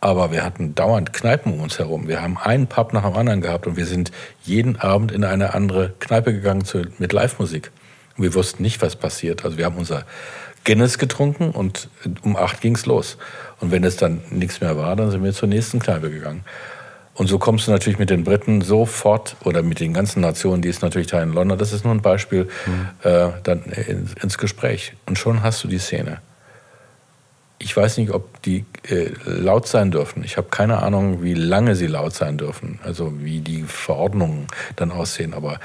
aber 0.04 0.30
wir 0.30 0.44
hatten 0.44 0.74
dauernd 0.74 1.14
Kneipen 1.14 1.54
um 1.54 1.60
uns 1.60 1.78
herum. 1.78 2.08
Wir 2.08 2.20
haben 2.20 2.36
einen 2.36 2.66
Pub 2.66 2.92
nach 2.92 3.04
dem 3.04 3.14
anderen 3.14 3.40
gehabt 3.40 3.66
und 3.66 3.78
wir 3.78 3.86
sind 3.86 4.12
jeden 4.42 4.76
Abend 4.76 5.10
in 5.10 5.24
eine 5.24 5.54
andere 5.54 5.94
Kneipe 5.98 6.34
gegangen 6.34 6.66
zu, 6.66 6.82
mit 6.98 7.14
Live-Musik. 7.14 7.70
Wir 8.18 8.34
wussten 8.34 8.62
nicht, 8.62 8.82
was 8.82 8.96
passiert. 8.96 9.46
Also 9.46 9.56
wir 9.56 9.64
haben 9.64 9.76
unser 9.76 10.04
Guinness 10.64 10.98
getrunken 10.98 11.52
und 11.52 11.88
um 12.22 12.36
acht 12.36 12.60
ging's 12.60 12.84
los. 12.84 13.16
Und 13.60 13.70
wenn 13.70 13.82
es 13.82 13.96
dann 13.96 14.20
nichts 14.28 14.60
mehr 14.60 14.76
war, 14.76 14.94
dann 14.94 15.10
sind 15.10 15.24
wir 15.24 15.32
zur 15.32 15.48
nächsten 15.48 15.78
Kneipe 15.78 16.10
gegangen. 16.10 16.44
Und 17.14 17.28
so 17.28 17.38
kommst 17.38 17.66
du 17.66 17.70
natürlich 17.70 17.98
mit 17.98 18.10
den 18.10 18.24
Briten 18.24 18.60
sofort 18.60 19.36
oder 19.42 19.62
mit 19.62 19.80
den 19.80 19.94
ganzen 19.94 20.20
Nationen, 20.20 20.60
die 20.60 20.68
es 20.68 20.82
natürlich 20.82 21.06
da 21.06 21.22
in 21.22 21.32
London, 21.32 21.56
das 21.56 21.72
ist 21.72 21.82
nur 21.82 21.94
ein 21.94 22.02
Beispiel, 22.02 22.50
mhm. 22.66 22.88
äh, 23.08 23.28
dann 23.42 23.62
ins, 23.62 24.12
ins 24.22 24.36
Gespräch. 24.36 24.92
Und 25.06 25.18
schon 25.18 25.42
hast 25.42 25.64
du 25.64 25.68
die 25.68 25.78
Szene. 25.78 26.18
Ich 27.64 27.74
weiß 27.74 27.96
nicht, 27.96 28.12
ob 28.12 28.42
die 28.42 28.66
äh, 28.90 29.08
laut 29.24 29.66
sein 29.66 29.90
dürfen. 29.90 30.22
Ich 30.22 30.36
habe 30.36 30.48
keine 30.50 30.82
Ahnung, 30.82 31.22
wie 31.22 31.32
lange 31.32 31.74
sie 31.76 31.86
laut 31.86 32.12
sein 32.12 32.36
dürfen, 32.36 32.78
also 32.84 33.14
wie 33.20 33.40
die 33.40 33.62
Verordnungen 33.62 34.48
dann 34.76 34.92
aussehen. 34.92 35.32
Aber 35.32 35.58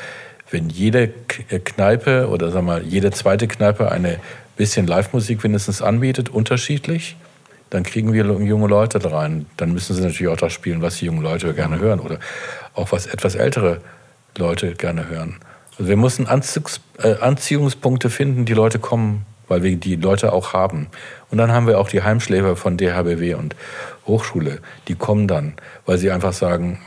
wenn 0.49 0.69
jede 0.69 1.11
äh, 1.49 1.59
Kneipe 1.59 2.29
oder 2.29 2.51
sag 2.51 2.63
mal 2.63 2.83
jede 2.83 3.11
zweite 3.11 3.49
Kneipe 3.49 3.91
eine 3.91 4.17
bisschen 4.55 4.87
Live-Musik 4.87 5.43
wenigstens 5.43 5.81
anbietet, 5.81 6.29
unterschiedlich, 6.29 7.17
dann 7.69 7.83
kriegen 7.83 8.13
wir 8.13 8.23
junge 8.23 8.67
Leute 8.67 8.99
da 8.99 9.09
rein. 9.09 9.45
Dann 9.57 9.73
müssen 9.73 9.93
sie 9.93 10.01
natürlich 10.01 10.31
auch 10.31 10.37
das 10.37 10.53
spielen, 10.53 10.81
was 10.81 10.99
die 10.99 11.05
jungen 11.05 11.21
Leute 11.21 11.53
gerne 11.53 11.79
hören 11.79 11.99
oder 11.99 12.19
auch 12.75 12.93
was 12.93 13.07
etwas 13.07 13.35
ältere 13.35 13.81
Leute 14.37 14.73
gerne 14.73 15.09
hören. 15.09 15.35
Also 15.71 15.89
wir 15.89 15.97
müssen 15.97 16.27
äh, 16.27 17.15
Anziehungspunkte 17.19 18.09
finden, 18.09 18.45
die 18.45 18.53
Leute 18.53 18.79
kommen 18.79 19.25
weil 19.49 19.63
wir 19.63 19.75
die 19.75 19.97
Leute 19.97 20.31
auch 20.31 20.53
haben. 20.53 20.87
Und 21.29 21.37
dann 21.37 21.51
haben 21.51 21.67
wir 21.67 21.79
auch 21.79 21.89
die 21.89 22.01
Heimschläfer 22.01 22.55
von 22.55 22.77
DHBW 22.77 23.33
und 23.33 23.55
Hochschule, 24.07 24.59
die 24.87 24.95
kommen 24.95 25.27
dann, 25.27 25.53
weil 25.85 25.97
sie 25.97 26.11
einfach 26.11 26.33
sagen, 26.33 26.79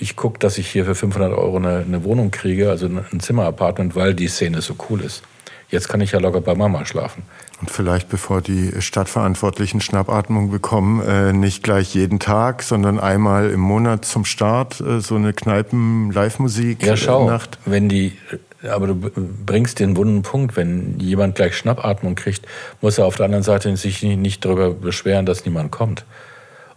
ich 0.00 0.16
gucke, 0.16 0.38
dass 0.38 0.58
ich 0.58 0.68
hier 0.68 0.84
für 0.84 0.94
500 0.94 1.32
Euro 1.32 1.56
eine, 1.56 1.78
eine 1.78 2.04
Wohnung 2.04 2.30
kriege, 2.30 2.70
also 2.70 2.86
ein 2.86 3.20
Zimmerapartment, 3.20 3.96
weil 3.96 4.14
die 4.14 4.28
Szene 4.28 4.60
so 4.60 4.74
cool 4.88 5.02
ist. 5.02 5.22
Jetzt 5.70 5.88
kann 5.88 6.00
ich 6.00 6.12
ja 6.12 6.18
locker 6.18 6.40
bei 6.40 6.54
Mama 6.54 6.86
schlafen. 6.86 7.24
Und 7.60 7.70
vielleicht, 7.70 8.08
bevor 8.08 8.40
die 8.40 8.72
Stadtverantwortlichen 8.80 9.80
Schnappatmung 9.80 10.50
bekommen, 10.50 11.02
äh, 11.02 11.32
nicht 11.32 11.62
gleich 11.62 11.94
jeden 11.94 12.20
Tag, 12.20 12.62
sondern 12.62 12.98
einmal 12.98 13.50
im 13.50 13.60
Monat 13.60 14.04
zum 14.04 14.24
Start 14.24 14.80
äh, 14.80 15.00
so 15.00 15.16
eine 15.16 15.34
Kneipen-Live-Musik. 15.34 16.86
Ja, 16.86 16.96
schau, 16.96 17.28
Nacht. 17.28 17.58
wenn 17.66 17.88
die 17.88 18.16
aber 18.62 18.88
du 18.88 18.94
bringst 18.94 19.78
den 19.78 19.96
wunden 19.96 20.22
Punkt, 20.22 20.56
wenn 20.56 20.98
jemand 20.98 21.36
gleich 21.36 21.56
Schnappatmung 21.56 22.14
kriegt, 22.14 22.46
muss 22.80 22.98
er 22.98 23.06
auf 23.06 23.16
der 23.16 23.26
anderen 23.26 23.44
Seite 23.44 23.76
sich 23.76 24.02
nicht 24.02 24.44
darüber 24.44 24.70
beschweren, 24.70 25.26
dass 25.26 25.44
niemand 25.44 25.70
kommt. 25.70 26.04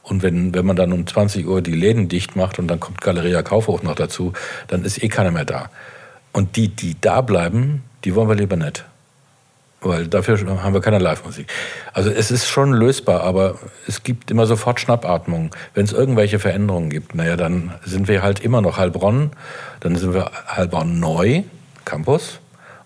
Und 0.03 0.23
wenn, 0.23 0.53
wenn 0.53 0.65
man 0.65 0.75
dann 0.75 0.93
um 0.93 1.05
20 1.05 1.47
Uhr 1.47 1.61
die 1.61 1.75
Läden 1.75 2.07
dicht 2.07 2.35
macht 2.35 2.59
und 2.59 2.67
dann 2.67 2.79
kommt 2.79 3.01
Galeria 3.01 3.41
Kaufhof 3.43 3.83
noch 3.83 3.95
dazu, 3.95 4.33
dann 4.67 4.83
ist 4.83 5.01
eh 5.01 5.09
keiner 5.09 5.31
mehr 5.31 5.45
da. 5.45 5.69
Und 6.33 6.55
die, 6.55 6.69
die 6.69 6.95
da 6.99 7.21
bleiben, 7.21 7.83
die 8.03 8.15
wollen 8.15 8.29
wir 8.29 8.35
lieber 8.35 8.55
nicht. 8.55 8.85
Weil 9.83 10.07
dafür 10.07 10.37
haben 10.61 10.73
wir 10.75 10.81
keine 10.81 10.99
Live-Musik. 10.99 11.47
Also 11.91 12.11
es 12.11 12.29
ist 12.29 12.47
schon 12.47 12.71
lösbar, 12.71 13.21
aber 13.21 13.57
es 13.87 14.03
gibt 14.03 14.29
immer 14.29 14.45
sofort 14.45 14.79
Schnappatmung. 14.79 15.55
Wenn 15.73 15.85
es 15.85 15.91
irgendwelche 15.91 16.37
Veränderungen 16.37 16.91
gibt, 16.91 17.15
naja, 17.15 17.35
dann 17.35 17.73
sind 17.83 18.07
wir 18.07 18.21
halt 18.21 18.39
immer 18.39 18.61
noch 18.61 18.77
Heilbronn, 18.77 19.31
dann 19.79 19.95
sind 19.95 20.13
wir 20.13 20.29
Heilbronn 20.47 20.99
neu, 20.99 21.43
Campus. 21.85 22.39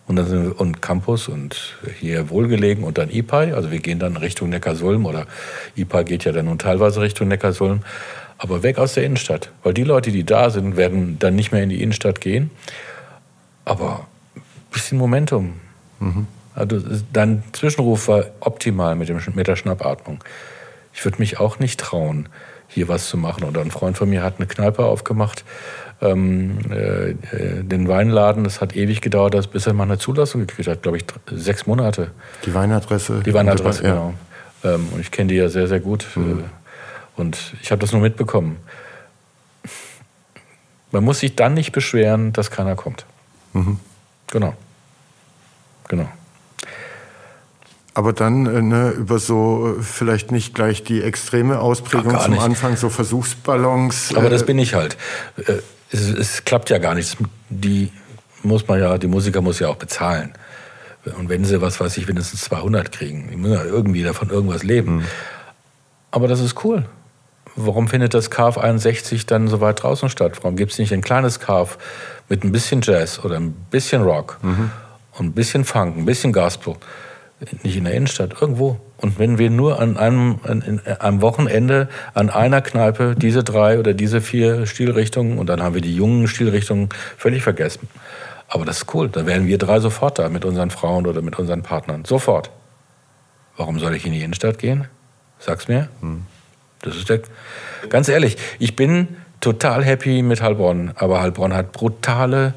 Und 0.08 0.18
dann 0.18 0.28
sind 0.28 0.43
wir, 0.43 0.60
und 0.60 0.82
Campus 0.82 1.28
und 1.28 1.78
hier 2.00 2.30
wohlgelegen 2.30 2.84
und 2.84 2.98
dann 2.98 3.10
IPAI. 3.10 3.56
Also 3.56 3.72
wir 3.72 3.80
gehen 3.80 3.98
dann 3.98 4.18
Richtung 4.18 4.50
Neckarsulm 4.50 5.06
oder 5.06 5.26
IPAI 5.76 6.04
geht 6.04 6.26
ja 6.26 6.32
dann 6.32 6.46
nun 6.46 6.60
teilweise 6.60 7.02
Richtung 7.02 7.28
Neckarsulm. 7.28 7.82
Aber 8.38 8.64
weg 8.64 8.78
aus 8.78 8.93
der 8.93 9.04
Innenstadt. 9.04 9.52
Weil 9.64 9.74
die 9.74 9.84
Leute, 9.84 10.12
die 10.12 10.24
da 10.24 10.50
sind, 10.50 10.78
werden 10.78 11.18
dann 11.20 11.36
nicht 11.36 11.52
mehr 11.52 11.64
in 11.64 11.70
die 11.70 11.82
Innenstadt 11.82 12.22
gehen. 12.22 12.52
Aber 13.64 14.06
ein 14.36 14.41
bisschen 14.72 14.98
Momentum. 14.98 15.54
Mhm. 16.00 16.28
Also 16.54 16.80
dein 17.12 17.43
Zwischenruf 17.54 18.08
war 18.08 18.26
optimal 18.39 18.96
mit, 18.96 19.10
dem, 19.10 19.20
mit 19.34 19.48
der 19.48 19.56
Schnappatmung. 19.56 20.24
Ich 20.93 21.04
würde 21.04 21.18
mich 21.20 21.39
auch 21.39 21.60
nicht 21.60 21.80
trauen, 21.80 22.30
hier 22.68 22.88
was 22.88 23.10
zu 23.10 23.18
machen. 23.18 23.43
Oder 23.43 23.62
ein 23.62 23.72
Freund 23.72 23.98
von 23.98 24.10
mir 24.10 24.24
hat 24.24 24.36
eine 24.38 24.48
Kneipe 24.48 24.86
aufgemacht, 24.86 25.43
ähm, 26.02 26.58
äh, 26.70 27.14
den 27.64 27.88
Weinladen. 27.88 28.43
Das 28.43 28.62
hat 28.62 28.76
ewig 28.76 29.02
gedauert, 29.02 29.52
bis 29.52 29.68
er 29.68 29.74
mal 29.74 29.84
eine 29.84 29.98
Zulassung 29.98 30.41
gekriegt 30.41 30.68
hat. 30.68 30.84
Glaube 30.84 30.98
ich, 30.98 31.06
sechs 31.32 31.66
Monate. 31.68 32.12
Die 32.46 32.54
Weinadresse? 32.54 33.22
Die 33.26 33.34
Weinadresse, 33.34 33.84
ja. 33.84 33.93
genau. 33.93 34.14
Ähm, 34.64 34.88
und 34.91 35.00
ich 35.00 35.12
kenne 35.12 35.30
die 35.30 35.36
ja 35.36 35.50
sehr, 35.50 35.68
sehr 35.68 35.80
gut. 35.80 36.08
Mhm. 36.16 36.43
Und 37.16 37.54
ich 37.62 37.72
habe 37.72 37.80
das 37.80 37.91
nur 37.91 38.02
mitbekommen. 38.02 38.58
Man 40.91 41.04
muss 41.04 41.20
sich 41.20 41.36
dann 41.36 41.54
nicht 41.54 41.72
beschweren, 41.72 42.34
dass 42.34 42.52
keiner 42.52 42.76
kommt. 42.76 43.06
Mhm. 43.54 43.80
Genau. 44.28 44.54
Genau. 45.88 46.10
Aber 47.93 48.12
dann 48.12 48.46
äh, 48.46 48.62
ne, 48.62 48.89
über 48.89 49.20
so 49.20 49.78
äh, 49.80 49.82
vielleicht 49.82 50.32
nicht 50.32 50.54
gleich 50.54 50.84
die 50.84 51.02
extreme 51.02 51.60
Ausprägung 51.60 52.14
Ach, 52.16 52.26
zum. 52.26 52.38
Anfang, 52.39 52.76
so 52.76 52.89
Versuchsballons. 52.89 54.14
Aber 54.16 54.28
äh, 54.28 54.30
das 54.30 54.46
bin 54.46 54.60
ich 54.60 54.74
halt. 54.74 54.98
Äh, 55.38 55.60
es, 55.91 56.09
es, 56.09 56.45
klappt 56.45 56.69
ja 56.69 56.77
gar 56.77 56.95
nichts. 56.95 57.17
Die 57.49 57.91
muss 58.43 58.67
man 58.67 58.79
ja, 58.79 58.97
die 58.97 59.07
Musiker 59.07 59.41
muss 59.41 59.59
ja 59.59 59.67
auch 59.67 59.75
bezahlen. 59.75 60.33
Und 61.17 61.29
wenn 61.29 61.45
sie, 61.45 61.61
was 61.61 61.79
weiß 61.79 61.97
ich, 61.97 62.07
mindestens 62.07 62.41
200 62.41 62.91
kriegen, 62.91 63.29
die 63.29 63.36
müssen 63.36 63.53
ja 63.53 63.63
irgendwie 63.63 64.03
davon 64.03 64.29
irgendwas 64.29 64.63
leben. 64.63 64.97
Mhm. 64.97 65.05
Aber 66.11 66.27
das 66.27 66.39
ist 66.39 66.63
cool. 66.63 66.86
Warum 67.55 67.88
findet 67.88 68.13
das 68.13 68.29
KF 68.29 68.57
61 68.57 69.25
dann 69.25 69.47
so 69.47 69.61
weit 69.61 69.83
draußen 69.83 70.09
statt? 70.09 70.33
Warum 70.41 70.57
gibt 70.57 70.71
es 70.71 70.79
nicht 70.79 70.93
ein 70.93 71.01
kleines 71.01 71.39
KF 71.39 71.77
mit 72.27 72.43
ein 72.43 72.51
bisschen 72.51 72.81
Jazz 72.81 73.23
oder 73.23 73.38
ein 73.38 73.51
bisschen 73.51 74.01
Rock 74.01 74.39
mhm. 74.41 74.71
und 75.13 75.27
ein 75.27 75.31
bisschen 75.33 75.63
Funk, 75.63 75.97
ein 75.97 76.05
bisschen 76.05 76.33
Gospel? 76.33 76.75
Nicht 77.63 77.77
in 77.77 77.83
der 77.83 77.93
Innenstadt, 77.93 78.41
irgendwo. 78.41 78.79
Und 78.98 79.20
wenn 79.20 79.38
wir 79.38 79.50
nur 79.50 79.80
an 79.80 79.98
einem, 79.98 80.39
an, 80.43 80.82
am 81.00 81.22
Wochenende 81.22 81.89
an 82.14 82.30
einer 82.30 82.62
Kneipe 82.62 83.16
diese 83.18 83.43
drei 83.43 83.80
oder 83.80 83.93
diese 83.93 84.22
vier 84.22 84.66
Stilrichtungen 84.66 85.38
und 85.38 85.48
dann 85.48 85.62
haben 85.62 85.76
wir 85.76 85.82
die 85.82 85.96
jungen 85.96 86.28
Stilrichtungen 86.28 86.89
völlig 87.18 87.43
vergessen. 87.43 87.89
Aber 88.48 88.64
das 88.66 88.78
ist 88.78 88.93
cool. 88.93 89.10
Da 89.10 89.26
wären 89.26 89.48
wir 89.48 89.58
drei 89.58 89.80
sofort 89.80 90.20
da 90.20 90.30
mit 90.30 90.46
unseren 90.46 90.70
Frauen 90.70 91.08
oder 91.08 91.22
mit 91.22 91.38
unseren 91.38 91.62
Partnern. 91.62 92.06
Sofort. 92.06 92.52
Warum 93.58 93.80
soll 93.80 93.96
ich 93.96 94.06
in 94.06 94.14
die 94.14 94.22
Innenstadt 94.22 94.60
gehen? 94.60 94.88
Sag's 95.39 95.68
mir. 95.68 95.89
Hm. 96.02 96.26
Das 96.82 96.96
ist 96.96 97.10
der. 97.10 97.22
Ganz 97.89 98.08
ehrlich, 98.08 98.38
ich 98.60 98.76
bin 98.76 99.08
total 99.41 99.84
happy 99.84 100.22
mit 100.22 100.41
Heilbronn, 100.41 100.91
aber 100.96 101.22
Heilbronn 101.22 101.54
hat 101.54 101.72
brutale 101.72 102.54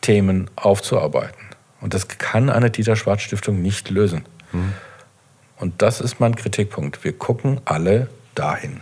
Themen 0.00 0.50
aufzuarbeiten. 0.56 1.42
Und 1.80 1.94
das 1.94 2.08
kann 2.08 2.50
eine 2.50 2.70
Dieter 2.70 2.96
Schwarz 2.96 3.22
Stiftung 3.22 3.60
nicht 3.60 3.90
lösen. 3.90 4.24
Hm. 4.52 4.72
Und 5.62 5.80
das 5.80 6.00
ist 6.00 6.18
mein 6.18 6.34
Kritikpunkt. 6.34 7.04
Wir 7.04 7.12
gucken 7.12 7.60
alle 7.64 8.08
dahin. 8.34 8.80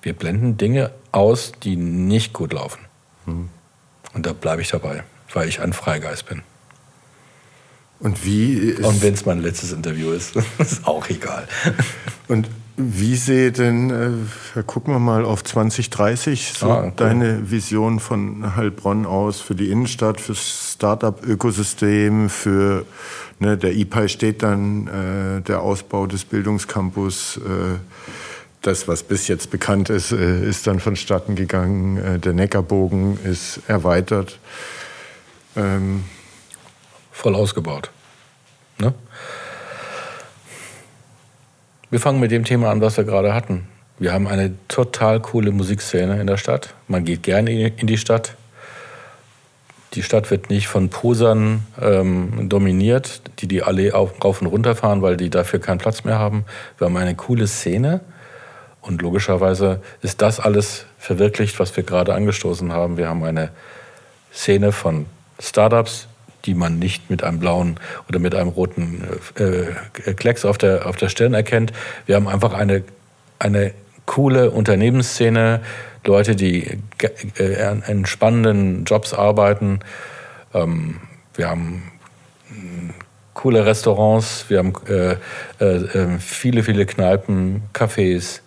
Wir 0.00 0.12
blenden 0.12 0.56
Dinge 0.56 0.92
aus, 1.10 1.50
die 1.60 1.74
nicht 1.74 2.32
gut 2.32 2.52
laufen. 2.52 2.78
Hm. 3.24 3.48
Und 4.14 4.24
da 4.24 4.32
bleibe 4.32 4.62
ich 4.62 4.68
dabei, 4.68 5.02
weil 5.32 5.48
ich 5.48 5.60
ein 5.60 5.72
Freigeist 5.72 6.26
bin. 6.26 6.42
Und 7.98 8.24
wie 8.24 8.74
Und 8.74 9.02
wenn 9.02 9.14
es 9.14 9.26
mein 9.26 9.42
letztes 9.42 9.72
Interview 9.72 10.12
ist, 10.12 10.36
ist 10.58 10.86
auch 10.86 11.08
egal. 11.08 11.48
Und 12.28 12.48
wie 12.76 13.16
sehe 13.16 13.52
denn, 13.52 13.90
äh, 14.56 14.62
gucken 14.62 14.94
wir 14.94 14.98
mal 14.98 15.24
auf 15.24 15.44
2030, 15.44 16.54
so 16.56 16.66
ah, 16.66 16.78
okay. 16.80 16.92
deine 16.96 17.50
Vision 17.50 18.00
von 18.00 18.56
Heilbronn 18.56 19.06
aus 19.06 19.40
für 19.40 19.54
die 19.54 19.70
Innenstadt, 19.70 20.20
fürs 20.20 20.72
Start-up-Ökosystem, 20.74 22.30
für 22.30 22.86
ne, 23.38 23.58
der 23.58 23.74
IPI 23.74 24.08
steht 24.08 24.42
dann, 24.42 24.86
äh, 24.86 25.42
der 25.42 25.60
Ausbau 25.60 26.06
des 26.06 26.24
Bildungscampus. 26.24 27.38
Äh, 27.38 27.78
das, 28.62 28.86
was 28.86 29.02
bis 29.02 29.28
jetzt 29.28 29.50
bekannt 29.50 29.90
ist, 29.90 30.12
äh, 30.12 30.48
ist 30.48 30.66
dann 30.66 30.80
vonstatten 30.80 31.34
gegangen. 31.34 31.98
Äh, 31.98 32.18
der 32.20 32.32
Neckarbogen 32.32 33.18
ist 33.24 33.60
erweitert. 33.66 34.38
Ähm 35.56 36.04
Voll 37.10 37.34
ausgebaut. 37.34 37.90
Ne? 38.78 38.94
Wir 41.92 42.00
fangen 42.00 42.20
mit 42.20 42.30
dem 42.30 42.44
Thema 42.46 42.70
an, 42.70 42.80
was 42.80 42.96
wir 42.96 43.04
gerade 43.04 43.34
hatten. 43.34 43.68
Wir 43.98 44.14
haben 44.14 44.26
eine 44.26 44.54
total 44.66 45.20
coole 45.20 45.50
Musikszene 45.50 46.18
in 46.22 46.26
der 46.26 46.38
Stadt. 46.38 46.72
Man 46.88 47.04
geht 47.04 47.22
gerne 47.22 47.68
in 47.68 47.86
die 47.86 47.98
Stadt. 47.98 48.34
Die 49.92 50.02
Stadt 50.02 50.30
wird 50.30 50.48
nicht 50.48 50.68
von 50.68 50.88
Posern 50.88 51.66
ähm, 51.78 52.48
dominiert, 52.48 53.20
die 53.40 53.46
die 53.46 53.62
Allee 53.62 53.92
auf, 53.92 54.24
rauf 54.24 54.40
und 54.40 54.46
runter 54.46 54.74
fahren, 54.74 55.02
weil 55.02 55.18
die 55.18 55.28
dafür 55.28 55.60
keinen 55.60 55.76
Platz 55.76 56.02
mehr 56.04 56.18
haben. 56.18 56.46
Wir 56.78 56.86
haben 56.86 56.96
eine 56.96 57.14
coole 57.14 57.46
Szene. 57.46 58.00
Und 58.80 59.02
logischerweise 59.02 59.82
ist 60.00 60.22
das 60.22 60.40
alles 60.40 60.86
verwirklicht, 60.96 61.60
was 61.60 61.76
wir 61.76 61.84
gerade 61.84 62.14
angestoßen 62.14 62.72
haben. 62.72 62.96
Wir 62.96 63.10
haben 63.10 63.22
eine 63.22 63.50
Szene 64.32 64.72
von 64.72 65.04
Startups, 65.38 66.08
die 66.44 66.54
man 66.54 66.78
nicht 66.78 67.10
mit 67.10 67.22
einem 67.22 67.38
blauen 67.38 67.78
oder 68.08 68.18
mit 68.18 68.34
einem 68.34 68.48
roten 68.48 69.02
äh, 69.38 70.10
äh, 70.10 70.14
Klecks 70.14 70.44
auf 70.44 70.58
der, 70.58 70.86
auf 70.86 70.96
der 70.96 71.08
Stirn 71.08 71.34
erkennt. 71.34 71.72
Wir 72.06 72.16
haben 72.16 72.28
einfach 72.28 72.52
eine, 72.52 72.82
eine 73.38 73.72
coole 74.06 74.50
Unternehmensszene, 74.50 75.60
Leute, 76.04 76.34
die 76.34 76.78
äh, 77.38 77.76
in 77.86 78.06
spannenden 78.06 78.84
Jobs 78.84 79.14
arbeiten. 79.14 79.80
Ähm, 80.52 81.00
wir 81.34 81.48
haben 81.48 81.92
hm, 82.48 82.90
coole 83.34 83.64
Restaurants, 83.64 84.46
wir 84.48 84.58
haben 84.58 84.72
äh, 84.88 85.16
äh, 85.60 85.64
äh, 85.64 86.18
viele, 86.18 86.62
viele 86.64 86.86
Kneipen, 86.86 87.62
Cafés. 87.72 88.40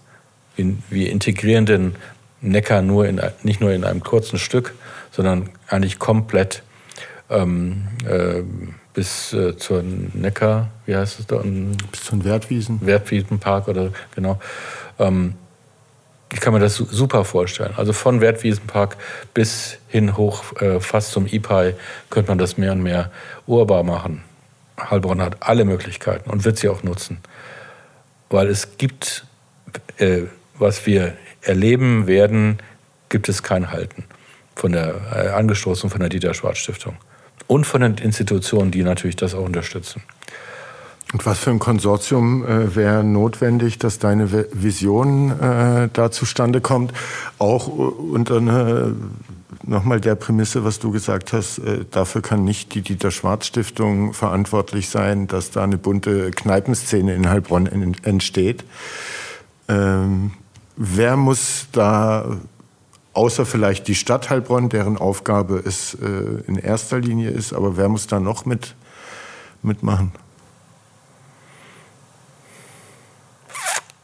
Wir, 0.56 0.76
wir 0.90 1.12
integrieren 1.12 1.66
den 1.66 1.96
Neckar 2.42 2.82
nur 2.82 3.08
in, 3.08 3.22
nicht 3.44 3.62
nur 3.62 3.72
in 3.72 3.84
einem 3.84 4.04
kurzen 4.04 4.38
Stück, 4.38 4.76
sondern 5.12 5.50
eigentlich 5.68 5.98
komplett 5.98 6.62
ähm, 7.30 7.88
äh, 8.08 8.44
bis 8.94 9.34
äh, 9.34 9.58
zur 9.58 9.84
Neckar, 9.84 10.70
wie 10.86 10.96
heißt 10.96 11.20
es 11.20 11.28
da? 11.28 11.42
Bis 11.92 12.04
zum 12.04 12.24
Wertwiesen. 12.24 12.80
Wertwiesenpark 12.86 13.68
oder 13.68 13.92
genau. 14.16 14.40
Ähm, 15.00 15.36
ich 16.34 16.42
kann 16.42 16.54
mir 16.54 16.60
das 16.60 16.76
super 16.76 17.24
vorstellen. 17.24 17.74
Also 17.78 17.94
von 17.94 18.20
Wertwiesenpark 18.22 18.98
bis 19.34 19.78
hin 19.88 20.18
hoch 20.18 20.60
äh, 20.62 20.80
fast 20.80 21.12
zum 21.12 21.28
IPI 21.28 21.76
könnte 22.10 22.32
man 22.32 22.38
das 22.38 22.58
mehr 22.58 22.72
und 22.72 22.82
mehr 22.82 23.12
urbar 23.48 23.84
machen. 23.84 24.24
Heilbronn 24.80 25.22
hat 25.22 25.38
alle 25.42 25.66
Möglichkeiten 25.66 26.30
und 26.30 26.44
wird 26.44 26.58
sie 26.58 26.70
auch 26.70 26.84
nutzen. 26.84 27.20
Weil 28.30 28.48
es 28.48 28.78
gibt, 28.78 29.26
äh, 29.98 30.24
was 30.58 30.86
wir 30.86 31.14
erleben 31.42 32.08
werden, 32.08 32.58
gibt 33.10 33.30
es 33.30 33.44
kein 33.44 33.72
Halten. 33.72 34.06
Von 34.56 34.72
der, 34.72 34.96
äh, 35.14 35.30
angestoßen 35.30 35.90
von 35.90 36.00
der 36.00 36.10
Dieter 36.10 36.34
Schwarz 36.34 36.58
Stiftung 36.58 36.98
und 37.48 37.66
von 37.66 37.82
den 37.82 37.98
Institutionen, 37.98 38.72
die 38.72 38.84
natürlich 38.84 39.16
das 39.16 39.36
auch 39.36 39.46
unterstützen. 39.46 40.02
Und 41.14 41.26
was 41.26 41.40
für 41.40 41.52
ein 41.52 41.60
Konsortium 41.60 42.46
äh, 42.46 42.76
wäre 42.76 43.04
notwendig, 43.04 43.78
dass 43.78 44.00
deine 44.00 44.32
Vision 44.52 45.32
äh, 45.40 45.88
da 45.94 46.12
zustande 46.12 46.62
kommt? 46.62 46.94
Auch 47.38 47.68
unter 47.68 48.38
eine, 48.38 48.96
nochmal 49.64 50.02
der 50.02 50.16
Prämisse, 50.16 50.66
was 50.66 50.80
du 50.80 50.92
gesagt 50.92 51.32
hast, 51.32 51.60
äh, 51.60 51.86
dafür 51.90 52.22
kann 52.22 52.44
nicht 52.44 52.74
die 52.74 52.82
Dieter 52.82 53.12
Schwarz 53.12 53.46
Stiftung 53.46 54.14
verantwortlich 54.14 54.90
sein, 54.90 55.28
dass 55.28 55.52
da 55.52 55.64
eine 55.64 55.78
bunte 55.78 56.32
Kneipenszene 56.32 57.14
in 57.14 57.30
Heilbronn 57.30 57.68
entsteht. 58.04 58.66
Ähm, 59.70 60.32
wer 60.76 61.18
muss 61.18 61.68
da 61.72 62.38
Außer 63.16 63.46
vielleicht 63.46 63.88
die 63.88 63.96
Stadt 63.96 64.30
Heilbronn, 64.30 64.68
deren 64.68 64.98
Aufgabe 64.98 65.64
es 65.66 65.94
äh, 65.94 66.44
in 66.48 66.58
erster 66.58 67.00
Linie 67.00 67.30
ist. 67.30 67.54
Aber 67.54 67.78
wer 67.78 67.88
muss 67.88 68.08
da 68.08 68.20
noch 68.20 68.46
mit, 68.46 68.76
mitmachen? 69.64 70.12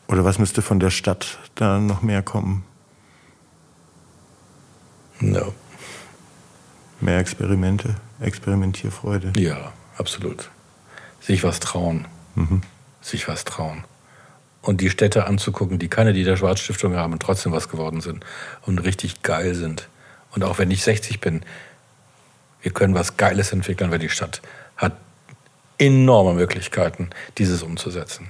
Oder 0.08 0.24
was 0.24 0.40
müsste 0.40 0.62
von 0.62 0.80
der 0.80 0.92
Stadt 0.92 1.40
da 1.56 1.80
noch 1.80 2.02
mehr 2.02 2.22
kommen? 2.22 2.64
No. 5.20 5.54
Mehr 7.02 7.20
Experimente, 7.20 7.96
Experimentierfreude. 8.22 9.34
Ja, 9.38 9.74
absolut. 9.98 10.50
Sich 11.20 11.44
was 11.44 11.60
trauen. 11.60 12.08
Mhm. 12.36 12.62
Sich 13.02 13.28
was 13.28 13.44
trauen 13.44 13.84
und 14.62 14.82
die 14.82 14.90
Städte 14.90 15.26
anzugucken, 15.26 15.80
die 15.80 15.88
keine 15.88 16.14
Dieter-Schwarz-Stiftung 16.14 16.96
haben 16.96 17.14
und 17.14 17.22
trotzdem 17.22 17.52
was 17.52 17.70
geworden 17.70 18.02
sind 18.02 18.24
und 18.66 18.80
richtig 18.80 19.24
geil 19.24 19.56
sind. 19.56 19.88
Und 20.32 20.44
auch 20.44 20.60
wenn 20.60 20.72
ich 20.72 20.84
60 20.84 21.20
bin, 21.20 21.42
wir 22.62 22.72
können 22.72 22.94
was 22.94 23.18
Geiles 23.18 23.52
entwickeln, 23.52 23.92
weil 23.92 24.00
die 24.00 24.10
Stadt 24.10 24.42
hat 24.78 24.94
enorme 25.78 26.34
Möglichkeiten, 26.34 27.10
dieses 27.38 27.64
umzusetzen. 27.64 28.30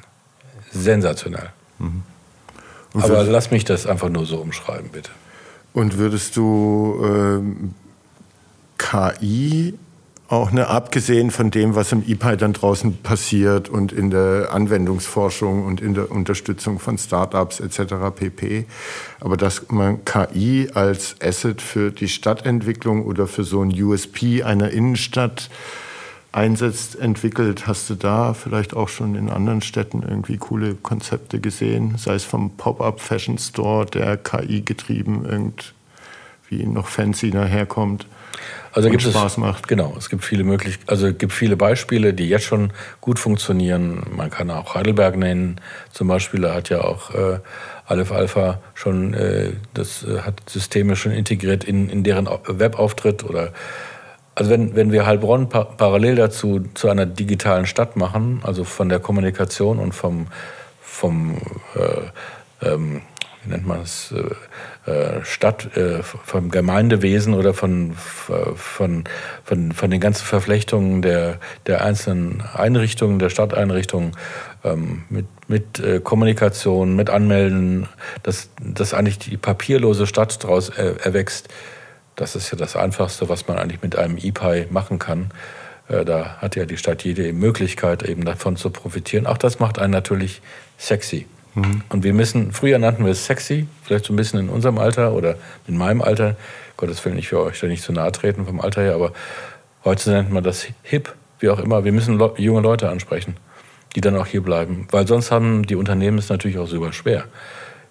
Sensationell. 0.72 1.50
Mhm. 1.80 2.04
Aber 2.94 3.24
lass 3.24 3.52
mich 3.52 3.66
das 3.66 3.86
einfach 3.86 4.10
nur 4.10 4.26
so 4.26 4.38
umschreiben, 4.38 4.90
bitte. 4.90 5.12
Und 5.74 5.98
würdest 5.98 6.36
du 6.36 7.02
ähm, 7.04 7.74
KI 8.78 9.78
auch, 10.32 10.52
ne, 10.52 10.68
abgesehen 10.68 11.30
von 11.30 11.52
dem, 11.52 11.76
was 11.76 11.92
im 11.92 12.04
EPI 12.08 12.38
dann 12.38 12.54
draußen 12.54 12.98
passiert 12.98 13.68
und 13.68 13.92
in 13.92 14.10
der 14.10 14.50
Anwendungsforschung 14.52 15.66
und 15.66 15.82
in 15.82 15.94
der 15.94 16.10
Unterstützung 16.10 16.80
von 16.80 16.98
Startups 16.98 17.60
etc. 17.60 17.96
pp. 18.16 18.66
Aber 19.20 19.36
dass 19.36 19.70
man 19.70 20.06
KI 20.06 20.70
als 20.74 21.16
Asset 21.22 21.62
für 21.62 21.92
die 21.92 22.08
Stadtentwicklung 22.08 23.06
oder 23.06 23.28
für 23.28 23.44
so 23.44 23.62
ein 23.62 23.72
USP 23.72 24.44
einer 24.44 24.72
Innenstadt 24.72 25.50
einsetzt, 26.32 26.98
entwickelt, 26.98 27.68
hast 27.68 27.90
du 27.90 27.96
da 27.96 28.34
vielleicht 28.34 28.74
auch 28.74 28.88
schon 28.88 29.16
in 29.16 29.30
anderen 29.30 29.62
Städten 29.62 30.02
irgendwie 30.02 30.38
coole 30.38 30.76
Konzepte 30.76 31.42
gesehen? 31.42 31.96
Sei 31.98 32.16
es 32.16 32.24
vom 32.24 32.52
Pop-up 32.52 33.02
Fashion 33.02 33.38
Store, 33.38 33.86
der 33.86 34.16
KI 34.16 34.62
getrieben 34.62 35.26
irgendwie 35.26 36.66
noch 36.66 36.88
fancy 36.88 37.32
daherkommt? 37.32 38.06
Also 38.74 38.90
gibt 38.90 39.04
Spaß 39.04 39.34
es, 39.34 39.38
macht. 39.38 39.68
Genau, 39.68 39.96
es 39.98 40.10
gibt 40.10 40.24
viele 40.24 40.44
möglich, 40.44 40.80
also 40.88 41.08
es 41.08 41.18
gibt 41.18 41.34
viele 41.34 41.58
Beispiele, 41.58 42.14
die 42.14 42.30
jetzt 42.30 42.46
schon 42.46 42.72
gut 43.02 43.20
funktionieren. 43.20 44.04
Man 44.16 44.30
kann 44.30 44.50
auch 44.50 44.76
Heidelberg 44.76 45.18
nennen, 45.18 45.60
zum 45.92 46.08
Beispiel. 46.08 46.42
Da 46.42 46.54
hat 46.54 46.70
ja 46.70 46.82
auch 46.82 47.14
äh, 47.14 47.40
Aleph 47.86 48.12
Alpha 48.12 48.60
schon, 48.74 49.14
äh, 49.14 49.52
das 49.74 50.04
äh, 50.04 50.22
hat 50.22 50.50
Systeme 50.50 50.96
schon 50.96 51.12
integriert 51.12 51.64
in, 51.64 51.90
in 51.90 52.04
deren 52.04 52.28
Webauftritt 52.48 53.24
oder 53.24 53.52
also 54.34 54.50
wenn, 54.50 54.76
wenn 54.76 54.92
wir 54.94 55.06
Heilbronn 55.06 55.50
pa 55.50 55.66
parallel 55.66 56.16
dazu 56.16 56.62
zu 56.74 56.90
einer 56.90 57.06
digitalen 57.06 57.66
Stadt 57.66 57.98
machen, 57.98 58.40
also 58.44 58.64
von 58.64 58.88
der 58.88 59.00
Kommunikation 59.00 59.78
und 59.78 59.94
vom, 59.94 60.28
vom 60.82 61.38
äh, 61.76 62.66
ähm, 62.66 63.02
wie 63.44 63.50
nennt 63.50 63.68
man 63.68 63.82
es, 63.82 64.12
äh, 64.12 64.24
Stadt, 65.24 65.78
äh, 65.78 66.02
vom 66.02 66.50
Gemeindewesen 66.50 67.36
oder 67.36 67.54
von, 67.54 67.94
von, 67.94 69.04
von, 69.44 69.72
von 69.74 69.92
den 69.92 70.00
ganzen 70.00 70.26
Verflechtungen 70.26 71.04
der, 71.04 71.38
der 71.68 71.84
einzelnen 71.84 72.42
Einrichtungen, 72.42 73.20
der 73.20 73.30
Stadteinrichtungen, 73.30 74.14
ähm, 74.64 75.04
mit, 75.10 75.28
mit 75.48 75.80
äh, 75.80 76.00
Kommunikation, 76.00 76.96
mit 76.96 77.12
Anmelden, 77.12 77.90
dass, 78.24 78.50
dass 78.60 78.96
eigentlich 78.96 79.20
die 79.20 79.38
papierlose 79.38 80.08
Stadt 80.08 80.44
daraus 80.44 80.70
erwächst. 80.70 81.50
Das 82.16 82.36
ist 82.36 82.52
ja 82.52 82.58
das 82.58 82.76
Einfachste, 82.76 83.30
was 83.30 83.48
man 83.48 83.58
eigentlich 83.58 83.84
mit 83.84 83.96
einem 83.96 84.18
E-Pi 84.18 84.66
machen 84.70 84.98
kann. 85.00 85.32
Da 85.88 86.38
hat 86.38 86.56
ja 86.56 86.66
die 86.66 86.78
Stadt 86.78 87.04
jede 87.04 87.34
Möglichkeit, 87.34 88.04
eben 88.04 88.24
davon 88.24 88.56
zu 88.56 88.70
profitieren. 88.70 89.26
Auch 89.26 89.38
das 89.38 89.60
macht 89.60 89.78
einen 89.78 89.92
natürlich 89.92 90.42
sexy. 90.78 91.26
Mhm. 91.56 91.84
Und 91.90 92.04
wir 92.04 92.14
müssen, 92.14 92.52
früher 92.52 92.80
nannten 92.80 93.06
wir 93.06 93.12
es 93.12 93.26
sexy, 93.26 93.68
vielleicht 93.84 94.06
so 94.06 94.14
ein 94.14 94.16
bisschen 94.16 94.40
in 94.40 94.50
unserem 94.50 94.78
Alter 94.78 95.14
oder 95.14 95.36
in 95.68 95.78
meinem 95.78 96.02
Alter. 96.02 96.36
Gottes 96.78 97.04
Willen, 97.06 97.18
ich 97.18 97.32
will 97.32 97.40
euch 97.40 97.60
da 97.60 97.68
nicht 97.68 97.84
zu 97.84 97.92
nahe 97.92 98.12
treten 98.12 98.46
vom 98.46 98.60
Alter 98.62 98.82
her, 98.82 98.96
aber 98.96 99.14
heute 99.84 100.10
nennt 100.12 100.32
man 100.32 100.44
das 100.44 100.66
hip, 100.84 101.14
wie 101.40 101.50
auch 101.50 101.60
immer. 101.60 101.84
Wir 101.84 101.92
müssen 101.92 102.18
Le 102.18 102.34
junge 102.38 102.62
Leute 102.62 102.90
ansprechen, 102.90 103.36
die 103.96 104.02
dann 104.02 104.16
auch 104.16 104.28
hier 104.28 104.42
bleiben. 104.42 104.88
Weil 104.92 105.08
sonst 105.08 105.32
haben 105.32 105.66
die 105.66 105.76
Unternehmen 105.76 106.18
es 106.18 106.30
natürlich 106.30 106.58
auch 106.58 106.68
super 106.68 106.94
schwer. 106.94 107.26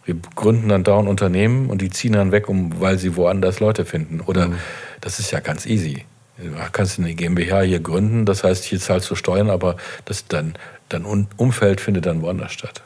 Wir 0.04 0.16
gründen 0.34 0.68
dann 0.68 0.82
dauernd 0.82 1.08
Unternehmen 1.08 1.68
und 1.68 1.82
die 1.82 1.90
ziehen 1.90 2.14
dann 2.14 2.32
weg, 2.32 2.48
um, 2.48 2.80
weil 2.80 2.98
sie 2.98 3.16
woanders 3.16 3.60
Leute 3.60 3.84
finden. 3.84 4.20
Oder 4.20 4.48
mhm. 4.48 4.54
das 5.00 5.20
ist 5.20 5.30
ja 5.30 5.40
ganz 5.40 5.66
easy. 5.66 6.04
Du 6.38 6.50
kannst 6.72 6.98
eine 6.98 7.14
GmbH 7.14 7.60
hier 7.60 7.80
gründen, 7.80 8.24
das 8.24 8.44
heißt, 8.44 8.64
hier 8.64 8.80
zahlst 8.80 9.10
du 9.10 9.14
Steuern, 9.14 9.50
aber 9.50 9.76
das 10.06 10.26
dann, 10.26 10.54
dein 10.88 11.04
Umfeld 11.36 11.82
findet 11.82 12.06
dann 12.06 12.22
woanders 12.22 12.52
statt 12.52 12.82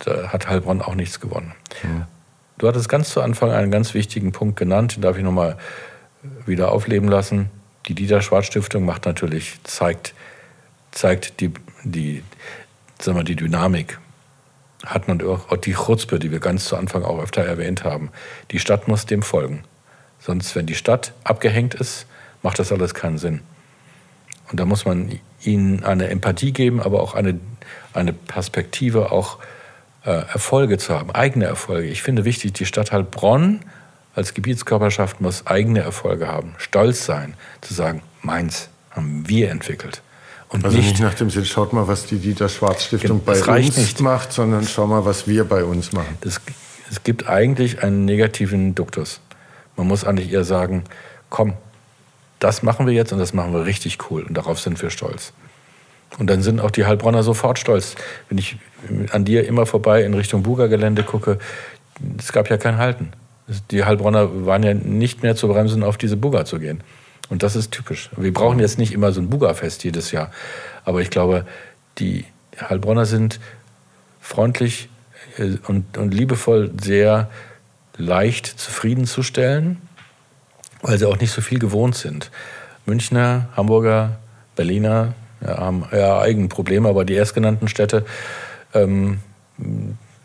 da 0.00 0.28
hat 0.28 0.48
Heilbronn 0.48 0.82
auch 0.82 0.94
nichts 0.94 1.20
gewonnen. 1.20 1.54
Mhm. 1.82 2.04
Du 2.58 2.68
hattest 2.68 2.88
ganz 2.88 3.10
zu 3.10 3.20
Anfang 3.20 3.50
einen 3.50 3.70
ganz 3.70 3.94
wichtigen 3.94 4.32
Punkt 4.32 4.56
genannt, 4.56 4.96
den 4.96 5.02
darf 5.02 5.16
ich 5.16 5.24
nochmal 5.24 5.56
wieder 6.46 6.72
aufleben 6.72 7.08
lassen. 7.08 7.50
Die 7.86 7.94
Dieter 7.94 8.22
Schwarz 8.22 8.46
Stiftung 8.46 8.84
macht 8.84 9.06
natürlich, 9.06 9.58
zeigt, 9.64 10.14
zeigt 10.92 11.40
die, 11.40 11.52
die, 11.82 12.22
sagen 12.98 13.18
wir, 13.18 13.24
die 13.24 13.36
Dynamik. 13.36 13.98
Hat 14.86 15.08
man 15.08 15.20
auch 15.22 15.56
die 15.56 15.72
Chutzpe, 15.72 16.18
die 16.18 16.30
wir 16.30 16.40
ganz 16.40 16.66
zu 16.66 16.76
Anfang 16.76 17.04
auch 17.04 17.18
öfter 17.18 17.42
erwähnt 17.42 17.84
haben. 17.84 18.10
Die 18.50 18.58
Stadt 18.58 18.86
muss 18.86 19.06
dem 19.06 19.22
folgen. 19.22 19.64
Sonst, 20.18 20.54
wenn 20.54 20.66
die 20.66 20.74
Stadt 20.74 21.12
abgehängt 21.24 21.74
ist, 21.74 22.06
macht 22.42 22.58
das 22.58 22.70
alles 22.70 22.94
keinen 22.94 23.18
Sinn. 23.18 23.40
Und 24.50 24.60
da 24.60 24.66
muss 24.66 24.84
man 24.84 25.18
ihnen 25.42 25.84
eine 25.84 26.08
Empathie 26.08 26.52
geben, 26.52 26.80
aber 26.80 27.02
auch 27.02 27.14
eine, 27.14 27.40
eine 27.94 28.12
Perspektive, 28.12 29.10
auch 29.10 29.38
äh, 29.38 29.42
Erfolge 30.10 30.78
zu 30.78 30.94
haben, 30.94 31.10
eigene 31.10 31.46
Erfolge. 31.46 31.88
Ich 31.88 32.02
finde 32.02 32.24
wichtig, 32.24 32.52
die 32.52 32.66
Stadt 32.66 32.92
Heilbronn 32.92 33.60
als 34.14 34.34
Gebietskörperschaft 34.34 35.20
muss 35.20 35.46
eigene 35.46 35.80
Erfolge 35.80 36.28
haben, 36.28 36.54
stolz 36.58 37.04
sein, 37.04 37.34
zu 37.60 37.74
sagen, 37.74 38.02
meins 38.22 38.68
haben 38.90 39.28
wir 39.28 39.50
entwickelt. 39.50 40.02
Und 40.48 40.64
also 40.64 40.76
nicht, 40.76 40.90
nicht 40.90 41.00
nach 41.00 41.14
dem 41.14 41.30
Sinn, 41.30 41.44
schaut 41.44 41.72
mal, 41.72 41.88
was 41.88 42.06
die 42.06 42.18
Dieter 42.18 42.48
Schwarz 42.48 42.84
Stiftung 42.84 43.24
bei 43.24 43.42
uns 43.42 43.76
nicht. 43.76 44.00
macht, 44.00 44.32
sondern 44.32 44.66
schau 44.66 44.86
mal, 44.86 45.04
was 45.04 45.26
wir 45.26 45.44
bei 45.44 45.64
uns 45.64 45.92
machen. 45.92 46.16
Das, 46.20 46.40
es 46.90 47.02
gibt 47.02 47.28
eigentlich 47.28 47.82
einen 47.82 48.04
negativen 48.04 48.74
Duktus. 48.74 49.20
Man 49.76 49.88
muss 49.88 50.04
eigentlich 50.04 50.30
eher 50.30 50.44
sagen, 50.44 50.84
komm, 51.28 51.54
das 52.38 52.62
machen 52.62 52.86
wir 52.86 52.92
jetzt 52.92 53.12
und 53.12 53.18
das 53.18 53.32
machen 53.32 53.52
wir 53.52 53.64
richtig 53.64 53.98
cool 54.10 54.22
und 54.22 54.34
darauf 54.34 54.60
sind 54.60 54.80
wir 54.80 54.90
stolz. 54.90 55.32
Und 56.18 56.28
dann 56.28 56.42
sind 56.42 56.60
auch 56.60 56.70
die 56.70 56.84
Heilbronner 56.84 57.22
sofort 57.22 57.58
stolz. 57.58 57.96
Wenn 58.28 58.38
ich 58.38 58.56
an 59.10 59.24
dir 59.24 59.46
immer 59.46 59.66
vorbei 59.66 60.04
in 60.04 60.14
Richtung 60.14 60.42
Buga-Gelände 60.42 61.02
gucke, 61.02 61.38
es 62.18 62.32
gab 62.32 62.50
ja 62.50 62.56
kein 62.56 62.78
Halten. 62.78 63.12
Die 63.70 63.84
Heilbronner 63.84 64.46
waren 64.46 64.62
ja 64.62 64.74
nicht 64.74 65.22
mehr 65.22 65.36
zu 65.36 65.48
bremsen, 65.48 65.82
auf 65.82 65.98
diese 65.98 66.16
Buga 66.16 66.44
zu 66.44 66.58
gehen. 66.58 66.82
Und 67.28 67.42
das 67.42 67.56
ist 67.56 67.72
typisch. 67.72 68.10
Wir 68.16 68.32
brauchen 68.32 68.58
jetzt 68.58 68.78
nicht 68.78 68.92
immer 68.92 69.12
so 69.12 69.20
ein 69.20 69.30
Buga-Fest 69.30 69.84
jedes 69.84 70.12
Jahr. 70.12 70.30
Aber 70.84 71.00
ich 71.00 71.10
glaube, 71.10 71.46
die 71.98 72.24
Heilbronner 72.60 73.06
sind 73.06 73.40
freundlich 74.20 74.88
äh, 75.38 75.56
und, 75.66 75.98
und 75.98 76.14
liebevoll 76.14 76.70
sehr 76.80 77.30
leicht 77.96 78.46
zufriedenzustellen, 78.46 79.80
weil 80.82 80.98
sie 80.98 81.08
auch 81.08 81.18
nicht 81.18 81.32
so 81.32 81.40
viel 81.40 81.58
gewohnt 81.58 81.96
sind. 81.96 82.30
Münchner, 82.86 83.48
Hamburger, 83.56 84.18
Berliner, 84.56 85.14
haben 85.46 85.84
ja 85.92 86.20
eigene 86.20 86.48
Probleme, 86.48 86.88
aber 86.88 87.04
die 87.04 87.14
erstgenannten 87.14 87.68
Städte, 87.68 88.04
ähm, 88.72 89.20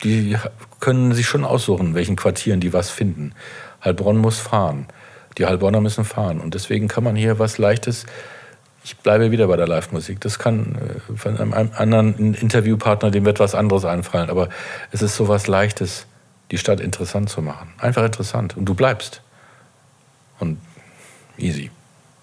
die 0.03 0.37
können 0.79 1.13
sich 1.13 1.27
schon 1.27 1.43
aussuchen, 1.43 1.93
welchen 1.93 2.15
Quartieren 2.15 2.59
die 2.59 2.73
was 2.73 2.89
finden. 2.89 3.33
Heilbronn 3.83 4.17
muss 4.17 4.39
fahren. 4.39 4.87
Die 5.37 5.45
Heilbronner 5.45 5.81
müssen 5.81 6.05
fahren. 6.05 6.39
Und 6.39 6.53
deswegen 6.53 6.87
kann 6.87 7.03
man 7.03 7.15
hier 7.15 7.39
was 7.39 7.57
Leichtes. 7.57 8.05
Ich 8.83 8.97
bleibe 8.97 9.31
wieder 9.31 9.47
bei 9.47 9.57
der 9.57 9.67
Live-Musik. 9.67 10.21
Das 10.21 10.39
kann 10.39 10.75
äh, 10.75 11.17
von 11.17 11.37
einem 11.37 11.53
anderen 11.53 12.33
Interviewpartner, 12.33 13.11
dem 13.11 13.25
wird 13.25 13.39
was 13.39 13.55
anderes 13.55 13.85
einfallen. 13.85 14.29
Aber 14.29 14.49
es 14.91 15.01
ist 15.01 15.15
so 15.15 15.27
was 15.27 15.47
Leichtes, 15.47 16.07
die 16.51 16.57
Stadt 16.57 16.79
interessant 16.79 17.29
zu 17.29 17.41
machen. 17.41 17.73
Einfach 17.77 18.03
interessant. 18.03 18.57
Und 18.57 18.65
du 18.65 18.73
bleibst. 18.73 19.21
Und 20.39 20.59
easy. 21.37 21.71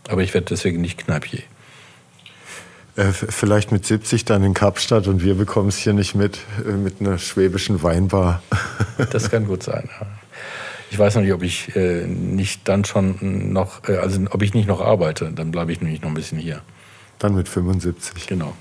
Aber 0.09 0.23
ich 0.23 0.35
werde 0.35 0.47
deswegen 0.47 0.81
nicht 0.81 0.99
Kneipier. 0.99 1.43
Äh, 2.97 3.13
vielleicht 3.13 3.73
mit 3.73 3.85
70 3.85 4.25
dann 4.25 4.43
in 4.43 4.55
Kapstadt 4.55 5.07
und 5.07 5.23
wir 5.23 5.35
bekommen 5.35 5.69
es 5.69 5.77
hier 5.77 5.93
nicht 5.93 6.15
mit, 6.15 6.39
äh, 6.67 6.73
mit 6.73 7.01
einer 7.01 7.19
schwäbischen 7.19 7.83
Weinbar. 7.83 8.43
Das 9.11 9.31
kann 9.31 9.47
gut 9.47 9.63
sein, 9.63 9.91
ja. 10.01 10.07
Ich 10.91 10.99
weiß 10.99 11.17
noch 11.17 11.23
nicht, 11.23 11.35
ob 11.35 11.43
ich 11.43 11.77
äh, 11.77 12.07
nicht 12.07 12.67
dann 12.67 12.87
schon 12.87 13.53
noch, 13.53 13.87
äh, 13.89 13.97
also 13.97 14.21
ob 14.31 14.41
ich 14.41 14.55
nicht 14.55 14.67
noch 14.67 14.81
arbeite, 14.81 15.31
dann 15.33 15.51
bleibe 15.51 15.71
ich 15.71 15.83
nämlich 15.83 16.01
noch 16.01 16.09
ein 16.09 16.15
bisschen 16.15 16.39
hier. 16.39 16.63
Dann 17.19 17.35
mit 17.35 17.47
75. 17.49 18.27
Genau. 18.27 18.55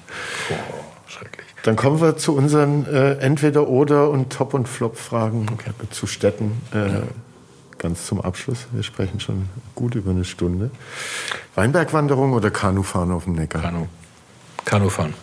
Oh, 0.49 0.53
schrecklich. 1.07 1.45
Dann 1.63 1.77
kommen 1.77 2.01
wir 2.01 2.17
zu 2.17 2.35
unseren 2.35 2.85
äh, 2.85 3.13
Entweder-Oder- 3.13 4.09
und 4.09 4.33
Top- 4.33 4.53
und 4.53 4.67
Flop-Fragen 4.67 5.47
okay. 5.53 5.71
zu 5.89 6.05
Städten. 6.05 6.61
Ja. 6.73 7.03
Ganz 7.77 8.05
zum 8.05 8.19
Abschluss. 8.19 8.67
Wir 8.71 8.83
sprechen 8.83 9.19
schon 9.19 9.49
gut 9.73 9.95
über 9.95 10.11
eine 10.11 10.25
Stunde. 10.25 10.71
Weinbergwanderung 11.55 12.33
oder 12.33 12.51
Kanufahren 12.51 13.11
auf 13.11 13.23
dem 13.23 13.35
Neckar? 13.35 13.61
Kanu. 13.61 13.87
Kanu 14.65 14.89
fahren. 14.89 15.13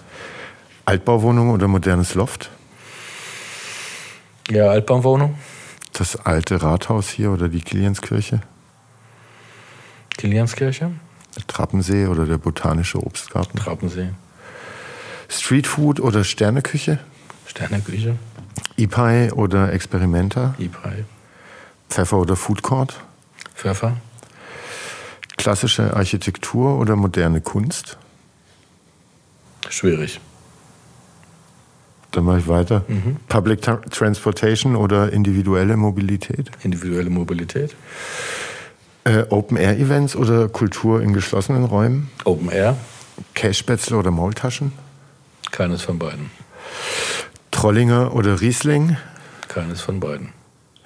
Altbauwohnung 0.85 1.51
oder 1.51 1.69
modernes 1.69 2.15
Loft? 2.15 2.51
Ja, 4.51 4.71
Altbauwohnung. 4.71 5.39
Das 5.93 6.17
alte 6.17 6.63
Rathaus 6.63 7.09
hier 7.11 7.31
oder 7.31 7.49
die 7.49 7.61
Kilianskirche? 7.61 8.41
Kilianskirche. 10.17 10.93
Der 11.37 11.47
Trappensee 11.47 12.07
oder 12.07 12.27
der 12.27 12.39
botanische 12.39 12.99
Obstgarten? 12.99 13.59
Trappensee. 13.59 14.11
Streetfood 15.29 16.01
oder 16.01 16.25
Sterneküche? 16.25 16.99
Sterneküche. 17.47 18.17
Ipai 18.77 19.33
oder 19.33 19.73
Experimenta? 19.73 20.55
Ipai. 20.59 21.05
Pfeffer 21.89 22.19
oder 22.19 22.37
Food 22.37 22.63
Court? 22.63 23.01
Pfeffer. 23.55 23.97
Klassische 25.37 25.95
Architektur 25.95 26.79
oder 26.79 26.97
moderne 26.97 27.41
Kunst? 27.41 27.99
Schwierig. 29.69 30.21
Dann 32.13 32.25
mache 32.25 32.41
ich 32.41 32.49
weiter. 32.49 32.85
Mhm. 32.89 33.17
Public 33.29 33.63
Transportation 33.63 34.77
oder 34.77 35.13
individuelle 35.13 35.77
Mobilität? 35.77 36.51
Individuelle 36.63 37.11
Mobilität. 37.11 37.75
Äh, 39.05 39.25
Open-Air-Events 39.31 40.15
oder 40.15 40.49
Kultur 40.49 41.01
in 41.03 41.13
geschlossenen 41.15 41.65
Räumen? 41.65 42.11
Open 42.25 42.51
Air? 42.51 42.77
Cashspätzle 43.35 43.97
oder 43.97 44.11
Maultaschen? 44.11 44.73
Keines 45.51 45.83
von 45.83 45.99
beiden. 45.99 46.31
Trollinger 47.51 48.15
oder 48.15 48.41
Riesling? 48.41 48.97
Keines 49.49 49.81
von 49.81 49.99
beiden. 50.01 50.29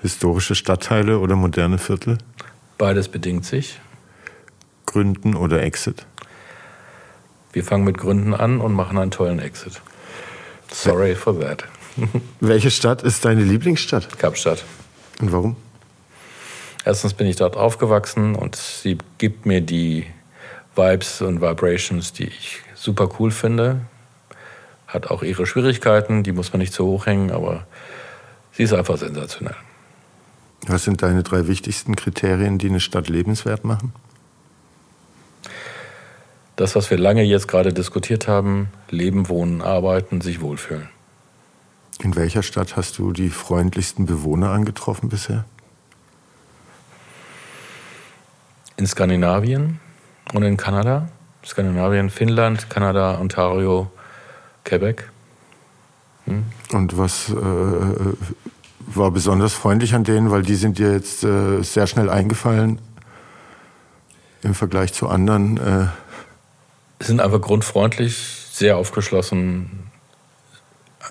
Historische 0.01 0.55
Stadtteile 0.55 1.19
oder 1.19 1.37
moderne 1.37 1.79
Viertel? 1.79 2.19
Beides 2.79 3.09
bedingt 3.09 3.45
sich. 3.45 3.81
Gründen 4.87 5.35
oder 5.35 5.63
Exit? 5.63 6.07
Wir 7.57 7.65
fangen 7.65 7.85
mit 7.85 7.97
Gründen 7.97 8.35
an 8.35 8.61
und 8.61 8.75
machen 8.75 8.99
einen 8.99 9.11
tollen 9.11 9.39
Exit. 9.39 9.81
Sorry 10.71 11.15
for 11.15 11.41
that. 11.41 11.65
Welche 12.41 12.71
Stadt 12.71 13.01
ist 13.01 13.25
deine 13.25 13.45
Lieblingsstadt? 13.45 14.19
Kapstadt. 14.19 14.63
Und 15.23 15.33
warum? 15.33 15.57
Erstens 16.85 17.15
bin 17.15 17.27
ich 17.27 17.37
dort 17.37 17.57
aufgewachsen 17.57 18.35
und 18.35 18.57
sie 18.57 18.99
gibt 19.17 19.47
mir 19.47 19.63
die 19.63 20.05
Vibes 20.75 21.23
und 21.23 21.41
Vibrations, 21.41 22.13
die 22.13 22.25
ich 22.25 22.61
super 22.75 23.09
cool 23.19 23.31
finde. 23.31 23.81
Hat 24.87 25.11
auch 25.11 25.23
ihre 25.23 25.47
Schwierigkeiten, 25.47 26.25
die 26.25 26.33
muss 26.33 26.53
man 26.53 26.61
nicht 26.61 26.75
zu 26.75 26.85
hoch 26.85 27.07
hängen, 27.07 27.31
aber 27.31 27.67
sie 28.53 28.65
ist 28.65 28.75
einfach 28.75 28.99
sensationell. 28.99 29.57
Was 30.67 30.85
sind 30.85 31.01
deine 31.01 31.23
drei 31.23 31.49
wichtigsten 31.49 31.97
Kriterien, 31.97 32.59
die 32.59 32.69
eine 32.69 32.81
Stadt 32.81 33.09
lebenswert 33.09 33.65
machen? 33.65 33.95
Das, 36.57 36.75
was 36.75 36.91
wir 36.91 36.97
lange 36.97 37.23
jetzt 37.23 37.49
gerade 37.49 37.75
diskutiert 37.75 38.29
haben, 38.29 38.69
leben, 38.89 39.29
wohnen, 39.29 39.61
arbeiten, 39.61 40.23
sich 40.23 40.41
wohlfühlen. 40.41 40.89
In 42.03 42.17
welcher 42.17 42.43
Stadt 42.43 42.77
hast 42.77 42.99
du 42.99 43.13
die 43.13 43.29
freundlichsten 43.29 44.07
Bewohner 44.07 44.51
angetroffen 44.51 45.11
bisher? 45.11 45.45
In 48.79 48.87
Skandinavien 48.87 49.81
und 50.33 50.43
in 50.43 50.57
Kanada. 50.57 51.09
Skandinavien, 51.45 52.09
Finnland, 52.09 52.71
Kanada, 52.71 53.21
Ontario, 53.21 53.91
Quebec. 54.65 55.11
Hm? 56.25 56.45
Und 56.73 56.97
was 56.97 57.29
äh, 57.29 57.35
war 57.35 59.11
besonders 59.11 59.53
freundlich 59.53 59.95
an 59.95 60.05
denen, 60.05 60.31
weil 60.31 60.43
die 60.43 60.55
sind 60.55 60.79
dir 60.79 60.93
jetzt 60.93 61.23
äh, 61.23 61.63
sehr 61.63 61.87
schnell 61.87 62.09
eingefallen 62.09 62.81
im 64.43 64.55
Vergleich 64.55 64.95
zu 64.95 65.09
anderen? 65.09 65.59
Äh 65.59 66.06
sind 66.99 67.21
einfach 67.21 67.41
grundfreundlich, 67.41 68.17
sehr 68.51 68.77
aufgeschlossen, 68.77 69.91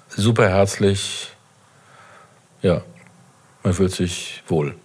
super 0.09 0.49
herzlich. 0.49 1.31
Ja, 2.61 2.81
man 3.63 3.73
fühlt 3.73 3.91
sich 3.91 4.43
wohl. 4.47 4.75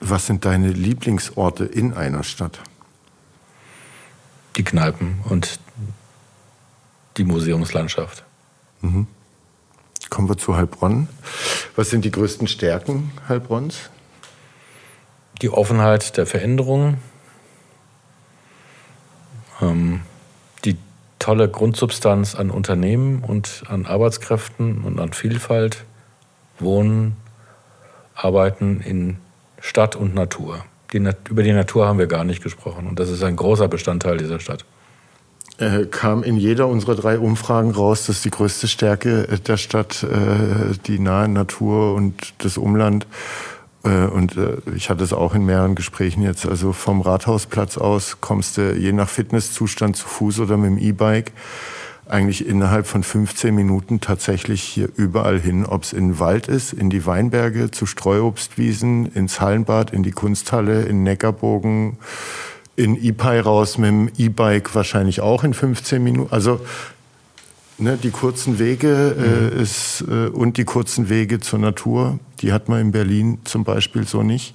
Was 0.00 0.26
sind 0.26 0.44
deine 0.44 0.68
Lieblingsorte 0.68 1.64
in 1.64 1.94
einer 1.94 2.24
Stadt? 2.24 2.60
Die 4.56 4.64
Kneipen 4.64 5.20
und 5.28 5.58
die 7.16 7.24
Museumslandschaft. 7.24 8.24
Mhm. 8.80 9.06
Kommen 10.10 10.28
wir 10.28 10.36
zu 10.36 10.56
Heilbronn. 10.56 11.08
Was 11.76 11.90
sind 11.90 12.04
die 12.04 12.10
größten 12.10 12.46
Stärken 12.46 13.12
Heilbronns? 13.28 13.90
Die 15.42 15.50
Offenheit 15.50 16.16
der 16.16 16.26
Veränderung, 16.26 16.98
ähm, 19.60 20.02
tolle 21.24 21.48
Grundsubstanz 21.48 22.34
an 22.34 22.50
Unternehmen 22.50 23.24
und 23.24 23.62
an 23.66 23.86
Arbeitskräften 23.86 24.82
und 24.82 25.00
an 25.00 25.14
Vielfalt, 25.14 25.84
Wohnen, 26.58 27.16
Arbeiten 28.14 28.82
in 28.82 29.16
Stadt 29.58 29.96
und 29.96 30.14
Natur. 30.14 30.66
Die 30.92 30.98
über 31.30 31.42
die 31.42 31.54
Natur 31.54 31.86
haben 31.86 31.98
wir 31.98 32.08
gar 32.08 32.24
nicht 32.24 32.42
gesprochen 32.42 32.86
und 32.86 33.00
das 33.00 33.08
ist 33.08 33.22
ein 33.22 33.36
großer 33.36 33.68
Bestandteil 33.68 34.18
dieser 34.18 34.38
Stadt. 34.38 34.66
Äh, 35.56 35.86
kam 35.86 36.22
in 36.22 36.36
jeder 36.36 36.68
unserer 36.68 36.94
drei 36.94 37.18
Umfragen 37.18 37.70
raus, 37.70 38.04
dass 38.04 38.20
die 38.20 38.30
größte 38.30 38.68
Stärke 38.68 39.26
der 39.46 39.56
Stadt 39.56 40.02
äh, 40.02 40.76
die 40.86 40.98
nahe 40.98 41.28
Natur 41.28 41.94
und 41.94 42.34
das 42.44 42.58
Umland 42.58 43.06
und 43.90 44.36
äh, 44.36 44.56
ich 44.74 44.88
hatte 44.90 45.04
es 45.04 45.12
auch 45.12 45.34
in 45.34 45.44
mehreren 45.44 45.74
Gesprächen 45.74 46.22
jetzt, 46.22 46.46
also 46.46 46.72
vom 46.72 47.00
Rathausplatz 47.00 47.76
aus 47.76 48.18
kommst 48.20 48.56
du 48.56 48.74
je 48.74 48.92
nach 48.92 49.08
Fitnesszustand 49.08 49.96
zu 49.96 50.06
Fuß 50.06 50.40
oder 50.40 50.56
mit 50.56 50.70
dem 50.70 50.78
E-Bike 50.78 51.32
eigentlich 52.06 52.46
innerhalb 52.46 52.86
von 52.86 53.02
15 53.02 53.54
Minuten 53.54 54.00
tatsächlich 54.00 54.62
hier 54.62 54.88
überall 54.96 55.40
hin, 55.40 55.64
ob 55.64 55.84
es 55.84 55.92
in 55.92 56.08
den 56.08 56.18
Wald 56.18 56.48
ist, 56.48 56.72
in 56.72 56.90
die 56.90 57.06
Weinberge, 57.06 57.70
zu 57.70 57.86
Streuobstwiesen, 57.86 59.06
ins 59.06 59.40
Hallenbad, 59.40 59.90
in 59.90 60.02
die 60.02 60.10
Kunsthalle, 60.12 60.82
in 60.82 61.02
Neckarbogen, 61.02 61.96
in 62.76 63.02
E-Pi 63.02 63.38
raus 63.38 63.78
mit 63.78 63.88
dem 63.88 64.10
E-Bike 64.18 64.74
wahrscheinlich 64.74 65.20
auch 65.20 65.44
in 65.44 65.54
15 65.54 66.02
Minuten. 66.02 66.32
Also 66.32 66.60
ne, 67.78 67.96
die 67.96 68.10
kurzen 68.10 68.58
Wege 68.58 69.16
äh, 69.18 69.54
mhm. 69.54 69.62
ist, 69.62 70.04
äh, 70.08 70.28
und 70.28 70.56
die 70.56 70.64
kurzen 70.64 71.08
Wege 71.08 71.40
zur 71.40 71.58
Natur, 71.58 72.18
die 72.40 72.52
hat 72.52 72.68
man 72.68 72.80
in 72.80 72.92
Berlin 72.92 73.38
zum 73.44 73.64
Beispiel 73.64 74.06
so 74.06 74.22
nicht. 74.22 74.54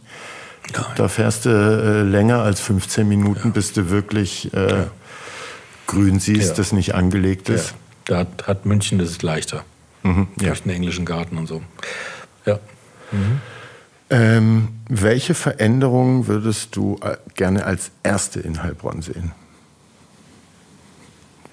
Nein. 0.73 0.85
Da 0.95 1.07
fährst 1.07 1.45
du 1.45 1.49
äh, 1.49 2.03
länger 2.03 2.41
als 2.43 2.59
15 2.61 3.07
Minuten, 3.07 3.47
ja. 3.47 3.49
bis 3.49 3.73
du 3.73 3.89
wirklich 3.89 4.53
äh, 4.53 4.69
ja. 4.69 4.87
grün 5.87 6.19
siehst, 6.19 6.49
ja. 6.49 6.55
das 6.55 6.71
nicht 6.71 6.95
angelegt 6.95 7.49
ist. 7.49 7.73
Da 8.05 8.19
hat, 8.19 8.47
hat, 8.47 8.65
München 8.65 8.99
das 8.99 9.09
ist 9.09 9.23
leichter. 9.23 9.63
Mhm. 10.03 10.27
Durch 10.37 10.63
den 10.63 10.71
englischen 10.71 11.05
Garten 11.05 11.37
und 11.37 11.47
so. 11.47 11.61
Ja. 12.45 12.59
Mhm. 13.11 13.41
Ähm, 14.11 14.67
welche 14.87 15.35
Veränderungen 15.35 16.27
würdest 16.27 16.75
du 16.75 16.97
äh, 17.01 17.17
gerne 17.35 17.65
als 17.65 17.91
erste 18.01 18.39
in 18.39 18.63
Heilbronn 18.63 19.01
sehen? 19.01 19.31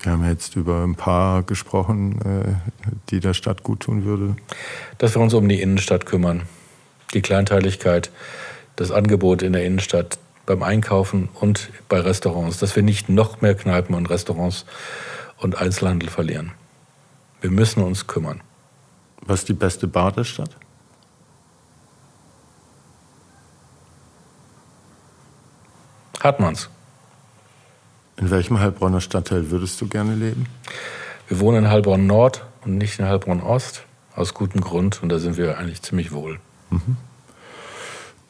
Wir 0.06 0.12
haben 0.12 0.24
jetzt 0.24 0.54
über 0.54 0.84
ein 0.84 0.94
paar 0.94 1.42
gesprochen, 1.42 2.20
äh, 2.22 2.92
die 3.10 3.18
der 3.18 3.34
Stadt 3.34 3.64
gut 3.64 3.80
tun 3.80 4.04
würde. 4.04 4.36
Dass 4.98 5.16
wir 5.16 5.20
uns 5.20 5.34
um 5.34 5.48
die 5.48 5.60
Innenstadt 5.60 6.06
kümmern. 6.06 6.42
Die 7.12 7.22
Kleinteiligkeit, 7.22 8.12
das 8.76 8.92
Angebot 8.92 9.42
in 9.42 9.52
der 9.52 9.64
Innenstadt 9.64 10.20
beim 10.46 10.62
Einkaufen 10.62 11.28
und 11.34 11.70
bei 11.88 11.98
Restaurants. 11.98 12.58
Dass 12.58 12.76
wir 12.76 12.84
nicht 12.84 13.08
noch 13.08 13.40
mehr 13.40 13.56
Kneipen 13.56 13.96
und 13.96 14.08
Restaurants 14.08 14.64
und 15.38 15.60
Einzelhandel 15.60 16.08
verlieren. 16.08 16.52
Wir 17.40 17.50
müssen 17.50 17.82
uns 17.82 18.06
kümmern. 18.06 18.42
Was 19.22 19.40
ist 19.40 19.48
die 19.48 19.54
beste 19.54 19.88
Bar 19.88 20.12
der 20.12 20.22
Stadt? 20.22 20.56
Hartmanns. 26.22 26.70
In 28.18 28.30
welchem 28.30 28.58
Heilbronner 28.58 29.00
Stadtteil 29.02 29.50
würdest 29.50 29.80
du 29.80 29.88
gerne 29.88 30.14
leben? 30.14 30.46
Wir 31.28 31.38
wohnen 31.40 31.64
in 31.64 31.70
Heilbronn 31.70 32.06
Nord 32.06 32.46
und 32.64 32.78
nicht 32.78 32.98
in 32.98 33.04
Heilbronn 33.04 33.42
Ost, 33.42 33.84
aus 34.14 34.32
gutem 34.32 34.62
Grund. 34.62 35.02
Und 35.02 35.10
da 35.10 35.18
sind 35.18 35.36
wir 35.36 35.58
eigentlich 35.58 35.82
ziemlich 35.82 36.12
wohl. 36.12 36.40
Mhm. 36.70 36.96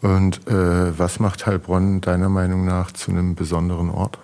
Und 0.02 0.46
äh, 0.48 0.98
was 0.98 1.20
macht 1.20 1.46
Heilbronn 1.46 2.00
deiner 2.00 2.28
Meinung 2.28 2.64
nach 2.64 2.90
zu 2.90 3.12
einem 3.12 3.36
besonderen 3.36 3.90
Ort? 3.90 4.18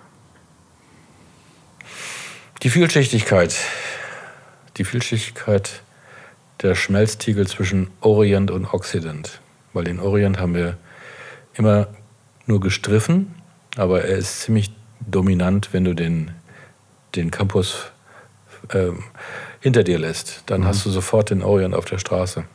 Die 2.61 2.69
Vielschichtigkeit. 2.69 3.55
Die 4.77 4.83
Vielschichtigkeit 4.83 5.81
der 6.61 6.75
Schmelztiegel 6.75 7.47
zwischen 7.47 7.89
Orient 8.01 8.51
und 8.51 8.73
Occident. 8.73 9.39
Weil 9.71 9.85
den 9.85 9.99
Orient 9.99 10.39
haben 10.39 10.55
wir 10.55 10.77
immer 11.53 11.87
nur 12.47 12.59
gestriffen, 12.59 13.33
aber 13.77 14.03
er 14.03 14.17
ist 14.17 14.41
ziemlich 14.41 14.71
dominant, 15.07 15.69
wenn 15.71 15.85
du 15.85 15.93
den, 15.93 16.31
den 17.15 17.31
Campus 17.31 17.91
äh, 18.69 18.91
hinter 19.59 19.83
dir 19.83 19.99
lässt. 19.99 20.43
Dann 20.47 20.61
mhm. 20.61 20.65
hast 20.65 20.85
du 20.85 20.89
sofort 20.89 21.29
den 21.29 21.41
Orient 21.41 21.73
auf 21.73 21.85
der 21.85 21.97
Straße. 21.97 22.45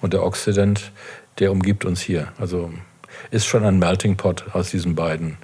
Und 0.00 0.12
der 0.12 0.22
Occident, 0.22 0.92
der 1.38 1.50
umgibt 1.50 1.84
uns 1.84 2.00
hier. 2.00 2.28
Also 2.38 2.72
ist 3.30 3.46
schon 3.46 3.64
ein 3.64 3.78
Melting 3.78 4.16
Pot 4.16 4.44
aus 4.52 4.70
diesen 4.70 4.94
beiden 4.94 5.36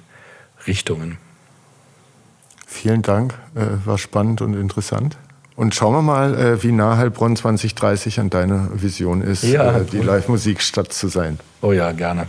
Richtungen. 0.67 1.17
Vielen 2.67 3.01
Dank, 3.01 3.33
äh, 3.55 3.85
war 3.85 3.97
spannend 3.97 4.41
und 4.41 4.53
interessant. 4.53 5.17
Und 5.55 5.75
schauen 5.75 5.93
wir 5.93 6.01
mal, 6.01 6.35
äh, 6.35 6.63
wie 6.63 6.71
nah 6.71 6.97
Heilbronn 6.97 7.35
2030 7.35 8.19
an 8.19 8.29
deiner 8.29 8.69
Vision 8.73 9.21
ist, 9.21 9.43
ja, 9.43 9.79
äh, 9.79 9.85
die 9.85 9.99
Live-Musikstadt 9.99 10.93
zu 10.93 11.09
sein. 11.09 11.39
Oh 11.61 11.73
ja, 11.73 11.91
gerne. 11.91 12.27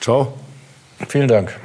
Ciao. 0.00 0.34
Vielen 1.08 1.28
Dank. 1.28 1.58